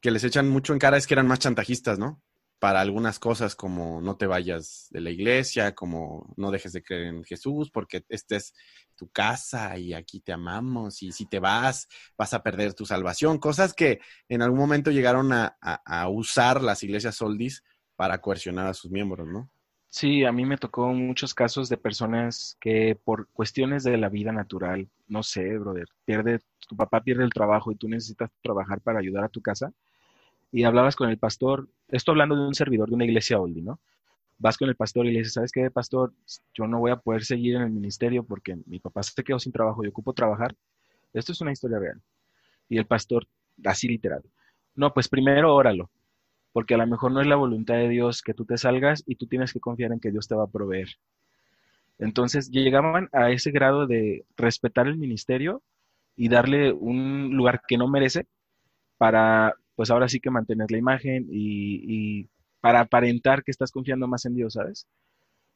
que 0.00 0.10
les 0.10 0.24
echan 0.24 0.48
mucho 0.48 0.72
en 0.72 0.78
cara 0.78 0.96
es 0.96 1.06
que 1.06 1.14
eran 1.14 1.26
más 1.28 1.38
chantajistas, 1.38 1.98
¿no? 1.98 2.22
Para 2.58 2.80
algunas 2.80 3.18
cosas 3.18 3.56
como 3.56 4.00
no 4.00 4.16
te 4.16 4.26
vayas 4.26 4.86
de 4.90 5.00
la 5.00 5.10
iglesia, 5.10 5.74
como 5.74 6.32
no 6.36 6.50
dejes 6.52 6.72
de 6.72 6.82
creer 6.82 7.06
en 7.08 7.24
Jesús, 7.24 7.70
porque 7.72 8.04
esta 8.08 8.36
es 8.36 8.54
tu 8.96 9.08
casa 9.10 9.76
y 9.78 9.94
aquí 9.94 10.20
te 10.20 10.32
amamos 10.32 11.02
y 11.02 11.10
si 11.12 11.26
te 11.26 11.40
vas 11.40 11.88
vas 12.16 12.34
a 12.34 12.42
perder 12.42 12.74
tu 12.74 12.86
salvación. 12.86 13.38
Cosas 13.38 13.74
que 13.74 14.00
en 14.28 14.42
algún 14.42 14.58
momento 14.60 14.90
llegaron 14.92 15.32
a, 15.32 15.56
a- 15.60 15.82
a 16.02 16.08
usar 16.08 16.62
las 16.62 16.82
iglesias 16.84 17.16
soldis 17.16 17.62
para 17.96 18.20
coercionar 18.20 18.66
a 18.68 18.74
sus 18.74 18.90
miembros, 18.90 19.26
¿no? 19.28 19.50
Sí, 19.94 20.24
a 20.24 20.32
mí 20.32 20.46
me 20.46 20.56
tocó 20.56 20.88
muchos 20.94 21.34
casos 21.34 21.68
de 21.68 21.76
personas 21.76 22.56
que 22.60 22.96
por 23.04 23.28
cuestiones 23.28 23.84
de 23.84 23.98
la 23.98 24.08
vida 24.08 24.32
natural, 24.32 24.88
no 25.06 25.22
sé, 25.22 25.58
brother, 25.58 25.84
pierde, 26.06 26.40
tu 26.66 26.76
papá 26.76 27.02
pierde 27.02 27.24
el 27.24 27.32
trabajo 27.32 27.70
y 27.70 27.74
tú 27.74 27.88
necesitas 27.90 28.30
trabajar 28.42 28.80
para 28.80 29.00
ayudar 29.00 29.24
a 29.24 29.28
tu 29.28 29.42
casa. 29.42 29.70
Y 30.52 30.64
hablabas 30.64 30.96
con 30.96 31.10
el 31.10 31.18
pastor, 31.18 31.68
esto 31.88 32.12
hablando 32.12 32.36
de 32.36 32.46
un 32.48 32.54
servidor 32.54 32.88
de 32.90 32.96
una 32.96 33.04
iglesia 33.06 33.40
oldie, 33.40 33.62
¿no? 33.62 33.80
Vas 34.38 34.58
con 34.58 34.68
el 34.68 34.76
pastor 34.76 35.06
y 35.06 35.12
le 35.12 35.20
dices, 35.20 35.34
¿sabes 35.34 35.52
qué, 35.52 35.70
pastor? 35.70 36.14
Yo 36.54 36.66
no 36.66 36.80
voy 36.80 36.92
a 36.92 36.96
poder 36.96 37.24
seguir 37.24 37.56
en 37.56 37.62
el 37.62 37.70
ministerio 37.70 38.24
porque 38.24 38.56
mi 38.66 38.80
papá 38.80 39.02
se 39.04 39.24
quedó 39.24 39.38
sin 39.40 39.52
trabajo 39.52 39.84
y 39.84 39.88
ocupo 39.88 40.14
trabajar. 40.14 40.56
Esto 41.14 41.32
es 41.32 41.40
una 41.42 41.52
historia 41.52 41.78
real. 41.78 42.02
Y 42.68 42.78
el 42.78 42.86
pastor, 42.86 43.26
así 43.64 43.88
literal, 43.88 44.22
no, 44.74 44.94
pues 44.94 45.08
primero 45.08 45.54
óralo, 45.54 45.90
porque 46.52 46.74
a 46.74 46.78
lo 46.78 46.86
mejor 46.86 47.12
no 47.12 47.20
es 47.20 47.26
la 47.26 47.36
voluntad 47.36 47.74
de 47.74 47.88
Dios 47.88 48.22
que 48.22 48.34
tú 48.34 48.44
te 48.44 48.58
salgas 48.58 49.02
y 49.06 49.16
tú 49.16 49.26
tienes 49.26 49.52
que 49.52 49.60
confiar 49.60 49.92
en 49.92 50.00
que 50.00 50.10
Dios 50.10 50.28
te 50.28 50.34
va 50.34 50.44
a 50.44 50.50
proveer. 50.50 50.88
Entonces 51.98 52.50
llegaban 52.50 53.08
a 53.12 53.30
ese 53.30 53.50
grado 53.50 53.86
de 53.86 54.24
respetar 54.36 54.86
el 54.86 54.96
ministerio 54.96 55.62
y 56.16 56.28
darle 56.28 56.72
un 56.72 57.30
lugar 57.34 57.62
que 57.66 57.78
no 57.78 57.88
merece 57.88 58.26
para, 58.98 59.54
pues 59.76 59.90
ahora 59.90 60.08
sí 60.08 60.20
que 60.20 60.30
mantener 60.30 60.70
la 60.70 60.78
imagen 60.78 61.26
y, 61.30 62.28
para 62.60 62.80
aparentar 62.80 63.42
que 63.42 63.50
estás 63.50 63.72
confiando 63.72 64.06
más 64.06 64.24
en 64.24 64.34
Dios, 64.34 64.52
¿sabes? 64.52 64.86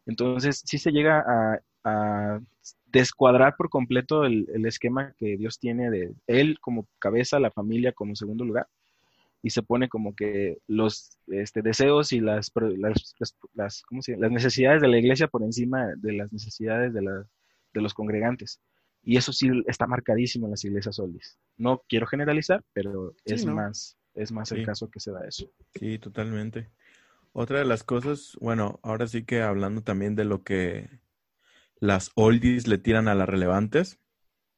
Entonces 0.07 0.62
sí 0.64 0.78
se 0.78 0.90
llega 0.90 1.24
a, 1.84 2.40
descuadrar 2.86 3.55
por 3.57 3.68
completo 3.68 4.24
el 4.24 4.66
esquema 4.66 5.14
que 5.18 5.36
Dios 5.36 5.61
tiene 5.61 5.88
de 5.88 6.14
Él 6.26 6.59
como 6.61 6.88
cabeza, 6.99 7.38
la 7.38 7.53
familia 7.53 7.92
como 7.92 8.16
segundo 8.16 8.44
lugar 8.44 8.66
y 9.47 9.51
se 9.51 9.62
pone 9.62 9.88
como 9.88 10.14
que 10.16 10.59
los 10.66 11.18
este, 11.28 11.62
deseos 11.62 12.12
y 12.12 12.20
las, 12.20 12.51
las, 12.78 13.14
las, 13.20 13.36
las- 13.55 13.82
¿cómo 13.82 14.03
se 14.03 14.12
llama? 14.12 14.22
las 14.24 14.32
necesidades 14.32 14.82
de 14.82 14.88
la 14.88 14.99
iglesia 14.99 15.28
por 15.28 15.42
encima 15.44 15.86
de 15.97 16.12
las 16.14 16.32
necesidades 16.32 16.92
de, 16.94 17.03
la- 17.03 17.26
de 17.74 17.80
los 17.80 17.94
congregantes. 17.94 18.61
Y 19.03 19.16
eso 19.16 19.32
sí 19.32 19.49
está 19.66 19.86
marcadísimo 19.86 20.47
en 20.47 20.53
las 20.53 20.64
iglesias 20.64 20.97
solis. 20.97 21.38
No 21.57 21.82
quiero 21.88 22.07
generalizar, 22.07 22.64
pero 22.72 23.14
Sí, 23.26 23.34
es 23.34 23.44
¿no? 23.44 23.55
más, 23.55 23.97
es 24.14 24.32
más 24.32 24.51
el 24.53 24.62
caso 24.62 24.90
que 24.90 25.01
se 25.01 25.12
da 25.12 25.26
eso. 25.28 25.49
Sí, 25.74 25.99
totalmente. 25.99 26.70
Otra 27.32 27.61
de 27.61 27.64
las 27.66 27.84
cosas, 27.84 28.36
bueno, 28.40 28.80
ahora 28.82 29.09
sí 29.09 29.24
que 29.24 29.42
hablando 29.42 29.82
también 29.82 30.16
de 30.16 30.24
lo 30.26 30.44
que 30.44 30.90
las 31.80 32.11
oldies 32.16 32.68
le 32.68 32.78
tiran 32.78 33.09
a 33.09 33.14
las 33.14 33.28
relevantes, 33.28 34.01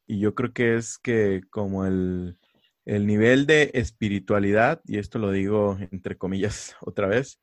y 0.06 0.20
yo 0.20 0.34
creo 0.34 0.52
que 0.54 0.76
es 0.76 0.98
que 0.98 1.42
como 1.50 1.86
el, 1.86 2.37
el 2.88 3.06
nivel 3.06 3.46
de 3.46 3.70
espiritualidad, 3.74 4.80
y 4.86 4.98
esto 4.98 5.18
lo 5.18 5.30
digo 5.30 5.76
entre 5.92 6.16
comillas 6.16 6.74
otra 6.80 7.06
vez, 7.06 7.40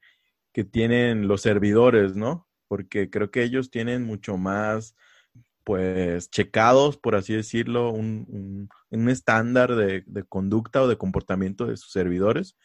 que 0.53 0.63
tienen 0.63 1.27
los 1.27 1.41
servidores, 1.41 2.15
¿no? 2.15 2.47
Porque 2.67 3.09
creo 3.09 3.29
que 3.29 3.43
ellos 3.43 3.69
tienen 3.69 4.03
mucho 4.03 4.37
más, 4.37 4.95
pues, 5.63 6.29
checados, 6.29 6.97
por 6.97 7.15
así 7.15 7.33
decirlo, 7.35 7.91
un, 7.91 8.25
un- 8.29 8.69
un 8.89 9.09
estándar 9.09 9.75
de, 9.75 10.03
de 10.07 10.23
conducta 10.23 10.81
o 10.81 10.87
de 10.87 10.97
comportamiento 10.97 11.65
de 11.67 11.77
sus 11.77 11.91
servidores 11.91 12.55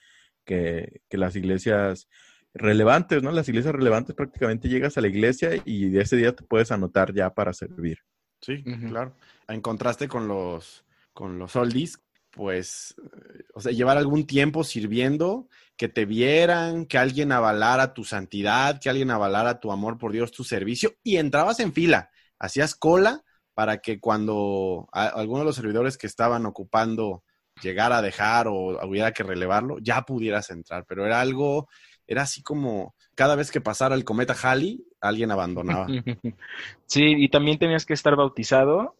que, 0.44 1.02
que 1.08 1.18
las 1.18 1.34
iglesias 1.36 2.08
relevantes, 2.54 3.22
¿no? 3.22 3.30
Las 3.32 3.48
iglesias 3.48 3.74
relevantes 3.74 4.14
prácticamente 4.14 4.68
llegas 4.68 4.96
a 4.96 5.00
la 5.00 5.08
iglesia 5.08 5.50
y 5.64 5.90
de 5.90 6.02
ese 6.02 6.16
día 6.16 6.34
te 6.34 6.44
puedes 6.44 6.72
anotar 6.72 7.12
ya 7.12 7.34
para 7.34 7.52
servir. 7.52 7.98
Sí, 8.40 8.62
claro. 8.88 9.14
En 9.48 9.60
contraste 9.60 10.08
con 10.08 10.28
los, 10.28 10.84
con 11.12 11.38
los 11.38 11.56
oldies, 11.56 11.98
pues, 12.30 12.94
eh, 12.98 13.44
o 13.54 13.60
sea, 13.60 13.72
llevar 13.72 13.98
algún 13.98 14.26
tiempo 14.26 14.64
sirviendo, 14.64 15.48
que 15.76 15.88
te 15.88 16.04
vieran, 16.04 16.86
que 16.86 16.98
alguien 16.98 17.32
avalara 17.32 17.94
tu 17.94 18.04
santidad, 18.04 18.78
que 18.80 18.90
alguien 18.90 19.10
avalara 19.10 19.60
tu 19.60 19.72
amor 19.72 19.98
por 19.98 20.12
Dios, 20.12 20.30
tu 20.30 20.44
servicio, 20.44 20.94
y 21.02 21.16
entrabas 21.16 21.60
en 21.60 21.72
fila, 21.72 22.10
hacías 22.38 22.74
cola 22.74 23.24
para 23.54 23.78
que 23.78 23.98
cuando 23.98 24.88
alguno 24.92 25.40
de 25.40 25.44
los 25.46 25.56
servidores 25.56 25.98
que 25.98 26.06
estaban 26.06 26.46
ocupando 26.46 27.24
llegara 27.62 27.98
a 27.98 28.02
dejar 28.02 28.46
o 28.48 28.78
hubiera 28.86 29.12
que 29.12 29.22
relevarlo, 29.22 29.78
ya 29.80 30.02
pudieras 30.02 30.50
entrar, 30.50 30.84
pero 30.86 31.04
era 31.04 31.20
algo, 31.20 31.68
era 32.06 32.22
así 32.22 32.42
como 32.42 32.94
cada 33.14 33.34
vez 33.34 33.50
que 33.50 33.60
pasara 33.60 33.94
el 33.94 34.04
cometa 34.04 34.34
Halley, 34.34 34.84
alguien 35.00 35.30
abandonaba. 35.30 35.86
Sí, 36.86 37.04
y 37.04 37.28
también 37.28 37.56
tenías 37.56 37.86
que 37.86 37.94
estar 37.94 38.16
bautizado 38.16 38.96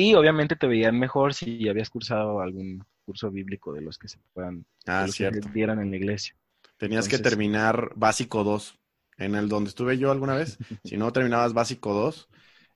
y 0.00 0.14
obviamente 0.14 0.56
te 0.56 0.66
veían 0.66 0.98
mejor 0.98 1.34
si 1.34 1.68
habías 1.68 1.90
cursado 1.90 2.40
algún 2.40 2.84
curso 3.04 3.30
bíblico 3.30 3.72
de 3.72 3.80
los 3.80 3.98
que 3.98 4.08
se 4.08 4.18
puedan, 4.32 4.64
Ah, 4.86 5.04
los 5.06 5.14
cierto. 5.16 5.48
dieran 5.52 5.80
en 5.80 5.90
la 5.90 5.96
iglesia. 5.96 6.34
Tenías 6.76 7.08
que 7.08 7.18
terminar 7.18 7.92
básico 7.96 8.44
2. 8.44 8.78
En 9.16 9.34
el 9.34 9.48
donde 9.48 9.68
estuve 9.70 9.98
yo 9.98 10.12
alguna 10.12 10.36
vez, 10.36 10.58
si 10.84 10.96
no 10.96 11.12
terminabas 11.12 11.52
básico 11.52 11.92
2, 11.92 12.28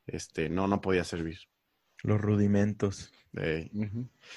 este, 0.07 0.49
no, 0.49 0.67
no 0.67 0.81
podía 0.81 1.05
servir. 1.05 1.39
Los 2.03 2.21
rudimentos. 2.21 3.13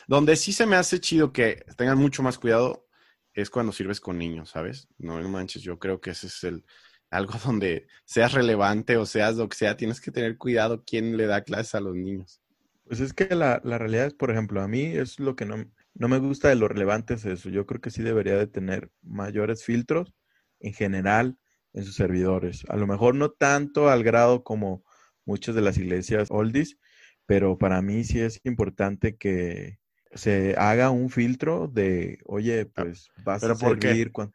Donde 0.07 0.35
sí 0.35 0.53
se 0.53 0.65
me 0.65 0.75
hace 0.75 0.99
chido 0.99 1.33
que 1.33 1.65
tengan 1.77 1.97
mucho 1.97 2.23
más 2.23 2.37
cuidado 2.37 2.87
es 3.33 3.49
cuando 3.49 3.71
sirves 3.73 3.99
con 3.99 4.17
niños, 4.17 4.51
¿sabes? 4.51 4.87
No, 4.97 5.19
no 5.19 5.29
manches, 5.29 5.61
yo 5.63 5.77
creo 5.79 5.99
que 5.99 6.11
ese 6.11 6.27
es 6.27 6.43
el 6.43 6.63
algo 7.09 7.33
donde 7.45 7.87
seas 8.05 8.33
relevante 8.33 8.97
o 8.97 9.05
seas 9.05 9.35
lo 9.35 9.49
que 9.49 9.57
sea, 9.57 9.77
tienes 9.77 9.99
que 10.01 10.11
tener 10.11 10.37
cuidado 10.37 10.83
quién 10.85 11.17
le 11.17 11.25
da 11.27 11.41
clases 11.43 11.75
a 11.75 11.79
los 11.81 11.95
niños. 11.95 12.39
Pues 12.85 12.99
es 12.99 13.13
que 13.13 13.33
la, 13.35 13.61
la 13.63 13.77
realidad 13.77 14.05
es, 14.07 14.13
por 14.13 14.29
ejemplo, 14.31 14.61
a 14.61 14.67
mí 14.67 14.83
es 14.85 15.19
lo 15.19 15.35
que 15.35 15.45
no, 15.45 15.55
no 15.95 16.07
me 16.07 16.19
gusta 16.19 16.49
de 16.49 16.55
lo 16.55 16.67
relevante 16.67 17.15
es 17.15 17.25
eso. 17.25 17.49
Yo 17.49 17.65
creo 17.65 17.81
que 17.81 17.89
sí 17.89 18.03
debería 18.03 18.35
de 18.37 18.47
tener 18.47 18.91
mayores 19.01 19.63
filtros 19.63 20.13
en 20.59 20.73
general 20.73 21.37
en 21.73 21.83
sus 21.83 21.95
servidores. 21.95 22.63
A 22.69 22.77
lo 22.77 22.85
mejor 22.87 23.15
no 23.15 23.31
tanto 23.31 23.89
al 23.89 24.03
grado 24.03 24.43
como 24.43 24.83
muchas 25.25 25.55
de 25.55 25.61
las 25.61 25.77
iglesias 25.77 26.27
oldies, 26.31 26.77
pero 27.25 27.57
para 27.57 27.81
mí 27.81 28.03
sí 28.03 28.19
es 28.19 28.39
importante 28.43 29.17
que 29.17 29.79
se 30.13 30.55
haga 30.57 30.91
un 30.91 31.09
filtro 31.09 31.67
de, 31.67 32.19
oye, 32.25 32.65
ah, 32.75 32.85
pues 32.85 33.09
vas 33.17 33.49
a 33.49 33.55
servir. 33.55 34.11
Por 34.11 34.19
qué? 34.21 34.31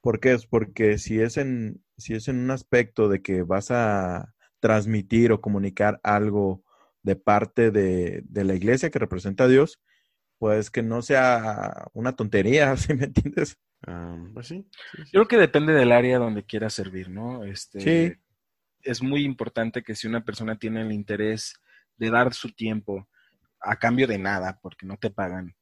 ¿Por 0.00 0.20
qué? 0.20 0.32
Es 0.34 0.46
porque 0.46 0.98
si 0.98 1.20
es 1.20 1.36
en 1.36 1.82
si 1.96 2.14
es 2.14 2.28
en 2.28 2.38
un 2.38 2.50
aspecto 2.50 3.08
de 3.08 3.22
que 3.22 3.42
vas 3.42 3.70
a 3.70 4.34
transmitir 4.60 5.32
o 5.32 5.40
comunicar 5.40 6.00
algo 6.02 6.64
de 7.02 7.16
parte 7.16 7.70
de, 7.70 8.22
de 8.24 8.44
la 8.44 8.54
iglesia 8.54 8.90
que 8.90 8.98
representa 8.98 9.44
a 9.44 9.48
Dios, 9.48 9.80
pues 10.38 10.70
que 10.70 10.82
no 10.82 11.02
sea 11.02 11.86
una 11.92 12.16
tontería, 12.16 12.76
¿sí 12.76 12.94
me 12.94 13.04
entiendes? 13.04 13.58
Ah, 13.86 14.16
pues 14.32 14.48
sí, 14.48 14.66
Yo 14.96 15.10
creo 15.12 15.28
que 15.28 15.36
depende 15.36 15.72
del 15.72 15.92
área 15.92 16.18
donde 16.18 16.44
quieras 16.44 16.74
servir, 16.74 17.08
¿no? 17.10 17.44
Este, 17.44 17.80
sí. 17.80 18.14
Es 18.82 19.02
muy 19.02 19.24
importante 19.24 19.82
que 19.82 19.94
si 19.94 20.06
una 20.06 20.24
persona 20.24 20.58
tiene 20.58 20.82
el 20.82 20.92
interés 20.92 21.54
de 21.96 22.10
dar 22.10 22.32
su 22.34 22.52
tiempo 22.52 23.08
a 23.62 23.76
cambio 23.76 24.06
de 24.06 24.18
nada, 24.18 24.58
porque 24.60 24.86
no 24.86 24.96
te 24.96 25.10
pagan. 25.10 25.54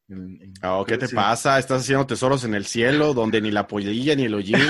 Oh, 0.63 0.85
¿Qué 0.85 0.99
te 0.99 1.09
pasa? 1.09 1.59
Estás 1.59 1.83
haciendo 1.83 2.07
tesoros 2.07 2.45
en 2.45 2.55
el 2.55 2.67
cielo 2.67 3.15
donde 3.15 3.41
ni 3.41 3.51
la 3.51 3.67
pollilla 3.67 4.15
ni 4.15 4.25
el 4.25 4.35
hollín. 4.35 4.57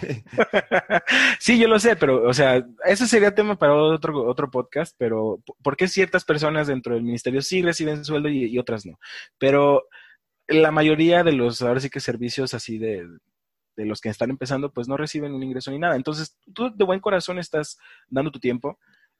sí, 1.40 1.58
yo 1.58 1.66
lo 1.66 1.78
sé, 1.78 1.96
pero, 1.96 2.28
o 2.28 2.32
sea, 2.34 2.64
eso 2.84 3.06
sería 3.06 3.34
tema 3.34 3.58
para 3.58 3.74
otro, 3.74 4.28
otro 4.28 4.50
podcast, 4.50 4.94
pero 4.98 5.42
¿por 5.62 5.76
qué 5.76 5.88
ciertas 5.88 6.24
personas 6.24 6.66
dentro 6.66 6.94
del 6.94 7.02
ministerio 7.02 7.42
sí 7.42 7.62
reciben 7.62 8.04
sueldo 8.04 8.28
y, 8.28 8.44
y 8.44 8.58
otras 8.58 8.84
no? 8.84 8.98
Pero 9.38 9.84
la 10.46 10.70
mayoría 10.70 11.24
de 11.24 11.32
los, 11.32 11.62
ahora 11.62 11.80
sí 11.80 11.90
que 11.90 12.00
servicios 12.00 12.54
así 12.54 12.78
de, 12.78 13.06
de 13.76 13.86
los 13.86 14.00
que 14.00 14.08
están 14.08 14.30
empezando, 14.30 14.72
pues 14.72 14.88
no 14.88 14.96
reciben 14.96 15.32
un 15.32 15.42
ingreso 15.42 15.70
ni 15.70 15.78
nada. 15.78 15.96
Entonces, 15.96 16.36
tú 16.52 16.74
de 16.74 16.84
buen 16.84 17.00
corazón 17.00 17.38
estás 17.38 17.78
dando 18.08 18.30
tu 18.30 18.40
tiempo 18.40 18.78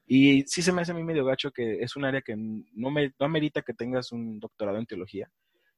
y 0.09 0.43
sí 0.47 0.63
se 0.63 0.73
me 0.73 0.81
hace 0.81 0.93
a 0.93 0.95
mí 0.95 1.05
medio 1.05 1.25
gacho 1.25 1.51
que 1.51 1.81
es 1.81 1.95
un 1.95 2.07
área 2.07 2.23
que 2.23 2.35
no, 2.37 2.91
me, 2.91 3.15
no 3.21 3.27
amerita 3.27 3.61
que 3.61 3.75
tengas 3.75 4.11
un 4.11 4.41
doctorado 4.41 4.79
en 4.79 4.87
teología 4.87 5.31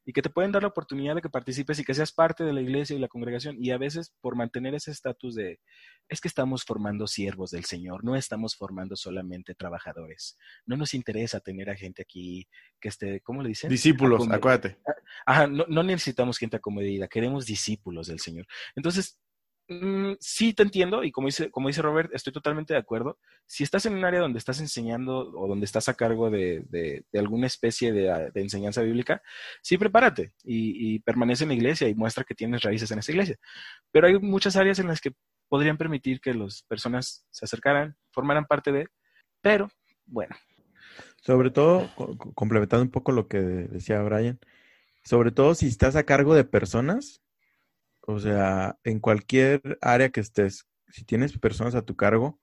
y 0.06 0.12
que 0.12 0.22
te 0.22 0.30
pueden 0.30 0.52
dar 0.52 0.62
la 0.62 0.68
oportunidad 0.68 1.16
de 1.16 1.20
que 1.20 1.28
participes 1.28 1.78
y 1.78 1.84
que 1.84 1.94
seas 1.94 2.12
parte 2.12 2.44
de 2.44 2.52
la 2.52 2.60
iglesia 2.60 2.96
y 2.96 2.98
la 2.98 3.08
congregación. 3.08 3.56
Y 3.58 3.70
a 3.70 3.78
veces 3.78 4.14
por 4.20 4.36
mantener 4.36 4.74
ese 4.74 4.92
estatus 4.92 5.34
de, 5.34 5.60
es 6.08 6.20
que 6.20 6.28
estamos 6.28 6.64
formando 6.64 7.06
siervos 7.06 7.50
del 7.50 7.64
Señor, 7.64 8.02
no 8.04 8.16
estamos 8.16 8.56
formando 8.56 8.96
solamente 8.96 9.54
trabajadores. 9.54 10.38
No 10.64 10.76
nos 10.76 10.94
interesa 10.94 11.40
tener 11.40 11.68
a 11.68 11.76
gente 11.76 12.02
aquí 12.02 12.48
que 12.80 12.88
esté, 12.88 13.20
¿cómo 13.20 13.42
le 13.42 13.50
dicen? 13.50 13.68
Discípulos, 13.68 14.28
acuérdate. 14.30 14.78
Ajá, 15.26 15.46
no, 15.46 15.66
no 15.68 15.82
necesitamos 15.82 16.38
gente 16.38 16.56
acomodida, 16.56 17.08
queremos 17.08 17.46
discípulos 17.46 18.06
del 18.06 18.20
Señor. 18.20 18.46
Entonces, 18.74 19.18
Mm, 19.72 20.14
sí 20.18 20.52
te 20.52 20.64
entiendo 20.64 21.04
y 21.04 21.12
como 21.12 21.28
dice, 21.28 21.48
como 21.48 21.68
dice 21.68 21.80
Robert, 21.80 22.10
estoy 22.12 22.32
totalmente 22.32 22.74
de 22.74 22.80
acuerdo. 22.80 23.20
Si 23.46 23.62
estás 23.62 23.86
en 23.86 23.94
un 23.94 24.04
área 24.04 24.18
donde 24.18 24.40
estás 24.40 24.58
enseñando 24.58 25.30
o 25.30 25.46
donde 25.46 25.64
estás 25.64 25.88
a 25.88 25.94
cargo 25.94 26.28
de, 26.28 26.64
de, 26.68 27.04
alguna 27.16 27.46
especie 27.46 27.92
de, 27.92 28.30
de, 28.34 28.40
enseñanza 28.40 28.82
bíblica, 28.82 29.22
sí 29.62 29.78
prepárate 29.78 30.32
y, 30.42 30.94
y, 30.96 30.98
permanece 30.98 31.44
en 31.44 31.50
la 31.50 31.54
iglesia 31.54 31.88
y 31.88 31.94
muestra 31.94 32.24
que 32.24 32.34
tienes 32.34 32.62
raíces 32.62 32.90
en 32.90 32.98
esa 32.98 33.12
iglesia. 33.12 33.36
Pero 33.92 34.08
hay 34.08 34.18
muchas 34.18 34.56
áreas 34.56 34.80
en 34.80 34.88
las 34.88 35.00
que 35.00 35.12
podrían 35.48 35.78
permitir 35.78 36.20
que 36.20 36.34
las 36.34 36.64
personas 36.64 37.24
se 37.30 37.44
acercaran, 37.44 37.96
formaran 38.10 38.46
parte 38.46 38.72
de, 38.72 38.88
pero 39.40 39.70
bueno. 40.04 40.34
Sobre 41.22 41.50
todo, 41.52 41.88
complementando 42.34 42.82
un 42.82 42.90
poco 42.90 43.12
lo 43.12 43.28
que 43.28 43.38
decía 43.38 44.02
Brian, 44.02 44.40
sobre 45.04 45.30
todo 45.30 45.54
si 45.54 45.68
estás 45.68 45.94
a 45.94 46.02
cargo 46.02 46.34
de 46.34 46.42
personas, 46.42 47.22
o 48.02 48.18
sea, 48.18 48.78
en 48.84 49.00
cualquier 49.00 49.78
área 49.80 50.10
que 50.10 50.20
estés, 50.20 50.66
si 50.88 51.04
tienes 51.04 51.38
personas 51.38 51.74
a 51.74 51.82
tu 51.82 51.96
cargo, 51.96 52.40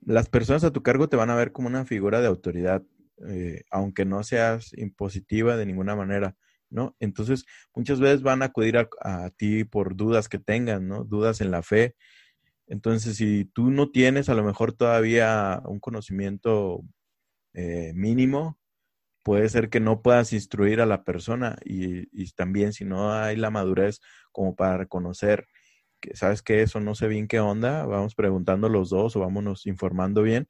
las 0.00 0.28
personas 0.28 0.64
a 0.64 0.72
tu 0.72 0.82
cargo 0.82 1.08
te 1.08 1.16
van 1.16 1.30
a 1.30 1.36
ver 1.36 1.52
como 1.52 1.68
una 1.68 1.84
figura 1.84 2.20
de 2.20 2.26
autoridad, 2.26 2.82
eh, 3.28 3.64
aunque 3.70 4.04
no 4.04 4.22
seas 4.22 4.72
impositiva 4.76 5.56
de 5.56 5.66
ninguna 5.66 5.94
manera, 5.94 6.36
¿no? 6.70 6.96
Entonces, 7.00 7.44
muchas 7.74 8.00
veces 8.00 8.22
van 8.22 8.42
a 8.42 8.46
acudir 8.46 8.78
a, 8.78 9.30
ti 9.36 9.64
por 9.64 9.96
dudas 9.96 10.28
que 10.28 10.38
tengan, 10.38 10.88
¿no? 10.88 11.04
Dudas 11.04 11.40
en 11.40 11.50
la 11.50 11.62
fe. 11.62 11.96
Entonces, 12.66 13.16
si 13.16 13.44
tú 13.46 13.70
no 13.70 13.90
tienes 13.90 14.28
a 14.28 14.34
lo 14.34 14.44
mejor 14.44 14.72
todavía 14.72 15.62
un 15.66 15.80
conocimiento 15.80 16.82
eh, 17.54 17.92
mínimo, 17.94 18.58
puede 19.24 19.48
ser 19.48 19.70
que 19.70 19.80
no 19.80 20.02
puedas 20.02 20.32
instruir 20.32 20.80
a 20.80 20.86
la 20.86 21.04
persona 21.04 21.58
y, 21.64 22.08
y, 22.12 22.30
también 22.32 22.72
si 22.72 22.84
no 22.84 23.12
hay 23.12 23.36
la 23.36 23.50
madurez 23.50 24.00
como 24.32 24.54
para 24.54 24.76
reconocer 24.76 25.46
que 26.00 26.16
sabes 26.16 26.42
que 26.42 26.62
eso 26.62 26.80
no 26.80 26.94
sé 26.94 27.08
bien 27.08 27.28
qué 27.28 27.40
onda, 27.40 27.84
vamos 27.84 28.14
preguntando 28.14 28.68
los 28.68 28.90
dos 28.90 29.16
o 29.16 29.20
vámonos 29.20 29.66
informando 29.66 30.22
bien, 30.22 30.48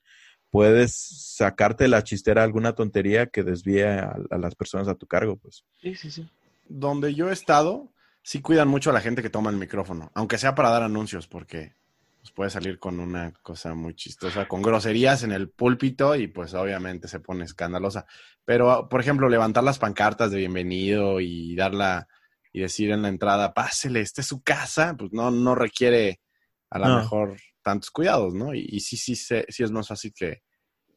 puedes 0.51 0.95
sacarte 1.37 1.89
la 1.89 2.05
chistera 2.05 2.43
alguna 2.43 2.75
tontería 2.75 3.27
que 3.27 3.43
desvíe 3.43 3.89
a, 3.89 4.17
a, 4.31 4.39
las 4.39 4.55
personas 4.55 4.89
a 4.89 4.95
tu 4.95 5.07
cargo, 5.07 5.37
pues. 5.37 5.65
Sí, 5.81 5.95
sí, 5.95 6.11
sí. 6.11 6.29
Donde 6.69 7.15
yo 7.15 7.31
he 7.31 7.33
estado, 7.33 7.93
sí 8.23 8.41
cuidan 8.41 8.69
mucho 8.69 8.91
a 8.91 8.93
la 8.93 9.01
gente 9.01 9.23
que 9.23 9.31
toma 9.31 9.51
el 9.51 9.57
micrófono, 9.57 10.11
aunque 10.15 10.39
sea 10.39 10.55
para 10.55 10.71
dar 10.71 10.83
anuncios, 10.83 11.27
porque 11.27 11.75
pues 12.21 12.33
puede 12.33 12.51
salir 12.51 12.79
con 12.79 13.01
una 13.01 13.33
cosa 13.43 13.75
muy 13.75 13.95
chistosa, 13.95 14.47
con 14.47 14.61
groserías 14.61 15.23
en 15.23 15.33
el 15.33 15.49
púlpito 15.49 16.15
y 16.15 16.27
pues 16.27 16.53
obviamente 16.53 17.09
se 17.09 17.21
pone 17.21 17.45
escandalosa. 17.45 18.07
Pero, 18.45 18.89
por 18.91 19.01
ejemplo, 19.01 19.29
levantar 19.29 19.65
las 19.65 19.79
pancartas 19.79 20.31
de 20.31 20.39
bienvenido 20.39 21.21
y 21.21 21.57
darla 21.57 22.09
y 22.53 22.61
decir 22.61 22.91
en 22.91 23.03
la 23.03 23.09
entrada, 23.09 23.55
pásele, 23.55 24.01
esta 24.01 24.21
es 24.21 24.27
su 24.27 24.43
casa, 24.43 24.95
pues 24.99 25.13
no, 25.13 25.31
no 25.31 25.55
requiere 25.55 26.21
a 26.71 26.79
lo 26.79 26.97
mejor 26.97 27.37
tantos 27.63 27.91
cuidados, 27.91 28.35
¿no? 28.35 28.55
Y, 28.55 28.81
sí, 28.81 28.97
sí, 28.97 29.15
sí, 29.15 29.37
sí 29.49 29.63
es 29.63 29.71
más 29.71 29.89
fácil 29.89 30.13
que, 30.15 30.43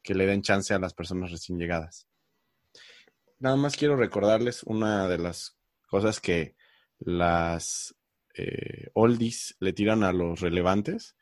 que 0.02 0.16
le 0.16 0.26
den 0.26 0.42
chance 0.42 0.74
a 0.74 0.80
las 0.80 0.94
personas 0.94 1.32
recién 1.32 1.58
llegadas. 1.58 2.08
Nada 3.40 3.56
más 3.56 3.76
quiero 3.76 3.96
recordarles 3.96 4.64
una 4.64 5.08
de 5.08 5.18
las 5.18 5.58
cosas 5.88 6.20
que 6.20 6.56
las 7.00 7.96
eh, 8.36 8.90
oldies 8.94 9.56
le 9.60 9.74
tiran 9.74 10.04
a 10.04 10.14
los 10.14 10.40
relevantes, 10.40 11.16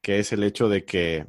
que 0.00 0.18
es 0.18 0.32
el 0.32 0.42
hecho 0.42 0.68
de 0.68 0.84
que 0.84 1.26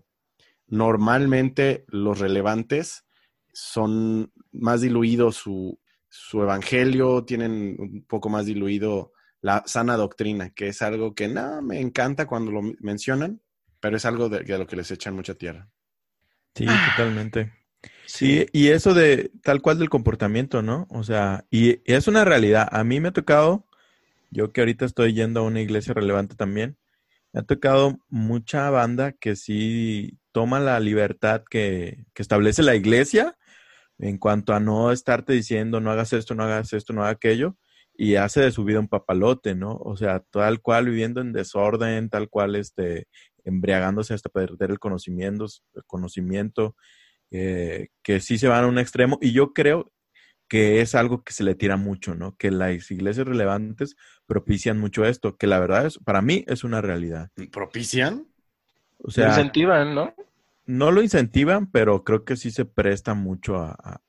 normalmente 0.67 1.85
los 1.87 2.19
relevantes 2.19 3.05
son 3.53 4.31
más 4.51 4.81
diluidos 4.81 5.37
su, 5.37 5.78
su 6.09 6.41
evangelio, 6.41 7.23
tienen 7.23 7.75
un 7.79 8.05
poco 8.07 8.29
más 8.29 8.45
diluido 8.45 9.13
la 9.41 9.63
sana 9.65 9.95
doctrina, 9.95 10.49
que 10.49 10.67
es 10.67 10.81
algo 10.81 11.13
que 11.15 11.27
no 11.27 11.61
me 11.61 11.79
encanta 11.79 12.27
cuando 12.27 12.51
lo 12.51 12.61
mencionan, 12.79 13.41
pero 13.79 13.95
es 13.95 14.05
algo 14.05 14.27
de, 14.27 14.41
de 14.41 14.57
lo 14.57 14.67
que 14.67 14.75
les 14.75 14.91
echan 14.91 15.15
mucha 15.15 15.35
tierra. 15.35 15.69
Sí, 16.55 16.65
totalmente. 16.65 17.53
Sí, 18.05 18.47
y 18.51 18.69
eso 18.69 18.93
de 18.93 19.31
tal 19.43 19.61
cual 19.61 19.79
del 19.79 19.89
comportamiento, 19.89 20.61
¿no? 20.61 20.87
O 20.89 21.03
sea, 21.03 21.45
y 21.49 21.79
es 21.85 22.07
una 22.07 22.25
realidad. 22.25 22.67
A 22.71 22.83
mí 22.83 22.99
me 22.99 23.09
ha 23.09 23.13
tocado 23.13 23.69
yo 24.31 24.51
que 24.51 24.61
ahorita 24.61 24.85
estoy 24.85 25.13
yendo 25.13 25.41
a 25.41 25.43
una 25.43 25.61
iglesia 25.61 25.93
relevante 25.93 26.35
también, 26.35 26.77
me 27.33 27.41
ha 27.41 27.43
tocado 27.43 27.99
mucha 28.09 28.69
banda 28.69 29.11
que 29.11 29.35
sí 29.35 30.19
toma 30.31 30.59
la 30.59 30.79
libertad 30.79 31.43
que, 31.49 32.05
que 32.13 32.21
establece 32.21 32.63
la 32.63 32.75
iglesia 32.75 33.37
en 33.99 34.17
cuanto 34.17 34.53
a 34.53 34.59
no 34.59 34.91
estarte 34.91 35.33
diciendo 35.33 35.79
no 35.79 35.91
hagas 35.91 36.13
esto, 36.13 36.33
no 36.33 36.43
hagas 36.43 36.73
esto, 36.73 36.93
no 36.93 37.03
hagas 37.03 37.15
aquello, 37.15 37.57
y 37.93 38.15
hace 38.15 38.41
de 38.41 38.51
su 38.51 38.63
vida 38.63 38.79
un 38.79 38.87
papalote, 38.87 39.55
¿no? 39.55 39.75
O 39.75 39.97
sea, 39.97 40.21
tal 40.31 40.61
cual 40.61 40.85
viviendo 40.85 41.19
en 41.19 41.33
desorden, 41.33 42.09
tal 42.09 42.29
cual 42.29 42.55
este, 42.55 43.07
embriagándose 43.43 44.13
hasta 44.13 44.29
perder 44.29 44.71
el 44.71 44.79
conocimiento, 44.79 45.47
el 45.73 45.83
conocimiento 45.85 46.77
eh, 47.29 47.89
que 48.01 48.21
sí 48.21 48.37
se 48.37 48.47
van 48.47 48.63
a 48.63 48.67
un 48.67 48.79
extremo. 48.79 49.17
Y 49.21 49.33
yo 49.33 49.51
creo 49.53 49.91
que 50.47 50.79
es 50.79 50.95
algo 50.95 51.23
que 51.23 51.33
se 51.33 51.43
le 51.43 51.55
tira 51.55 51.75
mucho, 51.75 52.15
¿no? 52.15 52.37
Que 52.37 52.51
las 52.51 52.89
iglesias 52.89 53.27
relevantes 53.27 53.97
propician 54.25 54.79
mucho 54.79 55.03
esto, 55.03 55.35
que 55.35 55.47
la 55.47 55.59
verdad 55.59 55.85
es, 55.85 55.97
para 55.99 56.21
mí 56.21 56.45
es 56.47 56.63
una 56.63 56.81
realidad. 56.81 57.29
¿Propician? 57.51 58.27
O 58.99 59.11
sea, 59.11 59.27
incentivan, 59.27 59.93
¿no? 59.93 60.13
No 60.69 60.91
lo 60.91 61.01
incentivan, 61.01 61.71
pero 61.71 62.03
creo 62.03 62.23
que 62.23 62.37
sí 62.37 62.51
se 62.51 62.63
presta 62.63 63.15
mucho 63.15 63.57
a, 63.57 64.03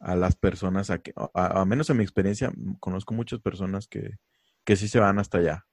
a, 0.00 0.16
las 0.16 0.34
personas, 0.34 0.90
a 0.90 0.98
que, 0.98 1.12
a, 1.32 1.64
menos 1.64 1.90
en 1.90 1.98
mi 1.98 2.02
experiencia, 2.02 2.52
conozco 2.80 3.14
muchas 3.14 3.38
personas 3.38 3.86
que, 3.86 4.18
que 4.64 4.74
sí 4.74 4.88
se 4.88 4.98
van 4.98 5.20
hasta 5.20 5.38
allá. 5.38 5.66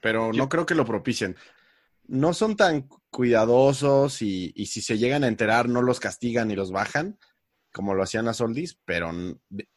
Pero 0.00 0.32
no 0.32 0.48
creo 0.48 0.66
que 0.66 0.74
lo 0.74 0.84
propicien. 0.84 1.36
no 2.08 2.34
son 2.34 2.56
tan 2.56 2.88
cuidadosos 3.08 4.20
y, 4.20 4.52
y, 4.56 4.66
si 4.66 4.80
se 4.80 4.98
llegan 4.98 5.22
a 5.22 5.28
enterar 5.28 5.68
no 5.68 5.80
los 5.80 6.00
castigan 6.00 6.50
y 6.50 6.56
los 6.56 6.72
bajan, 6.72 7.16
como 7.72 7.94
lo 7.94 8.02
hacían 8.02 8.24
las 8.24 8.40
oldies, 8.40 8.80
pero 8.84 9.12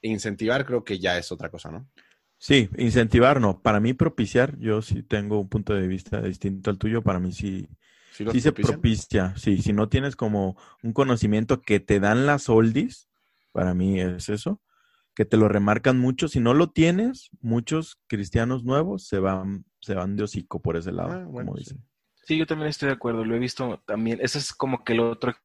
incentivar 0.02 0.66
creo 0.66 0.84
que 0.84 0.98
ya 0.98 1.20
es 1.20 1.32
otra 1.32 1.52
cosa, 1.52 1.70
¿no? 1.70 1.88
Sí, 2.40 2.70
incentivar 2.78 3.40
no. 3.40 3.62
Para 3.62 3.80
mí 3.80 3.94
propiciar, 3.94 4.58
yo 4.58 4.82
sí 4.82 5.04
tengo 5.04 5.40
un 5.40 5.48
punto 5.48 5.76
de 5.76 5.88
vista 5.88 6.22
distinto 6.22 6.72
al 6.72 6.80
tuyo. 6.80 7.04
Para 7.04 7.20
mí 7.20 7.34
sí, 7.34 7.68
sí, 8.12 8.41
se 8.41 8.51
propicia. 8.51 9.36
Sí, 9.38 9.62
si 9.62 9.74
no 9.74 9.89
tienes 9.89 10.16
como 10.16 10.57
un 10.84 10.93
conocimiento 10.93 11.62
que 11.62 11.80
te 11.80 11.99
dan 11.99 12.26
las 12.26 12.49
oldies, 12.49 13.10
para 13.51 13.74
mí 13.74 13.99
es 13.99 14.30
eso, 14.30 14.62
que 15.16 15.26
te 15.26 15.38
lo 15.38 15.47
remarcan 15.47 15.99
mucho. 15.99 16.28
Si 16.28 16.39
no 16.39 16.53
lo 16.53 16.70
tienes, 16.70 17.30
muchos 17.41 17.99
cristianos 18.07 18.64
nuevos 18.64 19.07
se 19.07 19.20
van, 19.20 19.66
se 19.82 19.95
van 19.95 20.16
de 20.16 20.24
hocico 20.24 20.62
por 20.62 20.78
ese 20.78 20.91
lado, 20.91 21.14
ah, 21.14 21.26
como 21.26 21.55
dicen. 21.55 21.84
Sí, 22.24 22.38
yo 22.38 22.45
también 22.45 22.70
estoy 22.70 22.88
de 22.88 22.93
acuerdo. 22.93 23.26
Lo 23.26 23.36
he 23.36 23.39
visto 23.39 23.82
también. 23.86 24.20
Ese 24.22 24.38
es 24.38 24.53
como 24.53 24.84
que 24.84 24.93
el 24.93 24.99
otro 24.99 25.36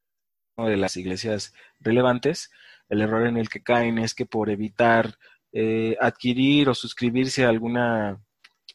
de 0.57 0.77
las 0.77 0.97
iglesias 0.97 1.55
relevantes. 1.81 2.51
El 2.89 3.01
error 3.01 3.27
en 3.27 3.37
el 3.37 3.49
que 3.49 3.63
caen 3.63 3.99
es 3.99 4.15
que 4.15 4.27
por 4.27 4.51
evitar 4.51 5.17
eh, 5.53 5.97
adquirir 6.01 6.69
o 6.69 6.75
suscribirse 6.75 7.45
a 7.45 7.49
alguna 7.49 8.21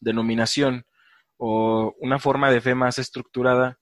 denominación 0.01 0.85
o 1.41 1.95
una 1.99 2.19
forma 2.19 2.51
de 2.51 2.59
fe 2.59 2.75
más 2.75 2.99
estructurada, 2.99 3.79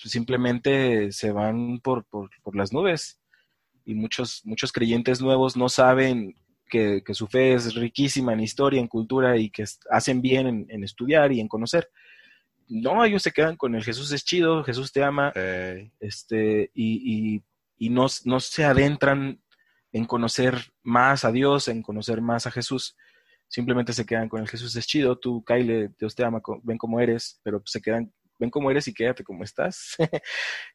pues 0.00 0.12
simplemente 0.12 1.12
se 1.12 1.30
van 1.30 1.78
por, 1.80 2.06
por, 2.06 2.56
las 2.56 2.72
nubes. 2.72 3.20
Y 3.84 3.94
muchos, 3.94 4.40
muchos 4.44 4.72
creyentes 4.72 5.20
nuevos 5.20 5.58
no 5.58 5.68
saben 5.68 6.34
que, 6.70 7.02
su 7.12 7.26
fe 7.26 7.52
es 7.52 7.74
riquísima 7.74 8.32
en 8.32 8.40
historia, 8.40 8.80
en 8.80 8.88
cultura 8.88 9.36
y 9.36 9.50
que 9.50 9.64
hacen 9.90 10.22
bien 10.22 10.66
en, 10.70 10.84
estudiar 10.84 11.32
y 11.32 11.40
en 11.40 11.48
conocer. 11.48 11.90
No, 12.66 13.04
ellos 13.04 13.22
se 13.22 13.30
quedan 13.30 13.56
con 13.56 13.74
el 13.74 13.84
Jesús 13.84 14.10
es 14.12 14.24
chido, 14.24 14.64
Jesús 14.64 14.90
te 14.90 15.04
ama, 15.04 15.32
este, 16.00 16.70
y, 16.74 17.42
y, 17.76 17.90
no, 17.90 18.06
no, 18.24 18.40
se 18.40 18.64
adentran 18.64 19.38
en 19.92 20.06
conocer 20.06 20.72
más 20.82 21.26
a 21.26 21.30
Dios, 21.30 21.68
en 21.68 21.82
conocer 21.82 22.22
más 22.22 22.46
a 22.46 22.50
Jesús. 22.50 22.96
Simplemente 23.48 23.92
se 23.92 24.04
quedan 24.04 24.28
con 24.28 24.40
el 24.40 24.48
Jesús 24.48 24.74
es 24.76 24.86
chido, 24.86 25.18
tú, 25.18 25.44
Kyle, 25.44 25.90
Dios 25.98 26.14
te 26.14 26.24
ama, 26.24 26.40
ven 26.62 26.78
como 26.78 27.00
eres, 27.00 27.40
pero 27.42 27.62
se 27.64 27.80
quedan, 27.80 28.12
ven 28.38 28.50
como 28.50 28.70
eres 28.70 28.88
y 28.88 28.94
quédate 28.94 29.24
como 29.24 29.44
estás. 29.44 29.96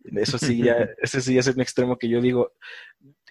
Eso 0.03 0.37
sí, 0.37 0.63
ya, 0.63 0.87
ese 1.01 1.21
sí 1.21 1.37
es 1.37 1.47
un 1.47 1.61
extremo 1.61 1.97
que 1.97 2.09
yo 2.09 2.21
digo, 2.21 2.53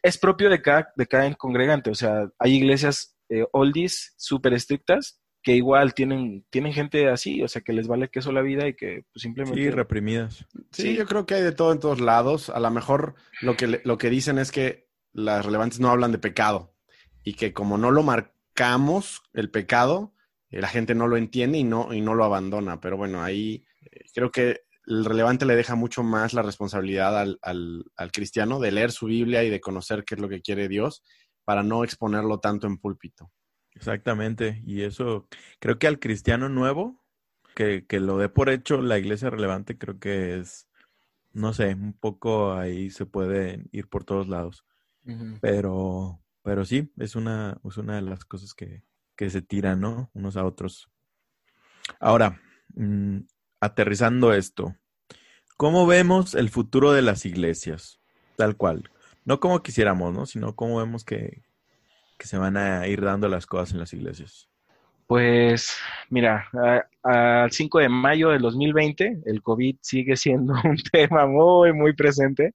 es 0.03 0.18
propio 0.18 0.51
de 0.51 0.61
cada, 0.61 0.93
de 0.97 1.07
cada 1.07 1.32
congregante, 1.34 1.91
o 1.91 1.95
sea, 1.95 2.30
hay 2.38 2.55
iglesias 2.55 3.16
eh, 3.28 3.47
oldies 3.53 4.14
súper 4.16 4.55
estrictas 4.55 5.20
que 5.43 5.55
igual 5.55 5.95
tienen, 5.95 6.45
tienen 6.51 6.72
gente 6.72 7.09
así, 7.09 7.43
o 7.43 7.49
sea, 7.49 7.62
que 7.62 7.72
les 7.72 7.88
vale 7.88 8.11
queso 8.11 8.32
la 8.32 8.43
vida 8.43 8.68
y 8.68 8.74
que 8.74 9.05
pues, 9.12 9.22
simplemente... 9.22 9.59
Sí, 9.59 9.70
reprimidas. 9.70 10.47
Sí, 10.70 10.95
yo 10.95 11.07
creo 11.07 11.26
que 11.26 11.34
hay 11.34 11.43
de 11.43 11.53
todo 11.53 11.72
en 11.72 11.80
todos 11.80 12.01
lados. 12.01 12.51
A 12.51 12.61
lo 12.61 12.70
mejor 12.70 13.14
lo 13.41 13.57
que, 13.57 13.80
lo 13.84 13.99
que 13.99 14.11
dicen 14.11 14.38
es 14.38 14.53
que 14.53 14.88
las 15.12 15.45
relevantes 15.45 15.80
no 15.80 15.91
hablan 15.91 16.12
de 16.12 16.18
pecado 16.18 16.74
y 17.24 17.34
que 17.34 17.53
como 17.53 17.78
no 17.78 17.91
lo 17.91 18.03
marcamos, 18.51 19.23
el 19.33 19.51
pecado, 19.51 20.13
eh, 20.51 20.61
la 20.61 20.69
gente 20.69 20.95
no 20.95 21.07
lo 21.09 21.17
entiende 21.17 21.59
y 21.59 21.65
no, 21.65 21.93
y 21.93 22.01
no 22.01 22.15
lo 22.15 22.25
abandona. 22.25 22.81
Pero 22.81 22.97
bueno, 22.97 23.23
ahí 23.23 23.65
eh, 23.81 24.05
creo 24.15 24.31
que 24.31 24.63
el 24.87 25.05
relevante 25.05 25.47
le 25.47 25.57
deja 25.57 25.75
mucho 25.77 26.03
más 26.03 26.35
la 26.35 26.43
responsabilidad 26.43 27.19
al, 27.19 27.39
al, 27.43 28.13
cristiano 28.13 28.59
de 28.59 28.73
leer 28.73 28.91
su 28.91 29.07
Biblia 29.07 29.45
y 29.45 29.51
de 29.51 29.61
conocer 29.61 30.05
qué 30.05 30.15
es 30.15 30.21
lo 30.21 30.29
que 30.29 30.43
quiere 30.43 30.69
Dios 30.69 31.03
para 31.45 31.63
no 31.63 31.85
exponerlo 31.85 32.41
tanto 32.41 32.67
en 32.67 32.79
púlpito. 32.79 33.31
Exactamente, 33.73 34.63
y 34.67 34.83
eso 34.83 35.29
creo 35.61 35.79
que 35.79 35.87
al 35.87 36.01
cristiano 36.01 36.49
nuevo, 36.49 37.05
que, 37.55 37.87
que 37.87 38.01
lo 38.01 38.19
dé 38.19 38.29
por 38.29 38.51
hecho 38.51 38.83
la 38.83 38.99
iglesia 38.99 39.31
relevante, 39.31 39.79
creo 39.79 40.01
que 40.01 40.39
es, 40.39 40.69
no 41.33 41.53
sé, 41.53 41.75
un 41.75 41.93
poco 41.93 42.53
ahí 42.55 42.91
se 42.91 43.07
puede 43.07 43.65
ir 43.71 43.89
por 43.89 44.05
todos 44.05 44.29
lados. 44.29 44.65
Pero, 45.41 46.21
pero 46.51 46.65
sí, 46.65 46.91
es 46.99 47.15
una, 47.15 47.61
es 47.65 47.77
una 47.77 47.95
de 47.95 48.03
las 48.03 48.25
cosas 48.25 48.55
que, 48.55 48.83
que 49.15 49.31
se 49.31 49.41
tiran, 49.41 49.81
¿no? 49.81 50.11
Unos 50.15 50.37
a 50.37 50.45
otros. 50.45 50.91
Ahora, 52.01 52.41
mm, 52.75 53.19
aterrizando 53.61 54.35
esto, 54.35 54.75
¿cómo 55.57 55.87
vemos 55.87 56.35
el 56.35 56.49
futuro 56.49 56.91
de 56.91 57.03
las 57.03 57.25
iglesias? 57.25 58.01
Tal 58.35 58.57
cual. 58.57 58.91
No 59.25 59.39
como 59.39 59.63
quisiéramos, 59.63 60.13
¿no? 60.13 60.27
Sino 60.27 60.57
cómo 60.57 60.79
vemos 60.79 61.05
que, 61.05 61.45
que 62.19 62.27
se 62.27 62.37
van 62.37 62.57
a 62.57 62.85
ir 62.89 63.01
dando 63.01 63.29
las 63.29 63.47
cosas 63.47 63.71
en 63.71 63.79
las 63.79 63.93
iglesias. 63.93 64.49
Pues 65.07 65.77
mira, 66.09 66.49
al 67.05 67.53
5 67.53 67.79
de 67.79 67.89
mayo 67.89 68.31
del 68.31 68.43
2020 68.43 69.21
el 69.25 69.41
COVID 69.41 69.77
sigue 69.83 70.17
siendo 70.17 70.55
un 70.65 70.79
tema 70.91 71.29
muy, 71.29 71.73
muy 71.73 71.95
presente. 71.95 72.55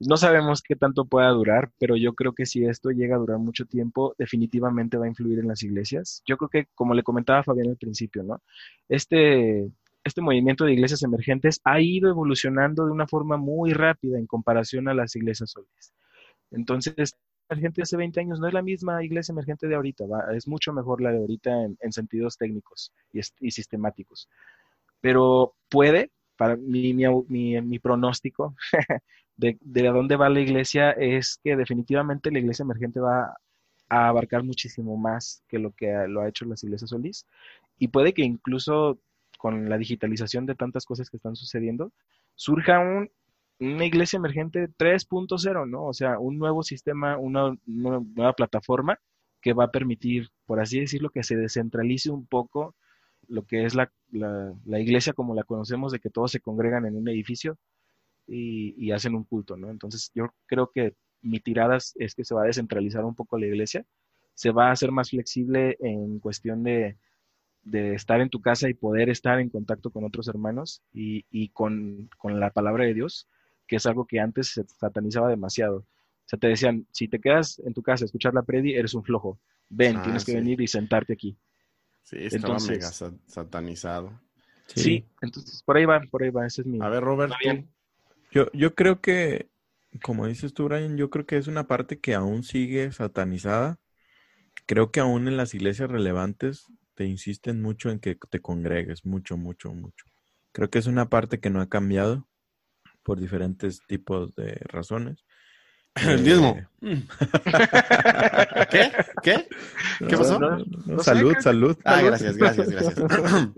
No 0.00 0.16
sabemos 0.16 0.62
qué 0.62 0.76
tanto 0.76 1.04
pueda 1.04 1.28
durar, 1.28 1.70
pero 1.78 1.96
yo 1.96 2.14
creo 2.14 2.32
que 2.32 2.46
si 2.46 2.64
esto 2.64 2.90
llega 2.90 3.16
a 3.16 3.18
durar 3.18 3.38
mucho 3.38 3.64
tiempo, 3.64 4.14
definitivamente 4.18 4.96
va 4.96 5.04
a 5.06 5.08
influir 5.08 5.38
en 5.38 5.48
las 5.48 5.62
iglesias. 5.62 6.22
Yo 6.26 6.36
creo 6.36 6.48
que, 6.48 6.68
como 6.74 6.94
le 6.94 7.02
comentaba 7.02 7.42
Fabián 7.44 7.68
al 7.68 7.76
principio, 7.76 8.22
¿no? 8.22 8.42
Este, 8.88 9.70
este 10.04 10.20
movimiento 10.20 10.64
de 10.64 10.72
iglesias 10.72 11.02
emergentes 11.02 11.60
ha 11.64 11.80
ido 11.80 12.10
evolucionando 12.10 12.86
de 12.86 12.92
una 12.92 13.06
forma 13.06 13.36
muy 13.36 13.72
rápida 13.72 14.18
en 14.18 14.26
comparación 14.26 14.88
a 14.88 14.94
las 14.94 15.16
iglesias 15.16 15.50
sólidas. 15.50 15.94
Entonces, 16.50 17.16
la 17.48 17.56
de 17.56 17.82
hace 17.82 17.96
20 17.96 18.20
años 18.20 18.40
no 18.40 18.48
es 18.48 18.54
la 18.54 18.62
misma 18.62 19.02
iglesia 19.04 19.32
emergente 19.32 19.66
de 19.66 19.74
ahorita, 19.74 20.04
es 20.34 20.48
mucho 20.48 20.72
mejor 20.72 21.00
la 21.00 21.12
de 21.12 21.18
ahorita 21.18 21.50
en, 21.80 21.92
sentidos 21.92 22.36
técnicos 22.38 22.92
y, 23.12 23.20
y, 23.40 23.50
sistemáticos. 23.50 24.28
Pero 25.00 25.54
puede, 25.68 26.10
para 26.36 26.56
mi, 26.56 26.94
mi, 26.94 27.60
mi 27.60 27.78
pronóstico, 27.78 28.56
de, 29.36 29.58
de 29.60 29.82
dónde 29.88 30.16
va 30.16 30.28
la 30.28 30.40
iglesia 30.40 30.90
es 30.92 31.40
que 31.42 31.56
definitivamente 31.56 32.30
la 32.30 32.38
iglesia 32.38 32.62
emergente 32.62 33.00
va 33.00 33.36
a 33.88 34.08
abarcar 34.08 34.42
muchísimo 34.42 34.96
más 34.96 35.42
que 35.48 35.58
lo 35.58 35.72
que 35.72 35.92
lo 36.08 36.22
ha 36.22 36.28
hecho 36.28 36.44
las 36.44 36.62
iglesias 36.64 36.90
Solís. 36.90 37.26
Y 37.78 37.88
puede 37.88 38.14
que 38.14 38.22
incluso 38.22 38.98
con 39.38 39.68
la 39.68 39.78
digitalización 39.78 40.46
de 40.46 40.54
tantas 40.54 40.86
cosas 40.86 41.10
que 41.10 41.16
están 41.16 41.36
sucediendo, 41.36 41.92
surja 42.34 42.78
un, 42.78 43.10
una 43.60 43.84
iglesia 43.84 44.16
emergente 44.16 44.68
3.0, 44.78 45.68
¿no? 45.68 45.84
O 45.84 45.92
sea, 45.92 46.18
un 46.18 46.38
nuevo 46.38 46.62
sistema, 46.62 47.18
una, 47.18 47.54
nueva 47.66 48.32
plataforma 48.32 48.98
que 49.42 49.52
va 49.52 49.64
a 49.64 49.70
permitir, 49.70 50.30
por 50.46 50.60
así 50.60 50.80
decirlo, 50.80 51.10
que 51.10 51.22
se 51.22 51.36
descentralice 51.36 52.10
un 52.10 52.26
poco 52.26 52.74
lo 53.28 53.44
que 53.44 53.64
es 53.64 53.74
la, 53.74 53.92
la 54.10 54.80
iglesia 54.80 55.12
como 55.12 55.34
la 55.34 55.44
conocemos, 55.44 55.92
de 55.92 55.98
que 56.00 56.10
todos 56.10 56.32
se 56.32 56.40
congregan 56.40 56.86
en 56.86 56.96
un 56.96 57.08
edificio, 57.08 57.58
y, 58.26 58.90
hacen 58.92 59.14
un 59.14 59.24
culto, 59.24 59.56
¿no? 59.56 59.70
Entonces 59.70 60.10
yo 60.14 60.34
creo 60.46 60.70
que 60.72 60.94
mi 61.22 61.40
tirada 61.40 61.76
es 61.76 62.14
que 62.14 62.24
se 62.24 62.34
va 62.34 62.42
a 62.42 62.46
descentralizar 62.46 63.04
un 63.04 63.14
poco 63.14 63.38
la 63.38 63.46
iglesia, 63.46 63.84
se 64.34 64.50
va 64.50 64.68
a 64.68 64.72
hacer 64.72 64.90
más 64.90 65.10
flexible 65.10 65.76
en 65.80 66.18
cuestión 66.18 66.62
de, 66.62 66.96
estar 67.72 68.20
en 68.20 68.28
tu 68.28 68.40
casa 68.40 68.68
y 68.68 68.74
poder 68.74 69.08
estar 69.08 69.40
en 69.40 69.48
contacto 69.48 69.90
con 69.90 70.04
otros 70.04 70.28
hermanos 70.28 70.82
y, 70.92 71.48
con, 71.50 72.10
la 72.22 72.50
palabra 72.50 72.84
de 72.84 72.94
Dios, 72.94 73.28
que 73.66 73.76
es 73.76 73.86
algo 73.86 74.06
que 74.06 74.20
antes 74.20 74.48
se 74.48 74.64
satanizaba 74.64 75.28
demasiado. 75.28 75.78
O 75.78 76.26
sea, 76.26 76.38
te 76.38 76.48
decían, 76.48 76.86
si 76.90 77.08
te 77.08 77.20
quedas 77.20 77.58
en 77.64 77.74
tu 77.74 77.82
casa 77.82 78.04
a 78.04 78.06
escuchar 78.06 78.34
la 78.34 78.42
predi, 78.42 78.74
eres 78.74 78.94
un 78.94 79.04
flojo. 79.04 79.38
Ven, 79.68 79.96
ah, 79.96 80.02
tienes 80.02 80.24
que 80.24 80.34
venir 80.34 80.60
y 80.60 80.66
sentarte 80.66 81.12
aquí. 81.12 81.36
Sí, 82.02 82.16
estaba 82.18 82.58
mega 82.68 82.90
satanizado. 83.26 84.20
Sí. 84.66 85.04
entonces 85.20 85.62
por 85.62 85.76
ahí 85.76 85.84
va, 85.84 86.00
por 86.10 86.22
ahí 86.22 86.30
va, 86.30 86.46
ese 86.46 86.62
es 86.62 86.66
mi... 86.66 86.80
A 86.80 86.88
ver, 86.88 87.02
Robert, 87.02 87.34
yo, 88.34 88.50
yo 88.52 88.74
creo 88.74 89.00
que, 89.00 89.48
como 90.02 90.26
dices 90.26 90.52
tú, 90.52 90.64
Brian, 90.64 90.96
yo 90.96 91.08
creo 91.08 91.24
que 91.24 91.36
es 91.36 91.46
una 91.46 91.68
parte 91.68 92.00
que 92.00 92.14
aún 92.14 92.42
sigue 92.42 92.90
satanizada. 92.90 93.78
Creo 94.66 94.90
que 94.90 95.00
aún 95.00 95.28
en 95.28 95.36
las 95.36 95.54
iglesias 95.54 95.90
relevantes 95.90 96.66
te 96.94 97.04
insisten 97.04 97.62
mucho 97.62 97.90
en 97.90 98.00
que 98.00 98.16
te 98.30 98.40
congregues, 98.40 99.04
mucho, 99.06 99.36
mucho, 99.36 99.72
mucho. 99.72 100.04
Creo 100.52 100.68
que 100.68 100.78
es 100.80 100.86
una 100.86 101.08
parte 101.08 101.38
que 101.38 101.50
no 101.50 101.60
ha 101.60 101.68
cambiado 101.68 102.28
por 103.04 103.20
diferentes 103.20 103.80
tipos 103.86 104.34
de 104.34 104.60
razones. 104.64 105.24
El 105.94 106.24
diezmo. 106.24 106.56
Eh, 106.82 107.02
¿Qué? 108.70 108.92
¿Qué? 109.22 109.48
¿Qué 110.08 110.16
pasó? 110.16 110.40
salud, 111.02 111.34
salud. 111.38 111.78
Ah, 111.84 112.02
gracias, 112.02 112.36
gracias, 112.36 112.68
gracias. 112.68 112.96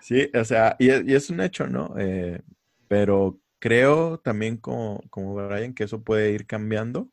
sí, 0.00 0.28
o 0.34 0.44
sea, 0.44 0.74
y, 0.80 0.88
es 0.90 1.30
un 1.30 1.40
hecho, 1.40 1.68
¿no? 1.68 1.94
Eh, 1.96 2.40
pero 2.88 3.41
Creo 3.62 4.18
también 4.18 4.56
como, 4.56 5.04
como 5.08 5.36
Brian 5.36 5.72
que 5.72 5.84
eso 5.84 6.02
puede 6.02 6.32
ir 6.32 6.48
cambiando, 6.48 7.12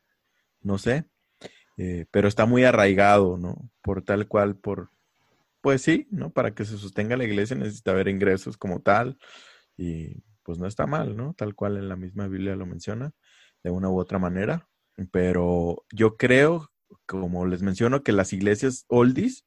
no 0.62 0.80
sé, 0.80 1.06
eh, 1.78 2.08
pero 2.10 2.28
está 2.28 2.48
muy 2.48 2.64
arraigado, 2.64 3.38
¿no? 3.38 3.70
Por 3.84 4.02
tal 4.02 4.28
cual, 4.28 4.56
por, 4.56 4.90
pues 5.62 5.84
sí, 5.84 6.08
¿no? 6.10 6.32
Para 6.34 6.56
que 6.56 6.66
se 6.66 6.80
sostenga 6.80 7.18
la 7.18 7.26
iglesia 7.26 7.56
necesita 7.56 7.92
haber 7.92 8.08
ingresos 8.08 8.58
como 8.58 8.82
tal 8.82 9.20
y 9.78 10.24
pues 10.42 10.58
no 10.58 10.66
está 10.66 10.88
mal, 10.88 11.16
¿no? 11.16 11.36
Tal 11.36 11.54
cual 11.54 11.78
en 11.78 11.88
la 11.88 11.96
misma 11.96 12.28
Biblia 12.28 12.56
lo 12.56 12.66
menciona, 12.66 13.12
de 13.64 13.70
una 13.70 13.90
u 13.90 14.00
otra 14.00 14.18
manera, 14.18 14.68
pero 15.12 15.86
yo 15.94 16.18
creo, 16.18 16.72
como 17.06 17.46
les 17.46 17.62
menciono, 17.62 18.02
que 18.02 18.12
las 18.12 18.34
iglesias 18.34 18.86
oldies 18.88 19.46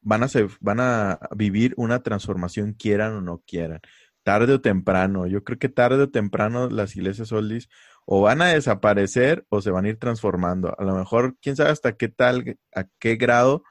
van 0.00 0.24
a, 0.24 0.26
van 0.58 0.80
a 0.80 1.20
vivir 1.36 1.72
una 1.76 2.02
transformación, 2.02 2.72
quieran 2.72 3.12
o 3.12 3.20
no 3.20 3.44
quieran 3.46 3.80
tarde 4.22 4.54
o 4.54 4.60
temprano. 4.60 5.26
Yo 5.26 5.44
creo 5.44 5.58
que 5.58 5.68
tarde 5.68 6.02
o 6.04 6.10
temprano 6.10 6.68
las 6.68 6.96
iglesias 6.96 7.32
oldies 7.32 7.68
o 8.06 8.22
van 8.22 8.42
a 8.42 8.48
desaparecer 8.48 9.46
o 9.48 9.60
se 9.60 9.70
van 9.70 9.84
a 9.84 9.90
ir 9.90 9.98
transformando. 9.98 10.74
A 10.78 10.84
lo 10.84 10.94
mejor, 10.94 11.36
quién 11.40 11.56
sabe 11.56 11.70
hasta 11.70 11.96
qué 11.96 12.08
tal, 12.08 12.58
a 12.74 12.84
qué 12.98 13.16
grado 13.16 13.64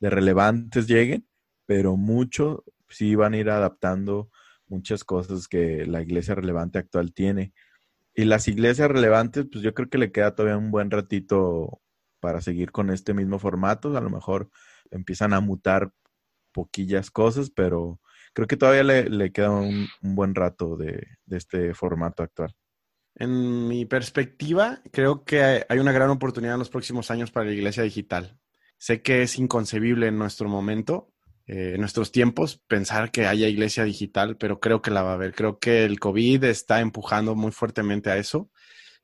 de 0.00 0.10
relevantes 0.10 0.86
lleguen, 0.86 1.26
pero 1.66 1.96
mucho 1.96 2.64
sí 2.88 3.14
van 3.14 3.34
a 3.34 3.38
ir 3.38 3.50
adaptando 3.50 4.30
muchas 4.66 5.04
cosas 5.04 5.48
que 5.48 5.86
la 5.86 6.02
iglesia 6.02 6.34
relevante 6.34 6.78
actual 6.78 7.12
tiene. 7.12 7.52
Y 8.14 8.24
las 8.24 8.48
iglesias 8.48 8.90
relevantes, 8.90 9.46
pues 9.50 9.62
yo 9.62 9.74
creo 9.74 9.88
que 9.88 9.98
le 9.98 10.12
queda 10.12 10.34
todavía 10.34 10.58
un 10.58 10.70
buen 10.70 10.90
ratito 10.90 11.80
para 12.20 12.40
seguir 12.40 12.72
con 12.72 12.90
este 12.90 13.14
mismo 13.14 13.38
formato. 13.38 13.96
A 13.96 14.00
lo 14.00 14.10
mejor 14.10 14.50
empiezan 14.90 15.32
a 15.32 15.40
mutar 15.40 15.92
poquillas 16.52 17.10
cosas, 17.10 17.50
pero 17.50 18.00
creo 18.32 18.46
que 18.46 18.56
todavía 18.56 18.84
le, 18.84 19.32
queda 19.32 19.50
un, 19.50 19.88
buen 20.00 20.34
rato 20.34 20.76
de, 20.76 21.06
este 21.30 21.74
formato 21.74 22.22
actual. 22.22 22.54
En 23.14 23.66
mi 23.66 23.84
perspectiva, 23.84 24.80
creo 24.92 25.24
que 25.24 25.64
hay 25.68 25.78
una 25.78 25.92
gran 25.92 26.10
oportunidad 26.10 26.54
en 26.54 26.60
los 26.60 26.70
próximos 26.70 27.10
años 27.10 27.30
para 27.30 27.46
la 27.46 27.52
iglesia 27.52 27.82
digital. 27.82 28.38
Sé 28.76 29.02
que 29.02 29.22
es 29.22 29.38
inconcebible 29.38 30.06
en 30.06 30.18
nuestro 30.18 30.48
momento, 30.48 31.12
eh, 31.46 31.72
en 31.74 31.80
nuestros 31.80 32.12
tiempos, 32.12 32.62
pensar 32.68 33.10
que 33.10 33.26
haya 33.26 33.48
iglesia 33.48 33.82
digital, 33.82 34.36
pero 34.36 34.60
creo 34.60 34.82
que 34.82 34.92
la 34.92 35.02
va 35.02 35.12
a 35.12 35.14
haber. 35.14 35.34
Creo 35.34 35.58
que 35.58 35.84
el 35.84 35.98
COVID 35.98 36.44
está 36.44 36.80
empujando 36.80 37.34
muy 37.34 37.50
fuertemente 37.50 38.10
a 38.10 38.18
eso. 38.18 38.50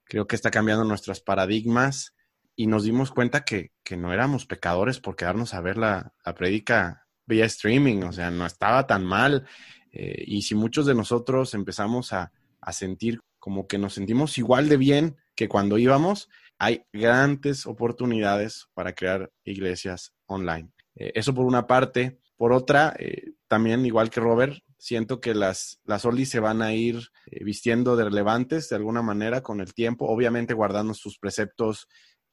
Creo 0.05 0.29
que 0.29 0.37
está 0.37 0.51
cambiando 0.51 0.85
nuestros 0.85 1.21
paradigmas 1.21 2.15
y 2.55 2.69
nos 2.69 2.85
dimos 2.85 3.11
cuenta 3.11 3.45
que, 3.45 3.73
no 3.97 4.13
éramos 4.13 4.47
pecadores 4.47 5.01
por 5.01 5.17
quedarnos 5.17 5.55
a 5.55 5.61
ver 5.61 5.77
la, 5.77 6.13
la 6.25 6.35
predica 6.35 7.04
vía 7.27 7.47
streaming, 7.47 8.03
o 8.03 8.13
sea, 8.13 8.31
no 8.31 8.47
estaba 8.47 8.87
tan 8.87 9.05
mal. 9.05 9.47
Eh, 9.93 10.25
y 10.27 10.43
si 10.43 10.55
muchos 10.55 10.87
de 10.87 10.95
nosotros 10.95 11.55
empezamos 11.55 12.13
a, 12.13 12.33
sentir 12.73 13.21
como 13.39 13.67
que 13.67 13.77
nos 13.77 13.93
sentimos 13.93 14.39
igual 14.39 14.71
de 14.71 14.79
bien 14.79 15.17
que 15.35 15.49
cuando 15.49 15.77
íbamos, 15.77 16.31
hay 16.59 16.87
grandes 16.95 17.67
oportunidades 17.67 18.69
para 18.73 18.95
crear 18.95 19.31
iglesias 19.45 20.15
online. 20.25 20.71
Eh, 20.95 21.13
eso 21.15 21.35
por 21.35 21.45
una 21.45 21.67
parte. 21.67 22.19
Por 22.37 22.55
otra, 22.55 22.97
eh, 22.99 23.33
también 23.47 23.85
igual 23.85 24.09
que 24.09 24.21
Robert, 24.21 24.55
siento 24.79 25.21
que 25.21 25.35
las, 25.35 25.79
las 25.85 26.07
oldies 26.07 26.31
se 26.31 26.41
van 26.41 26.63
a 26.63 26.73
ir 26.73 27.11
vistiendo 27.43 27.97
de 27.97 28.05
relevantes 28.05 28.71
de 28.71 28.77
alguna 28.77 29.03
manera 29.03 29.43
con 29.43 29.61
el 29.61 29.75
tiempo, 29.75 30.07
obviamente 30.09 30.55
guardando 30.55 30.95
sus 30.95 31.19
preceptos 31.19 31.87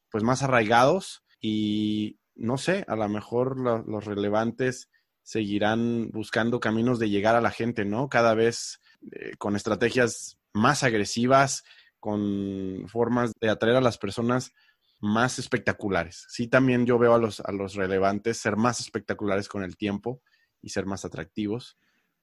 pues 0.10 0.24
más 0.24 0.44
arraigados 0.44 1.24
y 1.42 2.20
no 2.42 2.58
sé, 2.58 2.84
a 2.88 2.96
lo 2.96 3.08
mejor 3.08 3.58
los 3.88 4.06
relevantes 4.06 4.90
seguirán 5.22 6.10
buscando 6.12 6.60
caminos 6.60 6.98
de 6.98 7.10
llegar 7.10 7.36
a 7.36 7.42
la 7.42 7.52
gente, 7.52 7.86
¿no? 7.86 8.10
Cada 8.10 8.34
vez 8.34 8.82
eh, 9.12 9.34
con 9.38 9.56
estrategias 9.56 10.40
más 10.52 10.84
agresivas, 10.84 11.64
con 12.00 12.86
formas 12.88 13.32
de 13.40 13.50
atraer 13.50 13.78
a 13.78 13.82
las 13.82 14.00
personas 14.00 14.54
más 15.00 15.38
espectaculares. 15.38 16.26
Sí, 16.30 16.48
también 16.48 16.86
yo 16.86 16.98
veo 16.98 17.14
a 17.14 17.20
los, 17.20 17.40
a 17.42 17.52
los 17.52 17.76
relevantes 17.76 18.38
ser 18.38 18.58
más 18.58 18.80
espectaculares 18.80 19.48
con 19.48 19.64
el 19.64 19.78
tiempo 19.78 20.22
y 20.62 20.70
ser 20.70 20.88
más 20.88 21.06
atractivos. 21.06 21.78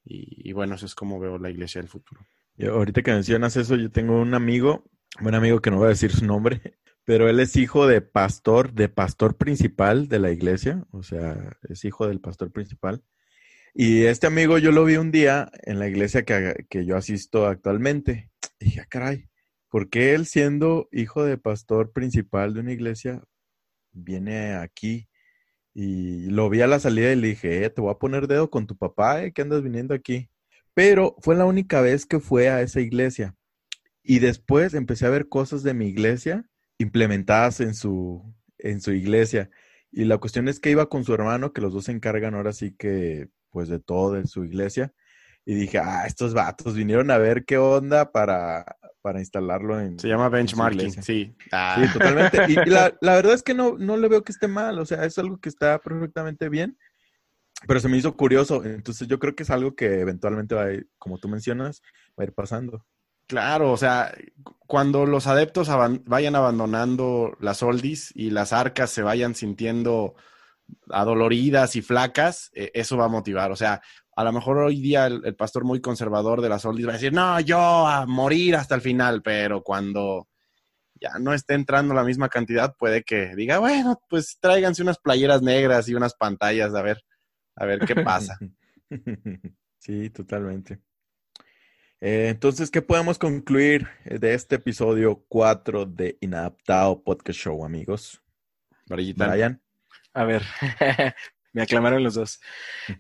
Y, 0.05 0.53
bueno, 0.53 0.77
eso 0.77 0.87
es 0.87 0.95
como 0.95 1.21
veo 1.21 1.39
la 1.39 1.51
iglesia 1.51 1.83
del 1.83 1.91
futuro. 1.91 2.27
Y 2.57 2.67
ahorita 2.67 3.03
que 3.03 3.13
mencionas 3.13 3.57
eso, 3.57 3.77
yo 3.77 3.91
tengo 3.91 4.19
un 4.19 4.33
amigo, 4.33 4.85
un 5.21 5.35
amigo 5.35 5.61
que 5.61 5.71
no 5.71 5.77
voy 5.77 5.87
a 5.87 5.91
decir 5.91 6.11
su 6.13 6.25
nombre, 6.25 6.79
pero 7.09 7.27
él 7.31 7.41
es 7.41 7.57
hijo 7.57 7.87
de 7.87 8.03
pastor, 8.03 8.75
de 8.75 8.91
pastor 8.91 9.39
principal 9.39 10.09
de 10.09 10.19
la 10.19 10.31
iglesia, 10.31 10.85
o 10.91 11.03
sea, 11.03 11.57
es 11.67 11.87
hijo 11.87 12.07
del 12.07 12.21
pastor 12.21 12.53
principal. 12.53 13.03
Y 13.73 14.03
este 14.03 14.27
amigo 14.27 14.59
yo 14.59 14.73
lo 14.73 14.85
vi 14.85 14.99
un 14.99 15.11
día 15.11 15.51
en 15.63 15.79
la 15.79 15.89
iglesia 15.89 16.27
que, 16.27 16.67
que 16.69 16.85
yo 16.85 16.99
asisto 16.99 17.47
actualmente. 17.47 18.31
Y 18.61 18.67
dije, 18.67 18.81
ah, 18.83 18.87
caray, 18.91 19.31
¿por 19.71 19.89
qué 19.89 20.13
él 20.13 20.27
siendo 20.27 20.91
hijo 20.93 21.25
de 21.25 21.39
pastor 21.39 21.93
principal 21.93 22.53
de 22.53 22.61
una 22.61 22.73
iglesia 22.75 23.25
viene 23.93 24.53
aquí? 24.53 25.09
Y 25.73 26.27
lo 26.29 26.51
vi 26.51 26.61
a 26.61 26.67
la 26.67 26.79
salida 26.79 27.11
y 27.11 27.17
le 27.17 27.29
dije, 27.29 27.65
eh, 27.65 27.71
te 27.71 27.81
voy 27.81 27.91
a 27.91 27.99
poner 27.99 28.29
dedo 28.29 28.51
con 28.51 28.67
tu 28.67 28.77
papá, 28.77 29.25
eh, 29.25 29.33
que 29.33 29.41
andas 29.41 29.63
viniendo 29.63 29.95
aquí. 29.95 30.29
Pero 30.75 31.17
fue 31.23 31.37
la 31.37 31.47
única 31.47 31.81
vez 31.81 32.05
que 32.05 32.21
fue 32.21 32.51
a 32.51 32.61
esa 32.61 32.83
iglesia. 32.83 33.35
Y 34.03 34.19
después 34.19 34.75
empecé 34.75 35.07
a 35.07 35.11
ver 35.11 35.31
cosas 35.31 35.63
de 35.63 35.73
mi 35.73 35.87
iglesia 35.87 36.51
implementadas 36.79 37.61
en 37.61 37.75
su, 37.75 38.23
en 38.59 38.81
su 38.81 38.93
iglesia. 38.93 39.51
Y 39.91 40.05
la 40.05 40.19
cuestión 40.19 40.49
es 40.49 40.61
que 40.61 40.71
iba 40.71 40.89
con 40.89 41.05
su 41.05 41.15
hermano, 41.15 41.53
que 41.53 41.61
los 41.61 41.73
dos 41.73 41.87
se 41.87 41.93
encargan 41.93 42.35
ahora 42.35 42.53
sí 42.53 42.75
que, 42.77 43.29
pues, 43.51 43.69
de 43.69 43.81
todo 43.81 44.13
de 44.13 44.27
su 44.27 44.45
iglesia. 44.45 44.93
Y 45.45 45.55
dije, 45.55 45.79
ah, 45.79 46.05
estos 46.07 46.35
vatos 46.35 46.75
vinieron 46.75 47.11
a 47.11 47.19
ver 47.19 47.45
qué 47.45 47.57
onda 47.57 48.13
para, 48.13 48.67
para 49.01 49.19
instalarlo 49.19 49.81
en. 49.81 49.99
Se 49.99 50.09
llama 50.09 50.29
benchmarking, 50.29 50.93
sí. 50.93 51.03
Sí, 51.03 51.35
ah. 51.53 51.89
totalmente. 51.93 52.39
Y, 52.49 52.55
la, 52.69 52.95
la, 53.01 53.15
verdad 53.15 53.33
es 53.33 53.43
que 53.43 53.55
no, 53.55 53.79
no 53.79 53.97
le 53.97 54.09
veo 54.09 54.23
que 54.23 54.33
esté 54.33 54.47
mal, 54.47 54.79
o 54.79 54.85
sea, 54.85 55.05
es 55.05 55.17
algo 55.19 55.39
que 55.39 55.49
está 55.49 55.79
perfectamente 55.81 56.49
bien. 56.49 56.77
Pero 57.67 57.81
se 57.81 57.89
me 57.89 57.97
hizo 57.97 58.17
curioso, 58.17 58.65
entonces 58.65 59.09
yo 59.09 59.19
creo 59.19 59.35
que 59.35 59.43
es 59.43 59.51
algo 59.51 59.75
que 59.75 60.01
eventualmente 60.01 60.55
va 60.55 60.65
a 60.65 60.73
ir, 60.75 60.89
como 60.99 61.19
tú 61.19 61.29
mencionas, 61.29 61.83
va 62.11 62.23
a 62.23 62.27
ir 62.27 62.33
pasando. 62.33 62.87
Claro, 63.29 63.73
o 63.73 63.77
sea, 63.77 64.15
cuando 64.67 65.05
los 65.05 65.27
adeptos 65.27 65.69
vayan 66.07 66.35
abandonando 66.35 67.37
las 67.41 67.63
oldies 67.63 68.11
y 68.15 68.31
las 68.31 68.55
arcas 68.55 68.89
se 68.89 69.03
vayan 69.03 69.35
sintiendo 69.35 70.15
adoloridas 70.89 71.77
y 71.77 71.83
flacas, 71.83 72.51
e, 72.55 72.71
eso 72.73 72.97
va 72.97 73.05
a 73.05 73.09
motivar. 73.09 73.53
O 73.53 73.57
sea, 73.57 73.83
a 74.17 74.25
lo 74.25 74.33
mejor 74.33 74.57
hoy 74.57 74.81
día 74.81 75.07
el, 75.07 75.37
pastor 75.37 75.65
muy 75.65 75.81
conservador 75.83 76.41
de 76.41 76.49
las 76.49 76.65
oldies 76.65 76.87
va 76.87 76.93
a 76.93 76.95
decir, 76.95 77.13
no, 77.13 77.39
yo 77.41 77.59
a 77.87 78.07
morir 78.07 78.57
hasta 78.57 78.75
el 78.75 78.81
final, 78.81 79.21
pero 79.21 79.63
cuando 79.63 80.27
ya 80.95 81.19
no 81.21 81.35
esté 81.35 81.53
entrando 81.53 81.93
la 81.93 82.05
misma 82.05 82.31
cantidad, 82.31 82.75
puede 82.79 83.03
que 83.05 83.37
diga, 83.37 83.59
bueno, 83.59 84.01
pues 84.09 84.39
tráiganse 84.41 84.83
unas 84.83 84.99
playeras 84.99 85.43
negras 85.43 85.87
y 85.91 85.95
unas 85.95 86.15
pantallas, 86.15 86.75
a 86.75 86.81
ver, 86.81 87.05
a 87.57 87.67
ver 87.67 87.81
qué 87.81 87.95
pasa. 87.97 88.39
Sí, 89.81 90.11
totalmente. 90.11 90.81
Eh, 92.01 92.29
entonces, 92.29 92.71
¿qué 92.71 92.81
podemos 92.81 93.19
concluir 93.19 93.89
de 94.05 94.35
este 94.35 94.57
episodio 94.57 95.25
4 95.29 95.85
de 95.85 96.17
Inadaptado 96.21 97.03
Podcast 97.03 97.41
Show, 97.41 97.65
amigos? 97.65 98.23
Brian. 98.87 99.61
A 100.15 100.25
ver, 100.25 100.43
me 101.53 101.63
aclamaron 101.63 102.05
los 102.05 102.15
dos. 102.15 102.41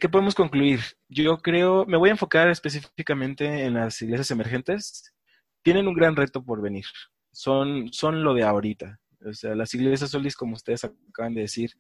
¿Qué 0.00 0.08
podemos 0.08 0.34
concluir? 0.34 0.80
Yo 1.08 1.38
creo, 1.38 1.86
me 1.86 1.96
voy 1.96 2.08
a 2.08 2.12
enfocar 2.12 2.48
específicamente 2.48 3.64
en 3.64 3.74
las 3.74 4.02
iglesias 4.02 4.32
emergentes. 4.32 5.14
Tienen 5.62 5.86
un 5.86 5.94
gran 5.94 6.16
reto 6.16 6.44
por 6.44 6.60
venir. 6.60 6.86
Son, 7.30 7.92
son 7.92 8.24
lo 8.24 8.34
de 8.34 8.42
ahorita. 8.42 8.98
O 9.24 9.32
sea, 9.32 9.54
las 9.54 9.72
iglesias 9.74 10.10
solis, 10.10 10.36
como 10.36 10.54
ustedes 10.54 10.84
acaban 10.84 11.34
de 11.34 11.42
decir, 11.42 11.70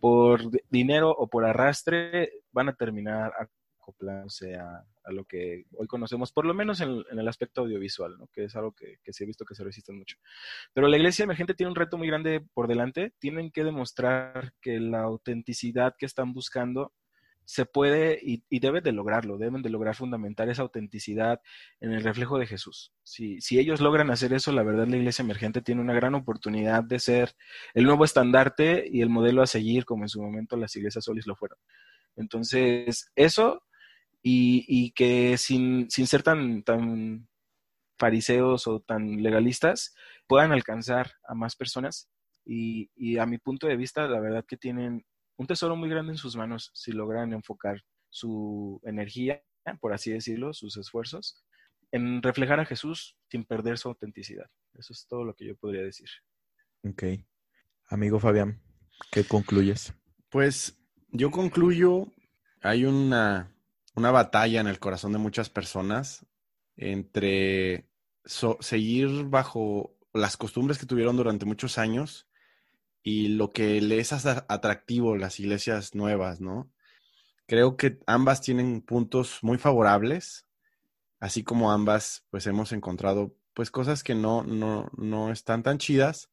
por 0.00 0.42
dinero 0.68 1.10
o 1.10 1.28
por 1.28 1.46
arrastre, 1.46 2.30
van 2.50 2.68
a 2.68 2.74
terminar 2.74 3.32
acoplándose 3.82 4.54
a, 4.56 4.84
a 5.04 5.12
lo 5.12 5.24
que 5.24 5.66
hoy 5.72 5.86
conocemos, 5.86 6.32
por 6.32 6.46
lo 6.46 6.54
menos 6.54 6.80
en, 6.80 7.04
el 7.10 7.28
aspecto 7.28 7.62
audiovisual, 7.62 8.16
¿no? 8.16 8.28
que 8.28 8.44
es 8.44 8.56
algo 8.56 8.72
que, 8.72 8.98
que 9.02 9.12
se 9.12 9.24
ha 9.24 9.26
visto 9.26 9.44
que 9.44 9.56
se 9.56 9.64
resiste 9.64 9.92
mucho. 9.92 10.16
Pero 10.72 10.88
la 10.88 10.96
iglesia 10.96 11.24
emergente 11.24 11.54
tiene 11.54 11.70
un 11.70 11.76
reto 11.76 11.98
muy 11.98 12.06
grande 12.06 12.40
por 12.54 12.68
delante. 12.68 13.12
Tienen 13.18 13.50
que 13.50 13.64
demostrar 13.64 14.54
que 14.60 14.78
la 14.78 15.02
autenticidad 15.02 15.94
que 15.98 16.06
están 16.06 16.32
buscando 16.32 16.92
se 17.44 17.66
puede 17.66 18.20
y, 18.22 18.44
y 18.48 18.60
deben 18.60 18.84
de 18.84 18.92
lograrlo, 18.92 19.36
deben 19.36 19.62
de 19.62 19.70
lograr 19.70 19.96
fundamentar 19.96 20.48
esa 20.48 20.62
autenticidad 20.62 21.40
en 21.80 21.92
el 21.92 22.04
reflejo 22.04 22.38
de 22.38 22.46
Jesús. 22.46 22.92
Si, 23.02 23.40
si 23.40 23.58
ellos 23.58 23.80
logran 23.80 24.10
hacer 24.10 24.32
eso, 24.32 24.52
la 24.52 24.62
verdad 24.62 24.86
la 24.86 24.96
iglesia 24.96 25.24
emergente 25.24 25.60
tiene 25.60 25.80
una 25.80 25.92
gran 25.92 26.14
oportunidad 26.14 26.84
de 26.84 27.00
ser 27.00 27.34
el 27.74 27.84
nuevo 27.84 28.04
estandarte 28.04 28.84
y 28.88 29.02
el 29.02 29.08
modelo 29.08 29.42
a 29.42 29.48
seguir, 29.48 29.84
como 29.84 30.04
en 30.04 30.08
su 30.08 30.22
momento 30.22 30.56
las 30.56 30.76
iglesias 30.76 31.04
solis 31.04 31.26
lo 31.26 31.34
fueron. 31.34 31.58
Entonces, 32.16 33.10
eso 33.16 33.64
y, 34.22 34.92
que 34.92 35.36
sin, 35.36 35.90
sin, 35.90 36.06
ser 36.06 36.22
tan, 36.22 36.62
tan 36.62 37.28
fariseos 37.98 38.66
o 38.66 38.80
tan 38.80 39.22
legalistas, 39.22 39.94
puedan 40.26 40.52
alcanzar 40.52 41.12
a 41.26 41.34
más 41.34 41.56
personas. 41.56 42.08
Y, 42.44 42.90
y, 42.94 43.18
a 43.18 43.26
mi 43.26 43.38
punto 43.38 43.66
de 43.66 43.76
vista, 43.76 44.06
la 44.08 44.20
verdad 44.20 44.44
que 44.46 44.56
tienen 44.56 45.04
un 45.36 45.46
tesoro 45.46 45.76
muy 45.76 45.88
grande 45.88 46.12
en 46.12 46.18
sus 46.18 46.36
manos 46.36 46.70
si 46.74 46.92
logran 46.92 47.32
enfocar 47.32 47.82
su 48.10 48.80
energía, 48.84 49.42
por 49.80 49.92
así 49.92 50.12
decirlo, 50.12 50.52
sus 50.52 50.76
esfuerzos, 50.76 51.42
en 51.90 52.22
reflejar 52.22 52.60
a 52.60 52.64
Jesús 52.64 53.16
sin 53.30 53.44
perder 53.44 53.78
su 53.78 53.88
autenticidad. 53.88 54.46
Eso 54.74 54.92
es 54.92 55.06
todo 55.08 55.24
lo 55.24 55.34
que 55.34 55.46
yo 55.46 55.56
podría 55.56 55.82
decir. 55.82 56.08
Ok. 56.84 57.04
Amigo 57.88 58.18
Fabián, 58.18 58.60
¿qué 59.10 59.24
concluyes? 59.24 59.94
Pues 60.30 60.78
yo 61.10 61.30
concluyo, 61.30 62.06
hay 62.62 62.86
una 62.86 63.51
una 63.94 64.10
batalla 64.10 64.60
en 64.60 64.66
el 64.66 64.78
corazón 64.78 65.12
de 65.12 65.18
muchas 65.18 65.50
personas 65.50 66.26
entre 66.76 67.88
seguir 68.24 69.24
bajo 69.24 69.96
las 70.12 70.36
costumbres 70.36 70.78
que 70.78 70.86
tuvieron 70.86 71.16
durante 71.16 71.46
muchos 71.46 71.78
años 71.78 72.28
y 73.02 73.28
lo 73.28 73.50
que 73.50 73.80
les 73.80 74.12
hace 74.12 74.42
atractivo 74.48 75.16
las 75.16 75.40
iglesias 75.40 75.94
nuevas, 75.94 76.40
¿no? 76.40 76.70
Creo 77.46 77.76
que 77.76 77.98
ambas 78.06 78.40
tienen 78.40 78.80
puntos 78.82 79.40
muy 79.42 79.58
favorables 79.58 80.46
así 81.22 81.44
como 81.44 81.70
ambas, 81.70 82.26
pues 82.30 82.48
hemos 82.48 82.72
encontrado 82.72 83.36
pues 83.54 83.70
cosas 83.70 84.02
que 84.02 84.16
no, 84.16 84.42
no, 84.42 84.90
no 84.96 85.30
están 85.30 85.62
tan 85.62 85.78
chidas, 85.78 86.30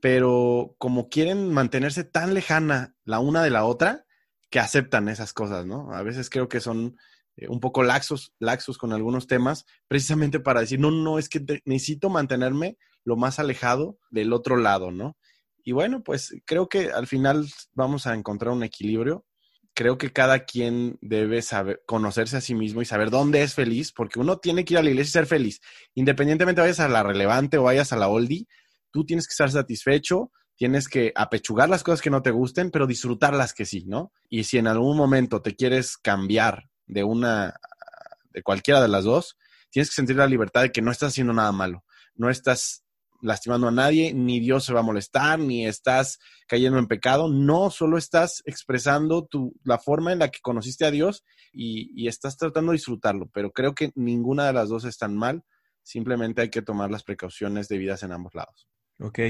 pero 0.00 0.74
como 0.78 1.10
quieren 1.10 1.52
mantenerse 1.52 2.04
tan 2.04 2.32
lejana 2.32 2.94
la 3.04 3.18
una 3.18 3.42
de 3.42 3.50
la 3.50 3.66
otra, 3.66 4.06
que 4.50 4.58
aceptan 4.58 5.08
esas 5.08 5.32
cosas, 5.32 5.64
¿no? 5.66 5.92
A 5.92 6.02
veces 6.02 6.28
creo 6.28 6.48
que 6.48 6.60
son 6.60 6.96
eh, 7.36 7.48
un 7.48 7.60
poco 7.60 7.82
laxos, 7.82 8.34
laxos 8.38 8.78
con 8.78 8.92
algunos 8.92 9.26
temas, 9.26 9.64
precisamente 9.88 10.40
para 10.40 10.60
decir, 10.60 10.80
no, 10.80 10.90
no, 10.90 11.18
es 11.18 11.28
que 11.28 11.44
necesito 11.64 12.10
mantenerme 12.10 12.76
lo 13.04 13.16
más 13.16 13.38
alejado 13.38 13.98
del 14.10 14.32
otro 14.32 14.56
lado, 14.56 14.90
¿no? 14.90 15.16
Y 15.62 15.72
bueno, 15.72 16.02
pues 16.02 16.34
creo 16.46 16.68
que 16.68 16.90
al 16.90 17.06
final 17.06 17.48
vamos 17.74 18.06
a 18.06 18.14
encontrar 18.14 18.52
un 18.52 18.62
equilibrio. 18.62 19.26
Creo 19.74 19.98
que 19.98 20.12
cada 20.12 20.44
quien 20.44 20.98
debe 21.00 21.42
saber 21.42 21.82
conocerse 21.86 22.36
a 22.36 22.40
sí 22.40 22.54
mismo 22.54 22.82
y 22.82 22.86
saber 22.86 23.10
dónde 23.10 23.42
es 23.42 23.54
feliz, 23.54 23.92
porque 23.92 24.18
uno 24.18 24.38
tiene 24.38 24.64
que 24.64 24.74
ir 24.74 24.78
a 24.78 24.82
la 24.82 24.90
iglesia 24.90 25.10
y 25.10 25.12
ser 25.12 25.26
feliz. 25.26 25.60
Independientemente 25.94 26.60
vayas 26.60 26.80
a 26.80 26.88
la 26.88 27.02
relevante 27.02 27.58
o 27.58 27.64
vayas 27.64 27.92
a 27.92 27.96
la 27.96 28.08
oldie, 28.08 28.46
tú 28.90 29.04
tienes 29.04 29.26
que 29.26 29.32
estar 29.32 29.50
satisfecho, 29.50 30.32
tienes 30.60 30.88
que 30.88 31.10
apechugar 31.16 31.70
las 31.70 31.82
cosas 31.82 32.02
que 32.02 32.10
no 32.10 32.20
te 32.20 32.32
gusten, 32.32 32.70
pero 32.70 32.86
disfrutar 32.86 33.32
las 33.32 33.54
que 33.54 33.64
sí, 33.64 33.86
¿no? 33.86 34.12
Y 34.28 34.44
si 34.44 34.58
en 34.58 34.66
algún 34.66 34.94
momento 34.94 35.40
te 35.40 35.56
quieres 35.56 35.96
cambiar 35.96 36.68
de 36.86 37.02
una, 37.02 37.54
de 38.34 38.42
cualquiera 38.42 38.82
de 38.82 38.88
las 38.88 39.04
dos, 39.04 39.38
tienes 39.70 39.88
que 39.88 39.94
sentir 39.94 40.16
la 40.16 40.26
libertad 40.26 40.60
de 40.60 40.70
que 40.70 40.82
no 40.82 40.90
estás 40.90 41.12
haciendo 41.12 41.32
nada 41.32 41.50
malo, 41.50 41.82
no 42.14 42.28
estás 42.28 42.84
lastimando 43.22 43.68
a 43.68 43.70
nadie, 43.70 44.12
ni 44.12 44.38
Dios 44.38 44.66
se 44.66 44.74
va 44.74 44.80
a 44.80 44.82
molestar, 44.82 45.38
ni 45.38 45.66
estás 45.66 46.18
cayendo 46.46 46.78
en 46.78 46.88
pecado, 46.88 47.30
no, 47.30 47.70
solo 47.70 47.96
estás 47.96 48.42
expresando 48.44 49.24
tu, 49.24 49.54
la 49.64 49.78
forma 49.78 50.12
en 50.12 50.18
la 50.18 50.28
que 50.28 50.40
conociste 50.42 50.84
a 50.84 50.90
Dios 50.90 51.24
y, 51.54 51.90
y 51.96 52.06
estás 52.06 52.36
tratando 52.36 52.72
de 52.72 52.76
disfrutarlo, 52.76 53.30
pero 53.32 53.50
creo 53.50 53.74
que 53.74 53.92
ninguna 53.94 54.46
de 54.46 54.52
las 54.52 54.68
dos 54.68 54.84
es 54.84 54.98
tan 54.98 55.16
mal, 55.16 55.42
simplemente 55.82 56.42
hay 56.42 56.50
que 56.50 56.60
tomar 56.60 56.90
las 56.90 57.02
precauciones 57.02 57.66
debidas 57.68 58.02
en 58.02 58.12
ambos 58.12 58.34
lados. 58.34 58.68
Ok, 58.98 59.20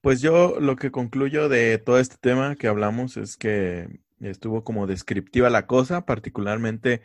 pues 0.00 0.20
yo 0.20 0.60
lo 0.60 0.76
que 0.76 0.90
concluyo 0.90 1.48
de 1.48 1.78
todo 1.78 1.98
este 1.98 2.16
tema 2.20 2.56
que 2.56 2.68
hablamos 2.68 3.16
es 3.16 3.36
que 3.36 4.00
estuvo 4.20 4.64
como 4.64 4.86
descriptiva 4.86 5.50
la 5.50 5.66
cosa, 5.66 6.06
particularmente 6.06 7.02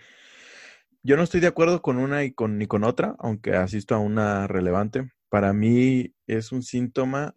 yo 1.03 1.17
no 1.17 1.23
estoy 1.23 1.39
de 1.41 1.47
acuerdo 1.47 1.81
con 1.81 1.97
una 1.97 2.23
y 2.23 2.31
con, 2.31 2.57
ni 2.57 2.67
con 2.67 2.83
otra, 2.83 3.15
aunque 3.19 3.55
asisto 3.55 3.95
a 3.95 3.99
una 3.99 4.47
relevante. 4.47 5.11
Para 5.29 5.51
mí 5.51 6.13
es 6.27 6.51
un 6.51 6.61
síntoma, 6.61 7.35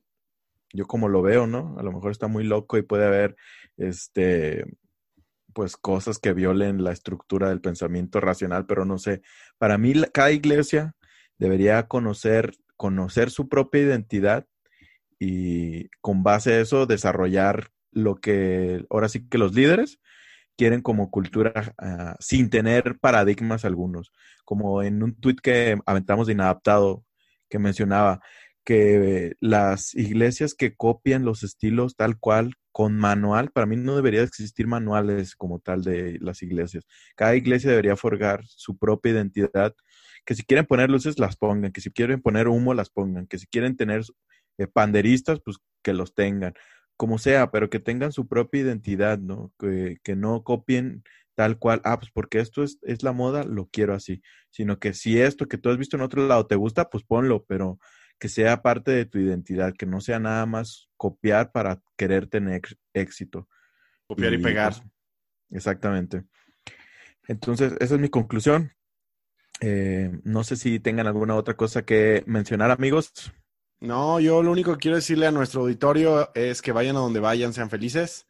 yo 0.73 0.87
como 0.87 1.09
lo 1.09 1.23
veo, 1.23 1.47
¿no? 1.47 1.77
A 1.79 1.83
lo 1.83 1.93
mejor 1.93 2.11
está 2.11 2.27
muy 2.29 2.45
loco 2.45 2.77
y 2.77 2.83
puede 2.83 3.07
haber, 3.07 3.37
este, 3.79 4.67
pues 5.55 5.77
cosas 5.77 6.19
que 6.19 6.35
violen 6.35 6.85
la 6.85 6.93
estructura 6.93 7.49
del 7.49 7.63
pensamiento 7.63 8.21
racional, 8.21 8.67
pero 8.67 8.85
no 8.85 8.99
sé. 8.99 9.23
Para 9.59 9.79
mí 9.79 9.95
cada 10.13 10.33
iglesia 10.33 10.95
debería 11.39 11.89
conocer, 11.89 12.55
conocer 12.77 13.31
su 13.31 13.49
propia 13.49 13.83
identidad 13.83 14.47
y 15.19 15.89
con 16.01 16.23
base 16.23 16.55
a 16.55 16.61
eso 16.61 16.87
desarrollar 16.87 17.69
lo 17.93 18.17
que 18.17 18.85
ahora 18.91 19.09
sí 19.09 19.29
que 19.29 19.39
los 19.39 19.55
líderes 19.55 20.01
quieren 20.57 20.83
como 20.83 21.11
cultura 21.11 21.75
ah, 21.79 22.17
sin 22.21 22.51
tener 22.51 22.99
paradigmas 22.99 23.65
algunos. 23.65 24.13
Como 24.45 24.83
en 24.83 25.03
un 25.03 25.15
tuit 25.15 25.41
que 25.41 25.79
aventamos 25.87 26.27
de 26.27 26.35
inadaptado 26.35 27.05
que 27.49 27.59
mencionaba 27.59 28.21
que 28.65 29.35
las 29.41 29.95
iglesias 29.95 30.55
que 30.55 30.75
copian 30.75 31.25
los 31.25 31.43
estilos 31.43 31.97
tal 31.97 32.19
cual 32.19 32.55
con 32.73 32.97
manual, 32.99 33.51
para 33.53 33.67
mí 33.67 33.77
no 33.77 33.95
debería 33.95 34.23
existir 34.23 34.67
manuales 34.67 35.37
como 35.37 35.61
tal 35.61 35.85
de 35.85 36.19
las 36.21 36.43
iglesias. 36.43 36.85
Cada 37.15 37.37
iglesia 37.37 37.71
debería 37.71 37.95
forjar 37.95 38.43
su 38.47 38.77
propia 38.77 39.13
identidad, 39.13 39.75
que 40.25 40.35
si 40.35 40.43
quieren 40.43 40.67
poner 40.67 40.91
luces 40.91 41.19
las 41.19 41.37
pongan, 41.37 41.71
que 41.73 41.81
si 41.81 41.93
quieren 41.93 42.21
poner 42.21 42.49
humo 42.49 42.75
las 42.75 42.91
pongan, 42.91 43.27
que 43.29 43.39
si 43.39 43.47
quieren 43.47 43.77
tener 43.77 44.03
eh, 44.59 44.67
panderistas, 44.67 45.41
pues 45.41 45.59
que 45.83 45.93
los 45.93 46.15
tengan 46.15 46.55
como 46.97 47.19
sea, 47.19 47.51
pero 47.51 47.71
que 47.71 47.81
tengan 47.81 48.13
su 48.13 48.29
propia 48.29 48.63
identidad, 48.63 49.19
¿no? 49.19 49.53
Que, 49.59 49.99
que 50.03 50.17
no 50.17 50.45
copien 50.45 51.03
tal 51.35 51.59
cual, 51.59 51.81
ah, 51.85 51.99
pues 51.99 52.13
porque 52.13 52.39
esto 52.39 52.63
es, 52.63 52.79
es, 52.83 53.03
la 53.03 53.13
moda, 53.13 53.45
lo 53.45 53.69
quiero 53.69 53.95
así, 53.95 54.23
sino 54.51 54.79
que 54.79 54.95
si 54.95 55.21
esto 55.21 55.47
que 55.47 55.59
tú 55.59 55.71
has 55.71 55.79
visto 55.79 55.97
en 55.97 56.03
otro 56.03 56.27
lado 56.27 56.47
te 56.47 56.55
gusta, 56.55 56.89
pues 56.91 57.03
ponlo, 57.03 57.45
pero 57.45 57.81
que 58.19 58.29
sea 58.29 58.63
parte 58.63 58.93
de 58.93 59.05
tu 59.05 59.19
identidad, 59.19 59.75
que 59.77 59.87
no 59.87 60.01
sea 60.01 60.21
nada 60.21 60.47
más 60.47 60.89
copiar 60.97 61.51
para 61.51 61.83
querer 61.97 62.29
tener 62.29 62.63
éxito. 62.93 63.49
Copiar 64.07 64.33
y, 64.33 64.39
pegar. 64.39 64.75
Pues, 64.75 64.89
exactamente. 65.51 66.25
Entonces, 67.27 67.73
esa 67.81 67.95
es 67.95 68.01
mi 68.01 68.09
conclusión. 68.09 68.73
Eh, 69.61 70.13
no 70.23 70.45
sé 70.45 70.57
si 70.57 70.79
tengan 70.79 71.07
alguna 71.07 71.35
otra 71.35 71.55
cosa 71.55 71.85
que 71.85 72.23
mencionar, 72.27 72.71
amigos. 72.71 73.33
No, 73.85 74.19
yo 74.19 74.43
lo 74.43 74.51
único 74.51 74.73
que 74.73 74.79
quiero 74.79 74.97
decirle 74.97 75.27
a 75.27 75.31
nuestro 75.31 75.61
auditorio 75.61 76.31
es 76.35 76.63
que 76.63 76.73
vayan 76.73 76.97
a 76.97 77.01
donde 77.01 77.21
vayan, 77.21 77.53
sean 77.53 77.69
felices. 77.69 78.27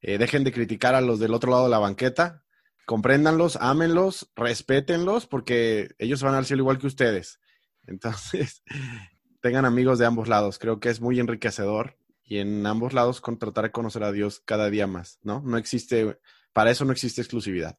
Eh, 0.00 0.16
dejen 0.16 0.44
de 0.44 0.52
criticar 0.52 0.94
a 0.94 1.02
los 1.02 1.18
del 1.18 1.34
otro 1.34 1.50
lado 1.50 1.64
de 1.64 1.70
la 1.70 1.78
banqueta. 1.78 2.42
Compréndanlos, 2.86 3.56
ámenlos, 3.60 4.32
respétenlos, 4.34 5.26
porque 5.26 5.94
ellos 5.98 6.22
van 6.22 6.34
al 6.34 6.46
cielo 6.46 6.62
igual 6.62 6.78
que 6.78 6.86
ustedes. 6.86 7.38
Entonces, 7.86 8.62
tengan 9.42 9.66
amigos 9.66 9.98
de 9.98 10.06
ambos 10.06 10.26
lados. 10.26 10.58
Creo 10.58 10.80
que 10.80 10.88
es 10.88 11.02
muy 11.02 11.20
enriquecedor 11.20 11.98
y 12.24 12.38
en 12.38 12.64
ambos 12.64 12.94
lados 12.94 13.20
con 13.20 13.38
tratar 13.38 13.64
de 13.64 13.72
conocer 13.72 14.04
a 14.04 14.12
Dios 14.12 14.40
cada 14.40 14.70
día 14.70 14.86
más, 14.86 15.18
¿no? 15.22 15.42
No 15.44 15.58
existe, 15.58 16.18
para 16.54 16.70
eso 16.70 16.86
no 16.86 16.92
existe 16.92 17.20
exclusividad. 17.20 17.78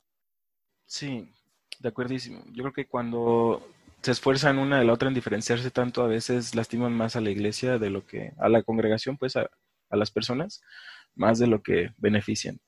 Sí, 0.86 1.28
de 1.80 1.90
acuerdísimo. 1.90 2.44
Yo 2.52 2.62
creo 2.66 2.74
que 2.74 2.88
cuando 2.88 3.68
se 4.06 4.12
esfuerzan 4.12 4.60
una 4.60 4.78
de 4.78 4.86
la 4.86 4.94
otra 4.94 5.08
en 5.08 5.16
diferenciarse 5.16 5.72
tanto, 5.72 6.04
a 6.04 6.08
veces 6.08 6.54
lastiman 6.54 6.94
más 6.94 7.16
a 7.16 7.22
la 7.22 7.32
iglesia 7.32 7.80
de 7.80 7.90
lo 7.90 8.06
que, 8.06 8.34
a 8.38 8.50
la 8.50 8.62
congregación, 8.62 9.18
pues 9.18 9.36
a, 9.36 9.50
las 9.90 10.12
personas, 10.12 10.62
más 11.16 11.40
de 11.40 11.48
lo 11.48 11.64
que 11.64 11.90
benefician. 11.98 12.60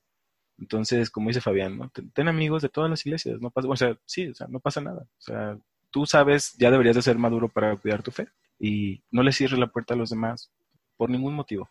Entonces, 0.58 1.10
como 1.10 1.28
dice 1.28 1.40
Fabián, 1.40 1.78
¿no? 1.78 1.92
ten, 2.12 2.26
amigos 2.26 2.62
de 2.62 2.68
todas 2.70 2.90
las 2.90 3.06
iglesias, 3.06 3.40
no 3.40 3.50
pasa, 3.50 3.68
o 3.68 3.76
sea, 3.76 3.96
sí, 4.04 4.26
o 4.26 4.34
sea, 4.34 4.48
no 4.48 4.58
pasa 4.58 4.80
nada. 4.80 5.02
O 5.02 5.20
sea, 5.20 5.56
tú 5.92 6.06
sabes, 6.06 6.54
ya 6.58 6.72
deberías 6.72 6.96
de 6.96 7.02
ser 7.02 7.18
maduro 7.18 7.48
para 7.48 7.76
cuidar 7.76 8.02
tu 8.02 8.10
fe 8.10 8.28
y 8.58 9.04
no 9.12 9.22
le 9.22 9.30
cierres 9.30 9.60
la 9.60 9.68
puerta 9.68 9.94
a 9.94 9.96
los 9.96 10.10
demás 10.10 10.50
por 10.96 11.08
ningún 11.08 11.34
motivo. 11.34 11.70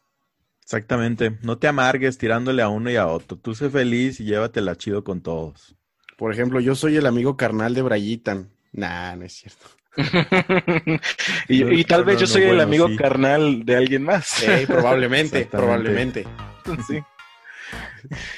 Exactamente, 0.62 1.38
no 1.42 1.58
te 1.58 1.68
amargues 1.68 2.18
tirándole 2.18 2.62
a 2.62 2.70
uno 2.70 2.90
y 2.90 2.96
a 2.96 3.08
otro. 3.08 3.38
Tú 3.38 3.54
sé 3.54 3.70
feliz 3.70 4.22
y 4.22 4.24
llévatela 4.24 4.78
chido 4.78 5.04
con 5.04 5.22
todos. 5.22 5.76
Por 6.18 6.32
ejemplo, 6.32 6.62
yo 6.62 6.74
soy 6.74 6.96
el 6.96 7.06
amigo 7.06 7.36
carnal 7.36 7.74
de 7.74 7.82
Brayitan. 7.82 8.57
Nah, 8.74 9.16
no 9.16 9.26
es 9.26 9.34
cierto. 9.34 9.68
y, 11.48 11.84
tal 11.86 12.06
vez 12.06 12.20
yo 12.20 12.28
soy 12.28 12.44
el 12.44 12.62
amigo 12.62 12.88
carnal 12.98 13.66
de 13.66 13.76
alguien 13.76 14.04
más. 14.04 14.28
Sí, 14.28 14.46
probablemente, 14.68 15.46
probablemente. 15.46 16.28
Sí. 16.86 17.02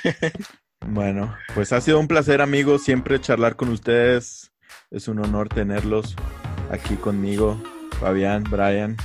bueno, 0.85 1.35
pues 1.55 1.73
ha 1.73 1.81
sido 1.81 1.99
un 1.99 2.07
placer, 2.07 2.41
amigos, 2.41 2.83
siempre 2.83 3.19
charlar 3.19 3.55
con 3.55 3.69
ustedes. 3.69 4.51
Es 4.91 5.07
un 5.07 5.17
honor 5.17 5.49
tenerlos 5.49 6.15
aquí 6.69 6.95
conmigo, 6.95 7.59
Fabián, 7.99 8.43
Brian. 8.43 8.97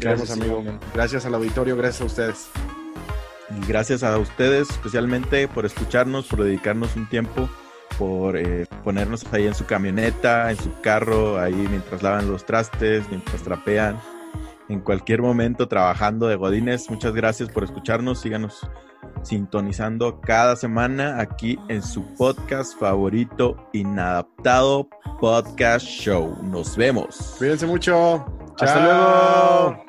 gracias, 0.00 0.30
amigo. 0.30 0.64
Gracias 0.94 1.26
al 1.26 1.34
auditorio, 1.34 1.76
gracias 1.76 2.00
a 2.00 2.04
ustedes. 2.06 2.48
Y 3.50 3.66
gracias 3.66 4.02
a 4.02 4.16
ustedes 4.16 4.70
especialmente 4.70 5.46
por 5.46 5.66
escucharnos, 5.66 6.26
por 6.26 6.42
dedicarnos 6.42 6.96
un 6.96 7.06
tiempo 7.06 7.50
por 7.98 8.36
eh, 8.36 8.66
ponernos 8.82 9.24
ahí 9.32 9.46
en 9.46 9.54
su 9.54 9.66
camioneta, 9.66 10.50
en 10.50 10.56
su 10.56 10.80
carro, 10.80 11.38
ahí 11.40 11.54
mientras 11.54 12.02
lavan 12.02 12.30
los 12.30 12.44
trastes, 12.44 13.04
mientras 13.10 13.42
trapean, 13.42 13.98
en 14.68 14.80
cualquier 14.80 15.22
momento 15.22 15.68
trabajando 15.68 16.26
de 16.26 16.36
Godines. 16.36 16.90
Muchas 16.90 17.14
gracias 17.14 17.48
por 17.50 17.64
escucharnos. 17.64 18.20
Síganos 18.20 18.66
sintonizando 19.22 20.20
cada 20.20 20.56
semana 20.56 21.20
aquí 21.20 21.58
en 21.68 21.82
su 21.82 22.04
podcast 22.14 22.78
favorito, 22.78 23.68
Inadaptado 23.72 24.88
Podcast 25.20 25.86
Show. 25.86 26.38
Nos 26.42 26.76
vemos. 26.76 27.34
Cuídense 27.38 27.66
mucho. 27.66 28.24
Hasta 28.60 28.80
luego. 28.80 29.84